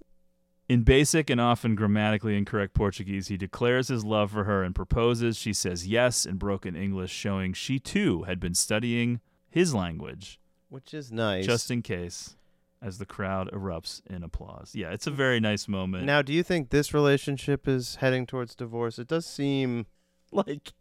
In 0.67 0.83
basic 0.83 1.29
and 1.29 1.39
often 1.41 1.75
grammatically 1.75 2.39
incorrect 2.39 2.73
Portuguese, 2.73 3.29
he 3.29 3.37
declares 3.37 3.89
his 3.89 4.03
love 4.03 4.31
for 4.31 4.45
her 4.45 4.63
and 4.63 4.75
proposes. 4.75 5.37
She 5.37 5.53
says 5.53 5.87
yes 5.87 6.25
in 6.25 6.37
broken 6.37 6.75
English, 6.75 7.13
showing 7.13 7.53
she 7.53 7.79
too 7.79 8.23
had 8.23 8.41
been 8.41 8.55
studying 8.55 9.21
his 9.51 9.75
language, 9.75 10.41
which 10.71 10.95
is 10.95 11.13
nice. 11.13 11.45
just 11.45 11.71
in 11.71 11.83
case, 11.83 12.37
as 12.81 12.97
the 12.97 13.05
crowd 13.05 13.51
erupts 13.53 14.01
in 14.07 14.23
applause. 14.23 14.73
Yeah, 14.75 14.91
it's 14.93 15.07
a 15.07 15.11
very 15.11 15.39
nice 15.39 15.69
moment. 15.69 16.07
Now, 16.07 16.23
do 16.23 16.33
you 16.33 16.43
think 16.43 16.71
this 16.71 16.95
relationship 16.95 17.69
is 17.69 17.97
heading 17.97 18.25
towards 18.25 18.55
divorce? 18.55 18.99
It 18.99 19.07
does 19.07 19.27
seem 19.27 19.85
like 20.33 20.73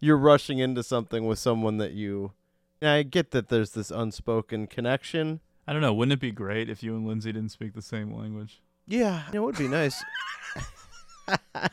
you're 0.00 0.16
rushing 0.16 0.58
into 0.58 0.82
something 0.82 1.26
with 1.26 1.38
someone 1.38 1.78
that 1.78 1.92
you. 1.92 2.32
And 2.80 2.90
I 2.90 3.02
get 3.02 3.30
that 3.30 3.48
there's 3.48 3.70
this 3.70 3.90
unspoken 3.90 4.66
connection. 4.66 5.40
I 5.66 5.72
don't 5.72 5.82
know. 5.82 5.94
Wouldn't 5.94 6.12
it 6.12 6.20
be 6.20 6.30
great 6.30 6.68
if 6.68 6.82
you 6.82 6.94
and 6.94 7.06
Lindsay 7.06 7.32
didn't 7.32 7.50
speak 7.50 7.74
the 7.74 7.82
same 7.82 8.12
language? 8.14 8.60
Yeah, 8.86 9.24
it 9.32 9.40
would 9.40 9.58
be 9.58 9.68
nice. 9.68 10.02
I 11.28 11.68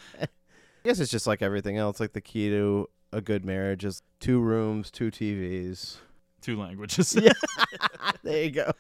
guess 0.84 1.00
it's 1.00 1.12
just 1.12 1.28
like 1.28 1.42
everything 1.42 1.78
else. 1.78 2.00
Like 2.00 2.14
the 2.14 2.22
key 2.22 2.50
to 2.50 2.90
a 3.12 3.22
good 3.22 3.46
marriage 3.46 3.86
is 3.86 4.02
two 4.20 4.40
rooms, 4.40 4.90
two 4.90 5.12
TVs. 5.12 5.98
Two 6.42 6.60
languages. 6.60 7.16
Yeah. 7.22 7.34
there 8.24 8.44
you 8.44 8.52
go. 8.52 8.72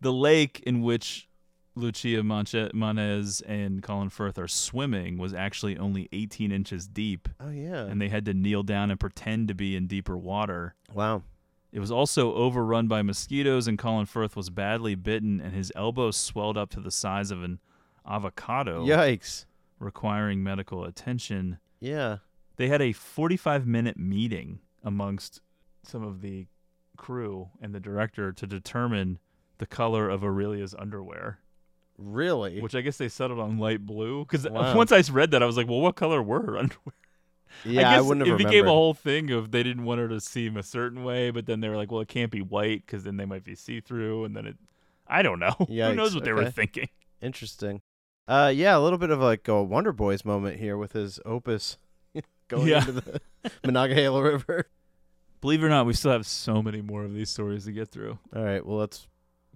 The 0.00 0.12
lake 0.12 0.62
in 0.64 0.82
which 0.82 1.28
Lucia 1.74 2.22
Moniz 2.22 3.40
and 3.42 3.82
Colin 3.82 4.10
Firth 4.10 4.38
are 4.38 4.48
swimming 4.48 5.16
was 5.16 5.32
actually 5.32 5.78
only 5.78 6.08
18 6.12 6.52
inches 6.52 6.86
deep. 6.86 7.28
Oh 7.40 7.50
yeah. 7.50 7.84
And 7.84 8.00
they 8.00 8.08
had 8.08 8.24
to 8.26 8.34
kneel 8.34 8.62
down 8.62 8.90
and 8.90 9.00
pretend 9.00 9.48
to 9.48 9.54
be 9.54 9.74
in 9.74 9.86
deeper 9.86 10.16
water. 10.16 10.74
Wow. 10.92 11.22
It 11.72 11.80
was 11.80 11.90
also 11.90 12.34
overrun 12.34 12.86
by 12.86 13.00
mosquitoes, 13.00 13.66
and 13.66 13.78
Colin 13.78 14.04
Firth 14.04 14.36
was 14.36 14.50
badly 14.50 14.94
bitten, 14.94 15.40
and 15.40 15.54
his 15.54 15.72
elbow 15.74 16.10
swelled 16.10 16.58
up 16.58 16.68
to 16.70 16.80
the 16.80 16.90
size 16.90 17.30
of 17.30 17.42
an 17.42 17.60
avocado. 18.06 18.84
Yikes. 18.84 19.46
Requiring 19.78 20.42
medical 20.42 20.84
attention. 20.84 21.58
Yeah. 21.80 22.18
They 22.56 22.68
had 22.68 22.82
a 22.82 22.92
45 22.92 23.66
minute 23.66 23.96
meeting 23.96 24.60
amongst 24.84 25.40
some 25.82 26.02
of 26.02 26.20
the 26.20 26.46
crew 26.98 27.48
and 27.60 27.74
the 27.74 27.80
director 27.80 28.32
to 28.32 28.46
determine 28.46 29.18
the 29.58 29.66
color 29.66 30.10
of 30.10 30.22
Aurelia's 30.22 30.74
underwear. 30.78 31.38
Really? 32.02 32.60
Which 32.60 32.74
I 32.74 32.80
guess 32.80 32.96
they 32.96 33.08
settled 33.08 33.38
on 33.40 33.58
light 33.58 33.84
blue. 33.86 34.24
Because 34.24 34.48
Wow. 34.48 34.74
once 34.76 34.92
I 34.92 35.02
read 35.12 35.30
that, 35.32 35.42
I 35.42 35.46
was 35.46 35.56
like, 35.56 35.68
well, 35.68 35.80
what 35.80 35.96
color 35.96 36.22
were 36.22 36.42
her 36.42 36.58
underwear? 36.58 36.94
Yeah, 37.64 37.90
I 37.90 37.96
guess 37.96 38.04
wouldn't 38.06 38.26
it 38.26 38.30
have 38.30 38.38
became 38.38 38.64
a 38.66 38.70
whole 38.70 38.94
thing 38.94 39.30
of 39.30 39.50
they 39.50 39.62
didn't 39.62 39.84
want 39.84 40.00
her 40.00 40.08
to 40.08 40.20
seem 40.20 40.56
a 40.56 40.62
certain 40.62 41.04
way, 41.04 41.30
but 41.30 41.46
then 41.46 41.60
they 41.60 41.68
were 41.68 41.76
like, 41.76 41.92
well, 41.92 42.00
it 42.00 42.08
can't 42.08 42.30
be 42.30 42.40
white 42.40 42.84
because 42.86 43.04
then 43.04 43.18
they 43.18 43.24
might 43.26 43.44
be 43.44 43.54
see 43.54 43.80
through, 43.80 44.24
and 44.24 44.34
then 44.36 44.46
it. 44.46 44.56
I 45.06 45.22
don't 45.22 45.38
know. 45.38 45.50
Who 45.58 45.66
knows 45.94 46.12
Yikes, 46.12 46.14
what 46.14 46.24
they 46.24 46.32
were 46.32 46.50
thinking? 46.50 46.88
Interesting. 47.20 47.82
Uh, 48.26 48.50
yeah, 48.54 48.76
a 48.76 48.80
little 48.80 48.98
bit 48.98 49.10
of 49.10 49.20
like 49.20 49.46
a 49.48 49.62
Wonder 49.62 49.92
Boys 49.92 50.24
moment 50.24 50.58
here 50.58 50.76
with 50.78 50.92
his 50.92 51.20
opus 51.26 51.76
going 52.48 52.68
Yeah. 52.68 52.78
into 52.78 52.92
the 52.92 53.20
Monongahela 53.64 54.22
River. 54.22 54.66
Believe 55.40 55.62
it 55.62 55.66
or 55.66 55.68
not, 55.68 55.86
we 55.86 55.92
still 55.92 56.12
have 56.12 56.26
so 56.26 56.62
many 56.62 56.80
more 56.80 57.04
of 57.04 57.12
these 57.14 57.28
stories 57.30 57.64
to 57.66 57.72
get 57.72 57.88
through. 57.88 58.18
All 58.34 58.42
right, 58.42 58.64
well 58.64 58.78
let's. 58.78 59.06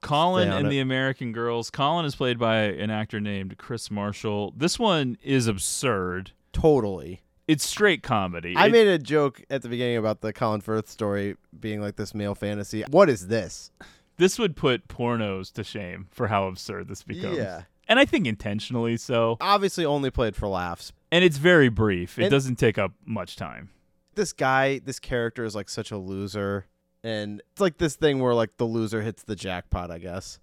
Colin 0.02 0.50
and 0.50 0.66
it. 0.66 0.70
the 0.70 0.78
American 0.80 1.32
Girls. 1.32 1.70
Colin 1.70 2.04
is 2.04 2.14
played 2.14 2.38
by 2.38 2.56
an 2.56 2.90
actor 2.90 3.20
named 3.20 3.56
Chris 3.58 3.90
Marshall. 3.90 4.52
This 4.56 4.78
one 4.78 5.16
is 5.22 5.46
absurd. 5.46 6.32
Totally. 6.52 7.22
It's 7.48 7.64
straight 7.64 8.02
comedy. 8.02 8.54
I 8.56 8.66
It- 8.66 8.72
made 8.72 8.88
a 8.88 8.98
joke 8.98 9.42
at 9.50 9.62
the 9.62 9.68
beginning 9.68 9.96
about 9.98 10.20
the 10.20 10.32
Colin 10.32 10.60
Firth 10.60 10.88
story 10.88 11.36
being 11.58 11.80
like 11.80 11.96
this 11.96 12.14
male 12.14 12.34
fantasy. 12.34 12.82
What 12.90 13.08
is 13.08 13.28
this? 13.28 13.70
this 14.18 14.38
would 14.38 14.56
put 14.56 14.88
pornos 14.88 15.52
to 15.52 15.62
shame 15.62 16.08
for 16.10 16.28
how 16.28 16.46
absurd 16.48 16.88
this 16.88 17.02
becomes. 17.02 17.36
Yeah. 17.36 17.62
And 17.88 17.98
I 18.00 18.04
think 18.06 18.26
intentionally 18.26 18.96
so. 18.96 19.36
Obviously, 19.40 19.84
only 19.84 20.10
played 20.10 20.34
for 20.34 20.48
laughs. 20.48 20.92
And 21.12 21.22
it's 21.22 21.36
very 21.36 21.68
brief. 21.68 22.18
It 22.18 22.22
And- 22.24 22.30
doesn't 22.30 22.56
take 22.56 22.78
up 22.78 22.92
much 23.04 23.36
time. 23.36 23.68
This 24.14 24.32
guy, 24.32 24.78
this 24.78 24.98
character 24.98 25.44
is 25.44 25.54
like 25.54 25.68
such 25.68 25.90
a 25.90 25.98
loser, 25.98 26.64
and 27.06 27.42
it's 27.52 27.60
like 27.60 27.78
this 27.78 27.96
thing 27.96 28.20
where 28.20 28.34
like 28.34 28.56
the 28.56 28.64
loser 28.64 29.02
hits 29.02 29.22
the 29.22 29.36
jackpot. 29.36 29.90
I 29.90 29.98
guess. 29.98 30.38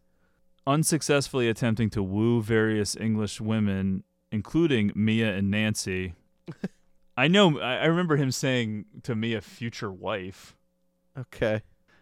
Unsuccessfully 0.66 1.50
attempting 1.50 1.90
to 1.90 2.02
woo 2.02 2.42
various 2.42 2.96
English 2.96 3.42
women, 3.42 4.04
including 4.32 4.92
Mia 4.96 5.36
and 5.36 5.52
Nancy. 5.52 6.14
I 7.18 7.28
know. 7.28 7.60
I 7.60 7.78
I 7.78 7.86
remember 7.86 8.16
him 8.16 8.32
saying 8.32 8.86
to 9.04 9.16
Mia, 9.16 9.42
"Future 9.42 9.92
wife." 9.92 10.56
Okay. 11.18 11.62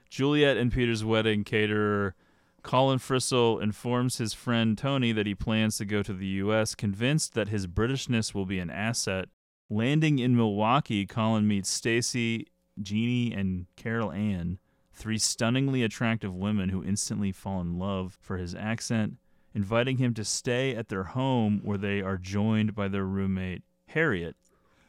Juliet 0.09 0.57
and 0.57 0.73
Peter's 0.73 1.05
wedding 1.05 1.45
caterer 1.45 2.15
Colin 2.63 2.99
Frissell 2.99 3.61
informs 3.61 4.17
his 4.17 4.33
friend 4.33 4.77
Tony 4.77 5.11
that 5.11 5.25
he 5.25 5.33
plans 5.33 5.77
to 5.77 5.85
go 5.85 6.03
to 6.03 6.13
the 6.13 6.27
U.S., 6.27 6.75
convinced 6.75 7.33
that 7.33 7.47
his 7.47 7.67
Britishness 7.67 8.33
will 8.33 8.45
be 8.45 8.59
an 8.59 8.69
asset. 8.69 9.29
Landing 9.69 10.19
in 10.19 10.35
Milwaukee, 10.35 11.05
Colin 11.05 11.47
meets 11.47 11.69
Stacy, 11.69 12.47
Jeannie, 12.81 13.33
and 13.33 13.65
Carol 13.75 14.11
Ann, 14.11 14.59
three 14.93 15.17
stunningly 15.17 15.83
attractive 15.83 16.33
women 16.35 16.69
who 16.69 16.83
instantly 16.83 17.31
fall 17.31 17.61
in 17.61 17.79
love 17.79 18.17
for 18.21 18.37
his 18.37 18.53
accent, 18.53 19.15
inviting 19.53 19.97
him 19.97 20.13
to 20.13 20.23
stay 20.25 20.75
at 20.75 20.89
their 20.89 21.03
home 21.05 21.61
where 21.63 21.77
they 21.77 22.01
are 22.01 22.17
joined 22.17 22.75
by 22.75 22.87
their 22.87 23.05
roommate, 23.05 23.63
Harriet. 23.87 24.35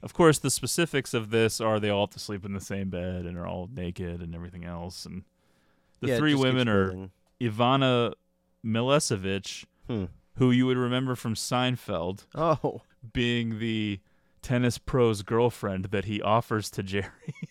Of 0.02 0.12
course, 0.15 0.39
the 0.39 0.51
specifics 0.51 1.15
of 1.15 1.31
this 1.31 1.61
are 1.61 1.78
they 1.78 1.89
all 1.90 2.07
have 2.07 2.11
to 2.11 2.19
sleep 2.19 2.44
in 2.44 2.52
the 2.55 2.61
same 2.61 2.90
bed 2.90 3.24
and 3.24 3.39
are 3.39 3.47
all 3.47 3.69
naked 3.73 4.20
and 4.20 4.35
everything 4.35 4.65
else. 4.65 5.07
And 5.07 5.23
the 6.01 6.09
Yeah, 6.09 6.19
three 6.19 6.35
women 6.35 6.69
are 6.69 6.86
building. 6.89 7.11
Ivana 7.40 8.15
Milicevic, 8.65 9.65
Hmm. 9.89 10.05
who 10.36 10.51
you 10.51 10.66
would 10.66 10.77
remember 10.77 11.15
from 11.15 11.35
Seinfeld, 11.35 12.24
Oh. 12.35 12.82
being 13.12 13.59
the 13.61 14.01
tennis 14.40 14.77
pro's 14.78 15.23
girlfriend 15.23 15.86
that 15.86 16.07
he 16.07 16.20
offers 16.20 16.69
to 16.73 16.82
Jerry. 16.82 17.07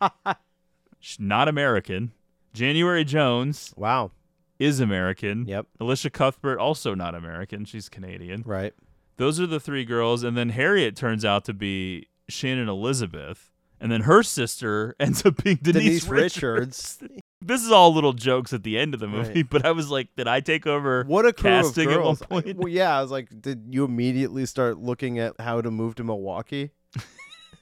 Not 1.18 1.48
American. 1.48 2.12
January 2.52 3.04
Jones. 3.04 3.72
Wow. 3.76 4.10
Is 4.58 4.80
American. 4.80 5.46
Yep. 5.46 5.66
Elisha 5.80 6.10
Cuthbert, 6.10 6.58
also 6.58 6.94
not 6.94 7.14
American. 7.14 7.64
She's 7.64 7.88
Canadian. 7.88 8.42
Right. 8.44 8.74
Those 9.16 9.40
are 9.40 9.46
the 9.46 9.60
three 9.60 9.84
girls. 9.86 10.22
And 10.22 10.36
then 10.36 10.50
Harriet 10.50 10.96
turns 10.96 11.24
out 11.24 11.44
to 11.46 11.54
be 11.54 12.08
Shannon 12.28 12.68
Elizabeth. 12.68 13.50
And 13.80 13.90
then 13.90 14.02
her 14.02 14.22
sister 14.22 14.94
ends 15.00 15.24
up 15.24 15.42
being 15.42 15.58
Denise, 15.62 15.82
Denise 16.04 16.08
Richards. 16.08 16.98
Richards. 17.00 17.22
this 17.40 17.64
is 17.64 17.72
all 17.72 17.94
little 17.94 18.12
jokes 18.12 18.52
at 18.52 18.62
the 18.62 18.76
end 18.78 18.92
of 18.92 19.00
the 19.00 19.08
movie, 19.08 19.36
Right. 19.36 19.48
but 19.50 19.64
I 19.64 19.70
was 19.72 19.90
like, 19.90 20.08
did 20.16 20.28
I 20.28 20.40
take 20.40 20.66
over 20.66 21.04
What 21.06 21.24
a 21.24 21.32
crew 21.32 21.48
casting 21.48 21.88
of 21.88 21.94
at 21.94 22.02
one 22.02 22.16
point? 22.16 22.56
Well, 22.58 22.68
yeah, 22.68 22.98
I 22.98 23.00
was 23.00 23.10
like, 23.10 23.28
did 23.40 23.68
you 23.70 23.84
immediately 23.86 24.44
start 24.44 24.76
looking 24.78 25.18
at 25.18 25.40
how 25.40 25.62
to 25.62 25.70
move 25.70 25.94
to 25.94 26.04
Milwaukee? 26.04 26.72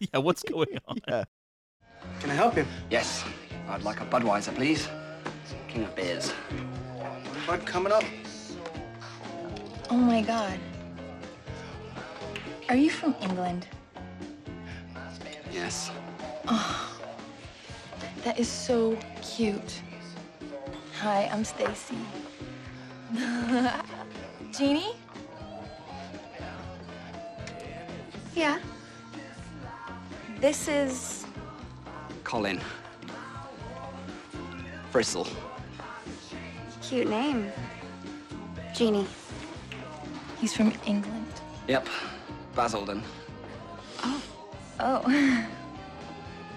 yeah, 0.01 0.19
what's 0.19 0.43
going 0.43 0.79
on? 0.89 0.97
Yeah. 1.07 1.25
Can 2.21 2.31
I 2.31 2.35
help 2.35 2.57
you? 2.57 2.67
Yes. 2.91 3.25
I'd 3.69 3.83
like 3.83 4.01
a 4.01 4.07
Budweiser, 4.07 4.55
please. 4.55 4.89
King 5.69 5.85
of 5.85 5.95
beers. 5.95 6.33
Bud 7.47 7.65
coming 7.65 7.93
up. 7.93 8.05
Oh 9.91 9.97
my 9.97 10.23
god. 10.23 10.59
Are 12.69 12.77
you 12.77 12.91
from 12.91 13.15
England? 13.23 13.67
Yes. 15.53 15.91
Oh, 16.47 16.99
that 18.25 18.39
is 18.39 18.49
so 18.49 18.99
cute. 19.23 19.83
Hi, 21.01 21.29
I'm 21.33 21.45
Stacy. 21.45 21.97
Jeannie? 24.53 24.95
Yeah. 28.35 28.59
This 30.41 30.69
is. 30.69 31.18
Colin. 32.29 32.61
Frissell. 34.93 35.27
Cute 36.83 37.09
name. 37.09 37.51
Jeannie. 38.75 39.07
He's 40.39 40.55
from 40.55 40.75
England. 40.85 41.33
Yep. 41.69 41.89
Basildon. 42.55 43.03
Oh. 44.79 45.03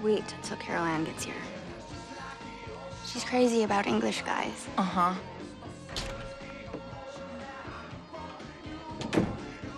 Wait 0.03 0.35
till 0.43 0.57
Carol 0.57 0.83
Ann 0.83 1.05
gets 1.05 1.23
here. 1.23 1.41
She's 3.07 3.23
crazy 3.23 3.63
about 3.63 3.87
English 3.87 4.23
guys. 4.23 4.67
Uh 4.77 4.81
huh. 4.81 5.13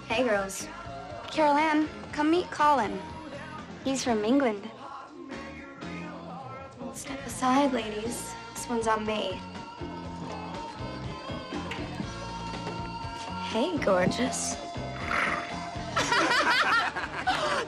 Hey, 0.09 0.23
girls. 0.23 0.67
Carol 1.29 1.53
Ann, 1.53 1.87
come 2.11 2.31
meet 2.31 2.49
Colin. 2.49 2.99
He's 3.83 4.03
from 4.03 4.25
England. 4.25 4.67
Step 6.93 7.25
aside, 7.25 7.73
ladies. 7.73 8.33
This 8.53 8.69
one's 8.69 8.87
on 8.87 9.03
me. 9.03 9.39
Hey, 13.49 13.77
gorgeous. 13.79 14.53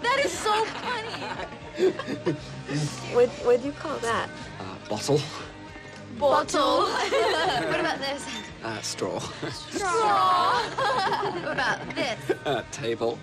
that 0.01 0.21
is 0.23 0.31
so 0.31 0.65
funny. 0.65 1.11
What 3.15 3.29
what'd 3.29 3.65
you 3.65 3.71
call 3.71 3.97
that? 3.97 4.29
Uh, 4.59 4.89
bottle. 4.89 5.19
Bottle. 6.19 6.81
what 6.85 7.79
about 7.79 7.97
this? 7.99 8.25
Uh, 8.63 8.79
straw. 8.81 9.19
Straw. 9.49 10.61
what 11.41 11.51
about 11.51 11.95
this? 11.95 12.31
uh, 12.45 12.63
table. 12.71 13.17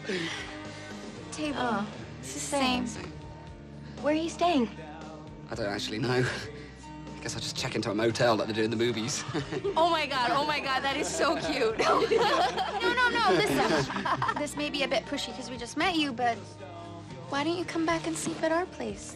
Table. 1.30 1.58
Oh, 1.60 1.86
it's 2.20 2.34
the 2.34 2.40
same. 2.40 2.86
Where 4.02 4.14
are 4.14 4.16
you 4.16 4.28
staying? 4.28 4.68
I 5.52 5.54
don't 5.54 5.66
actually 5.66 5.98
know. 5.98 6.24
I 6.24 7.22
guess 7.22 7.34
I'll 7.34 7.42
just 7.42 7.54
check 7.58 7.74
into 7.74 7.90
a 7.90 7.94
motel 7.94 8.36
like 8.36 8.46
they 8.46 8.54
do 8.54 8.62
in 8.62 8.70
the 8.70 8.76
movies. 8.76 9.22
Oh 9.76 9.90
my 9.90 10.06
god, 10.06 10.30
oh 10.32 10.46
my 10.46 10.60
god, 10.60 10.82
that 10.82 10.96
is 10.96 11.06
so 11.06 11.36
cute. 11.36 11.78
no, 11.78 12.00
no, 12.00 13.08
no. 13.10 13.32
Listen, 13.32 13.94
this 14.38 14.56
may 14.56 14.70
be 14.70 14.82
a 14.84 14.88
bit 14.88 15.04
pushy 15.04 15.26
because 15.26 15.50
we 15.50 15.58
just 15.58 15.76
met 15.76 15.94
you, 15.94 16.10
but 16.10 16.38
why 17.28 17.44
don't 17.44 17.58
you 17.58 17.66
come 17.66 17.84
back 17.84 18.06
and 18.06 18.16
sleep 18.16 18.42
at 18.42 18.50
our 18.50 18.64
place? 18.64 19.14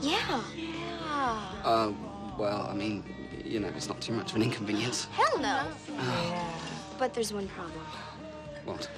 Yeah. 0.00 0.42
Yeah. 0.56 1.42
uh, 1.64 1.92
well, 2.38 2.68
I 2.70 2.74
mean, 2.74 3.02
you 3.44 3.58
know, 3.58 3.68
it's 3.76 3.88
not 3.88 4.00
too 4.00 4.12
much 4.12 4.30
of 4.30 4.36
an 4.36 4.42
inconvenience. 4.44 5.06
Hell 5.06 5.38
no. 5.40 5.66
But 6.96 7.12
there's 7.12 7.32
one 7.32 7.48
problem. 7.48 7.84
What? 8.64 8.88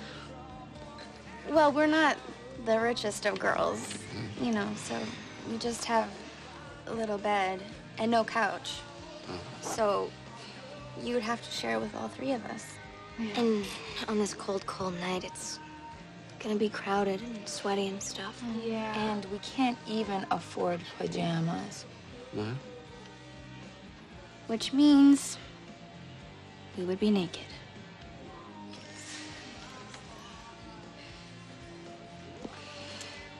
Well, 1.48 1.72
we're 1.72 1.86
not 1.86 2.18
the 2.66 2.78
richest 2.78 3.24
of 3.24 3.38
girls, 3.38 3.98
you 4.42 4.52
know, 4.52 4.68
so 4.76 4.98
we 5.50 5.56
just 5.56 5.86
have 5.86 6.08
a 6.86 6.94
little 6.94 7.18
bed 7.18 7.60
and 7.98 8.10
no 8.10 8.24
couch. 8.24 8.80
Mm-hmm. 9.24 9.62
So 9.62 10.10
you 11.02 11.14
would 11.14 11.22
have 11.22 11.42
to 11.42 11.50
share 11.50 11.80
with 11.80 11.94
all 11.94 12.08
three 12.08 12.32
of 12.32 12.44
us. 12.46 12.66
And 13.36 13.64
on 14.08 14.18
this 14.18 14.34
cold, 14.34 14.66
cold 14.66 14.98
night, 15.00 15.22
it's 15.24 15.60
gonna 16.40 16.56
be 16.56 16.68
crowded 16.68 17.20
and 17.22 17.48
sweaty 17.48 17.86
and 17.86 18.02
stuff. 18.02 18.42
Yeah. 18.64 18.92
And 19.10 19.24
we 19.26 19.38
can't 19.38 19.78
even 19.86 20.26
afford 20.30 20.80
pajamas. 20.98 21.84
No? 22.32 22.52
Which 24.48 24.72
means 24.72 25.38
we 26.76 26.84
would 26.84 26.98
be 26.98 27.10
naked. 27.10 27.46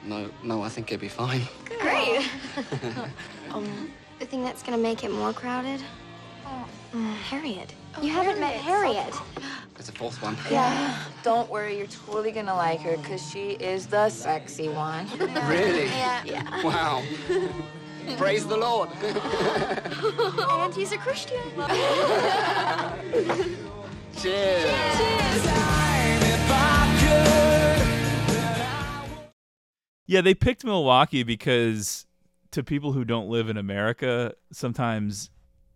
No, 0.06 0.28
no, 0.42 0.62
I 0.62 0.68
think 0.68 0.90
it'd 0.90 1.00
be 1.00 1.08
fine. 1.08 1.42
Great. 1.80 2.28
um, 3.50 3.90
the 4.18 4.26
thing 4.26 4.42
that's 4.42 4.62
gonna 4.62 4.78
make 4.78 5.02
it 5.02 5.10
more 5.10 5.32
crowded? 5.32 5.82
Uh, 6.46 6.64
Harriet. 7.28 7.74
you 8.02 8.10
haven't 8.10 8.38
met 8.38 8.54
Harriet. 8.54 9.14
There's 9.74 9.88
a 9.88 9.92
fourth 9.92 10.22
one. 10.22 10.36
Yeah. 10.50 11.02
Don't 11.22 11.50
worry, 11.50 11.78
you're 11.78 11.86
totally 11.86 12.30
gonna 12.30 12.54
like 12.54 12.80
her 12.80 12.96
because 12.98 13.28
she 13.28 13.52
is 13.52 13.86
the 13.86 14.08
sexy 14.10 14.68
one. 14.68 15.06
Really? 15.48 15.86
Yeah. 15.86 16.22
Yeah. 16.24 16.62
Wow. 16.62 17.02
Praise 18.18 18.46
the 18.46 18.56
Lord. 18.56 18.90
and 19.02 20.74
he's 20.74 20.92
a 20.92 20.98
Christian. 20.98 21.40
Cheers. 24.20 24.98
Cheers. 24.98 25.63
Yeah, 30.06 30.20
they 30.20 30.34
picked 30.34 30.64
Milwaukee 30.64 31.22
because 31.22 32.06
to 32.50 32.62
people 32.62 32.92
who 32.92 33.04
don't 33.04 33.28
live 33.28 33.48
in 33.48 33.56
America, 33.56 34.34
sometimes 34.52 35.30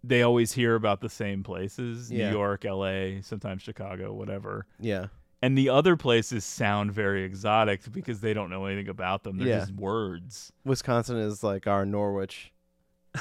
they 0.04 0.22
always 0.22 0.52
hear 0.52 0.74
about 0.74 1.00
the 1.00 1.08
same 1.08 1.42
places 1.42 2.10
Yeah. 2.10 2.30
New 2.30 2.36
York, 2.36 2.64
LA, 2.64 3.20
sometimes 3.22 3.62
Chicago, 3.62 4.12
whatever. 4.12 4.66
Yeah. 4.78 5.06
And 5.42 5.56
the 5.56 5.68
other 5.70 5.96
places 5.96 6.44
sound 6.44 6.92
very 6.92 7.22
exotic 7.24 7.80
because 7.92 8.20
they 8.20 8.34
don't 8.34 8.50
know 8.50 8.66
anything 8.66 8.88
about 8.88 9.22
them. 9.24 9.38
They're 9.38 9.48
Yeah. 9.48 9.58
just 9.60 9.72
words. 9.74 10.52
Wisconsin 10.64 11.16
is 11.16 11.42
like 11.42 11.66
our 11.66 11.84
Norwich. 11.86 12.52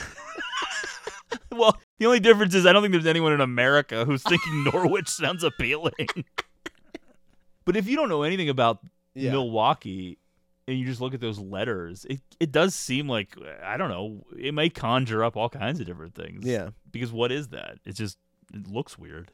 Well, 1.49 1.75
the 1.97 2.05
only 2.05 2.19
difference 2.19 2.53
is 2.53 2.65
I 2.67 2.73
don't 2.73 2.83
think 2.83 2.91
there's 2.91 3.07
anyone 3.07 3.33
in 3.33 3.41
America 3.41 4.05
who's 4.05 4.21
thinking 4.21 4.63
Norwich 4.73 5.07
sounds 5.07 5.43
appealing. 5.43 5.93
but 7.65 7.75
if 7.75 7.87
you 7.87 7.95
don't 7.95 8.09
know 8.09 8.21
anything 8.23 8.49
about 8.49 8.79
Yeah. 9.15 9.31
Milwaukee 9.31 10.19
and 10.67 10.77
you 10.77 10.85
just 10.85 10.99
look 11.01 11.13
at 11.13 11.21
those 11.21 11.39
letters, 11.39 12.05
it 12.09 12.19
it 12.39 12.51
does 12.51 12.75
seem 12.75 13.07
like 13.07 13.35
I 13.63 13.77
don't 13.77 13.89
know, 13.89 14.25
it 14.37 14.53
may 14.53 14.69
conjure 14.69 15.23
up 15.23 15.37
all 15.37 15.49
kinds 15.49 15.79
of 15.79 15.85
different 15.85 16.15
things. 16.15 16.45
Yeah. 16.45 16.69
Because 16.91 17.11
what 17.11 17.31
is 17.31 17.49
that? 17.49 17.77
It 17.85 17.95
just 17.95 18.17
it 18.53 18.67
looks 18.67 18.97
weird. 18.97 19.31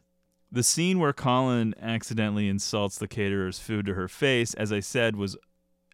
The 0.52 0.64
scene 0.64 1.00
where 1.00 1.14
Colin 1.14 1.74
accidentally 1.82 2.48
insults 2.48 2.98
the 3.00 3.08
caterer's 3.08 3.58
food 3.58 3.88
to 3.88 3.96
her 3.96 4.08
face, 4.08 4.54
as 4.54 4.72
I 4.72 4.82
said, 4.82 5.16
was 5.16 5.36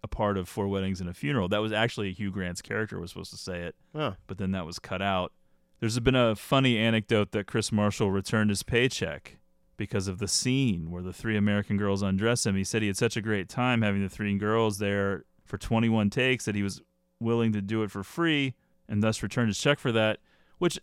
a 0.03 0.07
part 0.07 0.37
of 0.37 0.49
Four 0.49 0.67
Weddings 0.67 0.99
and 0.99 1.09
a 1.09 1.13
Funeral. 1.13 1.47
That 1.47 1.61
was 1.61 1.71
actually 1.71 2.11
Hugh 2.11 2.31
Grant's 2.31 2.61
character 2.61 2.99
was 2.99 3.11
supposed 3.11 3.31
to 3.31 3.37
say 3.37 3.61
it, 3.61 3.75
Oh. 3.95 4.15
but 4.27 4.37
then 4.37 4.51
that 4.51 4.65
was 4.65 4.79
cut 4.79 5.01
out. 5.01 5.31
There's 5.79 5.97
been 5.99 6.15
a 6.15 6.35
funny 6.35 6.77
anecdote 6.77 7.31
that 7.31 7.47
Chris 7.47 7.71
Marshall 7.71 8.11
returned 8.11 8.49
his 8.49 8.63
paycheck 8.63 9.37
because 9.77 10.09
of 10.09 10.19
the 10.19 10.27
scene 10.27 10.91
where 10.91 11.01
the 11.03 11.13
three 11.13 11.37
American 11.37 11.77
girls 11.77 12.01
undress 12.01 12.45
him. 12.45 12.55
He 12.57 12.65
said 12.65 12.81
he 12.81 12.87
had 12.89 12.97
such 12.97 13.15
a 13.15 13.21
great 13.21 13.47
time 13.47 13.81
having 13.81 14.01
the 14.01 14.09
three 14.09 14.37
girls 14.37 14.77
there 14.79 15.23
for 15.49 15.57
21 15.57 16.09
takes 16.09 16.45
that 16.45 16.55
he 16.55 16.63
was 16.63 16.81
willing 17.19 17.51
to 17.51 17.61
do 17.61 17.83
it 17.83 17.91
for 17.91 18.03
free 18.03 18.53
and 18.87 19.03
thus 19.03 19.21
returned 19.21 19.47
his 19.49 19.59
check 19.59 19.79
for 19.79 19.91
that, 19.91 20.19
which 20.59 20.79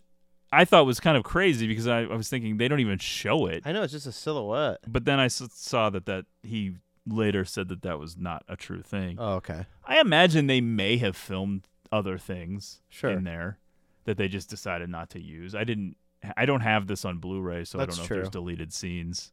I 0.51 0.65
thought 0.65 0.85
was 0.85 0.99
kind 0.99 1.17
of 1.17 1.23
crazy 1.23 1.67
because 1.67 1.87
I, 1.87 2.01
I 2.01 2.15
was 2.15 2.29
thinking 2.29 2.57
they 2.57 2.67
don't 2.67 2.79
even 2.79 2.99
show 2.99 3.47
it. 3.47 3.63
I 3.65 3.71
know 3.71 3.81
it's 3.83 3.93
just 3.93 4.05
a 4.07 4.11
silhouette. 4.11 4.79
But 4.87 5.05
then 5.05 5.19
I 5.19 5.25
s- 5.25 5.41
saw 5.53 5.89
that 5.89 6.05
that 6.05 6.25
he 6.43 6.75
later 7.05 7.43
said 7.45 7.69
that 7.69 7.81
that 7.81 7.97
was 7.99 8.17
not 8.17 8.43
a 8.47 8.55
true 8.55 8.81
thing. 8.81 9.15
Oh, 9.19 9.35
okay. 9.35 9.65
I 9.85 9.99
imagine 9.99 10.47
they 10.47 10.61
may 10.61 10.97
have 10.97 11.15
filmed 11.17 11.67
other 11.91 12.17
things 12.17 12.81
Sure. 12.89 13.09
in 13.11 13.23
there 13.23 13.57
that 14.03 14.17
they 14.17 14.27
just 14.27 14.49
decided 14.49 14.89
not 14.89 15.09
to 15.11 15.21
use. 15.21 15.55
I 15.55 15.63
didn't. 15.63 15.95
I 16.35 16.45
don't 16.45 16.61
have 16.61 16.87
this 16.87 17.05
on 17.05 17.19
Blu-ray, 17.19 17.63
so 17.65 17.79
I 17.79 17.85
don't 17.85 17.97
know 17.97 18.05
true. 18.05 18.17
if 18.17 18.21
there's 18.23 18.29
deleted 18.29 18.73
scenes 18.73 19.31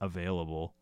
available. 0.00 0.74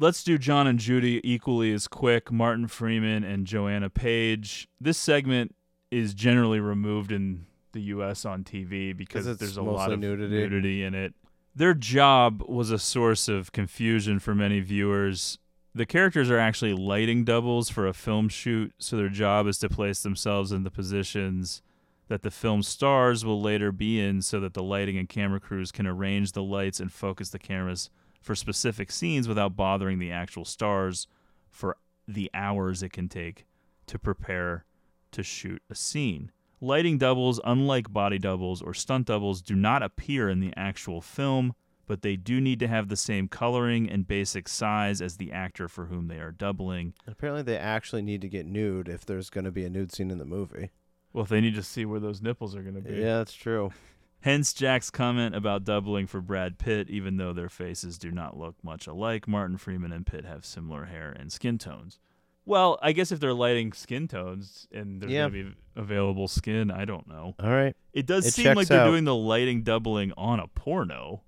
Let's 0.00 0.22
do 0.22 0.38
John 0.38 0.68
and 0.68 0.78
Judy 0.78 1.20
equally 1.24 1.72
as 1.72 1.88
quick. 1.88 2.30
Martin 2.30 2.68
Freeman 2.68 3.24
and 3.24 3.48
Joanna 3.48 3.90
Page. 3.90 4.68
This 4.80 4.96
segment 4.96 5.56
is 5.90 6.14
generally 6.14 6.60
removed 6.60 7.10
in 7.10 7.46
the 7.72 7.80
U.S. 7.80 8.24
on 8.24 8.44
TV 8.44 8.96
because 8.96 9.36
there's 9.38 9.56
a 9.56 9.62
lot 9.62 9.90
of 9.90 9.98
nudity. 9.98 10.36
nudity 10.36 10.84
in 10.84 10.94
it. 10.94 11.14
Their 11.52 11.74
job 11.74 12.44
was 12.46 12.70
a 12.70 12.78
source 12.78 13.26
of 13.26 13.50
confusion 13.50 14.20
for 14.20 14.36
many 14.36 14.60
viewers. 14.60 15.40
The 15.74 15.84
characters 15.84 16.30
are 16.30 16.38
actually 16.38 16.74
lighting 16.74 17.24
doubles 17.24 17.68
for 17.68 17.84
a 17.84 17.92
film 17.92 18.28
shoot, 18.28 18.72
so 18.78 18.96
their 18.96 19.08
job 19.08 19.48
is 19.48 19.58
to 19.58 19.68
place 19.68 20.04
themselves 20.04 20.52
in 20.52 20.62
the 20.62 20.70
positions 20.70 21.60
that 22.06 22.22
the 22.22 22.30
film 22.30 22.62
stars 22.62 23.24
will 23.24 23.42
later 23.42 23.72
be 23.72 24.00
in 24.00 24.22
so 24.22 24.38
that 24.38 24.54
the 24.54 24.62
lighting 24.62 24.96
and 24.96 25.08
camera 25.08 25.40
crews 25.40 25.72
can 25.72 25.88
arrange 25.88 26.32
the 26.32 26.42
lights 26.42 26.78
and 26.78 26.92
focus 26.92 27.30
the 27.30 27.38
cameras 27.40 27.90
for 28.28 28.34
specific 28.34 28.92
scenes 28.92 29.26
without 29.26 29.56
bothering 29.56 29.98
the 29.98 30.12
actual 30.12 30.44
stars 30.44 31.06
for 31.48 31.78
the 32.06 32.30
hours 32.34 32.82
it 32.82 32.92
can 32.92 33.08
take 33.08 33.46
to 33.86 33.98
prepare 33.98 34.66
to 35.10 35.22
shoot 35.22 35.62
a 35.70 35.74
scene. 35.74 36.30
Lighting 36.60 36.98
doubles, 36.98 37.40
unlike 37.42 37.90
body 37.90 38.18
doubles 38.18 38.60
or 38.60 38.74
stunt 38.74 39.06
doubles, 39.06 39.40
do 39.40 39.54
not 39.56 39.82
appear 39.82 40.28
in 40.28 40.40
the 40.40 40.52
actual 40.58 41.00
film, 41.00 41.54
but 41.86 42.02
they 42.02 42.16
do 42.16 42.38
need 42.38 42.60
to 42.60 42.68
have 42.68 42.88
the 42.88 42.96
same 42.96 43.28
coloring 43.28 43.88
and 43.88 44.06
basic 44.06 44.46
size 44.46 45.00
as 45.00 45.16
the 45.16 45.32
actor 45.32 45.66
for 45.66 45.86
whom 45.86 46.08
they 46.08 46.18
are 46.18 46.30
doubling. 46.32 46.92
And 47.06 47.14
apparently, 47.14 47.42
they 47.42 47.56
actually 47.56 48.02
need 48.02 48.20
to 48.20 48.28
get 48.28 48.44
nude 48.44 48.90
if 48.90 49.06
there's 49.06 49.30
going 49.30 49.46
to 49.46 49.50
be 49.50 49.64
a 49.64 49.70
nude 49.70 49.90
scene 49.90 50.10
in 50.10 50.18
the 50.18 50.26
movie. 50.26 50.68
Well, 51.14 51.24
if 51.24 51.30
they 51.30 51.40
need 51.40 51.54
to 51.54 51.62
see 51.62 51.86
where 51.86 51.98
those 51.98 52.20
nipples 52.20 52.54
are 52.54 52.62
going 52.62 52.74
to 52.74 52.82
be. 52.82 52.96
Yeah, 52.96 53.16
that's 53.16 53.32
true. 53.32 53.72
Hence 54.22 54.52
Jack's 54.52 54.90
comment 54.90 55.34
about 55.36 55.64
doubling 55.64 56.06
for 56.08 56.20
Brad 56.20 56.58
Pitt, 56.58 56.90
even 56.90 57.16
though 57.18 57.32
their 57.32 57.48
faces 57.48 57.98
do 57.98 58.10
not 58.10 58.36
look 58.36 58.56
much 58.64 58.86
alike. 58.86 59.28
Martin 59.28 59.56
Freeman 59.56 59.92
and 59.92 60.04
Pitt 60.04 60.24
have 60.24 60.44
similar 60.44 60.86
hair 60.86 61.14
and 61.18 61.30
skin 61.32 61.56
tones. 61.56 61.98
Well, 62.44 62.78
I 62.82 62.92
guess 62.92 63.12
if 63.12 63.20
they're 63.20 63.34
lighting 63.34 63.72
skin 63.72 64.08
tones 64.08 64.66
and 64.72 65.00
there's 65.00 65.12
Yeah. 65.12 65.28
going 65.28 65.32
to 65.32 65.50
be 65.50 65.56
available 65.76 66.26
skin, 66.28 66.70
I 66.70 66.84
don't 66.84 67.06
know. 67.06 67.34
All 67.38 67.50
right. 67.50 67.76
It 67.92 68.06
does 68.06 68.26
It 68.26 68.32
seem 68.32 68.54
like 68.56 68.68
they're 68.68 68.80
out. 68.80 68.86
doing 68.90 69.04
the 69.04 69.14
lighting 69.14 69.62
doubling 69.62 70.12
on 70.16 70.40
a 70.40 70.48
porno. 70.48 71.22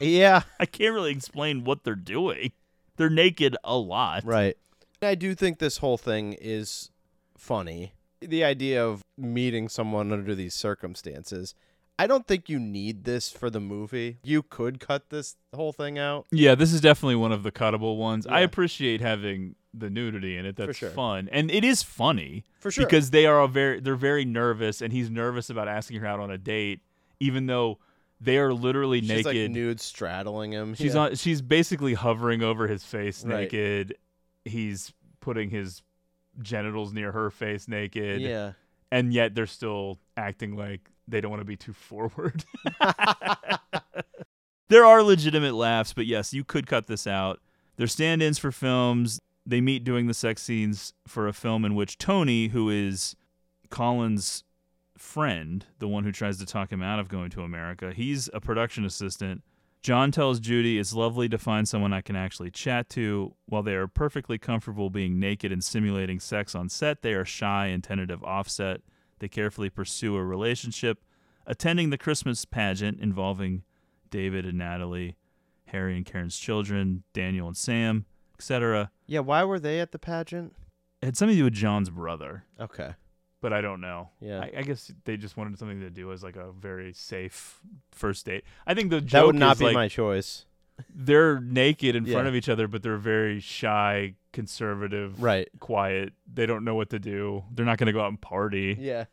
Yeah. 0.00 0.42
I 0.60 0.66
can't 0.66 0.94
really 0.94 1.12
explain 1.12 1.64
what 1.64 1.84
they're 1.84 1.94
doing. 1.94 2.52
They're 2.96 3.08
naked 3.10 3.56
a 3.64 3.76
lot. 3.76 4.24
Right. 4.24 4.56
I 5.00 5.14
do 5.14 5.34
think 5.34 5.58
this 5.58 5.78
whole 5.78 5.96
thing 5.96 6.34
is 6.40 6.90
funny. 7.38 7.92
The 8.20 8.44
idea 8.44 8.84
of 8.84 9.02
meeting 9.16 9.68
someone 9.68 10.12
under 10.12 10.34
these 10.34 10.52
circumstances. 10.54 11.54
I 12.00 12.06
don't 12.06 12.26
think 12.26 12.48
you 12.48 12.58
need 12.58 13.04
this 13.04 13.30
for 13.30 13.50
the 13.50 13.60
movie. 13.60 14.18
You 14.24 14.42
could 14.42 14.80
cut 14.80 15.10
this 15.10 15.36
whole 15.54 15.72
thing 15.72 15.98
out. 15.98 16.26
Yeah, 16.32 16.54
this 16.54 16.72
is 16.72 16.80
definitely 16.80 17.16
one 17.16 17.30
of 17.32 17.42
the 17.42 17.52
cuttable 17.52 17.98
ones. 17.98 18.26
I 18.26 18.40
appreciate 18.40 19.00
having 19.02 19.54
the 19.74 19.90
nudity 19.90 20.36
in 20.38 20.46
it. 20.46 20.56
That's 20.56 20.78
sure. 20.78 20.88
fun, 20.90 21.28
and 21.30 21.50
it 21.50 21.62
is 21.62 21.82
funny 21.82 22.44
For 22.60 22.70
sure. 22.70 22.86
because 22.86 23.10
they 23.10 23.26
are 23.26 23.40
a 23.40 23.46
very 23.48 23.80
they're 23.80 23.96
very 23.96 24.24
nervous, 24.24 24.80
and 24.80 24.92
he's 24.92 25.10
nervous 25.10 25.50
about 25.50 25.68
asking 25.68 26.00
her 26.00 26.06
out 26.06 26.20
on 26.20 26.30
a 26.30 26.38
date, 26.38 26.80
even 27.20 27.46
though 27.46 27.78
they 28.18 28.38
are 28.38 28.52
literally 28.52 29.00
naked. 29.02 29.16
She's 29.16 29.26
like 29.26 29.50
nude 29.50 29.80
straddling 29.80 30.52
him. 30.52 30.74
She's 30.74 30.94
Yeah. 30.94 31.00
on. 31.02 31.14
She's 31.16 31.42
basically 31.42 31.94
hovering 31.94 32.42
over 32.42 32.66
his 32.66 32.82
face 32.82 33.24
Right. 33.24 33.40
naked. 33.42 33.96
He's 34.46 34.92
putting 35.20 35.50
his 35.50 35.82
genitals 36.40 36.92
near 36.94 37.12
her 37.12 37.30
face 37.30 37.68
naked. 37.68 38.22
Yeah. 38.22 38.52
and 38.92 39.12
yet 39.14 39.36
they're 39.36 39.46
still 39.46 40.00
acting 40.16 40.56
like 40.56 40.89
they 41.10 41.20
don't 41.20 41.30
want 41.30 41.40
to 41.40 41.46
be 41.46 41.56
too 41.56 41.72
forward. 41.72 42.44
there 44.68 44.84
are 44.84 45.02
legitimate 45.02 45.54
laughs, 45.54 45.92
but 45.92 46.06
yes, 46.06 46.32
you 46.32 46.44
could 46.44 46.66
cut 46.66 46.86
this 46.86 47.06
out. 47.06 47.40
They're 47.76 47.86
stand-ins 47.86 48.38
for 48.38 48.52
films. 48.52 49.20
They 49.46 49.60
meet 49.60 49.84
doing 49.84 50.06
the 50.06 50.14
sex 50.14 50.42
scenes 50.42 50.92
for 51.06 51.26
a 51.26 51.32
film 51.32 51.64
in 51.64 51.74
which 51.74 51.98
Tony, 51.98 52.48
who 52.48 52.68
is 52.68 53.16
Colin's 53.70 54.44
friend, 54.98 55.64
the 55.78 55.88
one 55.88 56.04
who 56.04 56.12
tries 56.12 56.38
to 56.38 56.46
talk 56.46 56.70
him 56.70 56.82
out 56.82 56.98
of 56.98 57.08
going 57.08 57.30
to 57.30 57.42
America, 57.42 57.92
he's 57.94 58.28
a 58.34 58.40
production 58.40 58.84
assistant. 58.84 59.42
John 59.82 60.10
tells 60.12 60.40
Judy 60.40 60.78
it's 60.78 60.92
lovely 60.92 61.26
to 61.30 61.38
find 61.38 61.66
someone 61.66 61.94
I 61.94 62.02
can 62.02 62.14
actually 62.14 62.50
chat 62.50 62.90
to. 62.90 63.34
While 63.46 63.62
they 63.62 63.74
are 63.74 63.88
perfectly 63.88 64.36
comfortable 64.36 64.90
being 64.90 65.18
naked 65.18 65.52
and 65.52 65.64
simulating 65.64 66.20
sex 66.20 66.54
on 66.54 66.68
set, 66.68 67.00
they 67.00 67.14
are 67.14 67.24
shy 67.24 67.68
and 67.68 67.82
tentative 67.82 68.22
offset. 68.22 68.82
They 69.20 69.28
carefully 69.28 69.70
pursue 69.70 70.16
a 70.16 70.24
relationship, 70.24 71.04
attending 71.46 71.90
the 71.90 71.98
Christmas 71.98 72.44
pageant 72.44 72.98
involving 73.00 73.62
David 74.10 74.44
and 74.44 74.58
Natalie, 74.58 75.16
Harry 75.66 75.96
and 75.96 76.04
Karen's 76.04 76.36
children, 76.38 77.04
Daniel 77.12 77.46
and 77.46 77.56
Sam, 77.56 78.06
etc. 78.34 78.90
Yeah, 79.06 79.20
why 79.20 79.44
were 79.44 79.60
they 79.60 79.78
at 79.80 79.92
the 79.92 79.98
pageant? 79.98 80.54
It 81.00 81.06
had 81.06 81.16
something 81.16 81.36
to 81.36 81.40
do 81.40 81.44
with 81.44 81.52
John's 81.54 81.88
brother, 81.90 82.44
Okay. 82.58 82.94
but 83.40 83.52
I 83.52 83.60
don't 83.60 83.80
know. 83.80 84.10
Yeah. 84.20 84.40
I, 84.40 84.52
I 84.58 84.62
guess 84.62 84.90
they 85.04 85.16
just 85.16 85.36
wanted 85.36 85.58
something 85.58 85.80
to 85.80 85.90
do 85.90 86.12
as 86.12 86.22
like 86.22 86.36
a 86.36 86.50
very 86.52 86.92
safe 86.92 87.60
first 87.92 88.26
date. 88.26 88.44
I 88.66 88.74
think 88.74 88.90
the 88.90 89.00
joke 89.00 89.10
That 89.10 89.26
would 89.26 89.36
not 89.36 89.52
is, 89.52 89.58
be 89.60 89.64
like, 89.66 89.74
my 89.74 89.88
choice. 89.88 90.44
They're 90.94 91.40
naked 91.40 91.94
in 91.96 92.06
front 92.06 92.28
of 92.28 92.34
each 92.34 92.48
other, 92.48 92.66
but 92.68 92.82
they're 92.82 92.96
very 92.96 93.40
shy, 93.40 94.14
conservative, 94.32 95.22
Right. 95.22 95.48
quiet. 95.60 96.12
They 96.32 96.46
don't 96.46 96.64
know 96.64 96.74
what 96.74 96.90
to 96.90 96.98
do. 96.98 97.44
They're 97.52 97.66
not 97.66 97.78
going 97.78 97.86
to 97.88 97.92
go 97.92 98.00
out 98.00 98.08
and 98.08 98.20
party. 98.20 98.76
Yeah. 98.78 99.04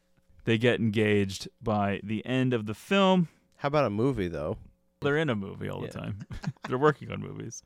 They 0.45 0.57
get 0.57 0.79
engaged 0.79 1.47
by 1.61 1.99
the 2.03 2.25
end 2.25 2.53
of 2.53 2.65
the 2.65 2.73
film. 2.73 3.27
How 3.57 3.67
about 3.67 3.85
a 3.85 3.89
movie 3.89 4.27
though? 4.27 4.57
They're 5.01 5.17
in 5.17 5.29
a 5.29 5.35
movie 5.35 5.69
all 5.69 5.81
Yeah. 5.81 5.87
the 5.87 5.99
time. 5.99 6.19
they're 6.67 6.77
working 6.77 7.11
on 7.11 7.19
movies. 7.21 7.63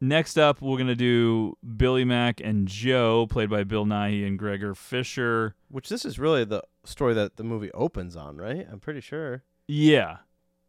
Next 0.00 0.38
up, 0.38 0.62
we're 0.62 0.76
going 0.76 0.86
to 0.86 0.94
do 0.94 1.56
Billy 1.76 2.04
Mack 2.04 2.40
and 2.40 2.68
Joe, 2.68 3.26
played 3.28 3.50
by 3.50 3.64
Bill 3.64 3.84
Nighy 3.84 4.24
and 4.24 4.38
Gregor 4.38 4.74
Fisher. 4.76 5.56
Which 5.70 5.88
this 5.88 6.04
is 6.04 6.20
really 6.20 6.44
the 6.44 6.62
story 6.84 7.14
that 7.14 7.36
the 7.36 7.42
movie 7.42 7.72
opens 7.72 8.14
on, 8.14 8.36
right? 8.36 8.64
I'm 8.70 8.78
pretty 8.78 9.00
sure. 9.00 9.42
Yeah. 9.66 10.18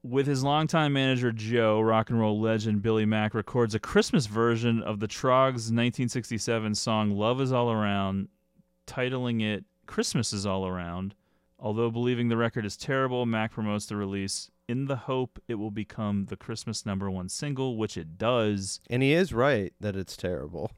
With 0.01 0.27
his 0.27 0.45
longtime 0.45 0.93
manager 0.93 1.33
Joe, 1.33 1.81
rock 1.81 2.09
and 2.09 2.17
roll 2.17 2.39
legend 2.39 2.81
Billy 2.81 3.05
Mack 3.05 3.33
records 3.33 3.75
a 3.75 3.79
Christmas 3.79 4.27
version 4.27 4.81
of 4.81 5.01
the 5.01 5.09
Troggs' 5.09 5.67
1967 5.71 6.73
song 6.75 7.11
Love 7.11 7.41
Is 7.41 7.51
All 7.51 7.69
Around, 7.69 8.29
titling 8.87 9.41
it 9.41 9.65
Christmas 9.87 10.31
Is 10.31 10.45
All 10.45 10.65
Around. 10.65 11.15
Although 11.59 11.91
believing 11.91 12.29
the 12.29 12.37
record 12.37 12.65
is 12.65 12.77
terrible, 12.77 13.25
Mack 13.25 13.51
promotes 13.51 13.87
the 13.87 13.97
release 13.97 14.49
in 14.69 14.85
the 14.85 14.95
hope 14.95 15.37
it 15.49 15.55
will 15.55 15.69
become 15.69 16.27
the 16.29 16.37
Christmas 16.37 16.85
number 16.85 17.11
one 17.11 17.27
single, 17.27 17.75
which 17.75 17.97
it 17.97 18.17
does. 18.17 18.79
And 18.89 19.03
he 19.03 19.11
is 19.11 19.33
right 19.33 19.73
that 19.81 19.97
it's 19.97 20.15
terrible. 20.15 20.71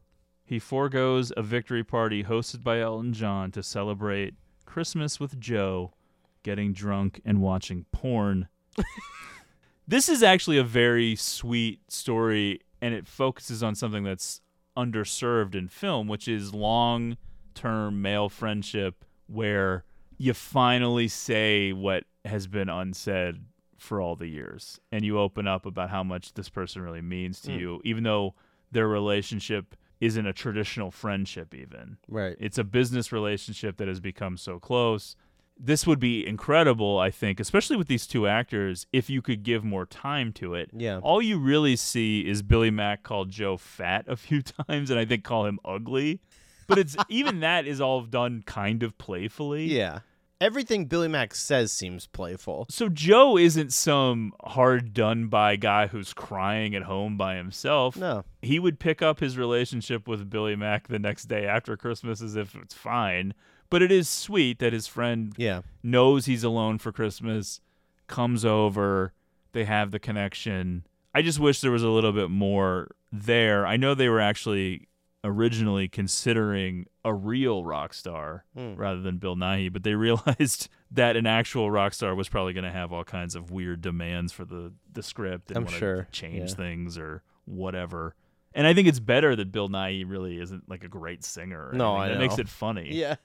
He 0.43 0.57
foregoes 0.57 1.31
a 1.37 1.43
victory 1.43 1.83
party 1.83 2.23
hosted 2.23 2.63
by 2.63 2.79
Elton 2.79 3.13
John 3.13 3.51
to 3.51 3.61
celebrate 3.61 4.33
Christmas 4.65 5.19
with 5.19 5.39
Joe, 5.39 5.93
getting 6.41 6.73
drunk 6.73 7.21
and 7.23 7.39
watching 7.39 7.85
porn. 7.91 8.47
this 9.87 10.09
is 10.09 10.23
actually 10.23 10.57
a 10.57 10.63
very 10.63 11.15
sweet 11.15 11.79
story, 11.91 12.59
and 12.81 12.93
it 12.93 13.07
focuses 13.07 13.61
on 13.63 13.75
something 13.75 14.03
that's 14.03 14.41
underserved 14.77 15.55
in 15.55 15.67
film, 15.67 16.07
which 16.07 16.27
is 16.27 16.53
long 16.53 17.17
term 17.53 18.01
male 18.01 18.29
friendship 18.29 19.03
where 19.27 19.83
you 20.17 20.33
finally 20.33 21.07
say 21.07 21.73
what 21.73 22.05
has 22.23 22.47
been 22.47 22.69
unsaid 22.69 23.35
for 23.77 23.99
all 23.99 24.15
the 24.15 24.27
years 24.27 24.79
and 24.91 25.03
you 25.03 25.19
open 25.19 25.47
up 25.47 25.65
about 25.65 25.89
how 25.89 26.03
much 26.03 26.33
this 26.35 26.47
person 26.49 26.81
really 26.81 27.01
means 27.01 27.41
to 27.41 27.49
Mm. 27.51 27.59
you 27.59 27.81
even 27.83 28.03
though 28.03 28.35
their 28.71 28.87
relationship 28.87 29.75
isn't 29.99 30.25
a 30.27 30.31
traditional 30.33 30.91
friendship 30.91 31.53
even 31.55 31.97
Right. 32.07 32.37
it's 32.39 32.57
a 32.59 32.63
business 32.63 33.11
relationship 33.11 33.77
that 33.77 33.87
has 33.87 33.99
become 33.99 34.37
so 34.37 34.59
close 34.59 35.15
this 35.59 35.85
would 35.85 35.99
be 35.99 36.25
incredible 36.25 36.97
i 36.99 37.11
think 37.11 37.39
especially 37.39 37.75
with 37.77 37.87
these 37.87 38.07
two 38.07 38.27
actors 38.27 38.87
if 38.91 39.09
you 39.09 39.21
could 39.21 39.43
give 39.43 39.63
more 39.63 39.85
time 39.85 40.31
to 40.33 40.53
it 40.55 40.69
Yeah. 40.73 40.99
all 40.99 41.21
you 41.21 41.37
really 41.37 41.75
see 41.75 42.21
is 42.27 42.41
billy 42.41 42.71
mack 42.71 43.03
call 43.03 43.25
joe 43.25 43.57
fat 43.57 44.05
a 44.07 44.15
few 44.15 44.41
times 44.67 44.89
and 44.89 44.99
i 44.99 45.05
think 45.05 45.23
call 45.23 45.45
him 45.45 45.59
ugly 45.63 46.19
but 46.67 46.77
it's 46.77 46.95
even 47.09 47.41
that 47.41 47.67
is 47.67 47.81
all 47.81 48.01
done 48.01 48.43
kind 48.45 48.81
of 48.83 48.97
playfully 48.97 49.65
Yeah. 49.65 49.99
Everything 50.41 50.85
Billy 50.85 51.07
Mack 51.07 51.35
says 51.35 51.71
seems 51.71 52.07
playful. 52.07 52.65
so 52.69 52.89
Joe 52.89 53.37
isn't 53.37 53.71
some 53.71 54.33
hard 54.43 54.93
done 54.93 55.27
by 55.27 55.55
guy 55.55 55.85
who's 55.87 56.13
crying 56.13 56.75
at 56.75 56.83
home 56.83 57.15
by 57.15 57.35
himself. 57.35 57.95
No. 57.95 58.23
He 58.41 58.57
would 58.57 58.79
pick 58.79 59.01
up 59.03 59.19
his 59.19 59.37
relationship 59.37 60.07
with 60.07 60.29
Billy 60.31 60.55
Mack 60.55 60.87
the 60.87 60.97
next 60.99 61.25
day 61.25 61.45
after 61.45 61.77
Christmas 61.77 62.21
as 62.23 62.35
if 62.35 62.55
it's 62.55 62.73
fine. 62.73 63.35
But 63.69 63.81
it 63.83 63.91
is 63.91 64.09
sweet 64.09 64.57
that 64.59 64.73
his 64.73 64.87
friend 64.87 65.31
Yeah. 65.37 65.61
knows 65.83 66.25
he's 66.25 66.43
alone 66.43 66.79
for 66.79 66.91
Christmas, 66.91 67.61
comes 68.07 68.43
over, 68.43 69.13
they 69.53 69.65
have 69.65 69.91
the 69.91 69.99
connection. 69.99 70.85
I 71.13 71.21
just 71.21 71.39
wish 71.39 71.61
there 71.61 71.71
was 71.71 71.83
a 71.83 71.89
little 71.89 72.13
bit 72.13 72.29
more 72.31 72.89
there. 73.11 73.67
I 73.67 73.77
know 73.77 73.93
they 73.93 74.09
were 74.09 74.19
actually 74.19 74.87
originally 75.23 75.87
considering 75.87 76.85
a 77.05 77.13
real 77.13 77.63
rock 77.63 77.93
star 77.93 78.45
Hmm. 78.55 78.75
rather 78.75 79.01
than 79.01 79.17
Bill 79.17 79.35
Nighy, 79.35 79.71
but 79.71 79.83
they 79.83 79.93
realized 80.07 80.67
that 80.91 81.15
an 81.15 81.25
actual 81.27 81.69
rock 81.69 81.93
star 81.93 82.15
was 82.15 82.27
probably 82.27 82.53
going 82.53 82.63
to 82.63 82.71
have 82.71 82.91
all 82.91 83.03
kinds 83.03 83.35
of 83.35 83.51
weird 83.51 83.81
demands 83.81 84.33
for 84.33 84.45
the 84.45 84.73
the 84.91 85.03
script 85.03 85.51
and 85.51 85.65
wanna 85.65 85.77
sure, 85.77 86.07
change 86.11 86.49
yeah. 86.49 86.55
things 86.55 86.97
or 86.97 87.23
whatever. 87.45 88.15
And 88.53 88.67
I 88.67 88.73
think 88.73 88.87
it's 88.87 88.99
better 88.99 89.35
that 89.35 89.51
Bill 89.51 89.69
Nighy 89.69 90.03
really 90.05 90.37
isn't 90.39 90.67
like 90.67 90.83
a 90.83 90.89
great 90.89 91.23
singer. 91.23 91.71
No. 91.73 91.95
I 91.95 92.09
that 92.09 92.19
makes 92.19 92.37
it 92.37 92.49
funny. 92.49 92.89
Yeah. 92.93 93.15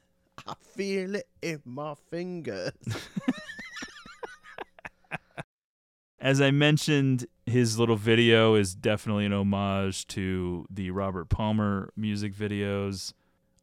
I 0.46 0.54
feel 0.74 1.16
it 1.16 1.26
in 1.42 1.62
my 1.64 1.94
fingers. 2.10 2.72
As 6.26 6.40
I 6.40 6.50
mentioned, 6.50 7.26
his 7.46 7.78
little 7.78 7.94
video 7.94 8.56
is 8.56 8.74
definitely 8.74 9.26
an 9.26 9.32
homage 9.32 10.08
to 10.08 10.66
the 10.68 10.90
Robert 10.90 11.26
Palmer 11.28 11.92
music 11.96 12.34
videos. 12.34 13.12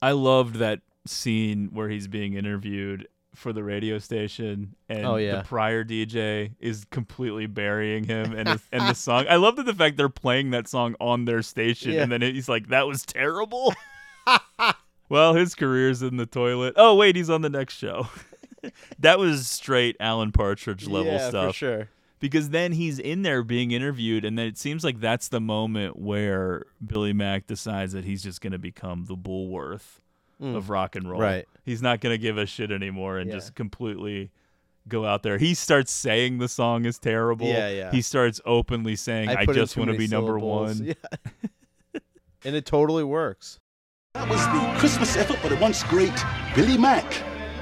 I 0.02 0.12
loved 0.12 0.56
that 0.56 0.80
scene 1.06 1.72
where 1.74 1.90
he's 1.90 2.08
being 2.08 2.36
interviewed 2.36 3.10
for 3.36 3.52
the 3.52 3.66
radio 3.66 4.00
station 4.00 4.78
and 4.88 5.06
Oh, 5.06 5.18
yeah. 5.18 5.40
the 5.40 5.44
prior 5.44 5.84
DJ 5.84 6.52
is 6.62 6.86
completely 6.90 7.48
burying 7.48 8.06
him 8.06 8.32
and 8.34 8.48
his, 8.48 8.62
and 8.72 8.84
the 8.88 8.94
song. 8.94 9.26
I 9.30 9.36
love 9.36 9.58
that 9.58 9.66
the 9.66 9.74
fact 9.74 9.98
they're 9.98 10.08
playing 10.08 10.52
that 10.52 10.70
song 10.70 10.96
on 11.02 11.26
their 11.26 11.42
station 11.42 11.92
Yeah. 11.92 12.04
and 12.04 12.12
then 12.14 12.22
he's 12.22 12.48
like 12.48 12.70
that 12.70 12.88
was 12.88 13.06
terrible. 13.06 13.74
well, 15.10 15.34
his 15.34 15.54
career's 15.54 16.02
in 16.02 16.16
the 16.16 16.26
toilet. 16.26 16.76
Oh, 16.78 16.96
wait, 16.96 17.18
he's 17.18 17.30
on 17.30 17.42
the 17.42 17.50
next 17.50 17.74
show. 17.74 18.08
that 19.00 19.20
was 19.20 19.50
straight 19.50 19.98
Alan 20.00 20.32
Partridge 20.32 20.88
level 20.88 21.12
yeah, 21.12 21.28
stuff 21.28 21.48
for 21.48 21.54
sure. 21.58 21.90
Because 22.24 22.52
then 22.52 22.72
he's 22.72 23.00
in 23.00 23.24
there 23.24 23.44
being 23.44 23.72
interviewed 23.72 24.24
and 24.24 24.40
then 24.40 24.48
it 24.48 24.58
seems 24.58 24.86
like 24.86 25.02
that's 25.02 25.28
the 25.28 25.42
moment 25.42 26.00
where 26.00 26.64
Billy 26.86 27.12
Mack 27.12 27.48
decides 27.48 27.92
that 27.92 28.06
he's 28.06 28.24
just 28.24 28.40
going 28.40 28.54
to 28.54 28.58
become 28.58 29.06
the 29.06 29.18
Bulworth 29.18 30.00
Mm. 30.42 30.56
of 30.56 30.70
rock 30.70 30.96
and 30.96 31.10
roll. 31.10 31.20
Right. 31.20 31.46
He's 31.66 31.82
not 31.82 32.00
going 32.00 32.14
to 32.14 32.18
give 32.18 32.38
a 32.38 32.46
shit 32.46 32.72
anymore 32.72 33.18
and 33.18 33.30
Yeah. 33.30 33.36
just 33.36 33.56
completely 33.56 34.32
go 34.88 35.06
out 35.06 35.22
there. 35.22 35.38
He 35.38 35.54
starts 35.54 35.92
saying 35.92 36.38
the 36.38 36.48
song 36.48 36.86
is 36.86 36.98
terrible. 36.98 37.46
Yeah, 37.48 37.68
yeah. 37.70 37.92
He 37.92 38.02
starts 38.02 38.40
openly 38.46 38.96
saying 38.96 39.28
I, 39.30 39.46
put 39.46 39.56
in 39.58 39.62
just 39.62 39.76
want 39.76 39.90
to 39.90 39.94
many 39.94 40.08
be 40.08 40.12
number 40.12 40.40
1. 40.40 40.86
Yeah. 40.86 40.94
and 42.46 42.56
it 42.56 42.66
totally 42.66 43.04
works. 43.04 43.60
That 44.14 44.30
was 44.30 44.46
the 44.48 44.80
Christmas 44.80 45.16
effort 45.18 45.42
by 45.44 45.50
the 45.50 45.58
once 45.58 45.84
great 45.84 46.14
Billy 46.56 46.78
Mack. 46.78 47.06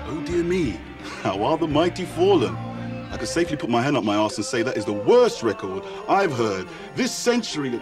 Oh 0.05 0.21
dear 0.25 0.43
me, 0.43 0.79
how 1.23 1.43
are 1.43 1.57
the 1.57 1.67
mighty 1.67 2.05
fallen? 2.05 2.55
I 3.11 3.17
could 3.17 3.27
safely 3.27 3.57
put 3.57 3.69
my 3.69 3.81
hand 3.81 3.97
up 3.97 4.05
my 4.05 4.15
arse 4.15 4.37
and 4.37 4.45
say 4.45 4.63
that 4.63 4.77
is 4.77 4.85
the 4.85 4.93
worst 4.93 5.43
record 5.43 5.83
I've 6.07 6.31
heard 6.31 6.65
this 6.95 7.13
century. 7.13 7.81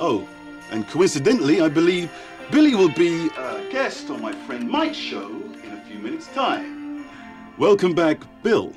Oh, 0.00 0.26
and 0.70 0.88
coincidentally, 0.88 1.60
I 1.60 1.68
believe 1.68 2.10
Billy 2.50 2.74
will 2.74 2.92
be 2.94 3.28
a 3.36 3.68
guest 3.70 4.08
on 4.08 4.22
my 4.22 4.32
friend 4.32 4.68
Mike's 4.68 4.96
show 4.96 5.28
in 5.28 5.72
a 5.72 5.84
few 5.86 5.98
minutes' 5.98 6.28
time. 6.28 7.04
Welcome 7.58 7.94
back, 7.94 8.22
Bill. 8.42 8.72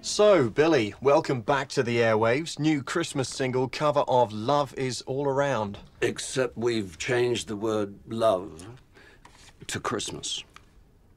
So, 0.00 0.48
Billy, 0.48 0.94
welcome 1.02 1.42
back 1.42 1.68
to 1.70 1.82
the 1.82 1.98
airwaves. 1.98 2.58
New 2.58 2.82
Christmas 2.82 3.28
single 3.28 3.68
cover 3.68 4.04
of 4.08 4.32
Love 4.32 4.72
Is 4.78 5.02
All 5.02 5.26
Around. 5.28 5.78
Except 6.00 6.56
we've 6.56 6.96
changed 6.96 7.48
the 7.48 7.56
word 7.56 7.94
love 8.08 8.66
to 9.66 9.80
Christmas. 9.80 10.44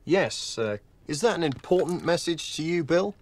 Yes, 0.04 0.58
uh, 0.58 0.78
is 1.10 1.22
that 1.22 1.36
an 1.36 1.44
important 1.44 2.06
message 2.06 2.56
to 2.56 2.62
you, 2.62 2.84
Bill? 2.84 3.16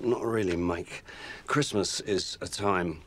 Not 0.00 0.24
really, 0.24 0.56
Mike. 0.56 1.04
Christmas 1.46 2.00
is 2.00 2.38
a 2.40 2.48
time 2.48 3.02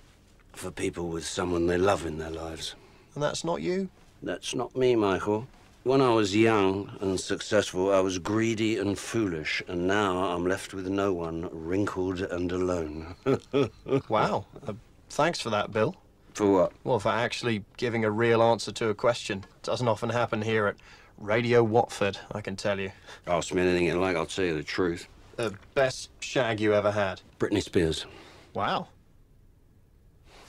for 0.54 0.70
people 0.70 1.08
with 1.08 1.26
someone 1.26 1.66
they 1.66 1.80
love 1.80 2.06
in 2.06 2.20
their 2.20 2.30
lives. 2.30 2.76
And 3.16 3.24
that's 3.24 3.44
not 3.44 3.64
you? 3.64 3.90
That's 4.22 4.54
not 4.54 4.76
me, 4.76 4.96
Michael. 4.96 5.48
When 5.82 6.00
I 6.02 6.12
was 6.12 6.36
young 6.36 6.96
and 7.02 7.20
successful, 7.20 7.92
I 7.92 8.00
was 8.02 8.20
greedy 8.20 8.78
and 8.78 9.00
foolish, 9.00 9.64
and 9.68 9.88
now 9.88 10.26
I'm 10.26 10.46
left 10.46 10.76
with 10.76 10.88
no 10.88 11.12
one, 11.12 11.50
wrinkled 11.52 12.22
and 12.22 12.52
alone. 12.52 13.16
wow. 14.10 14.46
Uh, 14.68 14.74
thanks 15.10 15.40
for 15.40 15.50
that, 15.50 15.72
Bill. 15.72 15.96
For 16.36 16.52
what? 16.52 16.72
Well, 16.84 17.00
for 17.00 17.10
actually 17.10 17.64
giving 17.78 18.06
a 18.06 18.12
real 18.12 18.44
answer 18.44 18.72
to 18.74 18.90
a 18.90 18.94
question. 18.94 19.46
Doesn't 19.64 19.88
often 19.88 20.10
happen 20.10 20.44
here 20.44 20.68
at 20.68 20.76
Radio 21.18 21.64
Watford, 21.64 22.18
I 22.32 22.42
can 22.42 22.56
tell 22.56 22.80
you. 22.80 22.92
Ask 23.26 23.54
me 23.54 23.62
anything 23.62 23.86
you 23.86 24.00
like, 24.00 24.16
I'll 24.16 24.26
tell 24.26 24.46
you 24.46 24.56
the 24.56 24.64
truth. 24.64 25.08
The 25.36 25.54
best 25.74 26.10
shag 26.20 26.60
you 26.60 26.74
ever 26.74 26.92
had? 26.92 27.22
Britney 27.40 27.62
Spears. 27.62 28.06
Wow. 28.54 28.88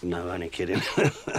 No, 0.03 0.31
only 0.31 0.49
kidding. 0.49 0.81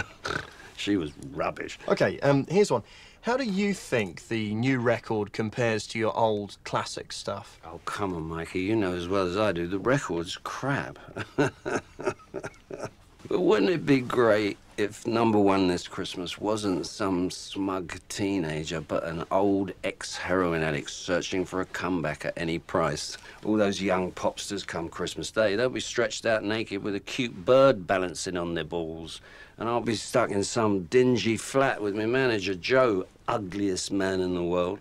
she 0.76 0.96
was 0.96 1.12
rubbish. 1.32 1.78
Okay, 1.88 2.20
um, 2.20 2.46
here's 2.48 2.70
one. 2.70 2.82
How 3.22 3.36
do 3.36 3.44
you 3.44 3.74
think 3.74 4.28
the 4.28 4.54
new 4.54 4.80
record 4.80 5.32
compares 5.32 5.86
to 5.88 5.98
your 5.98 6.16
old 6.16 6.56
classic 6.64 7.12
stuff? 7.12 7.60
Oh, 7.64 7.80
come 7.84 8.14
on, 8.14 8.22
Mikey. 8.22 8.60
You 8.60 8.76
know 8.76 8.94
as 8.94 9.08
well 9.08 9.26
as 9.26 9.36
I 9.36 9.52
do, 9.52 9.66
the 9.66 9.78
record's 9.78 10.36
crap. 10.38 10.98
but 13.30 13.42
wouldn't 13.42 13.70
it 13.70 13.86
be 13.86 14.00
great 14.00 14.58
if 14.76 15.06
number 15.06 15.38
one 15.38 15.68
this 15.68 15.86
Christmas 15.86 16.38
wasn't 16.38 16.84
some 16.84 17.30
smug 17.30 17.96
teenager, 18.08 18.80
but 18.80 19.04
an 19.04 19.24
old 19.30 19.70
ex 19.84 20.16
heroin 20.16 20.64
addict 20.64 20.90
searching 20.90 21.44
for 21.44 21.60
a 21.60 21.64
comeback 21.66 22.24
at 22.24 22.32
any 22.36 22.58
price? 22.58 23.16
All 23.44 23.56
those 23.56 23.80
young 23.80 24.10
popsters 24.10 24.66
come 24.66 24.88
Christmas 24.88 25.30
Day, 25.30 25.54
they'll 25.54 25.68
be 25.68 25.78
stretched 25.78 26.26
out 26.26 26.42
naked 26.42 26.82
with 26.82 26.96
a 26.96 27.00
cute 27.00 27.44
bird 27.44 27.86
balancing 27.86 28.36
on 28.36 28.54
their 28.54 28.64
balls. 28.64 29.20
And 29.58 29.68
I'll 29.68 29.80
be 29.80 29.94
stuck 29.94 30.32
in 30.32 30.42
some 30.42 30.86
dingy 30.86 31.36
flat 31.36 31.80
with 31.80 31.94
my 31.94 32.06
manager, 32.06 32.56
Joe, 32.56 33.06
ugliest 33.28 33.92
man 33.92 34.20
in 34.20 34.34
the 34.34 34.42
world. 34.42 34.80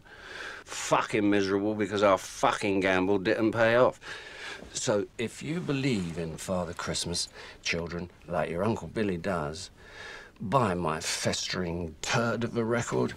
Fucking 0.66 1.30
miserable 1.30 1.76
because 1.76 2.02
our 2.02 2.18
fucking 2.18 2.80
gamble 2.80 3.20
didn't 3.20 3.52
pay 3.52 3.76
off. 3.76 4.00
So 4.74 5.06
if 5.18 5.44
you 5.44 5.60
believe 5.60 6.18
in 6.18 6.38
Father 6.38 6.74
Christmas, 6.74 7.28
children, 7.64 8.10
like 8.28 8.50
your 8.50 8.64
Uncle 8.64 8.88
Billy 8.88 9.18
does, 9.18 9.70
buy 10.40 10.74
my 10.74 11.00
festering 11.00 11.96
turd 12.02 12.44
of 12.44 12.56
a 12.56 12.64
record. 12.64 13.14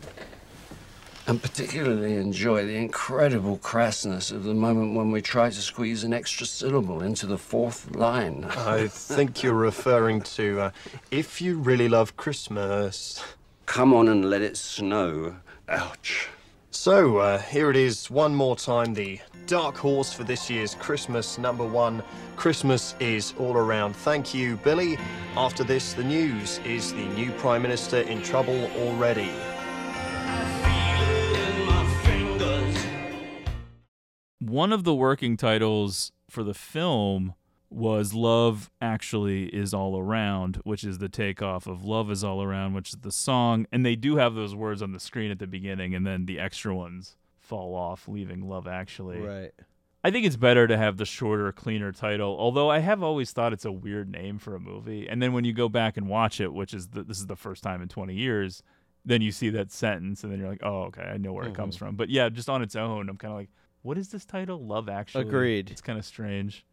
And 1.29 1.41
particularly 1.41 2.17
enjoy 2.17 2.67
the 2.67 2.75
incredible 2.75 3.57
crassness 3.59 4.33
of 4.33 4.43
the 4.43 4.55
moment 4.55 4.97
when 4.97 5.13
we 5.13 5.23
try 5.23 5.51
to 5.51 5.61
squeeze 5.61 6.03
an 6.03 6.13
extra 6.13 6.47
syllable 6.47 7.01
into 7.01 7.27
the 7.27 7.39
fourth 7.39 7.95
line. 7.95 8.45
I 8.45 8.89
think 8.89 9.41
you're 9.43 9.55
referring 9.55 10.23
to 10.23 10.61
uh, 10.61 10.71
If 11.13 11.41
You 11.41 11.59
Really 11.59 11.89
Love 11.89 12.17
Christmas. 12.17 13.23
Come 13.67 13.95
on 13.95 14.09
and 14.09 14.29
let 14.29 14.43
it 14.43 14.57
snow. 14.57 15.37
Ouch. 15.69 16.29
So, 16.75 17.19
uh, 17.19 17.39
here 17.39 17.69
it 17.69 17.77
is 17.77 18.11
one 18.11 18.35
more 18.35 18.57
time 18.57 18.95
the 18.95 19.21
dark 19.47 19.77
horse 19.77 20.11
for 20.11 20.25
this 20.25 20.49
year's 20.49 20.75
Christmas 20.75 21.37
number 21.37 21.67
one. 21.67 22.03
Christmas 22.35 22.95
is 22.99 23.35
all 23.39 23.59
around. 23.59 23.95
Thank 23.95 24.33
you, 24.33 24.57
Billy. 24.57 24.99
After 25.37 25.65
this, 25.65 25.93
the 25.93 26.03
news 26.03 26.61
is 26.65 26.95
the 26.95 27.05
new 27.11 27.31
Prime 27.33 27.61
Minister 27.61 27.99
in 27.99 28.23
trouble 28.23 28.71
already. 28.79 29.31
One 34.39 34.73
of 34.73 34.85
the 34.85 34.95
working 34.95 35.37
titles 35.37 36.11
for 36.31 36.43
the 36.43 36.55
film 36.55 37.35
was 37.73 38.13
Love 38.15 38.71
Actually 38.81 39.45
Is 39.47 39.73
All 39.73 39.99
Around, 39.99 40.57
which 40.65 40.85
is 40.85 40.99
the 40.99 41.09
takeoff 41.09 41.67
of 41.67 41.85
Love 41.85 42.11
Is 42.11 42.23
All 42.23 42.43
Around, 42.43 42.75
which 42.75 42.91
is 42.91 42.97
the 43.01 43.13
song. 43.13 43.67
And 43.73 43.85
they 43.85 43.97
do 43.97 44.17
have 44.17 44.35
those 44.35 44.55
words 44.55 44.83
on 44.83 44.93
the 44.93 45.01
screen 45.01 45.31
at 45.31 45.39
the 45.39 45.47
beginning, 45.47 45.95
and 45.95 46.07
then 46.07 46.27
the 46.27 46.39
extra 46.39 46.75
ones 46.75 47.17
fall 47.39 47.75
off, 47.75 48.07
leaving 48.09 48.49
Love 48.49 48.67
Actually. 48.67 49.19
Right. 49.21 49.53
I 50.05 50.11
think 50.11 50.27
it's 50.27 50.37
better 50.37 50.67
to 50.67 50.77
have 50.77 50.97
the 50.97 51.05
shorter, 51.05 51.53
cleaner 51.53 51.93
title. 51.93 52.37
Although 52.39 52.69
I 52.69 52.81
have 52.81 53.03
always 53.03 53.31
thought 53.31 53.53
it's 53.53 53.65
a 53.65 53.71
weird 53.73 54.11
name 54.11 54.39
for 54.39 54.55
a 54.57 54.61
movie, 54.61 55.09
and 55.09 55.23
then 55.23 55.33
when 55.33 55.45
you 55.45 55.53
go 55.53 55.69
back 55.69 55.97
and 55.97 56.09
watch 56.09 56.41
it, 56.41 56.53
which 56.53 56.75
is 56.75 56.89
the, 56.89 57.05
this 57.05 57.19
is 57.19 57.27
the 57.27 57.37
first 57.37 57.63
time 57.63 57.81
in 57.81 57.89
20 57.89 58.13
years, 58.15 58.63
then 59.05 59.23
you 59.23 59.31
see 59.31 59.49
that 59.51 59.71
sentence, 59.71 60.25
and 60.25 60.33
then 60.33 60.41
you're 60.41 60.49
like, 60.49 60.63
oh, 60.65 60.83
okay, 60.85 61.03
I 61.03 61.17
know 61.19 61.33
where 61.33 61.47
it 61.47 61.55
comes 61.55 61.77
Mhm. 61.77 61.79
from. 61.79 61.97
But 61.97 62.09
yeah, 62.09 62.29
just 62.29 62.49
on 62.49 62.63
its 62.63 62.75
own, 62.77 63.09
I'm 63.09 63.17
kind 63.17 63.33
of 63.33 63.39
like, 63.39 63.51
what 63.83 63.97
is 63.99 64.09
this 64.11 64.25
title? 64.25 64.65
Love 64.65 64.89
Actually. 64.89 65.23
Agreed. 65.27 65.71
It's 65.71 65.81
kind 65.81 65.99
of 65.99 66.05
strange. 66.05 66.65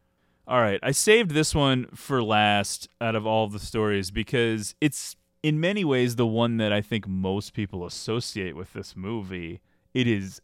All 0.49 0.61
right, 0.61 0.79
I 0.81 0.89
saved 0.89 1.29
this 1.29 1.53
one 1.53 1.85
for 1.93 2.23
last 2.23 2.89
out 2.99 3.13
of 3.13 3.27
all 3.27 3.47
the 3.47 3.59
stories 3.59 4.09
because 4.09 4.73
it's 4.81 5.15
in 5.43 5.59
many 5.59 5.85
ways 5.85 6.15
the 6.15 6.25
one 6.25 6.57
that 6.57 6.73
I 6.73 6.81
think 6.81 7.07
most 7.07 7.53
people 7.53 7.85
associate 7.85 8.55
with 8.55 8.73
this 8.73 8.95
movie. 8.95 9.61
It 9.93 10.07
is 10.07 10.41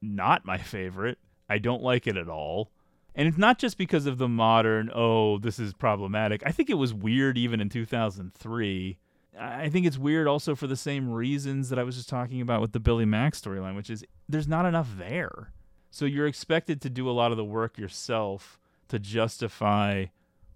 not 0.00 0.46
my 0.46 0.56
favorite. 0.56 1.18
I 1.50 1.58
don't 1.58 1.82
like 1.82 2.06
it 2.06 2.16
at 2.16 2.30
all. 2.30 2.70
And 3.14 3.28
it's 3.28 3.36
not 3.36 3.58
just 3.58 3.76
because 3.76 4.06
of 4.06 4.16
the 4.16 4.26
modern, 4.26 4.90
oh, 4.94 5.36
this 5.36 5.58
is 5.58 5.74
problematic. 5.74 6.42
I 6.46 6.50
think 6.50 6.70
it 6.70 6.78
was 6.78 6.94
weird 6.94 7.36
even 7.36 7.60
in 7.60 7.68
2003. 7.68 8.96
I 9.38 9.68
think 9.68 9.84
it's 9.84 9.98
weird 9.98 10.28
also 10.28 10.54
for 10.54 10.66
the 10.66 10.76
same 10.76 11.10
reasons 11.10 11.68
that 11.68 11.78
I 11.78 11.82
was 11.82 11.96
just 11.96 12.08
talking 12.08 12.40
about 12.40 12.62
with 12.62 12.72
the 12.72 12.80
Billy 12.80 13.04
Mack 13.04 13.34
storyline, 13.34 13.76
which 13.76 13.90
is 13.90 14.02
there's 14.26 14.48
not 14.48 14.64
enough 14.64 14.88
there. 14.96 15.52
So 15.90 16.06
you're 16.06 16.26
expected 16.26 16.80
to 16.80 16.88
do 16.88 17.06
a 17.06 17.12
lot 17.12 17.32
of 17.32 17.36
the 17.36 17.44
work 17.44 17.76
yourself 17.76 18.58
to 18.92 18.98
justify 18.98 20.06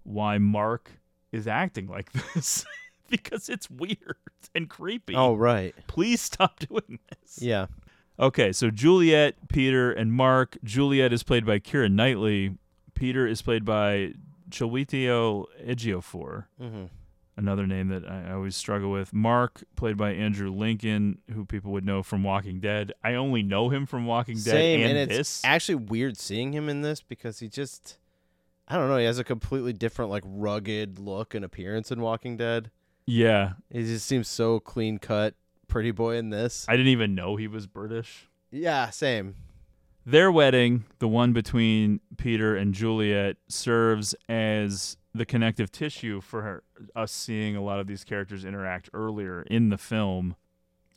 why 0.03 0.37
Mark 0.37 0.91
is 1.31 1.47
acting 1.47 1.87
like 1.87 2.11
this 2.33 2.65
because 3.09 3.49
it's 3.49 3.67
weird 3.69 4.15
and 4.53 4.69
creepy. 4.69 5.15
Oh, 5.15 5.33
right. 5.35 5.73
Please 5.87 6.21
stop 6.21 6.59
doing 6.59 6.99
this. 7.09 7.41
Yeah. 7.41 7.65
Okay, 8.19 8.51
so 8.51 8.69
Juliet, 8.69 9.35
Peter, 9.49 9.91
and 9.91 10.13
Mark. 10.13 10.57
Juliet 10.63 11.11
is 11.11 11.23
played 11.23 11.45
by 11.45 11.57
Keira 11.59 11.91
Knightley. 11.91 12.57
Peter 12.93 13.25
is 13.27 13.41
played 13.41 13.65
by 13.65 14.13
Chiwetel 14.51 15.45
Ejiofor. 15.63 16.45
Mhm. 16.61 16.89
Another 17.35 17.67
name 17.67 17.89
that 17.89 18.07
I 18.09 18.29
I 18.29 18.33
always 18.33 18.55
struggle 18.55 18.91
with. 18.91 19.13
Mark, 19.13 19.63
played 19.75 19.97
by 19.97 20.11
Andrew 20.13 20.51
Lincoln, 20.51 21.19
who 21.33 21.45
people 21.45 21.71
would 21.71 21.85
know 21.85 22.01
from 22.01 22.23
Walking 22.23 22.59
Dead. 22.59 22.91
I 23.03 23.13
only 23.13 23.43
know 23.43 23.69
him 23.69 23.85
from 23.85 24.05
Walking 24.07 24.35
Dead 24.35 24.43
Same, 24.51 24.81
and, 24.81 24.97
and, 24.97 25.11
it's 25.11 25.17
this. 25.17 25.41
actually 25.43 25.75
weird 25.75 26.17
seeing 26.17 26.53
him 26.53 26.69
in 26.69 26.81
this 26.81 27.01
because 27.01 27.37
he 27.39 27.47
just, 27.47 27.99
I 28.67 28.75
don't 28.75 28.89
know, 28.89 28.97
he 28.97 29.05
has 29.05 29.19
a 29.19 29.23
completely 29.23 29.73
different, 29.73 30.11
like, 30.11 30.23
rugged 30.25 30.99
look 30.99 31.33
and 31.33 31.45
appearance 31.45 31.91
in 31.91 32.01
Walking 32.01 32.35
Dead. 32.35 32.69
Yeah. 33.05 33.53
He 33.71 33.83
just 33.83 34.05
seems 34.05 34.27
so 34.27 34.59
clean 34.59 34.97
cut, 34.97 35.35
pretty 35.67 35.91
boy 35.91 36.17
in 36.17 36.29
this. 36.29 36.65
I 36.67 36.73
didn't 36.73 36.91
even 36.91 37.15
know 37.15 37.37
he 37.37 37.47
was 37.47 37.65
British. 37.65 38.27
Yeah, 38.51 38.89
same. 38.89 39.35
Their 40.05 40.31
wedding, 40.31 40.85
the 40.99 41.07
one 41.07 41.33
between 41.33 41.99
Peter 42.17 42.55
and 42.55 42.73
Juliet, 42.73 43.37
serves 43.47 44.15
as 44.29 44.97
the 45.13 45.25
connective 45.25 45.71
tissue 45.71 46.21
for 46.21 46.41
her, 46.43 46.63
us 46.95 47.11
seeing 47.11 47.55
a 47.55 47.63
lot 47.63 47.79
of 47.79 47.87
these 47.87 48.03
characters 48.03 48.45
interact 48.45 48.89
earlier 48.93 49.41
in 49.43 49.69
the 49.69 49.77
film. 49.77 50.35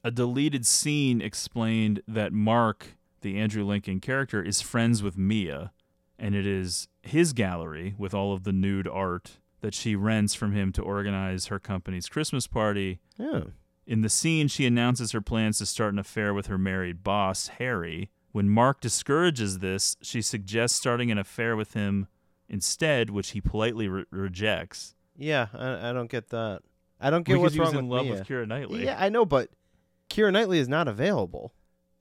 A 0.05 0.10
deleted 0.10 0.66
scene 0.66 1.20
explained 1.20 2.02
that 2.06 2.32
Mark, 2.32 2.97
the 3.20 3.38
Andrew 3.38 3.64
Lincoln 3.64 4.01
character, 4.01 4.42
is 4.42 4.60
friends 4.60 5.02
with 5.02 5.18
Mia, 5.18 5.72
and 6.20 6.34
it 6.36 6.47
is 6.47 6.86
his 7.02 7.32
gallery 7.32 7.94
with 7.98 8.14
all 8.14 8.32
of 8.32 8.44
the 8.44 8.52
nude 8.52 8.86
art 8.86 9.38
that 9.62 9.74
she 9.74 9.97
rents 9.97 10.34
from 10.34 10.52
him 10.52 10.70
to 10.72 10.82
organize 10.82 11.47
her 11.47 11.59
company's 11.59 12.09
Christmas 12.09 12.47
party. 12.47 13.01
Yeah. 13.18 13.42
In 13.86 14.02
the 14.02 14.09
scene, 14.09 14.47
she 14.47 14.66
announces 14.66 15.10
her 15.12 15.20
plans 15.20 15.59
to 15.59 15.66
start 15.66 15.92
an 15.92 15.98
affair 15.98 16.32
with 16.32 16.47
her 16.47 16.59
married 16.59 17.02
boss, 17.02 17.48
Harry. 17.59 18.10
When 18.32 18.48
Mark 18.48 18.80
discourages 18.80 19.59
this, 19.59 19.97
she 20.01 20.22
suggests 20.22 20.78
starting 20.78 21.10
an 21.10 21.18
affair 21.18 21.56
with 21.56 21.74
him 21.74 22.06
instead, 22.48 23.10
which 23.10 23.30
he 23.30 23.40
politely 23.40 23.88
re- 23.88 24.05
rejects. 24.10 24.94
Yeah, 25.16 25.48
I, 25.52 25.90
I 25.90 25.92
don't 25.92 26.10
get 26.10 26.28
that. 26.28 26.60
I 27.01 27.10
don't 27.10 27.24
get 27.24 27.32
Because 27.34 27.42
what's 27.42 27.55
he 27.55 27.60
was 27.60 27.68
wrong 27.74 27.78
in 27.84 27.88
with 27.88 27.97
love 27.98 28.06
Mia. 28.06 28.14
with 28.14 28.28
Keira 28.28 28.47
Knightley. 28.47 28.84
Yeah, 28.84 28.97
I 28.98 29.09
know, 29.09 29.24
but 29.24 29.51
Keira 30.09 30.32
Knightley 30.32 30.59
is 30.59 30.68
not 30.68 30.86
available. 30.86 31.52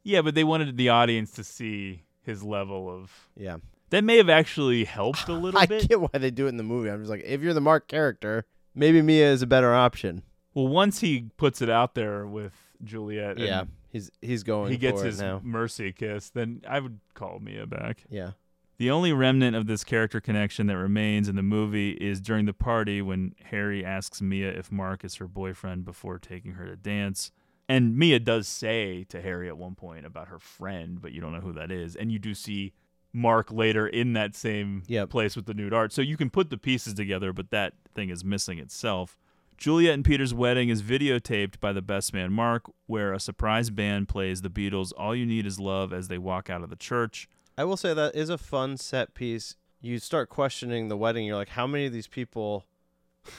Yeah, 0.04 0.22
but 0.22 0.36
they 0.36 0.44
wanted 0.44 0.78
the 0.78 0.90
audience 0.90 1.32
to 1.34 1.44
see 1.44 2.04
his 2.22 2.44
level 2.44 2.90
of. 2.90 3.12
Yeah. 3.36 3.58
That 3.90 4.04
may 4.04 4.18
have 4.18 4.30
actually 4.30 4.84
helped 4.86 5.28
a 5.28 5.34
little 5.34 5.60
bit. 5.60 5.62
I 5.62 5.66
bit. 5.66 5.90
get 5.90 6.02
why 6.02 6.10
they 6.14 6.32
do 6.32 6.46
it 6.46 6.50
in 6.50 6.58
the 6.58 6.64
movie. 6.64 6.90
I'm 6.90 7.00
just 7.00 7.10
like, 7.10 7.24
if 7.26 7.42
you're 7.42 7.54
the 7.54 7.62
Mark 7.62 7.88
character, 7.88 8.46
maybe 8.76 9.02
Mia 9.02 9.32
is 9.32 9.42
a 9.42 9.48
better 9.48 9.74
option. 9.74 10.24
Well, 10.54 10.68
once 10.68 11.00
he 11.00 11.30
puts 11.38 11.62
it 11.62 11.70
out 11.70 11.96
there 11.96 12.26
with 12.28 12.54
Juliet, 12.84 13.32
and 13.38 13.40
Yeah, 13.40 13.64
he's 13.92 14.12
he's 14.22 14.44
going. 14.44 14.72
he 14.72 14.78
gets 14.78 15.02
his 15.02 15.22
mercy 15.44 15.92
kiss, 15.92 16.30
then 16.30 16.62
I 16.68 16.80
would 16.80 17.00
call 17.14 17.40
Mia 17.40 17.66
back. 17.66 18.04
Yeah. 18.10 18.32
The 18.78 18.92
only 18.92 19.12
remnant 19.12 19.58
of 19.58 19.68
this 19.68 19.84
character 19.84 20.22
connection 20.22 20.68
that 20.68 20.78
remains 20.78 21.28
in 21.28 21.36
the 21.36 21.44
movie 21.44 21.92
is 21.92 22.22
during 22.22 22.46
the 22.46 22.54
party 22.54 23.02
when 23.02 23.36
Harry 23.46 23.84
asks 23.84 24.22
Mia 24.22 24.50
if 24.52 24.72
Mark 24.72 25.04
is 25.04 25.16
her 25.16 25.28
boyfriend 25.28 25.84
before 25.84 26.18
taking 26.18 26.54
her 26.54 26.66
to 26.66 26.78
dance. 26.78 27.32
And 27.68 27.98
Mia 27.98 28.20
does 28.20 28.48
say 28.48 29.04
to 29.10 29.22
Harry 29.22 29.50
at 29.50 29.58
one 29.58 29.76
point 29.76 30.06
about 30.06 30.30
her 30.30 30.40
friend, 30.40 31.02
but 31.02 31.12
you 31.12 31.20
don't 31.20 31.34
know 31.34 31.42
who 31.42 31.52
that 31.54 31.72
is. 31.72 31.96
And 31.98 32.10
you 32.10 32.20
do 32.20 32.34
see 32.34 32.72
Mark 33.14 33.52
later 33.52 33.88
in 33.88 34.14
that 34.14 34.36
same 34.36 34.84
place 35.10 35.36
with 35.36 35.46
the 35.46 35.54
nude 35.54 35.74
art. 35.74 35.92
So 35.94 36.02
you 36.02 36.16
can 36.18 36.30
put 36.30 36.50
the 36.50 36.58
pieces 36.58 36.94
together, 36.94 37.34
but 37.34 37.50
that 37.52 37.74
thing 37.96 38.10
is 38.10 38.24
missing 38.24 38.60
itself. 38.60 39.18
Juliet 39.58 39.94
and 39.94 40.06
Peter's 40.06 40.34
wedding 40.34 40.70
is 40.70 40.82
videotaped 40.82 41.60
by 41.60 41.74
the 41.74 41.82
best 41.82 42.14
man 42.14 42.32
Mark, 42.32 42.64
where 42.86 43.12
a 43.12 43.20
surprise 43.20 43.70
band 43.70 44.08
plays 44.08 44.42
the 44.42 44.50
Beatles' 44.50 44.94
All 44.98 45.14
You 45.14 45.26
Need 45.26 45.46
Is 45.46 45.60
Love 45.60 45.92
as 45.92 46.08
they 46.08 46.18
walk 46.18 46.50
out 46.50 46.64
of 46.64 46.70
the 46.70 46.78
church. 46.78 47.28
I 47.58 47.66
will 47.66 47.76
say 47.76 47.94
that 47.94 48.16
is 48.16 48.30
a 48.30 48.38
fun 48.38 48.78
set 48.78 49.14
piece. 49.14 49.58
You 49.82 50.00
start 50.00 50.30
questioning 50.30 50.88
the 50.88 50.96
wedding. 50.96 51.26
You're 51.26 51.36
like, 51.36 51.50
how 51.50 51.68
many 51.68 51.86
of 51.88 51.92
these 51.94 52.08
people 52.08 52.66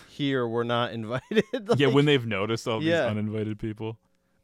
here 0.09 0.47
were 0.47 0.65
not 0.65 0.93
invited? 0.93 1.45
yeah, 1.79 1.87
when 1.87 2.05
they've 2.05 2.27
noticed 2.27 2.69
all 2.69 2.83
Yeah. 2.83 3.03
these 3.03 3.11
uninvited 3.13 3.59
people. 3.59 3.99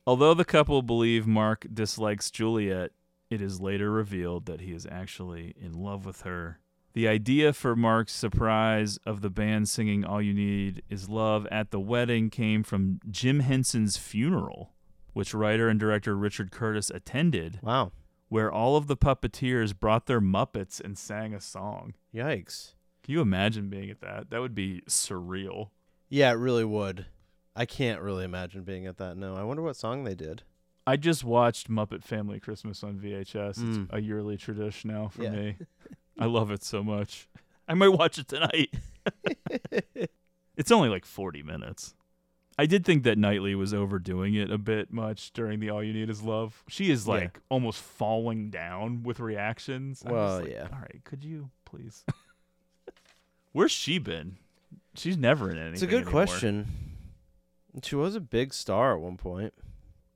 Although 0.06 0.32
the 0.34 0.44
couple 0.46 0.80
believe 0.82 1.26
Mark 1.26 1.66
dislikes 1.74 2.30
Juliet, 2.30 2.92
it 3.30 3.40
is 3.40 3.60
later 3.60 3.90
revealed 3.90 4.46
that 4.46 4.60
he 4.60 4.72
is 4.72 4.86
actually 4.90 5.54
in 5.60 5.72
love 5.72 6.06
with 6.06 6.22
her. 6.22 6.60
The 6.92 7.08
idea 7.08 7.52
for 7.52 7.76
Mark's 7.76 8.14
surprise 8.14 8.98
of 9.04 9.20
the 9.20 9.28
band 9.28 9.68
singing 9.68 10.04
All 10.04 10.22
You 10.22 10.32
Need 10.32 10.82
Is 10.88 11.10
Love 11.10 11.46
at 11.50 11.70
the 11.70 11.80
wedding 11.80 12.30
came 12.30 12.62
from 12.62 13.00
Jim 13.10 13.40
Henson's 13.40 13.98
funeral, 13.98 14.72
which 15.12 15.34
writer 15.34 15.68
and 15.68 15.78
director 15.78 16.16
Richard 16.16 16.50
Curtis 16.50 16.88
attended. 16.88 17.58
Wow. 17.62 17.92
Where 18.28 18.50
all 18.50 18.76
of 18.76 18.86
the 18.86 18.96
puppeteers 18.96 19.78
brought 19.78 20.06
their 20.06 20.22
Muppets 20.22 20.80
and 20.80 20.96
sang 20.96 21.34
a 21.34 21.40
song. 21.40 21.94
Yikes. 22.14 22.72
Can 23.02 23.12
you 23.12 23.20
imagine 23.20 23.68
being 23.68 23.90
at 23.90 24.00
that? 24.00 24.30
That 24.30 24.40
would 24.40 24.54
be 24.54 24.82
surreal. 24.88 25.68
Yeah, 26.08 26.30
it 26.30 26.36
really 26.36 26.64
would. 26.64 27.06
I 27.54 27.66
can't 27.66 28.00
really 28.00 28.24
imagine 28.24 28.64
being 28.64 28.86
at 28.86 28.96
that. 28.96 29.16
No, 29.16 29.34
I 29.34 29.42
wonder 29.42 29.62
what 29.62 29.76
song 29.76 30.04
they 30.04 30.14
did. 30.14 30.42
I 30.86 30.96
just 30.96 31.24
watched 31.24 31.68
Muppet 31.68 32.04
Family 32.04 32.38
Christmas 32.38 32.84
on 32.84 32.96
VHS. 32.98 33.58
Mm. 33.58 33.84
It's 33.84 33.92
a 33.92 34.00
yearly 34.00 34.36
tradition 34.36 34.90
now 34.90 35.08
for 35.08 35.24
Yeah. 35.24 35.30
me. 35.30 35.56
I 36.18 36.26
love 36.26 36.50
it 36.50 36.62
so 36.62 36.82
much. 36.84 37.28
I 37.68 37.74
might 37.74 37.88
watch 37.88 38.18
it 38.18 38.28
tonight. 38.28 38.72
it's 40.56 40.70
only 40.70 40.88
like 40.88 41.04
40 41.04 41.42
minutes. 41.42 41.94
I 42.58 42.64
did 42.64 42.86
think 42.86 43.02
that 43.02 43.18
Knightley 43.18 43.54
was 43.54 43.74
overdoing 43.74 44.34
it 44.34 44.50
a 44.50 44.56
bit 44.56 44.90
much 44.90 45.32
during 45.32 45.60
the 45.60 45.68
All 45.68 45.82
You 45.82 45.92
Need 45.92 46.08
Is 46.08 46.22
Love. 46.22 46.64
She 46.68 46.90
is 46.90 47.06
Yeah. 47.06 47.12
like 47.14 47.40
almost 47.50 47.80
falling 47.82 48.48
down 48.50 49.02
with 49.02 49.20
reactions. 49.20 50.02
Well, 50.06 50.40
like, 50.40 50.50
yeah. 50.50 50.68
All 50.72 50.78
right, 50.80 51.02
could 51.04 51.22
you 51.22 51.50
please? 51.66 52.04
Where's 53.52 53.72
she 53.72 53.98
been? 53.98 54.36
She's 54.94 55.18
never 55.18 55.50
in 55.50 55.56
anything. 55.58 55.74
It's 55.74 55.82
a 55.82 55.86
good 55.86 56.02
anymore. 56.04 56.12
question. 56.12 56.66
She 57.82 57.94
was 57.94 58.14
a 58.14 58.20
big 58.20 58.54
star 58.54 58.94
at 58.94 59.00
one 59.02 59.18
point. 59.18 59.52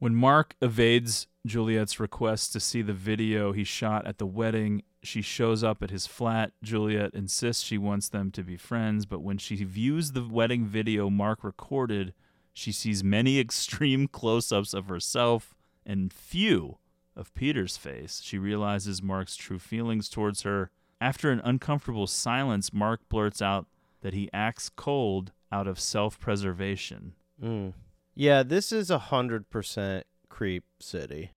When 0.00 0.14
Mark 0.14 0.56
evades 0.62 1.26
Juliet's 1.44 2.00
request 2.00 2.54
to 2.54 2.60
see 2.60 2.80
the 2.80 2.94
video 2.94 3.52
he 3.52 3.64
shot 3.64 4.06
at 4.06 4.16
the 4.16 4.24
wedding, 4.24 4.82
she 5.02 5.20
shows 5.20 5.62
up 5.62 5.82
at 5.82 5.90
his 5.90 6.06
flat. 6.06 6.52
Juliet 6.62 7.12
insists 7.12 7.62
she 7.62 7.76
wants 7.76 8.08
them 8.08 8.30
to 8.30 8.42
be 8.42 8.56
friends, 8.56 9.04
but 9.04 9.20
when 9.20 9.36
she 9.36 9.56
views 9.62 10.12
the 10.12 10.26
wedding 10.26 10.64
video 10.64 11.10
Mark 11.10 11.44
recorded, 11.44 12.14
she 12.54 12.72
sees 12.72 13.04
many 13.04 13.38
extreme 13.40 14.08
close 14.08 14.50
ups 14.50 14.72
of 14.72 14.88
herself 14.88 15.54
and 15.84 16.14
few 16.14 16.78
of 17.14 17.34
Peter's 17.34 17.76
face. 17.76 18.22
She 18.24 18.38
realizes 18.38 19.02
Mark's 19.02 19.36
true 19.36 19.58
feelings 19.58 20.08
towards 20.08 20.42
her. 20.42 20.70
After 20.98 21.30
an 21.30 21.42
uncomfortable 21.44 22.06
silence, 22.06 22.72
Mark 22.72 23.06
blurts 23.10 23.42
out 23.42 23.66
that 24.00 24.14
he 24.14 24.30
acts 24.32 24.70
cold 24.70 25.32
out 25.52 25.66
of 25.66 25.78
self 25.78 26.18
preservation. 26.18 27.12
Mm. 27.42 27.74
Yeah, 28.20 28.42
this 28.42 28.70
is 28.70 28.90
a 28.90 28.98
hundred 28.98 29.48
percent 29.48 30.04
creep 30.28 30.64
city. 30.78 31.32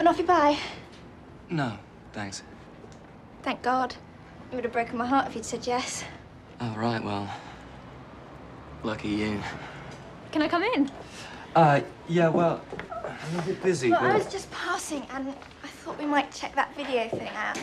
An 0.00 0.08
off 0.08 0.18
you 0.18 0.24
bye. 0.24 0.58
No, 1.48 1.78
thanks. 2.12 2.42
Thank 3.44 3.62
God. 3.62 3.94
It 4.50 4.56
would 4.56 4.64
have 4.64 4.72
broken 4.72 4.98
my 4.98 5.06
heart 5.06 5.28
if 5.28 5.36
you'd 5.36 5.44
said 5.44 5.64
yes. 5.64 6.02
All 6.60 6.74
right, 6.74 7.00
well, 7.04 7.32
lucky 8.82 9.10
you. 9.10 9.40
Can 10.32 10.42
I 10.42 10.48
come 10.48 10.64
in? 10.64 10.90
Uh, 11.54 11.80
yeah, 12.08 12.30
well, 12.30 12.64
I'm 13.04 13.38
a 13.38 13.42
bit 13.42 13.62
busy. 13.62 13.92
Well, 13.92 14.02
I 14.02 14.16
was 14.16 14.26
just 14.26 14.50
passing 14.50 15.06
and 15.12 15.28
I 15.62 15.68
thought 15.68 15.96
we 16.00 16.06
might 16.06 16.32
check 16.32 16.56
that 16.56 16.74
video 16.74 17.08
thing 17.10 17.30
out. 17.36 17.60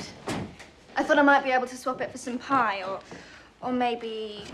I 0.96 1.04
thought 1.04 1.20
I 1.20 1.24
might 1.24 1.44
be 1.44 1.52
able 1.52 1.68
to 1.68 1.76
swap 1.76 2.00
it 2.00 2.10
for 2.10 2.18
some 2.18 2.38
pie 2.38 2.84
or, 2.84 3.02
or 3.62 3.74
maybe 3.74 4.46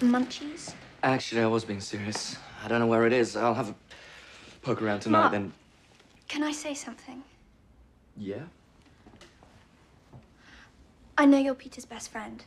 munchies. 0.00 0.72
Actually, 1.06 1.42
I 1.42 1.46
was 1.46 1.64
being 1.64 1.80
serious. 1.80 2.36
I 2.64 2.66
don't 2.66 2.80
know 2.80 2.88
where 2.88 3.06
it 3.06 3.12
is. 3.12 3.36
I'll 3.36 3.54
have 3.54 3.68
a 3.68 3.74
poke 4.60 4.82
around 4.82 5.00
tonight, 5.00 5.20
Mark. 5.20 5.32
then. 5.32 5.52
Can 6.26 6.42
I 6.42 6.50
say 6.50 6.74
something? 6.74 7.22
Yeah? 8.16 8.42
I 11.16 11.24
know 11.24 11.38
you're 11.38 11.54
Peter's 11.54 11.84
best 11.84 12.10
friend. 12.10 12.44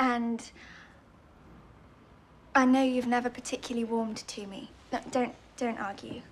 And 0.00 0.50
I 2.56 2.64
know 2.64 2.82
you've 2.82 3.06
never 3.06 3.30
particularly 3.30 3.84
warmed 3.84 4.26
to 4.26 4.46
me. 4.48 4.72
No, 4.92 4.98
don't 5.12 5.34
don't 5.56 5.78
argue. 5.78 6.22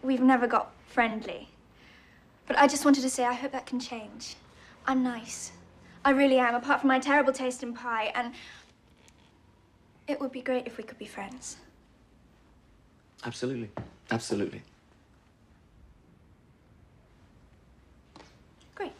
We've 0.00 0.22
never 0.22 0.46
got 0.46 0.70
friendly. 0.86 1.48
But 2.46 2.56
I 2.56 2.68
just 2.68 2.84
wanted 2.84 3.00
to 3.00 3.10
say 3.10 3.24
I 3.24 3.32
hope 3.32 3.50
that 3.50 3.66
can 3.66 3.80
change. 3.80 4.36
I'm 4.86 5.02
nice. 5.02 5.50
I 6.04 6.10
really 6.10 6.38
am, 6.38 6.54
apart 6.54 6.82
from 6.82 6.86
my 6.88 7.00
terrible 7.00 7.32
taste 7.32 7.64
in 7.64 7.74
pie, 7.74 8.12
and 8.14 8.32
it 10.08 10.20
would 10.20 10.32
be 10.32 10.40
great 10.40 10.66
if 10.66 10.76
we 10.76 10.84
could 10.84 10.98
be 10.98 11.06
friends. 11.06 11.56
Absolutely. 13.24 13.70
Absolutely. 14.10 14.62
Great. 18.74 18.92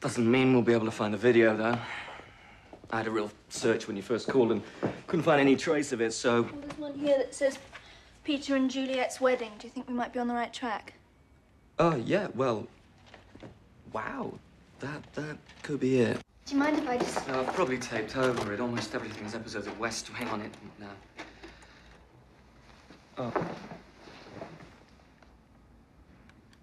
Doesn't 0.00 0.28
mean 0.28 0.52
we'll 0.52 0.62
be 0.62 0.72
able 0.72 0.86
to 0.86 0.90
find 0.90 1.14
the 1.14 1.18
video, 1.18 1.56
though. 1.56 1.78
I 2.90 2.98
had 2.98 3.06
a 3.06 3.10
real 3.10 3.30
search 3.48 3.86
when 3.86 3.96
you 3.96 4.02
first 4.02 4.28
called 4.28 4.52
and 4.52 4.62
couldn't 5.06 5.24
find 5.24 5.40
any 5.40 5.56
trace 5.56 5.92
of 5.92 6.00
it, 6.00 6.12
so. 6.12 6.42
Well, 6.42 6.52
there's 6.60 6.78
one 6.78 6.94
here 6.94 7.18
that 7.18 7.34
says 7.34 7.58
Peter 8.24 8.56
and 8.56 8.70
Juliet's 8.70 9.20
wedding. 9.20 9.52
Do 9.58 9.66
you 9.66 9.72
think 9.72 9.88
we 9.88 9.94
might 9.94 10.12
be 10.12 10.18
on 10.18 10.28
the 10.28 10.34
right 10.34 10.52
track? 10.52 10.94
Oh, 11.78 11.96
yeah, 11.96 12.28
well. 12.34 12.66
Wow. 13.92 14.38
That, 14.80 15.02
that 15.14 15.38
could 15.62 15.80
be 15.80 16.00
it. 16.00 16.25
Do 16.46 16.54
you 16.54 16.60
mind 16.60 16.78
if 16.78 16.88
I 16.88 16.96
just. 16.96 17.28
Uh, 17.28 17.40
I've 17.40 17.52
probably 17.54 17.76
taped 17.76 18.16
over 18.16 18.52
it. 18.52 18.60
Almost 18.60 18.94
everything's 18.94 19.34
episodes 19.34 19.66
of 19.66 19.76
West 19.80 20.16
Wing 20.16 20.28
on 20.28 20.40
it 20.42 20.52
now. 20.78 21.24
Oh. 23.18 23.32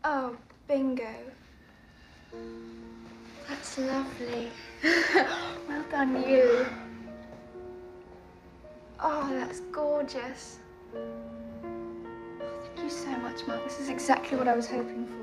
Oh, 0.06 0.38
bingo. 0.70 1.14
That's 3.50 3.78
lovely. 3.78 4.50
well 5.68 5.84
done, 5.92 6.24
you. 6.30 6.66
Oh, 9.02 9.30
that's 9.34 9.60
gorgeous. 9.60 10.60
Oh, 10.96 11.02
thank 12.40 12.86
you 12.86 12.90
so 12.90 13.10
much, 13.18 13.46
Mark. 13.48 13.62
This 13.66 13.82
is 13.82 13.90
exactly 13.90 14.38
what 14.38 14.48
I 14.48 14.56
was 14.56 14.68
hoping 14.68 15.06
for. 15.08 15.23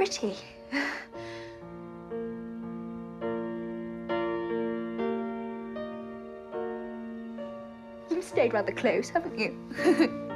Pretty. 0.00 0.34
You've 8.10 8.24
stayed 8.24 8.54
rather 8.54 8.72
close, 8.72 9.10
haven't 9.10 9.38
you? 9.38 9.54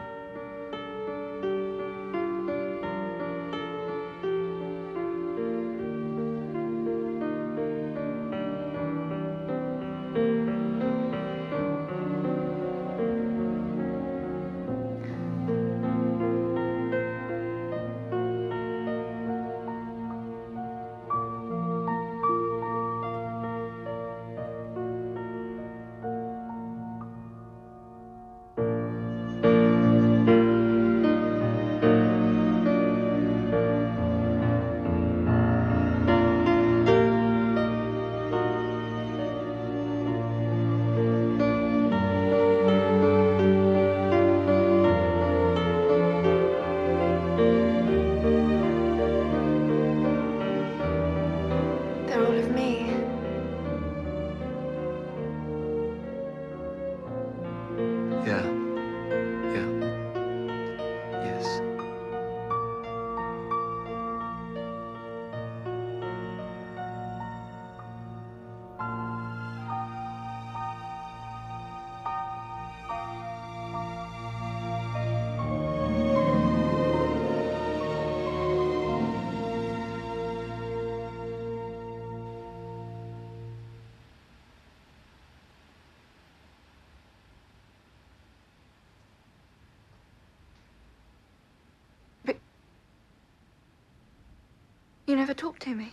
Never 95.25 95.33
talk 95.33 95.59
to 95.61 95.75
me. 95.75 95.91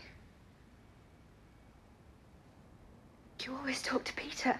You 3.45 3.55
always 3.55 3.81
talk 3.81 4.03
to 4.03 4.13
Peter. 4.13 4.59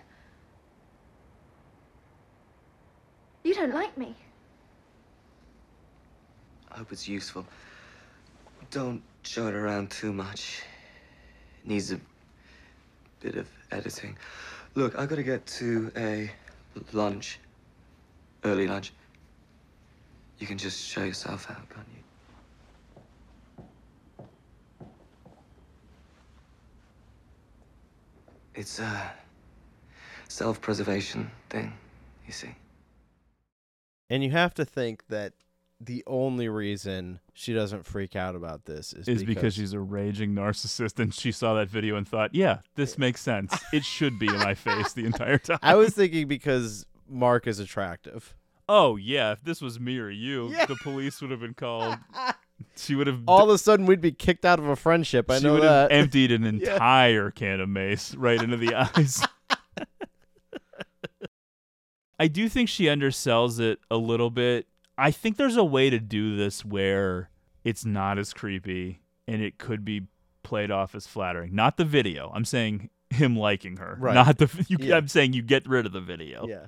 You 3.44 3.54
don't 3.54 3.74
like 3.74 3.98
me. 3.98 4.16
I 6.72 6.78
hope 6.78 6.94
it's 6.94 7.06
useful. 7.06 7.46
Don't 8.70 9.02
show 9.24 9.48
it 9.48 9.56
around 9.56 9.92
too 9.92 10.14
much. 10.14 10.62
It 11.66 11.70
needs 11.70 11.92
a 11.92 12.00
bit 13.20 13.36
of 13.36 13.50
editing. 13.74 14.16
Look, 14.76 14.98
I've 14.98 15.10
gotta 15.10 15.24
get 15.24 15.46
to 15.48 15.92
a 15.98 16.32
lunch. 16.94 17.42
Early 18.46 18.70
lunch. 18.70 18.94
You 20.40 20.48
can 20.48 20.58
just 20.58 20.82
show 20.82 21.04
yourself 21.04 21.52
out, 21.52 21.70
can't 21.70 21.88
you? 21.94 22.01
It's 28.62 28.78
a 28.78 29.12
self-preservation 30.28 31.32
thing, 31.50 31.74
you 32.28 32.32
see. 32.32 32.54
And 34.08 34.24
you 34.24 34.30
have 34.30 34.54
to 34.54 34.66
think 34.66 35.08
that 35.08 35.34
the 35.80 36.04
only 36.06 36.48
reason 36.48 37.22
she 37.34 37.56
doesn't 37.56 37.88
freak 37.88 38.16
out 38.16 38.36
about 38.36 38.66
this 38.66 38.94
is, 38.94 39.08
Is 39.08 39.24
because 39.24 39.56
she's 39.56 39.74
a 39.74 39.80
raging 39.80 40.36
narcissist 40.36 41.00
and 41.00 41.12
she 41.12 41.32
saw 41.32 41.56
that 41.56 41.70
video 41.70 41.96
and 41.96 42.08
thought, 42.08 42.36
yeah, 42.36 42.60
this 42.76 43.00
makes 43.00 43.20
sense. 43.20 43.52
It 43.74 43.84
should 43.84 44.20
be 44.20 44.28
in 44.28 44.38
my 44.38 44.54
face 44.54 44.94
the 44.94 45.06
entire 45.08 45.38
time. 45.40 45.58
I 45.64 45.74
was 45.74 45.96
thinking 45.96 46.28
because 46.28 46.86
Mark 47.10 47.48
is 47.48 47.58
attractive. 47.58 48.36
Oh 48.70 48.96
yeah, 48.96 49.32
if 49.32 49.44
this 49.44 49.60
was 49.60 49.80
me 49.80 49.98
or 49.98 50.12
you, 50.12 50.56
the 50.68 50.78
police 50.84 51.20
would 51.20 51.32
have 51.32 51.40
been 51.40 51.56
called. 51.56 51.98
She 52.76 52.96
would 52.96 53.08
have 53.08 53.22
All 53.28 53.44
of 53.44 53.50
a 53.50 53.58
sudden, 53.58 53.86
we'd 53.86 54.02
be 54.02 54.12
kicked 54.12 54.46
out 54.46 54.60
of 54.60 54.66
a 54.68 54.76
friendship. 54.76 55.30
I 55.30 55.40
she 55.40 55.46
know 55.46 55.54
would 55.56 55.64
that. 55.64 55.92
have 55.92 56.00
emptied 56.00 56.32
an 56.32 56.44
Yeah. 56.44 56.74
entire 56.74 57.32
can 57.32 57.60
of 57.60 57.70
mace 57.70 58.14
right 58.16 58.42
into 58.42 58.58
the 58.58 58.76
eyes. 58.76 59.24
I 62.20 62.28
do 62.28 62.48
think 62.50 62.70
she 62.70 62.86
undersells 62.86 63.60
it 63.60 63.80
a 63.90 63.98
little 63.98 64.30
bit. 64.30 64.68
I 64.98 65.10
think 65.12 65.38
there's 65.38 65.58
a 65.58 65.64
way 65.64 65.90
to 65.90 66.00
do 66.00 66.36
this 66.36 66.64
where 66.64 67.30
it's 67.64 67.84
not 67.84 68.20
as 68.20 68.34
creepy 68.34 69.02
and 69.28 69.42
it 69.42 69.58
could 69.58 69.84
be 69.84 70.04
played 70.44 70.70
off 70.70 70.94
as 70.94 71.08
flattering. 71.08 71.56
Not 71.56 71.78
the 71.78 71.86
video. 71.86 72.32
I'm 72.36 72.46
saying 72.46 72.90
him 73.10 73.36
liking 73.36 73.78
her. 73.78 73.98
Right. 74.00 74.14
Not 74.14 74.38
the 74.38 74.66
you, 74.68 74.78
Yeah. 74.80 74.98
I'm 74.98 75.08
saying 75.08 75.34
you 75.34 75.42
get 75.42 75.68
rid 75.68 75.86
of 75.88 75.94
the 75.94 76.02
video. 76.02 76.48
Yeah. 76.48 76.66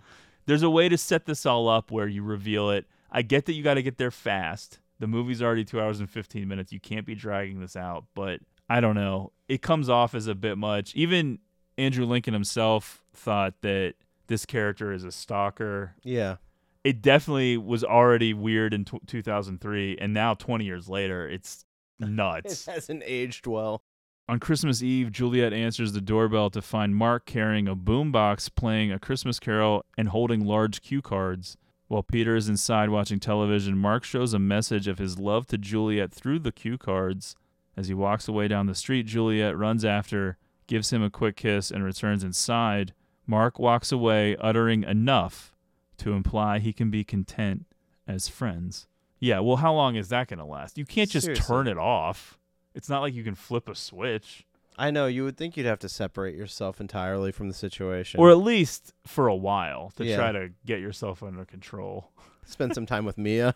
There's 0.47 0.63
a 0.63 0.69
way 0.69 0.89
to 0.89 0.97
set 0.97 1.25
this 1.25 1.45
all 1.45 1.69
up 1.69 1.91
where 1.91 2.07
you 2.07 2.23
reveal 2.23 2.69
it. 2.71 2.87
I 3.11 3.21
get 3.21 3.45
that 3.45 3.53
you 3.53 3.63
got 3.63 3.75
to 3.75 3.83
get 3.83 3.97
there 3.99 4.11
fast. 4.11 4.79
The 5.03 5.07
movie's 5.07 5.41
already 5.41 5.65
2 5.65 5.81
hours 5.81 5.99
and 5.99 6.09
15 6.09 6.47
minutes. 6.47 6.71
You 6.71 6.79
can't 6.79 7.05
be 7.05 7.13
dragging 7.13 7.59
this 7.59 7.75
out, 7.75 8.05
but 8.15 8.39
I 8.69 8.79
don't 8.79 8.95
know. 8.95 9.33
It 9.49 9.61
comes 9.61 9.89
off 9.89 10.15
as 10.15 10.27
a 10.27 10.33
bit 10.33 10.57
much. 10.57 10.95
Even 10.95 11.39
Andrew 11.77 12.05
Lincoln 12.05 12.33
himself 12.33 13.03
thought 13.13 13.55
that 13.63 13.95
this 14.27 14.45
character 14.45 14.93
is 14.93 15.03
a 15.03 15.11
stalker. 15.11 15.95
Yeah. 16.03 16.37
It 16.85 17.01
definitely 17.01 17.57
was 17.57 17.83
already 17.83 18.33
weird 18.33 18.73
in 18.73 18.85
t- 18.85 18.97
2003 19.05 19.97
and 19.99 20.13
now 20.13 20.35
20 20.35 20.63
years 20.63 20.87
later 20.87 21.27
it's 21.27 21.65
nuts. 21.99 22.65
It 22.65 22.71
hasn't 22.71 23.03
aged 23.05 23.45
well. 23.45 23.81
On 24.29 24.39
Christmas 24.39 24.81
Eve, 24.81 25.11
Juliet 25.11 25.51
answers 25.51 25.91
the 25.91 25.99
doorbell 25.99 26.49
to 26.51 26.61
find 26.61 26.95
Mark 26.95 27.25
carrying 27.25 27.67
a 27.67 27.75
boombox 27.75 28.49
playing 28.55 28.89
a 28.89 28.99
Christmas 28.99 29.37
carol 29.37 29.83
and 29.97 30.07
holding 30.07 30.45
large 30.45 30.81
cue 30.81 31.01
cards. 31.01 31.57
While 31.87 32.03
Peter 32.03 32.35
is 32.35 32.49
inside 32.49 32.89
watching 32.89 33.19
television, 33.19 33.77
Mark 33.77 34.03
shows 34.03 34.33
a 34.33 34.39
message 34.39 34.87
of 34.87 34.97
his 34.99 35.19
love 35.19 35.47
to 35.47 35.57
Juliet 35.57 36.11
through 36.11 36.39
the 36.39 36.51
cue 36.51 36.77
cards. 36.77 37.35
As 37.75 37.87
he 37.87 37.93
walks 37.93 38.27
away 38.27 38.47
down 38.47 38.67
the 38.67 38.75
street, 38.75 39.05
Juliet 39.05 39.57
runs 39.57 39.83
after, 39.83 40.37
gives 40.67 40.91
him 40.91 41.03
a 41.03 41.09
quick 41.09 41.35
kiss, 41.35 41.71
and 41.71 41.83
returns 41.83 42.23
inside. 42.23 42.93
Mark 43.27 43.59
walks 43.59 43.91
away, 43.91 44.35
uttering 44.37 44.83
enough 44.83 45.53
to 45.97 46.13
imply 46.13 46.59
he 46.59 46.73
can 46.73 46.89
be 46.89 47.03
content 47.03 47.65
as 48.07 48.27
friends. 48.27 48.87
Yeah, 49.19 49.39
well, 49.39 49.57
how 49.57 49.73
long 49.73 49.95
is 49.95 50.09
that 50.09 50.27
going 50.27 50.39
to 50.39 50.45
last? 50.45 50.77
You 50.77 50.85
can't 50.85 51.09
just 51.09 51.25
Seriously. 51.25 51.45
turn 51.45 51.67
it 51.67 51.77
off. 51.77 52.37
It's 52.75 52.89
not 52.89 53.01
like 53.01 53.13
you 53.13 53.23
can 53.23 53.35
flip 53.35 53.69
a 53.69 53.75
switch. 53.75 54.45
I 54.77 54.91
know 54.91 55.05
you 55.07 55.23
would 55.23 55.37
think 55.37 55.55
you'd 55.57 55.65
have 55.65 55.79
to 55.79 55.89
separate 55.89 56.35
yourself 56.35 56.81
entirely 56.81 57.31
from 57.31 57.47
the 57.47 57.53
situation, 57.53 58.19
Or 58.19 58.29
at 58.31 58.37
least 58.37 58.93
for 59.05 59.27
a 59.27 59.35
while 59.35 59.91
to 59.97 60.05
Yeah. 60.05 60.15
try 60.17 60.31
to 60.31 60.49
get 60.65 60.79
yourself 60.79 61.21
under 61.23 61.45
control. 61.45 62.11
spend 62.45 62.73
some 62.75 62.85
time 62.85 63.05
with 63.05 63.17
Mia. 63.17 63.55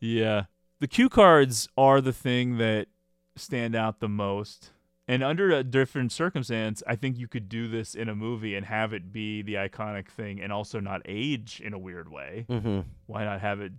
Yeah. 0.00 0.44
The 0.80 0.88
cue 0.88 1.08
cards 1.08 1.68
are 1.76 2.00
the 2.00 2.12
thing 2.12 2.56
that 2.58 2.88
stand 3.36 3.74
out 3.74 4.00
the 4.00 4.08
most. 4.08 4.70
And 5.06 5.22
under 5.22 5.50
a 5.50 5.64
different 5.64 6.12
circumstance, 6.12 6.82
I 6.86 6.94
think 6.96 7.18
you 7.18 7.26
could 7.28 7.48
do 7.48 7.66
this 7.68 7.94
in 7.94 8.08
a 8.08 8.14
movie 8.14 8.54
and 8.54 8.64
have 8.66 8.92
it 8.92 9.12
be 9.12 9.42
the 9.42 9.54
iconic 9.54 10.08
thing 10.08 10.40
and 10.40 10.52
also 10.52 10.78
not 10.80 11.02
age 11.04 11.60
in 11.62 11.72
a 11.74 11.78
weird 11.78 12.10
way. 12.10 12.46
Mhm. 12.48 12.84
Why 13.06 13.24
not 13.24 13.40
have 13.40 13.60
it 13.60 13.72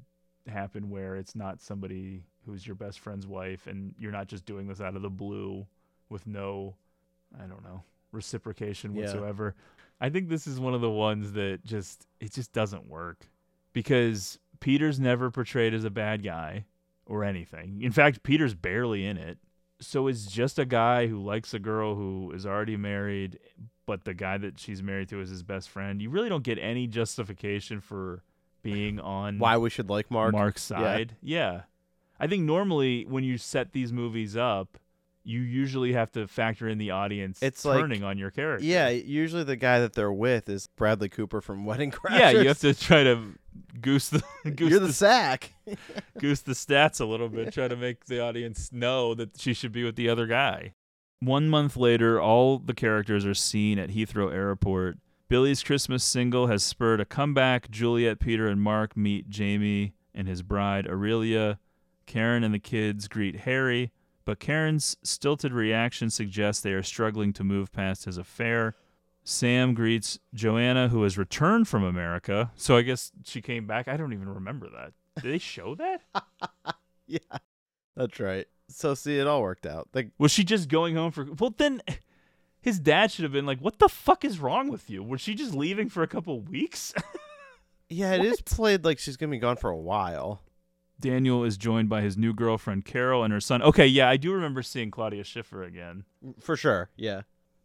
happen 0.47 0.89
where 0.89 1.15
it's 1.15 1.33
not 1.35 1.61
somebody 1.61 2.23
who's 2.45 2.65
your 2.65 2.75
best 2.75 2.99
friend's 2.99 3.27
wife 3.27 3.67
and 3.67 3.93
you're 3.99 4.11
not 4.11 4.27
just 4.27 4.45
doing 4.45 4.67
this 4.67 4.81
out 4.81 4.95
of 4.95 5.01
the 5.01 5.09
blue 5.09 5.65
with 6.09 6.25
no, 6.27 6.75
I 7.37 7.43
don't 7.45 7.63
know, 7.63 7.83
reciprocation 8.11 8.93
Yeah. 8.95 9.01
whatsoever. 9.01 9.55
I 9.99 10.09
think 10.09 10.29
this 10.29 10.47
is 10.47 10.59
one 10.59 10.73
of 10.73 10.81
the 10.81 10.89
ones 10.89 11.33
that 11.33 11.63
just, 11.63 12.07
it 12.19 12.33
just 12.33 12.51
doesn't 12.53 12.87
work 12.87 13.27
because 13.73 14.39
Peter's 14.59 14.99
never 14.99 15.29
portrayed 15.29 15.73
as 15.73 15.83
a 15.85 15.89
bad 15.91 16.23
guy 16.23 16.65
or 17.05 17.23
anything. 17.23 17.81
In 17.81 17.91
fact, 17.91 18.23
Peter's 18.23 18.55
barely 18.55 19.05
in 19.05 19.17
it. 19.17 19.37
So 19.79 20.07
it's 20.07 20.25
just 20.25 20.59
a 20.59 20.65
guy 20.65 21.07
who 21.07 21.19
likes 21.23 21.53
a 21.53 21.59
girl 21.59 21.95
who 21.95 22.31
is 22.35 22.45
already 22.45 22.77
married, 22.77 23.39
but 23.87 24.05
the 24.05 24.13
guy 24.13 24.37
that 24.37 24.59
she's 24.59 24.81
married 24.83 25.09
to 25.09 25.19
is 25.21 25.29
his 25.29 25.41
best 25.43 25.69
friend. 25.69 26.01
You 26.01 26.09
really 26.09 26.29
don't 26.29 26.43
get 26.43 26.59
any 26.59 26.85
justification 26.87 27.81
for 27.81 28.23
being 28.61 28.99
on 28.99 29.39
Why 29.39 29.57
we 29.57 29.71
should 29.71 29.89
like 29.89 30.11
Mark? 30.11 30.33
Mark's 30.33 30.69
Yeah. 30.69 30.77
side. 30.77 31.15
Yeah. 31.21 31.61
I 32.21 32.27
think 32.27 32.43
normally 32.43 33.05
when 33.09 33.23
you 33.23 33.37
set 33.37 33.73
these 33.73 33.91
movies 33.91 34.37
up, 34.37 34.77
you 35.23 35.39
usually 35.41 35.93
have 35.93 36.11
to 36.13 36.27
factor 36.27 36.67
in 36.67 36.77
the 36.77 36.91
audience 36.91 37.39
It's 37.41 37.63
like- 37.65 37.79
turning 37.79 38.03
on 38.03 38.17
your 38.17 38.31
character. 38.31 38.65
Yeah, 38.65 38.89
usually 38.89 39.43
the 39.43 39.55
guy 39.55 39.79
that 39.79 39.93
they're 39.93 40.11
with 40.13 40.49
is 40.49 40.67
Bradley 40.67 41.09
Cooper 41.09 41.41
from 41.41 41.65
Wedding 41.65 41.91
Crashers. 41.91 42.19
Yeah, 42.19 42.29
you 42.31 42.47
have 42.47 42.59
to 42.59 42.73
try 42.73 43.03
to 43.03 43.33
goose 43.81 44.09
the 44.09 44.23
goose 44.55 44.69
You're 44.71 44.79
the 44.79 44.93
sack. 44.93 45.53
goose 46.19 46.41
the 46.41 46.53
stats 46.53 46.99
a 47.01 47.05
little 47.05 47.29
bit, 47.29 47.53
try 47.53 47.67
to 47.67 47.75
make 47.75 48.05
the 48.05 48.19
audience 48.19 48.71
know 48.71 49.13
that 49.15 49.39
she 49.39 49.53
should 49.53 49.71
be 49.71 49.83
with 49.83 49.95
the 49.95 50.09
other 50.09 50.25
guy. 50.27 50.73
One 51.19 51.49
month 51.49 51.77
later, 51.77 52.19
all 52.19 52.57
the 52.57 52.73
characters 52.73 53.23
are 53.25 53.35
seen 53.35 53.77
at 53.77 53.89
Heathrow 53.91 54.33
Airport. 54.33 54.97
Billy's 55.27 55.61
Christmas 55.61 56.03
single 56.03 56.47
has 56.47 56.63
spurred 56.63 56.99
a 56.99 57.05
comeback. 57.05 57.69
Juliet, 57.69 58.19
Peter, 58.19 58.47
and 58.47 58.59
Mark 58.59 58.97
meet 58.97 59.29
Jamie 59.29 59.93
and 60.15 60.27
his 60.27 60.41
bride, 60.41 60.87
Aurelia. 60.87 61.59
Karen 62.11 62.43
and 62.43 62.53
the 62.53 62.59
kids 62.59 63.07
greet 63.07 63.37
Harry, 63.37 63.89
but 64.25 64.37
Karen's 64.37 64.97
stilted 65.01 65.53
reaction 65.53 66.09
suggests 66.09 66.61
they 66.61 66.73
are 66.73 66.83
struggling 66.83 67.31
to 67.31 67.41
move 67.41 67.71
past 67.71 68.03
his 68.03 68.17
affair. 68.17 68.75
Sam 69.23 69.73
greets 69.73 70.19
Joanna, 70.33 70.89
who 70.89 71.03
has 71.03 71.17
returned 71.17 71.69
from 71.69 71.85
America. 71.85 72.51
So 72.57 72.75
I 72.75 72.81
guess 72.81 73.13
she 73.23 73.41
came 73.41 73.65
back. 73.65 73.87
I 73.87 73.95
don't 73.95 74.11
even 74.11 74.27
remember 74.27 74.67
that. 74.71 74.91
Did 75.23 75.31
they 75.31 75.37
show 75.37 75.73
that? 75.75 76.01
yeah, 77.07 77.19
that's 77.95 78.19
right. 78.19 78.45
So 78.67 78.93
see, 78.93 79.17
it 79.17 79.25
all 79.25 79.41
worked 79.41 79.65
out. 79.65 79.87
Like, 79.93 80.09
Was 80.17 80.33
she 80.33 80.43
just 80.43 80.67
going 80.67 80.97
home 80.97 81.11
for? 81.11 81.25
Well, 81.39 81.55
then 81.57 81.81
his 82.59 82.77
dad 82.77 83.11
should 83.11 83.23
have 83.23 83.31
been 83.31 83.45
like, 83.45 83.59
"What 83.59 83.79
the 83.79 83.87
fuck 83.87 84.25
is 84.25 84.37
wrong 84.37 84.69
with 84.69 84.89
you? 84.89 85.01
Was 85.01 85.21
she 85.21 85.33
just 85.33 85.53
leaving 85.53 85.87
for 85.87 86.03
a 86.03 86.07
couple 86.07 86.41
weeks?" 86.41 86.93
yeah, 87.89 88.11
it 88.15 88.25
is 88.25 88.41
played 88.41 88.83
like 88.83 88.99
she's 88.99 89.15
gonna 89.15 89.31
be 89.31 89.39
gone 89.39 89.55
for 89.55 89.69
a 89.69 89.77
while. 89.77 90.41
Daniel 91.01 91.43
is 91.43 91.57
joined 91.57 91.89
by 91.89 92.01
his 92.01 92.17
new 92.17 92.33
girlfriend 92.33 92.85
Carol 92.85 93.23
and 93.23 93.33
her 93.33 93.41
son. 93.41 93.61
Okay, 93.61 93.85
yeah, 93.85 94.09
I 94.09 94.17
do 94.17 94.31
remember 94.31 94.61
seeing 94.61 94.91
Claudia 94.91 95.23
Schiffer 95.23 95.63
again. 95.63 96.05
Mm, 96.25 96.41
for 96.41 96.55
sure. 96.55 96.89
Yeah. 96.95 97.21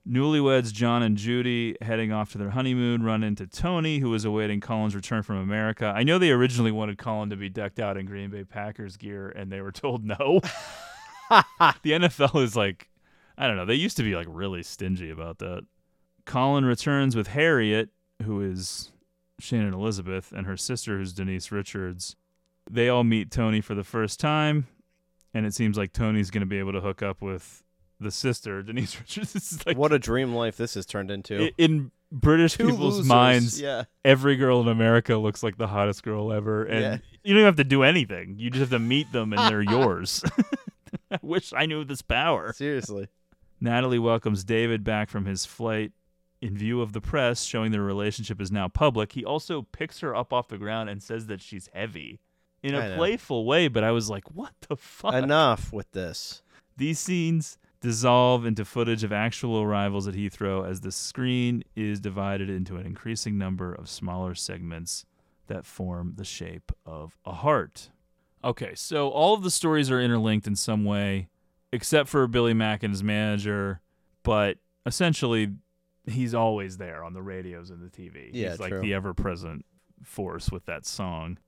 Newlyweds 0.08 0.72
John 0.72 1.02
and 1.02 1.16
Judy 1.16 1.76
heading 1.80 2.12
off 2.12 2.30
to 2.32 2.38
their 2.38 2.50
honeymoon 2.50 3.02
run 3.02 3.24
into 3.24 3.46
Tony, 3.46 3.98
who 3.98 4.14
is 4.14 4.24
awaiting 4.24 4.60
Colin's 4.60 4.94
return 4.94 5.22
from 5.22 5.36
America. 5.36 5.92
I 5.94 6.04
know 6.04 6.18
they 6.18 6.30
originally 6.30 6.70
wanted 6.70 6.96
Colin 6.96 7.30
to 7.30 7.36
be 7.36 7.48
decked 7.48 7.80
out 7.80 7.96
in 7.96 8.06
Green 8.06 8.30
Bay 8.30 8.44
Packers 8.44 8.96
gear, 8.96 9.28
and 9.28 9.50
they 9.50 9.60
were 9.60 9.72
told 9.72 10.04
no. 10.04 10.40
the 11.30 11.90
NFL 11.90 12.42
is 12.42 12.54
like, 12.54 12.88
I 13.36 13.48
don't 13.48 13.56
know. 13.56 13.64
They 13.64 13.74
used 13.74 13.96
to 13.96 14.04
be 14.04 14.14
like 14.14 14.28
really 14.30 14.62
stingy 14.62 15.10
about 15.10 15.38
that. 15.38 15.62
Colin 16.24 16.64
returns 16.64 17.16
with 17.16 17.28
Harriet, 17.28 17.90
who 18.22 18.40
is 18.40 18.92
Shannon 19.40 19.74
Elizabeth, 19.74 20.32
and 20.32 20.46
her 20.46 20.56
sister, 20.56 20.98
who's 20.98 21.12
Denise 21.12 21.50
Richards. 21.50 22.14
They 22.70 22.88
all 22.88 23.04
meet 23.04 23.30
Tony 23.30 23.60
for 23.60 23.74
the 23.74 23.84
first 23.84 24.18
time, 24.20 24.66
and 25.32 25.46
it 25.46 25.54
seems 25.54 25.76
like 25.76 25.92
Tony's 25.92 26.30
going 26.30 26.40
to 26.40 26.46
be 26.46 26.58
able 26.58 26.72
to 26.72 26.80
hook 26.80 27.02
up 27.02 27.22
with 27.22 27.62
the 28.00 28.10
sister, 28.10 28.62
Denise 28.64 28.98
Richards. 28.98 29.32
This 29.32 29.52
is 29.52 29.66
like 29.66 29.76
what 29.76 29.92
a 29.92 29.98
dream 29.98 30.34
life 30.34 30.56
this 30.56 30.74
has 30.74 30.86
turned 30.86 31.10
into. 31.10 31.50
In 31.58 31.90
British 32.12 32.54
Two 32.56 32.70
people's 32.70 32.96
losers, 32.96 33.06
minds, 33.06 33.60
yeah. 33.60 33.84
every 34.04 34.36
girl 34.36 34.60
in 34.60 34.68
America 34.68 35.16
looks 35.16 35.42
like 35.42 35.56
the 35.58 35.66
hottest 35.68 36.02
girl 36.02 36.32
ever, 36.32 36.64
and 36.64 36.80
Yeah. 36.82 36.98
you 37.24 37.34
don't 37.34 37.44
have 37.44 37.56
to 37.56 37.64
do 37.64 37.82
anything. 37.82 38.36
You 38.38 38.50
just 38.50 38.60
have 38.60 38.70
to 38.70 38.78
meet 38.78 39.10
them, 39.12 39.32
and 39.32 39.42
they're 39.50 39.62
yours. 39.62 40.22
I 41.10 41.18
wish 41.22 41.52
I 41.52 41.66
knew 41.66 41.84
this 41.84 42.02
power. 42.02 42.52
Seriously. 42.52 43.08
Natalie 43.60 43.98
welcomes 43.98 44.44
David 44.44 44.84
back 44.84 45.08
from 45.08 45.24
his 45.24 45.46
flight 45.46 45.92
in 46.42 46.56
view 46.56 46.80
of 46.82 46.92
the 46.92 47.00
press, 47.00 47.42
showing 47.44 47.72
their 47.72 47.82
relationship 47.82 48.40
is 48.40 48.52
now 48.52 48.68
public. 48.68 49.12
He 49.12 49.24
also 49.24 49.62
picks 49.62 50.00
her 50.00 50.14
up 50.14 50.32
off 50.32 50.48
the 50.48 50.58
ground 50.58 50.90
and 50.90 51.02
says 51.02 51.26
that 51.26 51.40
she's 51.40 51.68
heavy 51.72 52.20
in 52.66 52.74
a 52.74 52.96
playful 52.96 53.44
way, 53.44 53.68
but 53.68 53.84
I 53.84 53.92
was 53.92 54.10
like, 54.10 54.30
what 54.30 54.52
the 54.68 54.76
fuck? 54.76 55.14
Enough 55.14 55.72
with 55.72 55.90
this. 55.92 56.42
These 56.76 56.98
scenes 56.98 57.58
dissolve 57.80 58.44
into 58.44 58.64
footage 58.64 59.04
of 59.04 59.12
actual 59.12 59.60
arrivals 59.60 60.08
at 60.08 60.14
Heathrow 60.14 60.68
as 60.68 60.80
the 60.80 60.92
screen 60.92 61.62
is 61.74 62.00
divided 62.00 62.50
into 62.50 62.76
an 62.76 62.86
increasing 62.86 63.38
number 63.38 63.72
of 63.72 63.88
smaller 63.88 64.34
segments 64.34 65.04
that 65.46 65.64
form 65.64 66.14
the 66.16 66.24
shape 66.24 66.72
of 66.84 67.16
a 67.24 67.32
heart. 67.32 67.90
Okay, 68.42 68.74
so 68.74 69.08
all 69.08 69.34
of 69.34 69.42
the 69.42 69.50
stories 69.50 69.90
are 69.90 70.00
interlinked 70.00 70.46
in 70.46 70.56
some 70.56 70.84
way, 70.84 71.28
except 71.72 72.08
for 72.08 72.26
Billy 72.26 72.54
Mack 72.54 72.82
and 72.82 72.92
his 72.92 73.02
manager, 73.02 73.80
but 74.22 74.58
essentially 74.84 75.52
he's 76.06 76.34
always 76.34 76.78
there 76.78 77.02
on 77.04 77.12
the 77.12 77.22
radios 77.22 77.70
and 77.70 77.80
the 77.82 77.90
TV. 77.90 78.30
Yeah, 78.32 78.50
he's 78.50 78.60
like 78.60 78.70
true. 78.70 78.80
the 78.80 78.94
ever 78.94 79.14
present 79.14 79.64
force 80.02 80.50
with 80.50 80.66
that 80.66 80.86
song. 80.86 81.38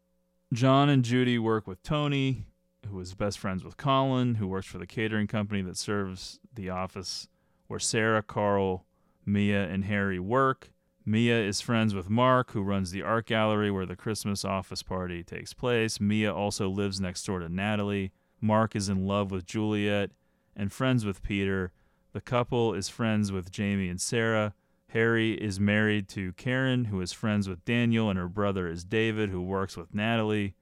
John 0.53 0.89
and 0.89 1.05
Judy 1.05 1.39
work 1.39 1.66
with 1.66 1.83
Tony, 1.83 2.47
who 2.89 2.99
is 3.01 3.15
best 3.15 3.39
friends 3.39 3.62
with 3.62 3.77
Colin, 3.77 4.37
who 4.37 4.47
works 4.47 4.66
for 4.66 4.79
the 4.79 4.87
catering 4.87 5.27
company 5.27 5.61
that 5.62 5.77
serves 5.77 6.41
the 6.55 6.70
office 6.70 7.29
where 7.66 7.79
Sarah, 7.79 8.23
Carl, 8.23 8.87
Mia, 9.27 9.69
and 9.69 9.85
Harry 9.85 10.19
work. 10.19 10.73
Mia 11.05 11.39
is 11.39 11.61
friends 11.61 11.95
with 11.95 12.09
Mark, 12.09 12.53
who 12.53 12.62
runs 12.62 12.91
the 12.91 13.03
art 13.03 13.27
gallery 13.27 13.70
where 13.70 13.85
the 13.85 13.97
Christmas 13.97 14.43
office 14.43 14.83
party 14.83 15.23
takes 15.23 15.53
place. 15.53 16.01
Mia 16.01 16.35
also 16.35 16.70
lives 16.70 16.99
next 16.99 17.25
door 17.25 17.41
to 17.41 17.49
Natalie. 17.51 18.12
Mark 18.41 18.75
is 18.75 18.89
in 18.89 19.07
love 19.07 19.31
with 19.31 19.45
Juliet 19.45 20.12
and 20.57 20.73
friends 20.73 21.05
with 21.05 21.23
Peter. 21.23 21.73
The 22.12 22.23
couple 22.23 22.73
is 22.73 22.89
friends 22.89 23.31
with 23.31 23.51
Jamie 23.51 23.89
and 23.91 24.01
Sarah. 24.01 24.55
Harry 24.93 25.32
is 25.32 25.60
married 25.60 26.09
to 26.09 26.32
Karen, 26.32 26.86
who 26.86 27.01
is 27.02 27.12
friends 27.12 27.47
with 27.47 27.65
Daniel, 27.66 28.09
and 28.09 28.19
her 28.19 28.28
brother 28.28 28.66
is 28.66 28.85
David, 28.85 29.28
who 29.28 29.43
works 29.43 29.77
with 29.77 29.94
Natalie. 29.94 30.55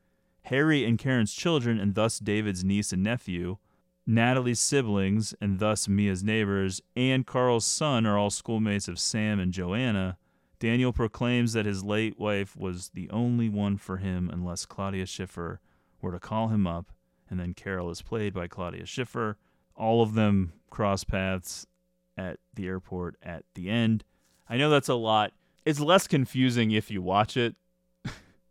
Harry 0.43 0.85
and 0.85 0.99
Karen's 0.99 1.33
children, 1.33 1.79
and 1.79 1.95
thus 1.95 2.19
David's 2.19 2.65
niece 2.65 2.93
and 2.93 3.05
nephew, 3.05 3.59
Natalie's 4.05 4.61
siblings, 4.61 5.35
and 5.41 5.61
thus 5.61 5.89
Mia's 5.89 6.25
neighbors, 6.25 6.81
and 6.97 7.27
Carl's 7.27 7.65
son 7.65 8.05
are 8.05 8.19
all 8.19 8.31
schoolmates 8.31 8.89
of 8.89 8.99
Sam 8.99 9.39
and 9.39 9.53
Joanna. 9.53 10.19
Daniel 10.59 10.93
proclaims 10.93 11.53
that 11.53 11.67
his 11.67 11.85
late 11.85 12.19
wife 12.19 12.57
was 12.57 12.91
the 12.95 13.11
only 13.11 13.49
one 13.49 13.77
for 13.77 13.99
him 13.99 14.31
unless 14.33 14.67
Claudia 14.67 15.07
Schiffer 15.07 15.61
were 16.01 16.13
to 16.13 16.21
call 16.21 16.49
him 16.49 16.67
up, 16.67 16.93
and 17.31 17.39
then 17.39 17.55
Carol 17.55 17.91
is 17.91 18.03
played 18.03 18.35
by 18.35 18.49
Claudia 18.49 18.87
Schiffer. 18.87 19.37
All 19.77 20.03
of 20.03 20.15
them 20.15 20.53
cross 20.71 21.05
paths 21.05 21.67
at 22.17 22.39
the 22.55 22.67
airport 22.67 23.17
at 23.23 23.45
the 23.55 23.69
end. 23.69 24.03
I 24.49 24.57
know 24.57 24.71
that's 24.71 24.89
a 24.89 24.95
lot. 24.95 25.33
It's 25.65 25.81
less 25.81 26.07
confusing 26.07 26.71
if 26.71 26.91
you 26.91 27.03
watch 27.03 27.37
it. 27.37 27.57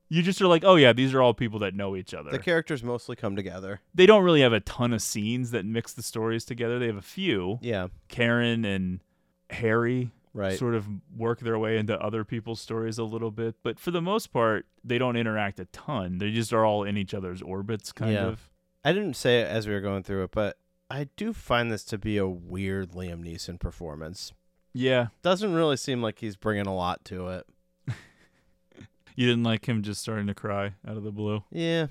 you 0.10 0.22
just 0.22 0.42
are 0.42 0.48
like, 0.48 0.64
oh 0.66 0.76
yeah, 0.76 0.94
these 0.94 1.14
are 1.14 1.22
all 1.22 1.34
people 1.34 1.60
that 1.60 1.74
know 1.74 1.96
each 1.96 2.14
other. 2.14 2.32
The 2.32 2.40
characters 2.40 2.84
mostly 2.84 3.16
come 3.16 3.36
together. 3.36 3.82
they 3.94 4.06
don't 4.06 4.24
really 4.24 4.42
have 4.42 4.54
a 4.54 4.60
ton 4.60 4.94
of 4.94 5.02
scenes 5.02 5.52
that 5.52 5.66
mix 5.66 5.94
the 5.94 6.04
stories 6.04 6.46
together. 6.46 6.80
They 6.80 6.88
have 6.88 6.98
a 6.98 7.02
few. 7.02 7.60
Yeah. 7.62 7.88
Karen 8.10 8.66
and 8.66 9.02
Harry 9.50 10.12
Right. 10.34 10.60
sort 10.60 10.76
of 10.76 10.86
work 11.16 11.40
their 11.40 11.58
way 11.58 11.78
into 11.78 11.98
other 11.98 12.26
people's 12.26 12.60
stories 12.60 12.98
a 12.98 13.06
little 13.06 13.32
bit, 13.32 13.56
but 13.64 13.80
for 13.80 13.92
the 13.92 14.02
most 14.02 14.34
part, 14.34 14.66
they 14.84 14.98
don't 14.98 15.16
interact 15.16 15.62
a 15.62 15.66
ton. 15.68 16.18
They 16.18 16.32
just 16.32 16.52
are 16.52 16.66
all 16.66 16.84
in 16.84 16.98
each 16.98 17.14
other's 17.14 17.42
orbits, 17.42 17.94
kind 17.94 18.12
yeah. 18.12 18.26
of. 18.26 18.50
I 18.84 18.92
didn't 18.92 19.16
say 19.16 19.40
it 19.40 19.48
as 19.48 19.66
we 19.66 19.74
were 19.74 19.80
going 19.80 20.04
through 20.04 20.26
it, 20.26 20.32
but 20.32 20.58
I 20.90 21.08
do 21.16 21.32
find 21.32 21.72
this 21.72 21.86
to 21.86 21.98
be 21.98 22.18
a 22.18 22.28
weird 22.28 22.92
Liam 22.92 23.24
Neeson 23.24 23.60
performance. 23.62 24.34
Yeah. 24.76 25.08
Doesn't 25.22 25.54
really 25.54 25.78
seem 25.78 26.02
like 26.02 26.20
he's 26.20 26.36
bringing 26.36 26.68
a 26.68 26.76
lot 26.76 27.04
to 27.06 27.30
it. 27.30 27.48
You 29.18 29.26
didn't 29.28 29.46
like 29.46 29.66
him 29.66 29.82
just 29.82 30.02
starting 30.02 30.28
to 30.28 30.34
cry 30.34 30.74
out 30.86 30.98
of 30.98 31.04
the 31.04 31.12
blue. 31.12 31.46
Yeah. 31.50 31.88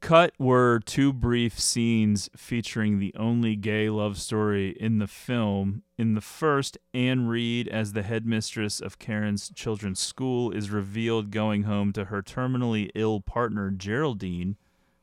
Cut 0.00 0.34
were 0.38 0.80
two 0.84 1.10
brief 1.10 1.58
scenes 1.58 2.28
featuring 2.36 2.98
the 2.98 3.14
only 3.16 3.56
gay 3.56 3.88
love 3.88 4.18
story 4.18 4.76
in 4.78 4.98
the 4.98 5.06
film. 5.06 5.84
In 5.96 6.14
the 6.14 6.20
first, 6.20 6.76
Anne 6.92 7.28
Reid, 7.28 7.66
as 7.66 7.94
the 7.94 8.02
headmistress 8.02 8.80
of 8.80 8.98
Karen's 8.98 9.50
children's 9.54 10.00
school, 10.00 10.50
is 10.50 10.70
revealed 10.70 11.30
going 11.30 11.62
home 11.62 11.94
to 11.94 12.06
her 12.06 12.22
terminally 12.22 12.90
ill 12.94 13.20
partner, 13.20 13.70
Geraldine, 13.70 14.56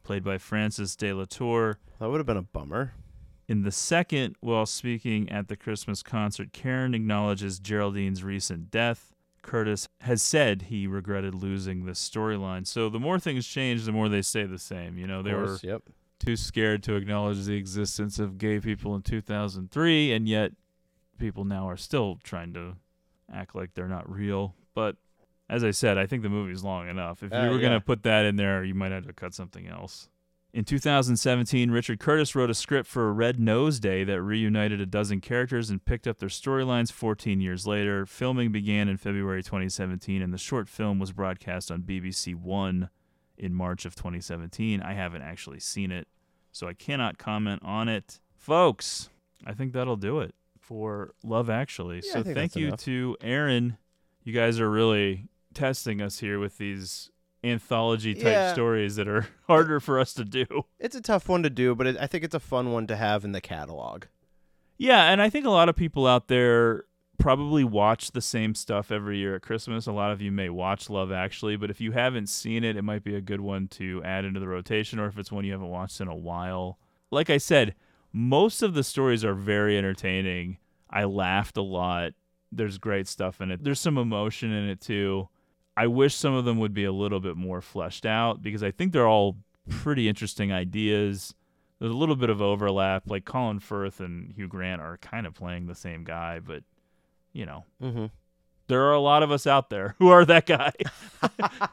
played 0.03 0.23
by 0.23 0.37
Frances 0.37 0.95
de 0.95 1.11
la 1.11 1.25
Tour. 1.25 1.79
That 1.99 2.09
would 2.09 2.19
have 2.19 2.27
been 2.27 2.37
a 2.37 2.43
bummer. 2.43 2.93
In 3.47 3.63
the 3.63 3.71
second, 3.71 4.35
while 4.41 4.65
speaking 4.65 5.29
at 5.29 5.47
the 5.47 5.55
Christmas 5.55 6.03
concert, 6.03 6.51
Karen 6.51 6.93
acknowledges 6.93 7.59
Geraldine's 7.59 8.23
recent 8.23 8.69
death. 8.69 9.13
Curtis 9.41 9.87
has 10.01 10.21
said 10.21 10.63
he 10.63 10.85
regretted 10.87 11.33
losing 11.33 11.85
this 11.85 11.97
storyline. 12.07 12.67
So 12.67 12.89
the 12.89 12.99
more 12.99 13.17
things 13.19 13.47
change, 13.47 13.85
the 13.85 13.93
more 13.93 14.09
they 14.09 14.21
stay 14.21 14.43
the 14.43 14.59
same. 14.59 14.97
You 14.97 15.07
know, 15.07 15.21
they 15.21 15.31
course, 15.31 15.63
were 15.63 15.69
yep. 15.69 15.83
too 16.19 16.35
scared 16.35 16.83
to 16.83 16.95
acknowledge 16.95 17.45
the 17.45 17.55
existence 17.55 18.19
of 18.19 18.37
gay 18.37 18.59
people 18.59 18.93
in 18.95 19.03
2003, 19.03 20.11
and 20.11 20.27
yet 20.27 20.51
people 21.17 21.45
now 21.45 21.69
are 21.69 21.77
still 21.77 22.19
trying 22.23 22.53
to 22.53 22.75
act 23.33 23.55
like 23.55 23.73
they're 23.73 23.87
not 23.87 24.11
real. 24.11 24.55
But 24.75 24.97
as 25.49 25.63
I 25.63 25.71
said, 25.71 25.97
I 25.97 26.05
think 26.05 26.23
the 26.23 26.29
movie's 26.29 26.65
long 26.65 26.89
enough. 26.89 27.23
If 27.23 27.31
Uh, 27.31 27.43
you 27.43 27.49
were 27.51 27.59
going 27.59 27.71
to 27.71 27.81
put 27.81 28.03
that 28.03 28.25
in 28.25 28.35
there, 28.35 28.65
you 28.65 28.75
might 28.75 28.91
have 28.91 29.07
to 29.07 29.13
cut 29.13 29.33
something 29.33 29.67
else. 29.67 30.09
In 30.53 30.63
2017, 30.63 31.71
Richard 31.71 31.99
Curtis 31.99 32.33
wrote 32.33 32.49
a 32.49 32.55
script 32.55 32.87
for 32.87 33.13
Red 33.13 33.39
Nose 33.39 33.79
Day 33.79 34.03
that 34.05 34.21
reunited 34.21 34.79
a 34.79 34.85
dozen 34.85 35.21
characters 35.21 35.69
and 35.69 35.83
picked 35.83 36.07
up 36.07 36.19
their 36.19 36.29
storylines 36.29 36.91
14 36.91 37.41
years 37.41 37.67
later. 37.67 38.05
Filming 38.05 38.51
began 38.51 38.87
in 38.87 38.97
February 38.97 39.43
2017, 39.43 40.21
and 40.21 40.33
the 40.33 40.37
short 40.37 40.69
film 40.69 40.99
was 40.99 41.11
broadcast 41.11 41.69
on 41.69 41.81
BBC 41.81 42.33
One 42.33 42.89
in 43.37 43.53
March 43.53 43.85
of 43.85 43.93
2017. 43.95 44.81
I 44.81 44.93
haven't 44.93 45.21
actually 45.21 45.59
seen 45.59 45.91
it, 45.91 46.07
so 46.51 46.67
I 46.67 46.73
cannot 46.73 47.17
comment 47.17 47.61
on 47.63 47.89
it. 47.89 48.19
Folks, 48.35 49.09
I 49.45 49.53
think 49.53 49.73
that'll 49.73 49.97
do 49.97 50.19
it 50.21 50.33
for 50.59 51.13
Love 51.23 51.49
Actually. 51.49 52.01
Yeah, 52.05 52.13
so 52.13 52.23
thank 52.23 52.55
you 52.55 52.67
enough. 52.67 52.79
to 52.81 53.17
Aaron. 53.21 53.77
You 54.23 54.33
guys 54.33 54.59
are 54.59 54.69
really 54.69 55.27
testing 55.53 56.01
us 56.01 56.19
here 56.19 56.39
with 56.39 56.57
these 56.57 57.11
anthology 57.47 58.13
type 58.13 58.23
Yeah. 58.25 58.53
stories 58.53 58.95
that 58.97 59.07
are 59.07 59.27
harder 59.47 59.79
for 59.79 59.99
us 59.99 60.13
to 60.15 60.25
do. 60.25 60.45
It's 60.79 60.95
a 60.95 61.01
tough 61.01 61.27
one 61.29 61.43
to 61.43 61.49
do, 61.49 61.75
but 61.75 61.87
it, 61.87 61.97
I 61.99 62.07
think 62.07 62.23
it's 62.23 62.35
a 62.35 62.39
fun 62.39 62.71
one 62.71 62.87
to 62.87 62.95
have 62.95 63.23
in 63.25 63.31
the 63.31 63.41
catalog. 63.41 64.05
Yeah, 64.77 65.11
and 65.11 65.21
I 65.21 65.29
think 65.29 65.45
a 65.45 65.49
lot 65.49 65.69
of 65.69 65.75
people 65.75 66.05
out 66.05 66.27
there 66.27 66.85
probably 67.17 67.63
watch 67.63 68.11
the 68.11 68.21
same 68.21 68.53
stuff 68.53 68.91
every 68.91 69.17
year 69.17 69.35
at 69.35 69.41
Christmas. 69.41 69.87
A 69.87 69.91
lot 69.91 70.11
of 70.11 70.21
you 70.21 70.31
may 70.31 70.49
watch 70.49 70.87
Love 70.89 71.11
Actually, 71.11 71.55
but 71.57 71.71
if 71.71 71.81
you 71.81 71.93
haven't 71.93 72.27
seen 72.29 72.63
it, 72.63 72.77
it 72.77 72.83
might 72.83 73.03
be 73.03 73.15
a 73.15 73.21
good 73.21 73.41
one 73.41 73.67
to 73.69 74.03
add 74.03 74.23
into 74.23 74.39
the 74.39 74.47
rotation 74.47 74.99
or 74.99 75.07
if 75.07 75.17
it's 75.17 75.31
one 75.31 75.43
you 75.45 75.51
haven't 75.51 75.69
watched 75.69 75.99
in 75.99 76.07
a 76.07 76.15
while. 76.15 76.77
Like 77.09 77.29
I 77.31 77.37
said, 77.39 77.73
most 78.13 78.61
of 78.61 78.75
the 78.75 78.83
stories 78.83 79.25
are 79.25 79.33
very 79.33 79.77
entertaining. 79.77 80.57
I 80.91 81.05
laughed 81.05 81.57
a 81.57 81.61
lot. 81.63 82.13
There's 82.51 82.77
great 82.77 83.07
stuff 83.07 83.41
in 83.41 83.49
it. 83.51 83.63
There's 83.63 83.79
some 83.79 83.97
emotion 83.97 84.51
in 84.53 84.69
it 84.69 84.79
too. 84.79 85.27
I 85.77 85.87
wish 85.87 86.15
some 86.15 86.33
of 86.33 86.43
them 86.43 86.57
would 86.59 86.73
be 86.73 86.83
a 86.85 86.91
little 86.91 87.19
bit 87.19 87.37
more 87.37 87.61
fleshed 87.61 88.05
out 88.05 88.41
because 88.41 88.63
I 88.63 88.71
think 88.71 88.91
they're 88.91 89.07
all 89.07 89.37
pretty 89.69 90.09
interesting 90.09 90.51
ideas. 90.51 91.33
There's 91.79 91.91
a 91.91 91.95
little 91.95 92.15
bit 92.15 92.31
of 92.31 92.41
overlap. 92.41 93.03
Like 93.05 93.25
Colin 93.25 93.59
Firth 93.59 93.99
and 93.99 94.31
Hugh 94.33 94.47
Grant 94.47 94.81
are 94.81 94.97
kind 94.97 95.27
of 95.27 95.35
playing 95.35 95.67
the 95.67 95.75
same 95.75 96.03
guy, 96.03 96.39
but 96.39 96.63
you 97.33 97.45
know, 97.45 97.63
Mhm. 97.81 98.09
there 98.67 98.81
are 98.85 98.93
a 98.93 98.99
lot 98.99 99.21
of 99.21 99.31
us 99.31 99.45
out 99.45 99.69
there 99.69 99.93
who 99.99 100.09
are 100.09 100.25
that 100.25 100.47
guy. 100.47 100.71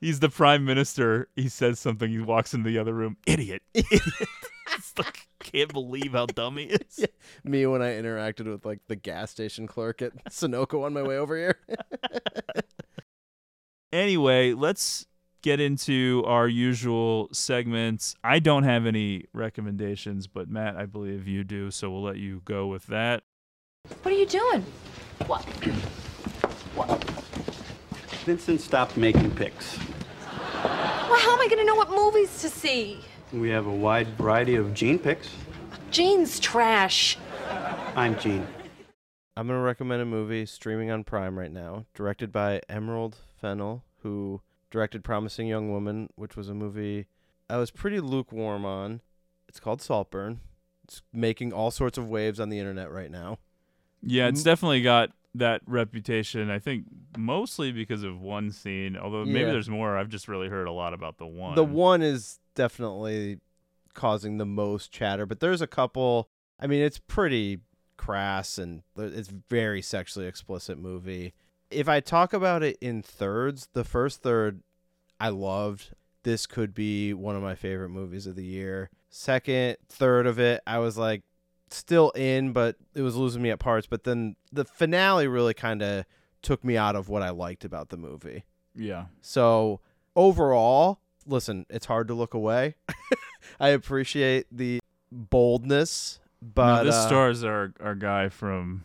He's 0.00 0.20
the 0.20 0.30
prime 0.30 0.64
minister. 0.64 1.28
He 1.36 1.48
says 1.48 1.78
something. 1.78 2.10
He 2.10 2.18
walks 2.18 2.54
into 2.54 2.68
the 2.70 2.78
other 2.78 2.94
room. 2.94 3.16
Idiot. 3.26 3.62
Idiot. 3.74 4.02
It's 4.74 4.96
like, 4.98 5.26
can't 5.40 5.72
believe 5.72 6.12
how 6.12 6.26
dumb 6.26 6.56
he 6.56 6.64
is. 6.64 7.06
Me 7.44 7.66
when 7.66 7.82
I 7.82 7.90
interacted 7.90 8.50
with 8.50 8.64
like 8.64 8.80
the 8.88 8.96
gas 8.96 9.30
station 9.30 9.66
clerk 9.66 10.02
at 10.02 10.24
Sunoco 10.30 10.84
on 10.84 10.92
my 10.92 11.02
way 11.02 11.18
over 11.18 11.36
here. 11.36 11.58
Anyway, 13.92 14.54
let's 14.54 15.06
get 15.42 15.60
into 15.60 16.22
our 16.26 16.48
usual 16.48 17.28
segments. 17.30 18.14
I 18.24 18.38
don't 18.38 18.62
have 18.62 18.86
any 18.86 19.26
recommendations, 19.34 20.26
but 20.26 20.48
Matt, 20.48 20.76
I 20.76 20.86
believe 20.86 21.28
you 21.28 21.44
do, 21.44 21.70
so 21.70 21.90
we'll 21.90 22.02
let 22.02 22.16
you 22.16 22.40
go 22.46 22.68
with 22.68 22.86
that. 22.86 23.22
What 24.02 24.14
are 24.14 24.16
you 24.16 24.24
doing? 24.24 24.64
What? 25.26 25.42
What? 26.74 27.04
Vincent 28.24 28.62
stopped 28.62 28.96
making 28.96 29.32
pics. 29.32 29.76
Well, 30.64 31.18
how 31.18 31.34
am 31.34 31.40
I 31.40 31.48
gonna 31.48 31.64
know 31.64 31.74
what 31.74 31.90
movies 31.90 32.40
to 32.40 32.48
see? 32.48 33.00
We 33.32 33.48
have 33.48 33.66
a 33.66 33.72
wide 33.72 34.08
variety 34.18 34.56
of 34.56 34.74
Gene 34.74 34.98
pics. 34.98 35.30
Gene's 35.90 36.38
trash. 36.38 37.16
I'm 37.96 38.18
Gene. 38.18 38.46
I'm 39.36 39.46
gonna 39.46 39.60
recommend 39.60 40.02
a 40.02 40.04
movie 40.06 40.44
streaming 40.44 40.90
on 40.90 41.04
Prime 41.04 41.38
right 41.38 41.50
now, 41.50 41.86
directed 41.94 42.30
by 42.30 42.60
Emerald 42.68 43.16
Fennell, 43.40 43.84
who 44.02 44.42
directed 44.70 45.02
Promising 45.02 45.46
Young 45.46 45.70
Woman, 45.70 46.10
which 46.14 46.36
was 46.36 46.50
a 46.50 46.54
movie 46.54 47.06
I 47.48 47.56
was 47.56 47.70
pretty 47.70 48.00
lukewarm 48.00 48.64
on. 48.64 49.00
It's 49.48 49.60
called 49.60 49.82
Saltburn. 49.82 50.40
It's 50.84 51.02
making 51.12 51.52
all 51.52 51.70
sorts 51.70 51.98
of 51.98 52.08
waves 52.08 52.40
on 52.40 52.48
the 52.48 52.58
internet 52.58 52.90
right 52.90 53.10
now. 53.10 53.38
Yeah, 54.02 54.28
it's 54.28 54.40
mm. 54.40 54.44
definitely 54.44 54.82
got 54.82 55.10
that 55.34 55.62
reputation. 55.66 56.50
I 56.50 56.58
think 56.58 56.84
mostly 57.16 57.72
because 57.72 58.02
of 58.02 58.20
one 58.20 58.50
scene, 58.50 58.96
although 58.96 59.24
maybe 59.24 59.40
Yeah. 59.40 59.52
there's 59.52 59.70
more. 59.70 59.96
I've 59.96 60.08
just 60.08 60.28
really 60.28 60.48
heard 60.48 60.66
a 60.66 60.72
lot 60.72 60.92
about 60.92 61.18
the 61.18 61.26
one. 61.26 61.54
The 61.54 61.64
one 61.64 62.02
is 62.02 62.40
definitely 62.54 63.38
causing 63.94 64.38
the 64.38 64.46
most 64.46 64.90
chatter, 64.92 65.26
but 65.26 65.40
there's 65.40 65.60
a 65.60 65.66
couple. 65.66 66.28
I 66.58 66.66
mean, 66.66 66.82
it's 66.82 66.98
pretty 66.98 67.60
crass 67.96 68.58
and 68.58 68.82
it's 68.96 69.28
very 69.28 69.82
sexually 69.82 70.26
explicit 70.26 70.78
movie. 70.78 71.34
If 71.70 71.88
I 71.88 72.00
talk 72.00 72.32
about 72.32 72.62
it 72.62 72.76
in 72.80 73.02
thirds, 73.02 73.68
the 73.72 73.84
first 73.84 74.22
third 74.22 74.62
I 75.20 75.28
loved. 75.28 75.94
This 76.24 76.46
could 76.46 76.74
be 76.74 77.14
one 77.14 77.36
of 77.36 77.42
my 77.42 77.54
favorite 77.54 77.90
movies 77.90 78.26
of 78.26 78.36
the 78.36 78.44
year. 78.44 78.90
Second, 79.08 79.76
third 79.88 80.26
of 80.26 80.38
it, 80.38 80.62
I 80.66 80.78
was 80.78 80.96
like 80.98 81.22
still 81.70 82.10
in, 82.10 82.52
but 82.52 82.76
it 82.94 83.02
was 83.02 83.16
losing 83.16 83.42
me 83.42 83.50
at 83.50 83.58
parts. 83.58 83.86
But 83.86 84.04
then 84.04 84.36
the 84.52 84.64
finale 84.64 85.26
really 85.26 85.54
kind 85.54 85.82
of 85.82 86.04
took 86.42 86.64
me 86.64 86.76
out 86.76 86.96
of 86.96 87.08
what 87.08 87.22
I 87.22 87.30
liked 87.30 87.64
about 87.64 87.88
the 87.88 87.96
movie. 87.96 88.44
Yeah. 88.74 89.06
So 89.20 89.80
overall, 90.16 91.00
listen, 91.26 91.66
it's 91.70 91.86
hard 91.86 92.08
to 92.08 92.14
look 92.14 92.34
away. 92.34 92.74
I 93.60 93.68
appreciate 93.70 94.46
the 94.50 94.80
boldness, 95.10 96.20
but 96.40 96.78
no, 96.78 96.84
this 96.84 96.94
uh, 96.94 97.06
stars 97.06 97.44
our 97.44 97.72
our 97.80 97.94
guy 97.94 98.28
from 98.28 98.84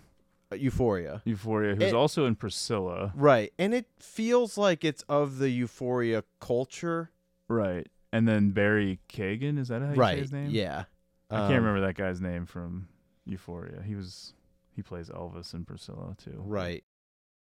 Euphoria. 0.55 1.21
Euphoria, 1.25 1.75
who's 1.75 1.83
It- 1.89 1.93
also 1.93 2.25
in 2.25 2.35
Priscilla. 2.35 3.11
Right. 3.15 3.51
And 3.59 3.73
it 3.73 3.87
feels 3.99 4.57
like 4.57 4.83
it's 4.83 5.03
of 5.03 5.37
the 5.39 5.49
Euphoria 5.49 6.23
culture. 6.39 7.11
Right. 7.47 7.87
And 8.13 8.27
then 8.27 8.51
Barry 8.51 8.99
Keoghan, 9.09 9.59
is 9.59 9.67
that 9.67 9.81
how 9.81 9.89
you 9.89 9.95
say 9.95 9.99
Right, 9.99 10.17
his 10.17 10.31
name? 10.31 10.49
yeah. 10.51 10.85
I 11.29 11.35
Um, 11.41 11.49
can't 11.49 11.61
remember 11.61 11.81
that 11.85 11.95
guy's 11.95 12.21
name 12.21 12.45
from 12.45 12.87
Euphoria. 13.25 13.81
He 13.85 13.95
was 13.95 14.33
he 14.75 14.81
plays 14.81 15.09
Elvis 15.09 15.53
in 15.53 15.65
Priscilla 15.65 16.15
too. 16.17 16.41
Right. 16.45 16.83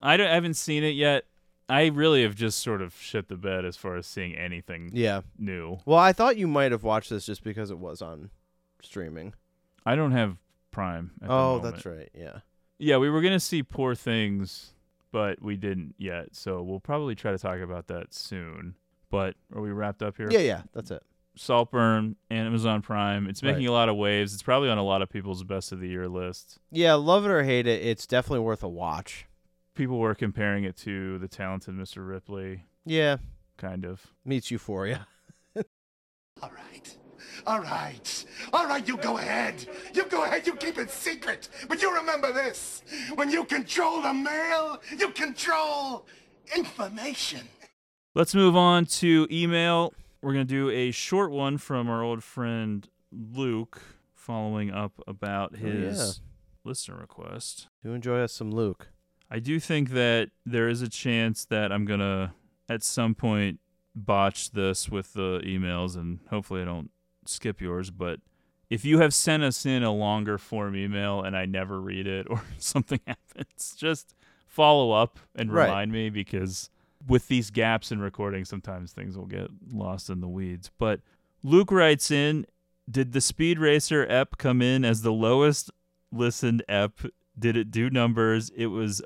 I, 0.02 0.16
don't, 0.16 0.27
I 0.28 0.35
haven't 0.35 0.55
seen 0.55 0.82
it 0.85 0.94
yet. 0.94 1.24
I 1.68 1.86
really 1.86 2.22
have 2.22 2.34
just 2.36 2.60
sort 2.60 2.80
of 2.80 2.94
shit 2.94 3.28
the 3.28 3.36
bed 3.36 3.64
as 3.64 3.76
far 3.76 3.97
as 3.97 4.06
seeing 4.06 4.34
anything 4.36 4.90
Yeah. 4.93 5.22
new. 5.38 5.78
Well, 5.84 5.98
I 5.98 6.12
thought 6.12 6.36
you 6.36 6.47
might 6.47 6.70
have 6.72 6.84
watched 6.84 7.10
this 7.10 7.26
just 7.26 7.43
because 7.43 7.70
it 7.70 7.78
was 7.78 8.01
on 8.01 8.30
streaming. 8.82 9.34
I 9.84 9.97
don't 9.97 10.12
have 10.12 10.36
Prime. 10.70 11.12
At 11.22 11.30
Oh, 11.30 11.59
that's 11.59 11.84
right. 11.86 12.09
Yeah. 12.14 12.40
Yeah, 12.78 12.98
we 12.98 13.09
were 13.10 13.22
gonna 13.22 13.40
see 13.40 13.62
Poor 13.62 13.94
Things, 13.94 14.74
but 15.10 15.40
we 15.43 15.56
didn't 15.56 15.94
yet. 15.98 16.36
So 16.36 16.62
we'll 16.62 16.80
probably 16.80 17.14
try 17.14 17.32
to 17.32 17.38
talk 17.38 17.59
about 17.60 17.86
that 17.88 18.12
soon. 18.14 18.74
But 19.10 19.34
are 19.55 19.62
we 19.62 19.70
wrapped 19.70 20.02
up 20.02 20.16
here? 20.18 20.28
Yeah, 20.30 20.40
yeah, 20.40 20.62
that's 20.72 20.90
it. 20.90 21.02
Saltburn, 21.36 22.16
Amazon 22.30 22.80
Prime. 22.82 23.26
It's 23.28 23.43
making 23.43 23.64
Right. 23.64 23.68
a 23.70 23.72
lot 23.72 23.88
of 23.88 23.97
waves. 23.97 24.32
It's 24.34 24.43
probably 24.43 24.68
on 24.68 24.78
a 24.78 24.82
lot 24.82 25.02
of 25.02 25.09
people's 25.10 25.44
best 25.44 25.70
of 25.72 25.80
the 25.80 25.88
year 25.88 26.09
list. 26.09 26.59
Yeah, 26.70 26.94
love 26.94 27.24
it 27.24 27.30
or 27.30 27.43
hate 27.44 27.66
it, 27.66 27.82
it's 27.84 28.06
definitely 28.06 28.40
worth 28.40 28.62
a 28.62 28.68
watch. 28.68 29.26
People 29.77 29.98
were 29.98 30.15
comparing 30.15 30.65
it 30.65 30.74
to 30.78 31.19
the 31.19 31.28
talented 31.28 31.74
Mr. 31.74 32.07
Ripley. 32.07 32.65
Yeah. 32.86 33.19
Kind 33.59 33.85
of. 33.85 34.07
Meets 34.24 34.51
Euphoria. 34.51 35.07
All 36.43 36.51
right. 36.51 36.97
All 37.47 37.61
right. 37.61 38.24
All 38.55 38.66
right, 38.66 38.89
you 38.89 38.97
go 38.97 39.19
ahead. 39.19 39.66
You 39.94 40.05
go 40.07 40.24
ahead, 40.24 40.47
you 40.47 40.55
keep 40.57 40.78
it 40.78 40.90
secret. 40.90 41.51
But 41.69 41.82
you 41.82 41.94
remember 41.94 42.32
this. 42.32 42.82
When 43.15 43.31
you 43.31 43.44
control 43.44 44.01
the 44.01 44.15
mail, 44.15 44.81
you 44.98 45.11
control 45.11 46.07
information. 46.57 47.43
Let's 48.15 48.35
move 48.35 48.57
on 48.57 48.86
to 48.86 49.28
email. 49.31 49.93
We're 50.23 50.32
going 50.32 50.47
to 50.47 50.53
do 50.55 50.70
a 50.70 50.90
short 50.90 51.31
one 51.31 51.59
from 51.59 51.89
our 51.90 52.03
old 52.03 52.24
friend 52.24 52.89
Luke 53.12 53.82
following 54.15 54.70
up 54.70 54.93
about 55.07 55.53
Oh, 55.55 55.59
his 55.59 56.20
listener 56.65 56.97
request. 56.97 57.69
Do 57.85 57.93
enjoy 57.93 58.20
us 58.20 58.32
some 58.32 58.51
Luke. 58.51 58.89
I 59.31 59.39
do 59.40 59.59
think 59.61 59.90
that 59.90 60.31
there 60.44 60.69
is 60.69 60.82
a 60.82 60.89
chance 60.89 61.44
that 61.47 61.73
I'm 61.73 61.85
going 61.85 62.01
to, 62.01 62.32
at 62.69 62.82
some 62.82 63.15
point, 63.15 63.61
botch 63.94 64.53
this 64.53 64.89
with 64.89 65.15
the 65.15 65.40
emails, 65.44 65.97
and 65.97 66.20
hopefully 66.31 66.62
I 66.62 66.65
don't 66.65 66.90
skip 67.24 67.61
yours. 67.61 67.90
But 67.90 68.20
if 68.70 68.85
you 68.85 69.01
have 69.01 69.12
sent 69.15 69.43
us 69.43 69.66
in 69.66 69.82
a 69.82 69.93
longer 69.93 70.39
form 70.39 70.77
email 70.77 71.23
and 71.23 71.36
I 71.36 71.47
never 71.47 71.81
read 71.81 72.07
it 72.07 72.27
or 72.31 72.43
something 72.59 73.01
happens, 73.07 73.74
just 73.77 74.15
follow 74.47 74.93
up 74.93 75.19
and 75.35 75.53
Right. 75.53 75.66
remind 75.66 75.93
me 75.93 76.09
because 76.11 76.70
with 77.07 77.28
these 77.28 77.51
gaps 77.51 77.90
in 77.93 78.01
recording, 78.01 78.44
sometimes 78.44 78.93
things 78.93 79.16
will 79.16 79.27
get 79.27 79.48
lost 79.73 80.09
in 80.11 80.20
the 80.20 80.28
weeds. 80.28 80.70
But 80.78 81.01
Luke 81.43 81.70
writes 81.70 82.11
in 82.11 82.47
Did 82.90 83.12
the 83.12 83.20
Speed 83.20 83.59
Racer 83.59 84.07
ep 84.09 84.39
come 84.39 84.62
in 84.62 84.85
as 84.85 85.03
the 85.03 85.12
lowest 85.12 85.70
listened 86.12 86.62
ep? 86.69 87.01
Did 87.39 87.57
it 87.57 87.71
do 87.71 87.91
numbers? 87.91 88.51
It 88.57 88.67
was 88.67 89.03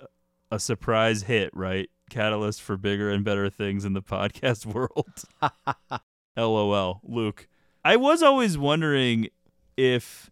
a 0.50 0.58
surprise 0.58 1.22
hit, 1.24 1.50
right? 1.54 1.88
Catalyst 2.10 2.60
for 2.62 2.76
bigger 2.76 3.10
and 3.10 3.24
better 3.24 3.48
things 3.50 3.84
in 3.84 3.92
the 3.92 4.02
podcast 4.02 4.66
world. 4.66 5.24
LOL. 6.36 7.00
Luke. 7.04 7.48
I 7.84 7.96
was 7.96 8.22
always 8.22 8.58
wondering 8.58 9.28
if 9.76 10.30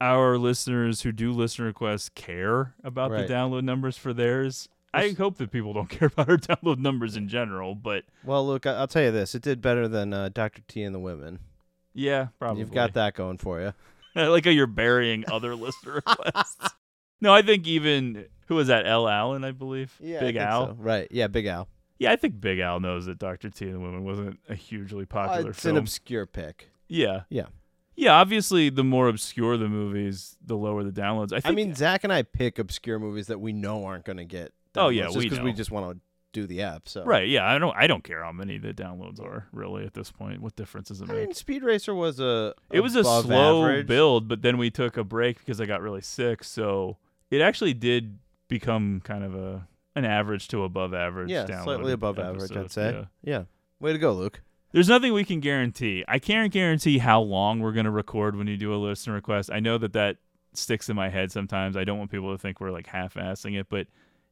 our 0.00 0.38
listeners 0.38 1.02
who 1.02 1.12
do 1.12 1.32
listener 1.32 1.66
requests 1.66 2.08
care 2.10 2.74
about 2.84 3.10
Right. 3.10 3.26
the 3.26 3.32
download 3.32 3.64
numbers 3.64 3.96
for 3.96 4.12
theirs. 4.12 4.68
I 4.92 5.10
hope 5.10 5.36
that 5.38 5.50
people 5.50 5.72
don't 5.72 5.88
care 5.90 6.08
about 6.08 6.28
our 6.28 6.36
download 6.36 6.78
numbers 6.78 7.16
in 7.16 7.28
general, 7.28 7.74
but 7.74 8.04
Well, 8.24 8.46
Luke, 8.46 8.66
I- 8.66 8.74
I'll 8.76 8.88
tell 8.88 9.02
you 9.02 9.10
this: 9.12 9.34
it 9.34 9.42
did 9.42 9.60
better 9.60 9.88
than 9.88 10.12
uh, 10.12 10.28
Dr. 10.30 10.62
T 10.68 10.82
and 10.82 10.94
the 10.94 10.98
Women. 10.98 11.38
yeah, 11.94 12.28
probably. 12.38 12.60
You've 12.60 12.72
got 12.72 12.94
that 12.94 13.14
going 13.14 13.38
for 13.38 13.60
you. 13.60 13.72
I 14.16 14.26
like 14.26 14.44
how 14.44 14.50
you're 14.50 14.66
burying 14.66 15.24
other 15.30 15.54
listener 15.54 15.94
requests. 16.06 16.74
No, 17.20 17.32
I 17.34 17.42
think 17.42 17.66
even 17.66 18.26
who 18.46 18.54
was 18.56 18.68
that? 18.68 18.86
L. 18.86 19.08
Allen, 19.08 19.44
I 19.44 19.50
believe. 19.52 19.94
Yeah, 20.00 20.18
I 20.18 20.20
Big 20.20 20.34
think 20.36 20.46
Al. 20.46 20.66
so. 20.68 20.76
Right? 20.78 21.08
Yeah, 21.10 21.26
Big 21.26 21.46
Al. 21.46 21.68
Yeah, 21.98 22.12
I 22.12 22.16
think 22.16 22.40
Big 22.40 22.58
Al 22.60 22.80
knows 22.80 23.06
that 23.06 23.18
Doctor 23.18 23.50
T 23.50 23.66
and 23.66 23.74
the 23.74 23.80
Women 23.80 24.04
wasn't 24.04 24.38
a 24.48 24.54
hugely 24.54 25.04
popular 25.04 25.48
Uh, 25.48 25.50
it's 25.50 25.60
film. 25.62 25.76
an 25.76 25.82
obscure 25.82 26.24
pick. 26.26 26.70
yeah, 26.88 27.22
Yeah. 27.28 27.46
yeah. 27.94 28.12
Obviously, 28.14 28.70
the 28.70 28.82
more 28.84 29.06
obscure 29.08 29.56
the 29.58 29.68
movies, 29.68 30.36
the 30.44 30.56
lower 30.56 30.82
the 30.82 30.90
downloads. 30.92 31.32
I 31.32 31.46
I, 31.46 31.52
mean, 31.52 31.74
Zach 31.74 32.02
and 32.04 32.12
I 32.12 32.22
pick 32.22 32.58
obscure 32.58 32.98
movies 32.98 33.26
that 33.26 33.38
we 33.40 33.52
know 33.52 33.84
aren't 33.84 34.04
going 34.06 34.16
to 34.16 34.24
get. 34.24 34.52
Oh, 34.76 34.88
yeah, 34.88 35.04
downloads, 35.06 35.16
we 35.16 35.24
just 35.28 35.36
'cause 35.36 35.44
we 35.44 35.52
just 35.52 35.70
want 35.70 35.92
to 35.96 36.00
do 36.32 36.46
the 36.46 36.62
app. 36.62 36.88
So 36.88 37.04
right? 37.04 37.28
Yeah, 37.28 37.44
I 37.44 37.58
don't. 37.58 37.76
I 37.76 37.86
don't 37.88 38.04
care 38.04 38.22
how 38.24 38.30
many 38.32 38.56
the 38.56 38.72
downloads 38.72 39.20
are 39.20 39.48
really 39.52 39.84
at 39.84 39.92
this 39.94 40.10
point. 40.12 40.40
What 40.40 40.54
difference 40.56 40.88
does 40.88 41.00
it 41.00 41.08
make? 41.08 41.16
I 41.16 41.20
mean, 41.22 41.34
Speed 41.34 41.62
Racer 41.64 41.92
was 41.94 42.18
a 42.20 42.54
it 42.70 42.80
was 42.80 42.94
a 42.96 43.02
slow 43.04 43.64
average. 43.64 43.86
build, 43.88 44.26
but 44.28 44.40
then 44.42 44.56
we 44.56 44.70
took 44.70 44.96
a 44.96 45.02
break 45.04 45.38
because 45.40 45.60
I 45.60 45.66
got 45.66 45.82
really 45.82 46.00
sick. 46.02 46.44
So 46.44 46.98
it 47.30 47.40
actually 47.40 47.74
did 47.74 48.18
become 48.48 49.00
kind 49.04 49.24
of 49.24 49.34
a 49.34 49.66
an 49.96 50.04
average 50.04 50.48
to 50.48 50.64
above 50.64 50.94
average. 50.94 51.30
Yeah, 51.30 51.46
slightly 51.62 51.92
above 51.92 52.18
average. 52.18 52.56
I'd 52.56 52.70
say. 52.70 52.92
Yeah. 52.92 53.04
Yeah. 53.22 53.42
Way 53.80 53.92
to 53.92 53.98
go, 53.98 54.12
Luke. 54.12 54.42
There's 54.72 54.88
nothing 54.88 55.12
we 55.12 55.24
can 55.24 55.40
guarantee. 55.40 56.04
I 56.06 56.18
can't 56.18 56.52
guarantee 56.52 56.98
how 56.98 57.20
long 57.20 57.60
we're 57.60 57.72
going 57.72 57.86
to 57.86 57.90
record 57.90 58.36
when 58.36 58.46
you 58.46 58.56
do 58.56 58.72
a 58.72 58.76
listener 58.76 59.14
request. 59.14 59.50
I 59.52 59.58
know 59.58 59.78
that 59.78 59.92
that 59.94 60.18
sticks 60.52 60.88
in 60.88 60.94
my 60.94 61.08
head 61.08 61.32
sometimes. 61.32 61.76
I 61.76 61.84
don't 61.84 61.98
want 61.98 62.10
people 62.10 62.30
to 62.30 62.38
think 62.38 62.60
we're 62.60 62.70
like 62.70 62.86
half-assing 62.86 63.58
it, 63.58 63.66
but 63.68 63.88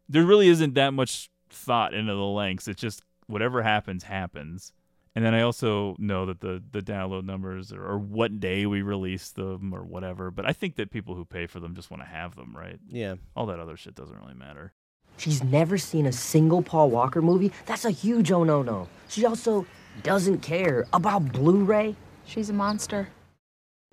there 0.08 0.24
really 0.24 0.48
isn't 0.48 0.74
that 0.74 0.94
much 0.94 1.28
thought 1.50 1.92
into 1.92 2.14
the 2.14 2.20
lengths. 2.20 2.68
It's 2.68 2.80
just 2.80 3.02
whatever 3.26 3.62
happens 3.62 4.04
happens. 4.04 4.72
And 5.18 5.24
then 5.26 5.34
I 5.34 5.40
also 5.40 5.96
know 5.98 6.26
that 6.26 6.38
the 6.38 6.62
the 6.70 6.80
download 6.80 7.24
numbers 7.24 7.72
or, 7.72 7.84
or 7.84 7.98
what 7.98 8.38
day 8.38 8.66
we 8.66 8.82
release 8.82 9.30
them 9.30 9.74
or 9.74 9.82
whatever. 9.82 10.30
But 10.30 10.46
I 10.46 10.52
think 10.52 10.76
that 10.76 10.92
people 10.92 11.16
who 11.16 11.24
pay 11.24 11.48
for 11.48 11.58
them 11.58 11.74
just 11.74 11.90
want 11.90 12.04
to 12.04 12.08
have 12.08 12.36
them, 12.36 12.54
right? 12.56 12.78
Yeah. 12.88 13.16
All 13.34 13.44
that 13.46 13.58
other 13.58 13.76
shit 13.76 13.96
doesn't 13.96 14.16
really 14.16 14.34
matter. 14.34 14.74
She's 15.16 15.42
never 15.42 15.76
seen 15.76 16.06
a 16.06 16.12
single 16.12 16.62
Paul 16.62 16.90
Walker 16.90 17.20
movie. 17.20 17.50
That's 17.66 17.84
a 17.84 17.90
huge 17.90 18.30
oh 18.30 18.44
no 18.44 18.62
no. 18.62 18.86
She 19.08 19.26
also 19.26 19.66
doesn't 20.04 20.38
care 20.38 20.86
about 20.92 21.32
Blu 21.32 21.64
ray. 21.64 21.96
She's 22.24 22.48
a 22.48 22.52
monster. 22.52 23.08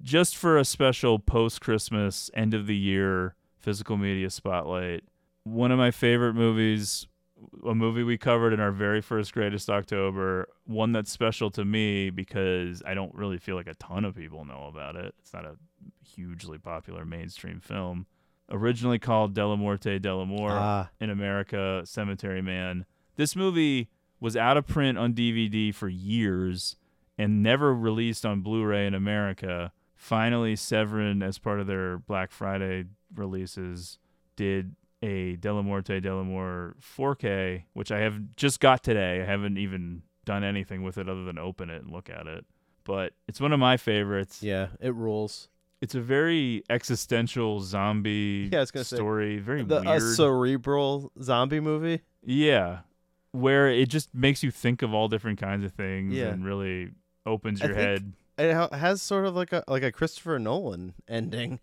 just 0.04 0.38
for 0.38 0.60
a 0.60 0.66
special 0.66 1.18
post 1.18 1.60
Christmas 1.60 2.30
end 2.36 2.54
of 2.54 2.68
the 2.68 2.76
year 2.78 3.34
physical 3.58 3.98
media 3.98 4.30
spotlight, 4.30 5.04
one 5.44 5.72
of 5.72 5.80
my 5.80 5.90
favorite 5.90 6.36
movies, 6.36 7.08
a 7.66 7.76
movie 7.76 8.04
we 8.04 8.18
covered 8.18 8.54
in 8.54 8.60
our 8.60 8.72
very 8.72 9.02
first 9.02 9.34
greatest 9.34 9.70
October, 9.70 10.48
one 10.66 10.92
that's 10.94 11.12
special 11.12 11.52
to 11.52 11.66
me 11.66 12.10
because 12.10 12.82
I 12.86 12.94
don't 12.94 13.14
really 13.14 13.38
feel 13.38 13.56
like 13.56 13.68
a 13.68 13.74
ton 13.76 14.06
of 14.06 14.16
people 14.16 14.46
know 14.46 14.68
about 14.74 14.96
it. 14.96 15.14
It's 15.20 15.34
not 15.34 15.46
a 15.46 15.56
hugely 16.04 16.58
popular 16.58 17.06
mainstream 17.06 17.60
film. 17.60 18.06
Originally 18.50 19.00
called 19.00 19.34
Dellamorte 19.34 20.00
Dellamore 20.00 20.52
Ah. 20.52 20.90
in 21.00 21.10
America, 21.10 21.82
Cemetery 21.86 22.42
Man. 22.42 22.86
This 23.16 23.36
movie 23.36 23.90
was 24.20 24.38
out 24.38 24.56
of 24.58 24.68
print 24.68 24.98
on 24.98 25.14
DVD 25.14 25.74
for 25.74 25.90
years 25.90 26.78
and 27.18 27.42
never 27.44 27.74
released 27.74 28.26
on 28.26 28.42
Blu-ray 28.42 28.86
in 28.88 28.94
America. 28.94 29.72
Finally, 29.96 30.56
Severin, 30.56 31.24
as 31.24 31.38
part 31.40 31.60
of 31.60 31.68
their 31.68 31.98
Black 31.98 32.32
Friday 32.32 32.86
releases, 33.14 33.98
did 34.36 34.76
a 35.06 35.38
Dellamorte 35.38 36.02
Dellamore 36.04 36.74
4K, 36.98 37.64
which 37.74 37.92
I 37.92 38.00
have 38.00 38.36
just 38.36 38.60
got 38.60 38.84
today. 38.84 39.22
I 39.22 39.26
haven't 39.26 39.58
even 39.58 40.02
done 40.26 40.44
anything 40.44 40.84
with 40.84 40.98
it 40.98 41.08
other 41.08 41.24
than 41.24 41.38
open 41.38 41.70
it 41.70 41.82
and 41.84 41.92
look 41.92 42.10
at 42.10 42.28
it. 42.28 42.46
but 42.84 43.14
it's 43.28 43.40
one 43.40 43.54
of 43.54 43.60
my 43.60 43.78
favorites. 43.78 44.42
Yeah, 44.44 44.68
it 44.80 44.94
rules. 44.96 45.50
It's 45.82 45.94
a 45.96 46.02
very 46.02 46.64
existential 46.70 47.60
zombie 47.62 48.50
Yeah, 48.52 48.60
I 48.60 48.62
was 48.62 48.72
gonna 48.72 48.84
say, 48.84 48.96
story. 48.96 49.38
very 49.40 49.62
the, 49.64 49.82
weird. 49.82 49.88
A 49.88 50.02
cerebral 50.02 51.12
zombie 51.22 51.60
movie. 51.60 52.02
yeah, 52.24 52.80
where 53.32 53.70
it 53.70 53.90
just 53.90 54.14
makes 54.16 54.42
you 54.44 54.50
think 54.52 54.82
of 54.82 54.94
all 54.94 55.08
different 55.10 55.40
kinds 55.40 55.64
of 55.66 55.74
things 55.74 56.14
Yeah. 56.14 56.28
and 56.30 56.44
really 56.46 56.90
opens 57.26 57.62
your 57.62 57.74
head. 57.76 58.14
It 58.38 58.54
has 58.74 59.02
sort 59.02 59.26
of 59.26 59.36
like 59.36 59.52
a 59.54 59.64
like 59.68 59.84
a 59.84 59.92
Christopher 59.92 60.40
Nolan 60.40 60.94
ending. 61.08 61.60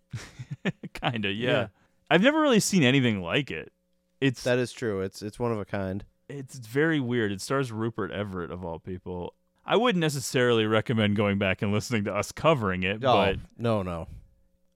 Kinda, 0.93 1.29
yeah. 1.31 1.49
Yeah. 1.51 1.67
I've 2.13 2.21
never 2.21 2.39
really 2.39 2.59
seen 2.59 2.83
anything 2.83 3.21
like 3.21 3.49
it. 3.49 3.71
It's 4.21 4.43
That 4.43 4.59
is 4.59 4.71
true. 4.71 5.01
It's 5.01 5.23
it's 5.23 5.39
one 5.39 5.51
of 5.51 5.59
a 5.59 5.65
kind. 5.65 6.05
it's 6.29 6.59
very 6.59 6.99
weird. 6.99 7.31
It 7.31 7.41
stars 7.41 7.71
Rupert 7.71 8.11
Everett 8.11 8.51
of 8.51 8.63
all 8.63 8.77
people. 8.77 9.33
I 9.65 9.77
wouldn't 9.77 9.99
necessarily 10.01 10.65
recommend 10.67 11.15
going 11.15 11.39
back 11.39 11.61
and 11.63 11.71
listening 11.71 12.03
to 12.03 12.13
us 12.13 12.31
covering 12.31 12.83
it, 12.83 12.97
Oh, 13.03 13.13
but 13.15 13.37
no, 13.57 13.81
no. 13.81 14.07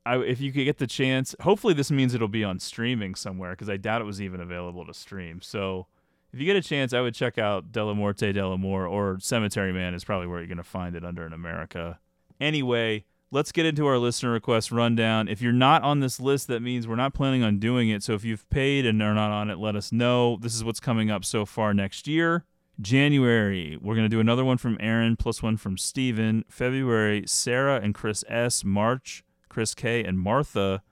I, 0.06 0.18
if 0.18 0.40
you 0.42 0.52
could 0.52 0.64
get 0.66 0.78
the 0.80 0.88
chance, 0.88 1.36
hopefully 1.42 1.74
this 1.76 1.92
means 1.92 2.14
it'll 2.16 2.28
be 2.28 2.44
on 2.44 2.60
streaming 2.60 3.14
somewhere 3.14 3.52
because 3.52 3.70
I 3.70 3.78
doubt 3.78 4.02
it 4.02 4.06
was 4.06 4.20
even 4.22 4.40
available 4.42 4.86
to 4.88 4.94
stream. 4.94 5.42
So 5.42 5.86
if 6.34 6.40
you 6.40 6.46
get 6.48 6.56
a 6.56 6.62
chance, 6.62 6.92
I 6.94 7.02
would 7.02 7.14
check 7.14 7.38
out 7.38 7.72
Dellamorte 7.72 8.34
Dellamore 8.34 8.90
or 8.90 9.18
Cemetery 9.20 9.74
Man 9.74 9.94
is 9.94 10.04
probably 10.04 10.26
where 10.28 10.40
you're 10.40 10.48
going 10.48 10.58
to 10.58 10.64
find 10.64 10.96
it 10.96 11.04
under 11.06 11.26
in 11.26 11.34
America. 11.34 12.00
Anyway, 12.40 13.04
let's 13.32 13.52
get 13.52 13.66
into 13.66 13.86
our 13.88 13.98
listener 13.98 14.32
request 14.32 14.72
rundown. 14.72 15.28
If 15.28 15.42
you're 15.42 15.52
not 15.52 15.84
on 15.84 16.00
this 16.00 16.20
list, 16.20 16.48
that 16.48 16.62
means 16.62 16.88
we're 16.88 16.96
not 16.96 17.14
planning 17.14 17.44
on 17.44 17.60
doing 17.60 17.90
it. 17.90 18.04
So 18.04 18.14
if 18.14 18.24
you've 18.24 18.50
paid 18.50 18.86
and 18.86 19.02
are 19.02 19.14
not 19.14 19.32
on 19.32 19.50
it, 19.50 19.58
let 19.58 19.76
us 19.76 19.92
know. 19.92 20.38
This 20.42 20.56
is 20.56 20.64
what's 20.64 20.80
coming 20.80 21.12
up 21.12 21.26
so 21.26 21.46
far 21.46 21.74
next 21.74 22.08
year. 22.08 22.46
January, 22.80 23.78
we're 23.82 23.96
going 23.96 24.06
to 24.06 24.10
do 24.10 24.20
another 24.20 24.46
one 24.46 24.58
from 24.58 24.78
Aaron 24.80 25.16
plus 25.16 25.42
one 25.42 25.58
from 25.58 25.78
Steven. 25.78 26.46
February, 26.48 27.24
Sarah 27.26 27.82
and 27.82 27.96
Chris 27.96 28.24
S. 28.28 28.64
March, 28.64 29.24
Chris 29.50 29.74
K. 29.74 30.04
and 30.04 30.20
Martha. 30.20 30.84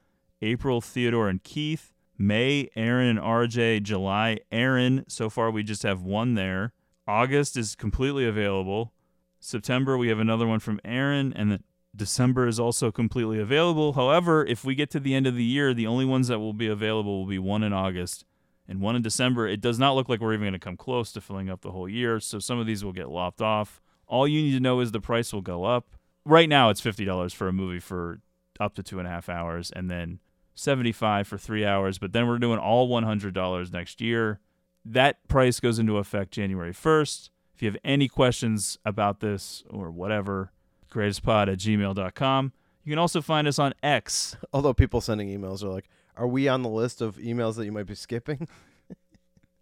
April, 0.41 0.81
Theodore 0.81 1.29
and 1.29 1.43
Keith. 1.43 1.93
May, 2.17 2.69
Aaron 2.75 3.07
and 3.07 3.19
RJ. 3.19 3.83
July, 3.83 4.39
Aaron. 4.51 5.05
So 5.07 5.29
far, 5.29 5.51
we 5.51 5.63
just 5.63 5.83
have 5.83 6.01
one 6.01 6.33
there. 6.33 6.73
August 7.07 7.55
is 7.55 7.75
completely 7.75 8.25
available. 8.25 8.91
September, 9.39 9.95
we 9.97 10.07
have 10.07 10.19
another 10.19 10.47
one 10.47 10.59
from 10.59 10.79
Aaron. 10.83 11.33
And 11.33 11.51
then 11.51 11.63
December 11.95 12.47
is 12.47 12.59
also 12.59 12.91
completely 12.91 13.39
available. 13.39 13.93
However, 13.93 14.45
if 14.45 14.65
we 14.65 14.75
get 14.75 14.89
to 14.91 14.99
the 14.99 15.15
end 15.15 15.27
of 15.27 15.35
the 15.35 15.43
year, 15.43 15.73
the 15.73 15.87
only 15.87 16.05
ones 16.05 16.27
that 16.27 16.39
will 16.39 16.53
be 16.53 16.67
available 16.67 17.19
will 17.19 17.29
be 17.29 17.39
one 17.39 17.63
in 17.63 17.73
August 17.73 18.25
and 18.67 18.81
one 18.81 18.95
in 18.95 19.01
December. 19.01 19.47
It 19.47 19.61
does 19.61 19.79
not 19.79 19.95
look 19.95 20.09
like 20.09 20.19
we're 20.19 20.33
even 20.33 20.43
going 20.43 20.53
to 20.53 20.59
come 20.59 20.77
close 20.77 21.11
to 21.13 21.21
filling 21.21 21.49
up 21.49 21.61
the 21.61 21.71
whole 21.71 21.87
year, 21.87 22.19
so 22.19 22.39
some 22.39 22.59
of 22.59 22.65
these 22.65 22.83
will 22.83 22.93
get 22.93 23.09
lopped 23.09 23.41
off. 23.41 23.81
All 24.07 24.27
you 24.27 24.41
need 24.41 24.53
to 24.53 24.59
know 24.59 24.79
is 24.81 24.91
the 24.91 24.99
price 24.99 25.31
will 25.31 25.41
go 25.41 25.63
up. 25.63 25.95
Right 26.25 26.49
now, 26.49 26.69
it's 26.69 26.81
fifty 26.81 27.05
dollars 27.05 27.33
for 27.33 27.47
a 27.47 27.53
movie 27.53 27.79
for 27.79 28.19
up 28.59 28.75
to 28.75 28.83
two 28.83 28.99
and 28.99 29.07
a 29.07 29.11
half 29.11 29.29
hours, 29.29 29.71
and 29.71 29.89
then 29.89 30.19
seventy-five 30.55 31.27
for 31.27 31.37
three 31.37 31.65
hours. 31.65 31.97
But 31.97 32.13
then 32.13 32.27
we're 32.27 32.39
doing 32.39 32.59
all 32.59 32.87
one 32.87 33.03
hundred 33.03 33.33
dollars 33.33 33.71
next 33.71 34.01
year. 34.01 34.39
That 34.83 35.27
price 35.27 35.59
goes 35.59 35.79
into 35.79 35.97
effect 35.97 36.31
January 36.31 36.73
first. 36.73 37.31
If 37.53 37.61
you 37.61 37.69
have 37.69 37.77
any 37.83 38.07
questions 38.07 38.77
about 38.85 39.19
this 39.19 39.63
or 39.69 39.89
whatever, 39.89 40.51
greatestpod 40.95 41.51
at 41.51 41.57
gmail.com. 41.59 42.53
You 42.83 42.91
can 42.91 42.99
also 42.99 43.21
find 43.21 43.47
us 43.47 43.59
on 43.59 43.73
X. 43.83 44.35
Although 44.53 44.73
people 44.73 45.01
sending 45.01 45.27
emails 45.27 45.63
are 45.63 45.69
like, 45.69 45.89
"Are 46.15 46.27
we 46.27 46.47
on 46.47 46.61
the 46.61 46.69
list 46.69 47.01
of 47.01 47.17
emails 47.17 47.55
that 47.57 47.65
you 47.65 47.71
might 47.71 47.87
be 47.87 47.95
skipping?" 47.95 48.47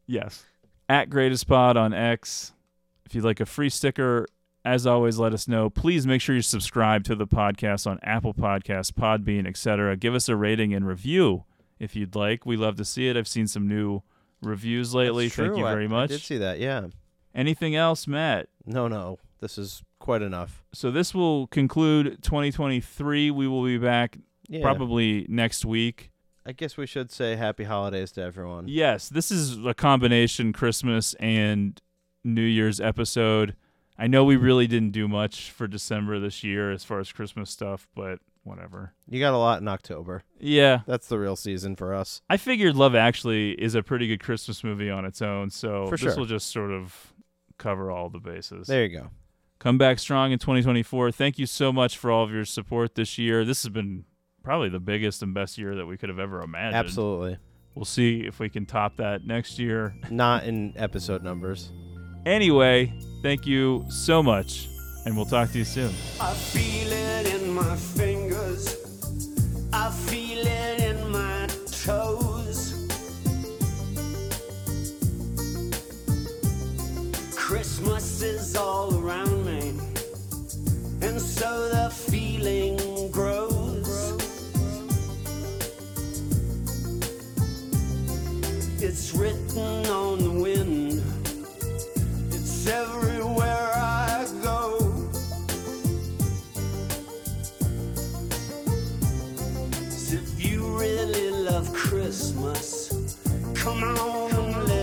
Yes. 0.06 0.44
At 0.90 1.10
Greatest 1.10 1.48
Pod 1.48 1.78
on 1.78 1.94
X. 1.94 2.52
If 3.06 3.16
you'd 3.16 3.24
like 3.24 3.40
a 3.40 3.46
free 3.46 3.70
sticker, 3.70 4.28
as 4.66 4.86
always, 4.86 5.18
let 5.18 5.34
us 5.34 5.48
know. 5.48 5.70
Please 5.70 6.06
make 6.06 6.22
sure 6.22 6.36
you 6.36 6.42
subscribe 6.42 7.04
to 7.06 7.16
the 7.16 7.28
podcast 7.28 7.88
on 7.88 8.00
Apple 8.04 8.34
Podcasts, 8.34 8.92
Podbean, 8.92 9.48
etc. 9.48 9.96
Give 9.96 10.14
us 10.14 10.28
a 10.28 10.36
rating 10.36 10.74
and 10.74 10.86
review 10.88 11.46
if 11.80 11.96
you'd 11.96 12.16
like. 12.16 12.46
We 12.46 12.58
love 12.58 12.76
to 12.78 12.86
see 12.86 13.08
it. 13.08 13.16
I've 13.18 13.28
seen 13.28 13.48
some 13.48 13.68
new 13.68 14.02
reviews 14.42 14.94
lately. 14.94 15.30
Thank 15.30 15.58
you 15.58 15.66
I- 15.66 15.72
very 15.72 15.86
I 15.86 15.90
much. 15.90 16.10
did 16.10 16.22
see 16.22 16.38
that. 16.38 16.60
Yeah. 16.60 16.88
Anything 17.34 17.76
else, 17.76 18.06
Matt? 18.08 18.50
No, 18.66 18.88
no. 18.88 19.20
This 19.40 19.58
is 19.58 19.84
quite 20.04 20.22
enough. 20.22 20.64
So 20.74 20.92
this 20.92 21.14
will 21.16 21.48
conclude 21.48 22.22
2023. 22.22 23.32
We 23.32 23.48
will 23.48 23.64
be 23.64 23.78
back 23.78 24.18
Yeah. 24.50 24.62
probably 24.62 25.26
next 25.30 25.64
week. 25.66 26.12
I 26.46 26.52
guess 26.52 26.76
we 26.76 26.86
should 26.86 27.10
say 27.10 27.38
happy 27.38 27.64
holidays 27.64 28.12
to 28.14 28.22
everyone. 28.22 28.68
Yes, 28.68 29.08
this 29.08 29.32
is 29.32 29.66
a 29.66 29.74
combination 29.74 30.52
Christmas 30.52 31.14
and 31.16 31.82
New 32.26 32.42
Year's 32.44 32.82
episode. 32.82 33.56
I 33.98 34.08
know 34.08 34.26
we 34.26 34.36
really 34.36 34.68
didn't 34.68 34.92
do 34.92 35.08
much 35.08 35.52
for 35.52 35.68
December 35.68 36.20
this 36.20 36.44
year 36.44 36.70
as 36.72 36.84
far 36.84 37.00
as 37.00 37.14
Christmas 37.14 37.50
stuff, 37.50 37.88
but 37.96 38.20
whatever. 38.44 38.94
You 39.08 39.22
got 39.22 39.34
a 39.34 39.38
lot 39.38 39.62
in 39.62 39.70
October. 39.70 40.24
Yeah. 40.38 40.82
That's 40.86 41.08
the 41.08 41.18
real 41.18 41.38
season 41.38 41.78
for 41.78 41.94
us. 41.94 42.22
I 42.30 42.36
figured 42.36 42.76
Love 42.76 42.94
Actually 42.94 43.52
is 43.54 43.74
a 43.74 43.82
pretty 43.84 44.08
good 44.08 44.22
Christmas 44.22 44.66
movie 44.66 44.90
on 44.90 45.06
its 45.06 45.22
own, 45.22 45.50
so 45.50 45.86
For 45.88 45.92
this 45.92 46.02
sure. 46.02 46.16
will 46.18 46.26
just 46.26 46.52
sort 46.52 46.72
of 46.72 47.14
cover 47.58 47.90
all 47.90 48.10
the 48.10 48.20
bases. 48.20 48.68
There 48.68 48.84
you 48.86 48.98
go. 49.00 49.10
Come 49.64 49.78
back 49.78 49.98
strong 49.98 50.34
in 50.34 50.40
2024. 50.40 51.14
Thank 51.14 51.40
you 51.40 51.46
so 51.46 51.72
much 51.72 51.98
for 51.98 52.12
all 52.12 52.26
of 52.26 52.32
your 52.32 52.44
support 52.44 52.96
this 52.96 53.18
year. 53.18 53.46
This 53.46 53.64
has 53.64 53.70
been 53.70 54.04
probably 54.44 54.68
the 54.68 54.82
biggest 54.82 55.24
and 55.24 55.34
best 55.34 55.58
year 55.58 55.74
that 55.76 55.86
we 55.86 55.96
could 55.96 56.10
have 56.10 56.20
ever 56.20 56.42
imagined. 56.42 56.76
Absolutely. 56.76 57.38
We'll 57.74 57.86
see 57.86 58.26
if 58.28 58.40
we 58.40 58.50
can 58.50 58.66
top 58.66 58.98
that 58.98 59.26
next 59.26 59.60
year. 59.60 59.96
Not 60.12 60.44
in 60.44 60.74
episode 60.76 61.24
numbers. 61.24 61.72
Anyway, 62.26 62.94
thank 63.22 63.48
you 63.48 63.86
so 63.88 64.22
much, 64.22 64.68
and 65.06 65.16
we'll 65.16 65.26
talk 65.26 65.50
to 65.54 65.60
you 65.60 65.64
soon. 65.64 65.94
I 66.20 66.34
feel 66.34 66.92
it 66.92 67.34
in 67.34 67.54
my 67.54 67.78
fingers. 67.78 68.76
I 69.72 69.90
feel 69.92 70.46
it 70.46 70.82
in 70.82 71.10
my 71.10 71.48
toes. 71.72 72.72
Christmas 77.34 78.22
is 78.22 78.56
all 78.56 78.98
around 79.00 79.30
me, 79.30 79.33
and 81.04 81.22
so 81.22 81.68
the 81.70 81.90
feeling 81.90 82.78
grows. 83.12 84.14
It's 88.82 89.14
written 89.14 89.86
on 89.88 90.20
the 90.20 90.32
wind. 90.32 91.04
It's 92.32 92.68
everywhere 92.68 93.72
I 93.76 94.26
go. 94.42 94.80
So 99.90 100.16
if 100.16 100.46
you 100.46 100.66
really 100.80 101.32
love 101.32 101.74
Christmas, 101.74 102.90
come 103.54 103.84
on 103.84 104.32
and 104.32 104.68
let 104.70 104.83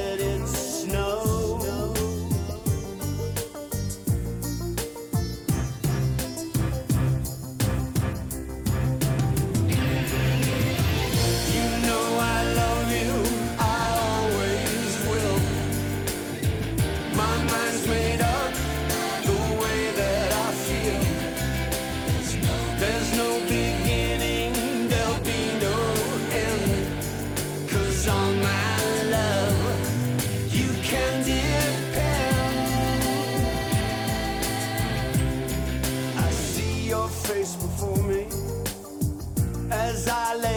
as 39.91 40.07
I 40.09 40.35
lay 40.37 40.50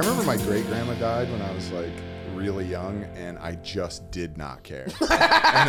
I 0.00 0.02
remember 0.02 0.24
my 0.24 0.38
great 0.38 0.66
grandma 0.66 0.94
died 0.94 1.30
when 1.30 1.42
I 1.42 1.52
was 1.52 1.70
like 1.72 1.92
really 2.34 2.64
young, 2.64 3.04
and 3.16 3.38
I 3.38 3.56
just 3.56 4.10
did 4.10 4.38
not 4.38 4.62
care. 4.62 4.84
and, 5.00 5.10
I, 5.10 5.68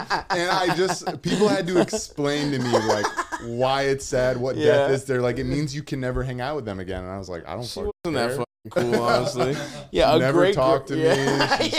uh, 0.00 0.22
and 0.30 0.50
I 0.50 0.74
just 0.74 1.20
people 1.20 1.48
had 1.48 1.66
to 1.66 1.78
explain 1.78 2.50
to 2.52 2.58
me 2.60 2.70
like 2.70 3.04
why 3.42 3.82
it's 3.82 4.06
sad, 4.06 4.38
what 4.38 4.56
Yeah. 4.56 4.72
death 4.72 4.90
is. 4.92 5.04
They're 5.04 5.20
like, 5.20 5.36
it 5.38 5.44
means 5.44 5.74
you 5.74 5.82
can 5.82 6.00
never 6.00 6.22
hang 6.22 6.40
out 6.40 6.56
with 6.56 6.64
them 6.64 6.80
again. 6.80 7.02
And 7.04 7.12
I 7.12 7.18
was 7.18 7.28
like, 7.28 7.46
I 7.46 7.52
don't. 7.52 7.64
She 7.64 7.80
fucking 7.80 7.92
wasn't 8.06 8.38
that 8.38 8.46
fucking 8.72 8.92
cool, 8.94 9.02
honestly. 9.02 9.54
Yeah, 9.90 10.16
a 10.16 10.18
never 10.18 10.38
great 10.38 10.54
talked 10.54 10.88
to 10.88 10.96
yeah. 10.96 11.58
me. 11.58 11.68
She's 11.68 11.78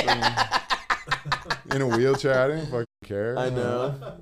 in 1.76 1.82
a 1.82 1.88
wheelchair. 1.88 2.40
I 2.40 2.48
didn't 2.49 2.68
fucking 2.68 2.86
care. 3.03 3.36
I 3.36 3.49
know. 3.49 4.19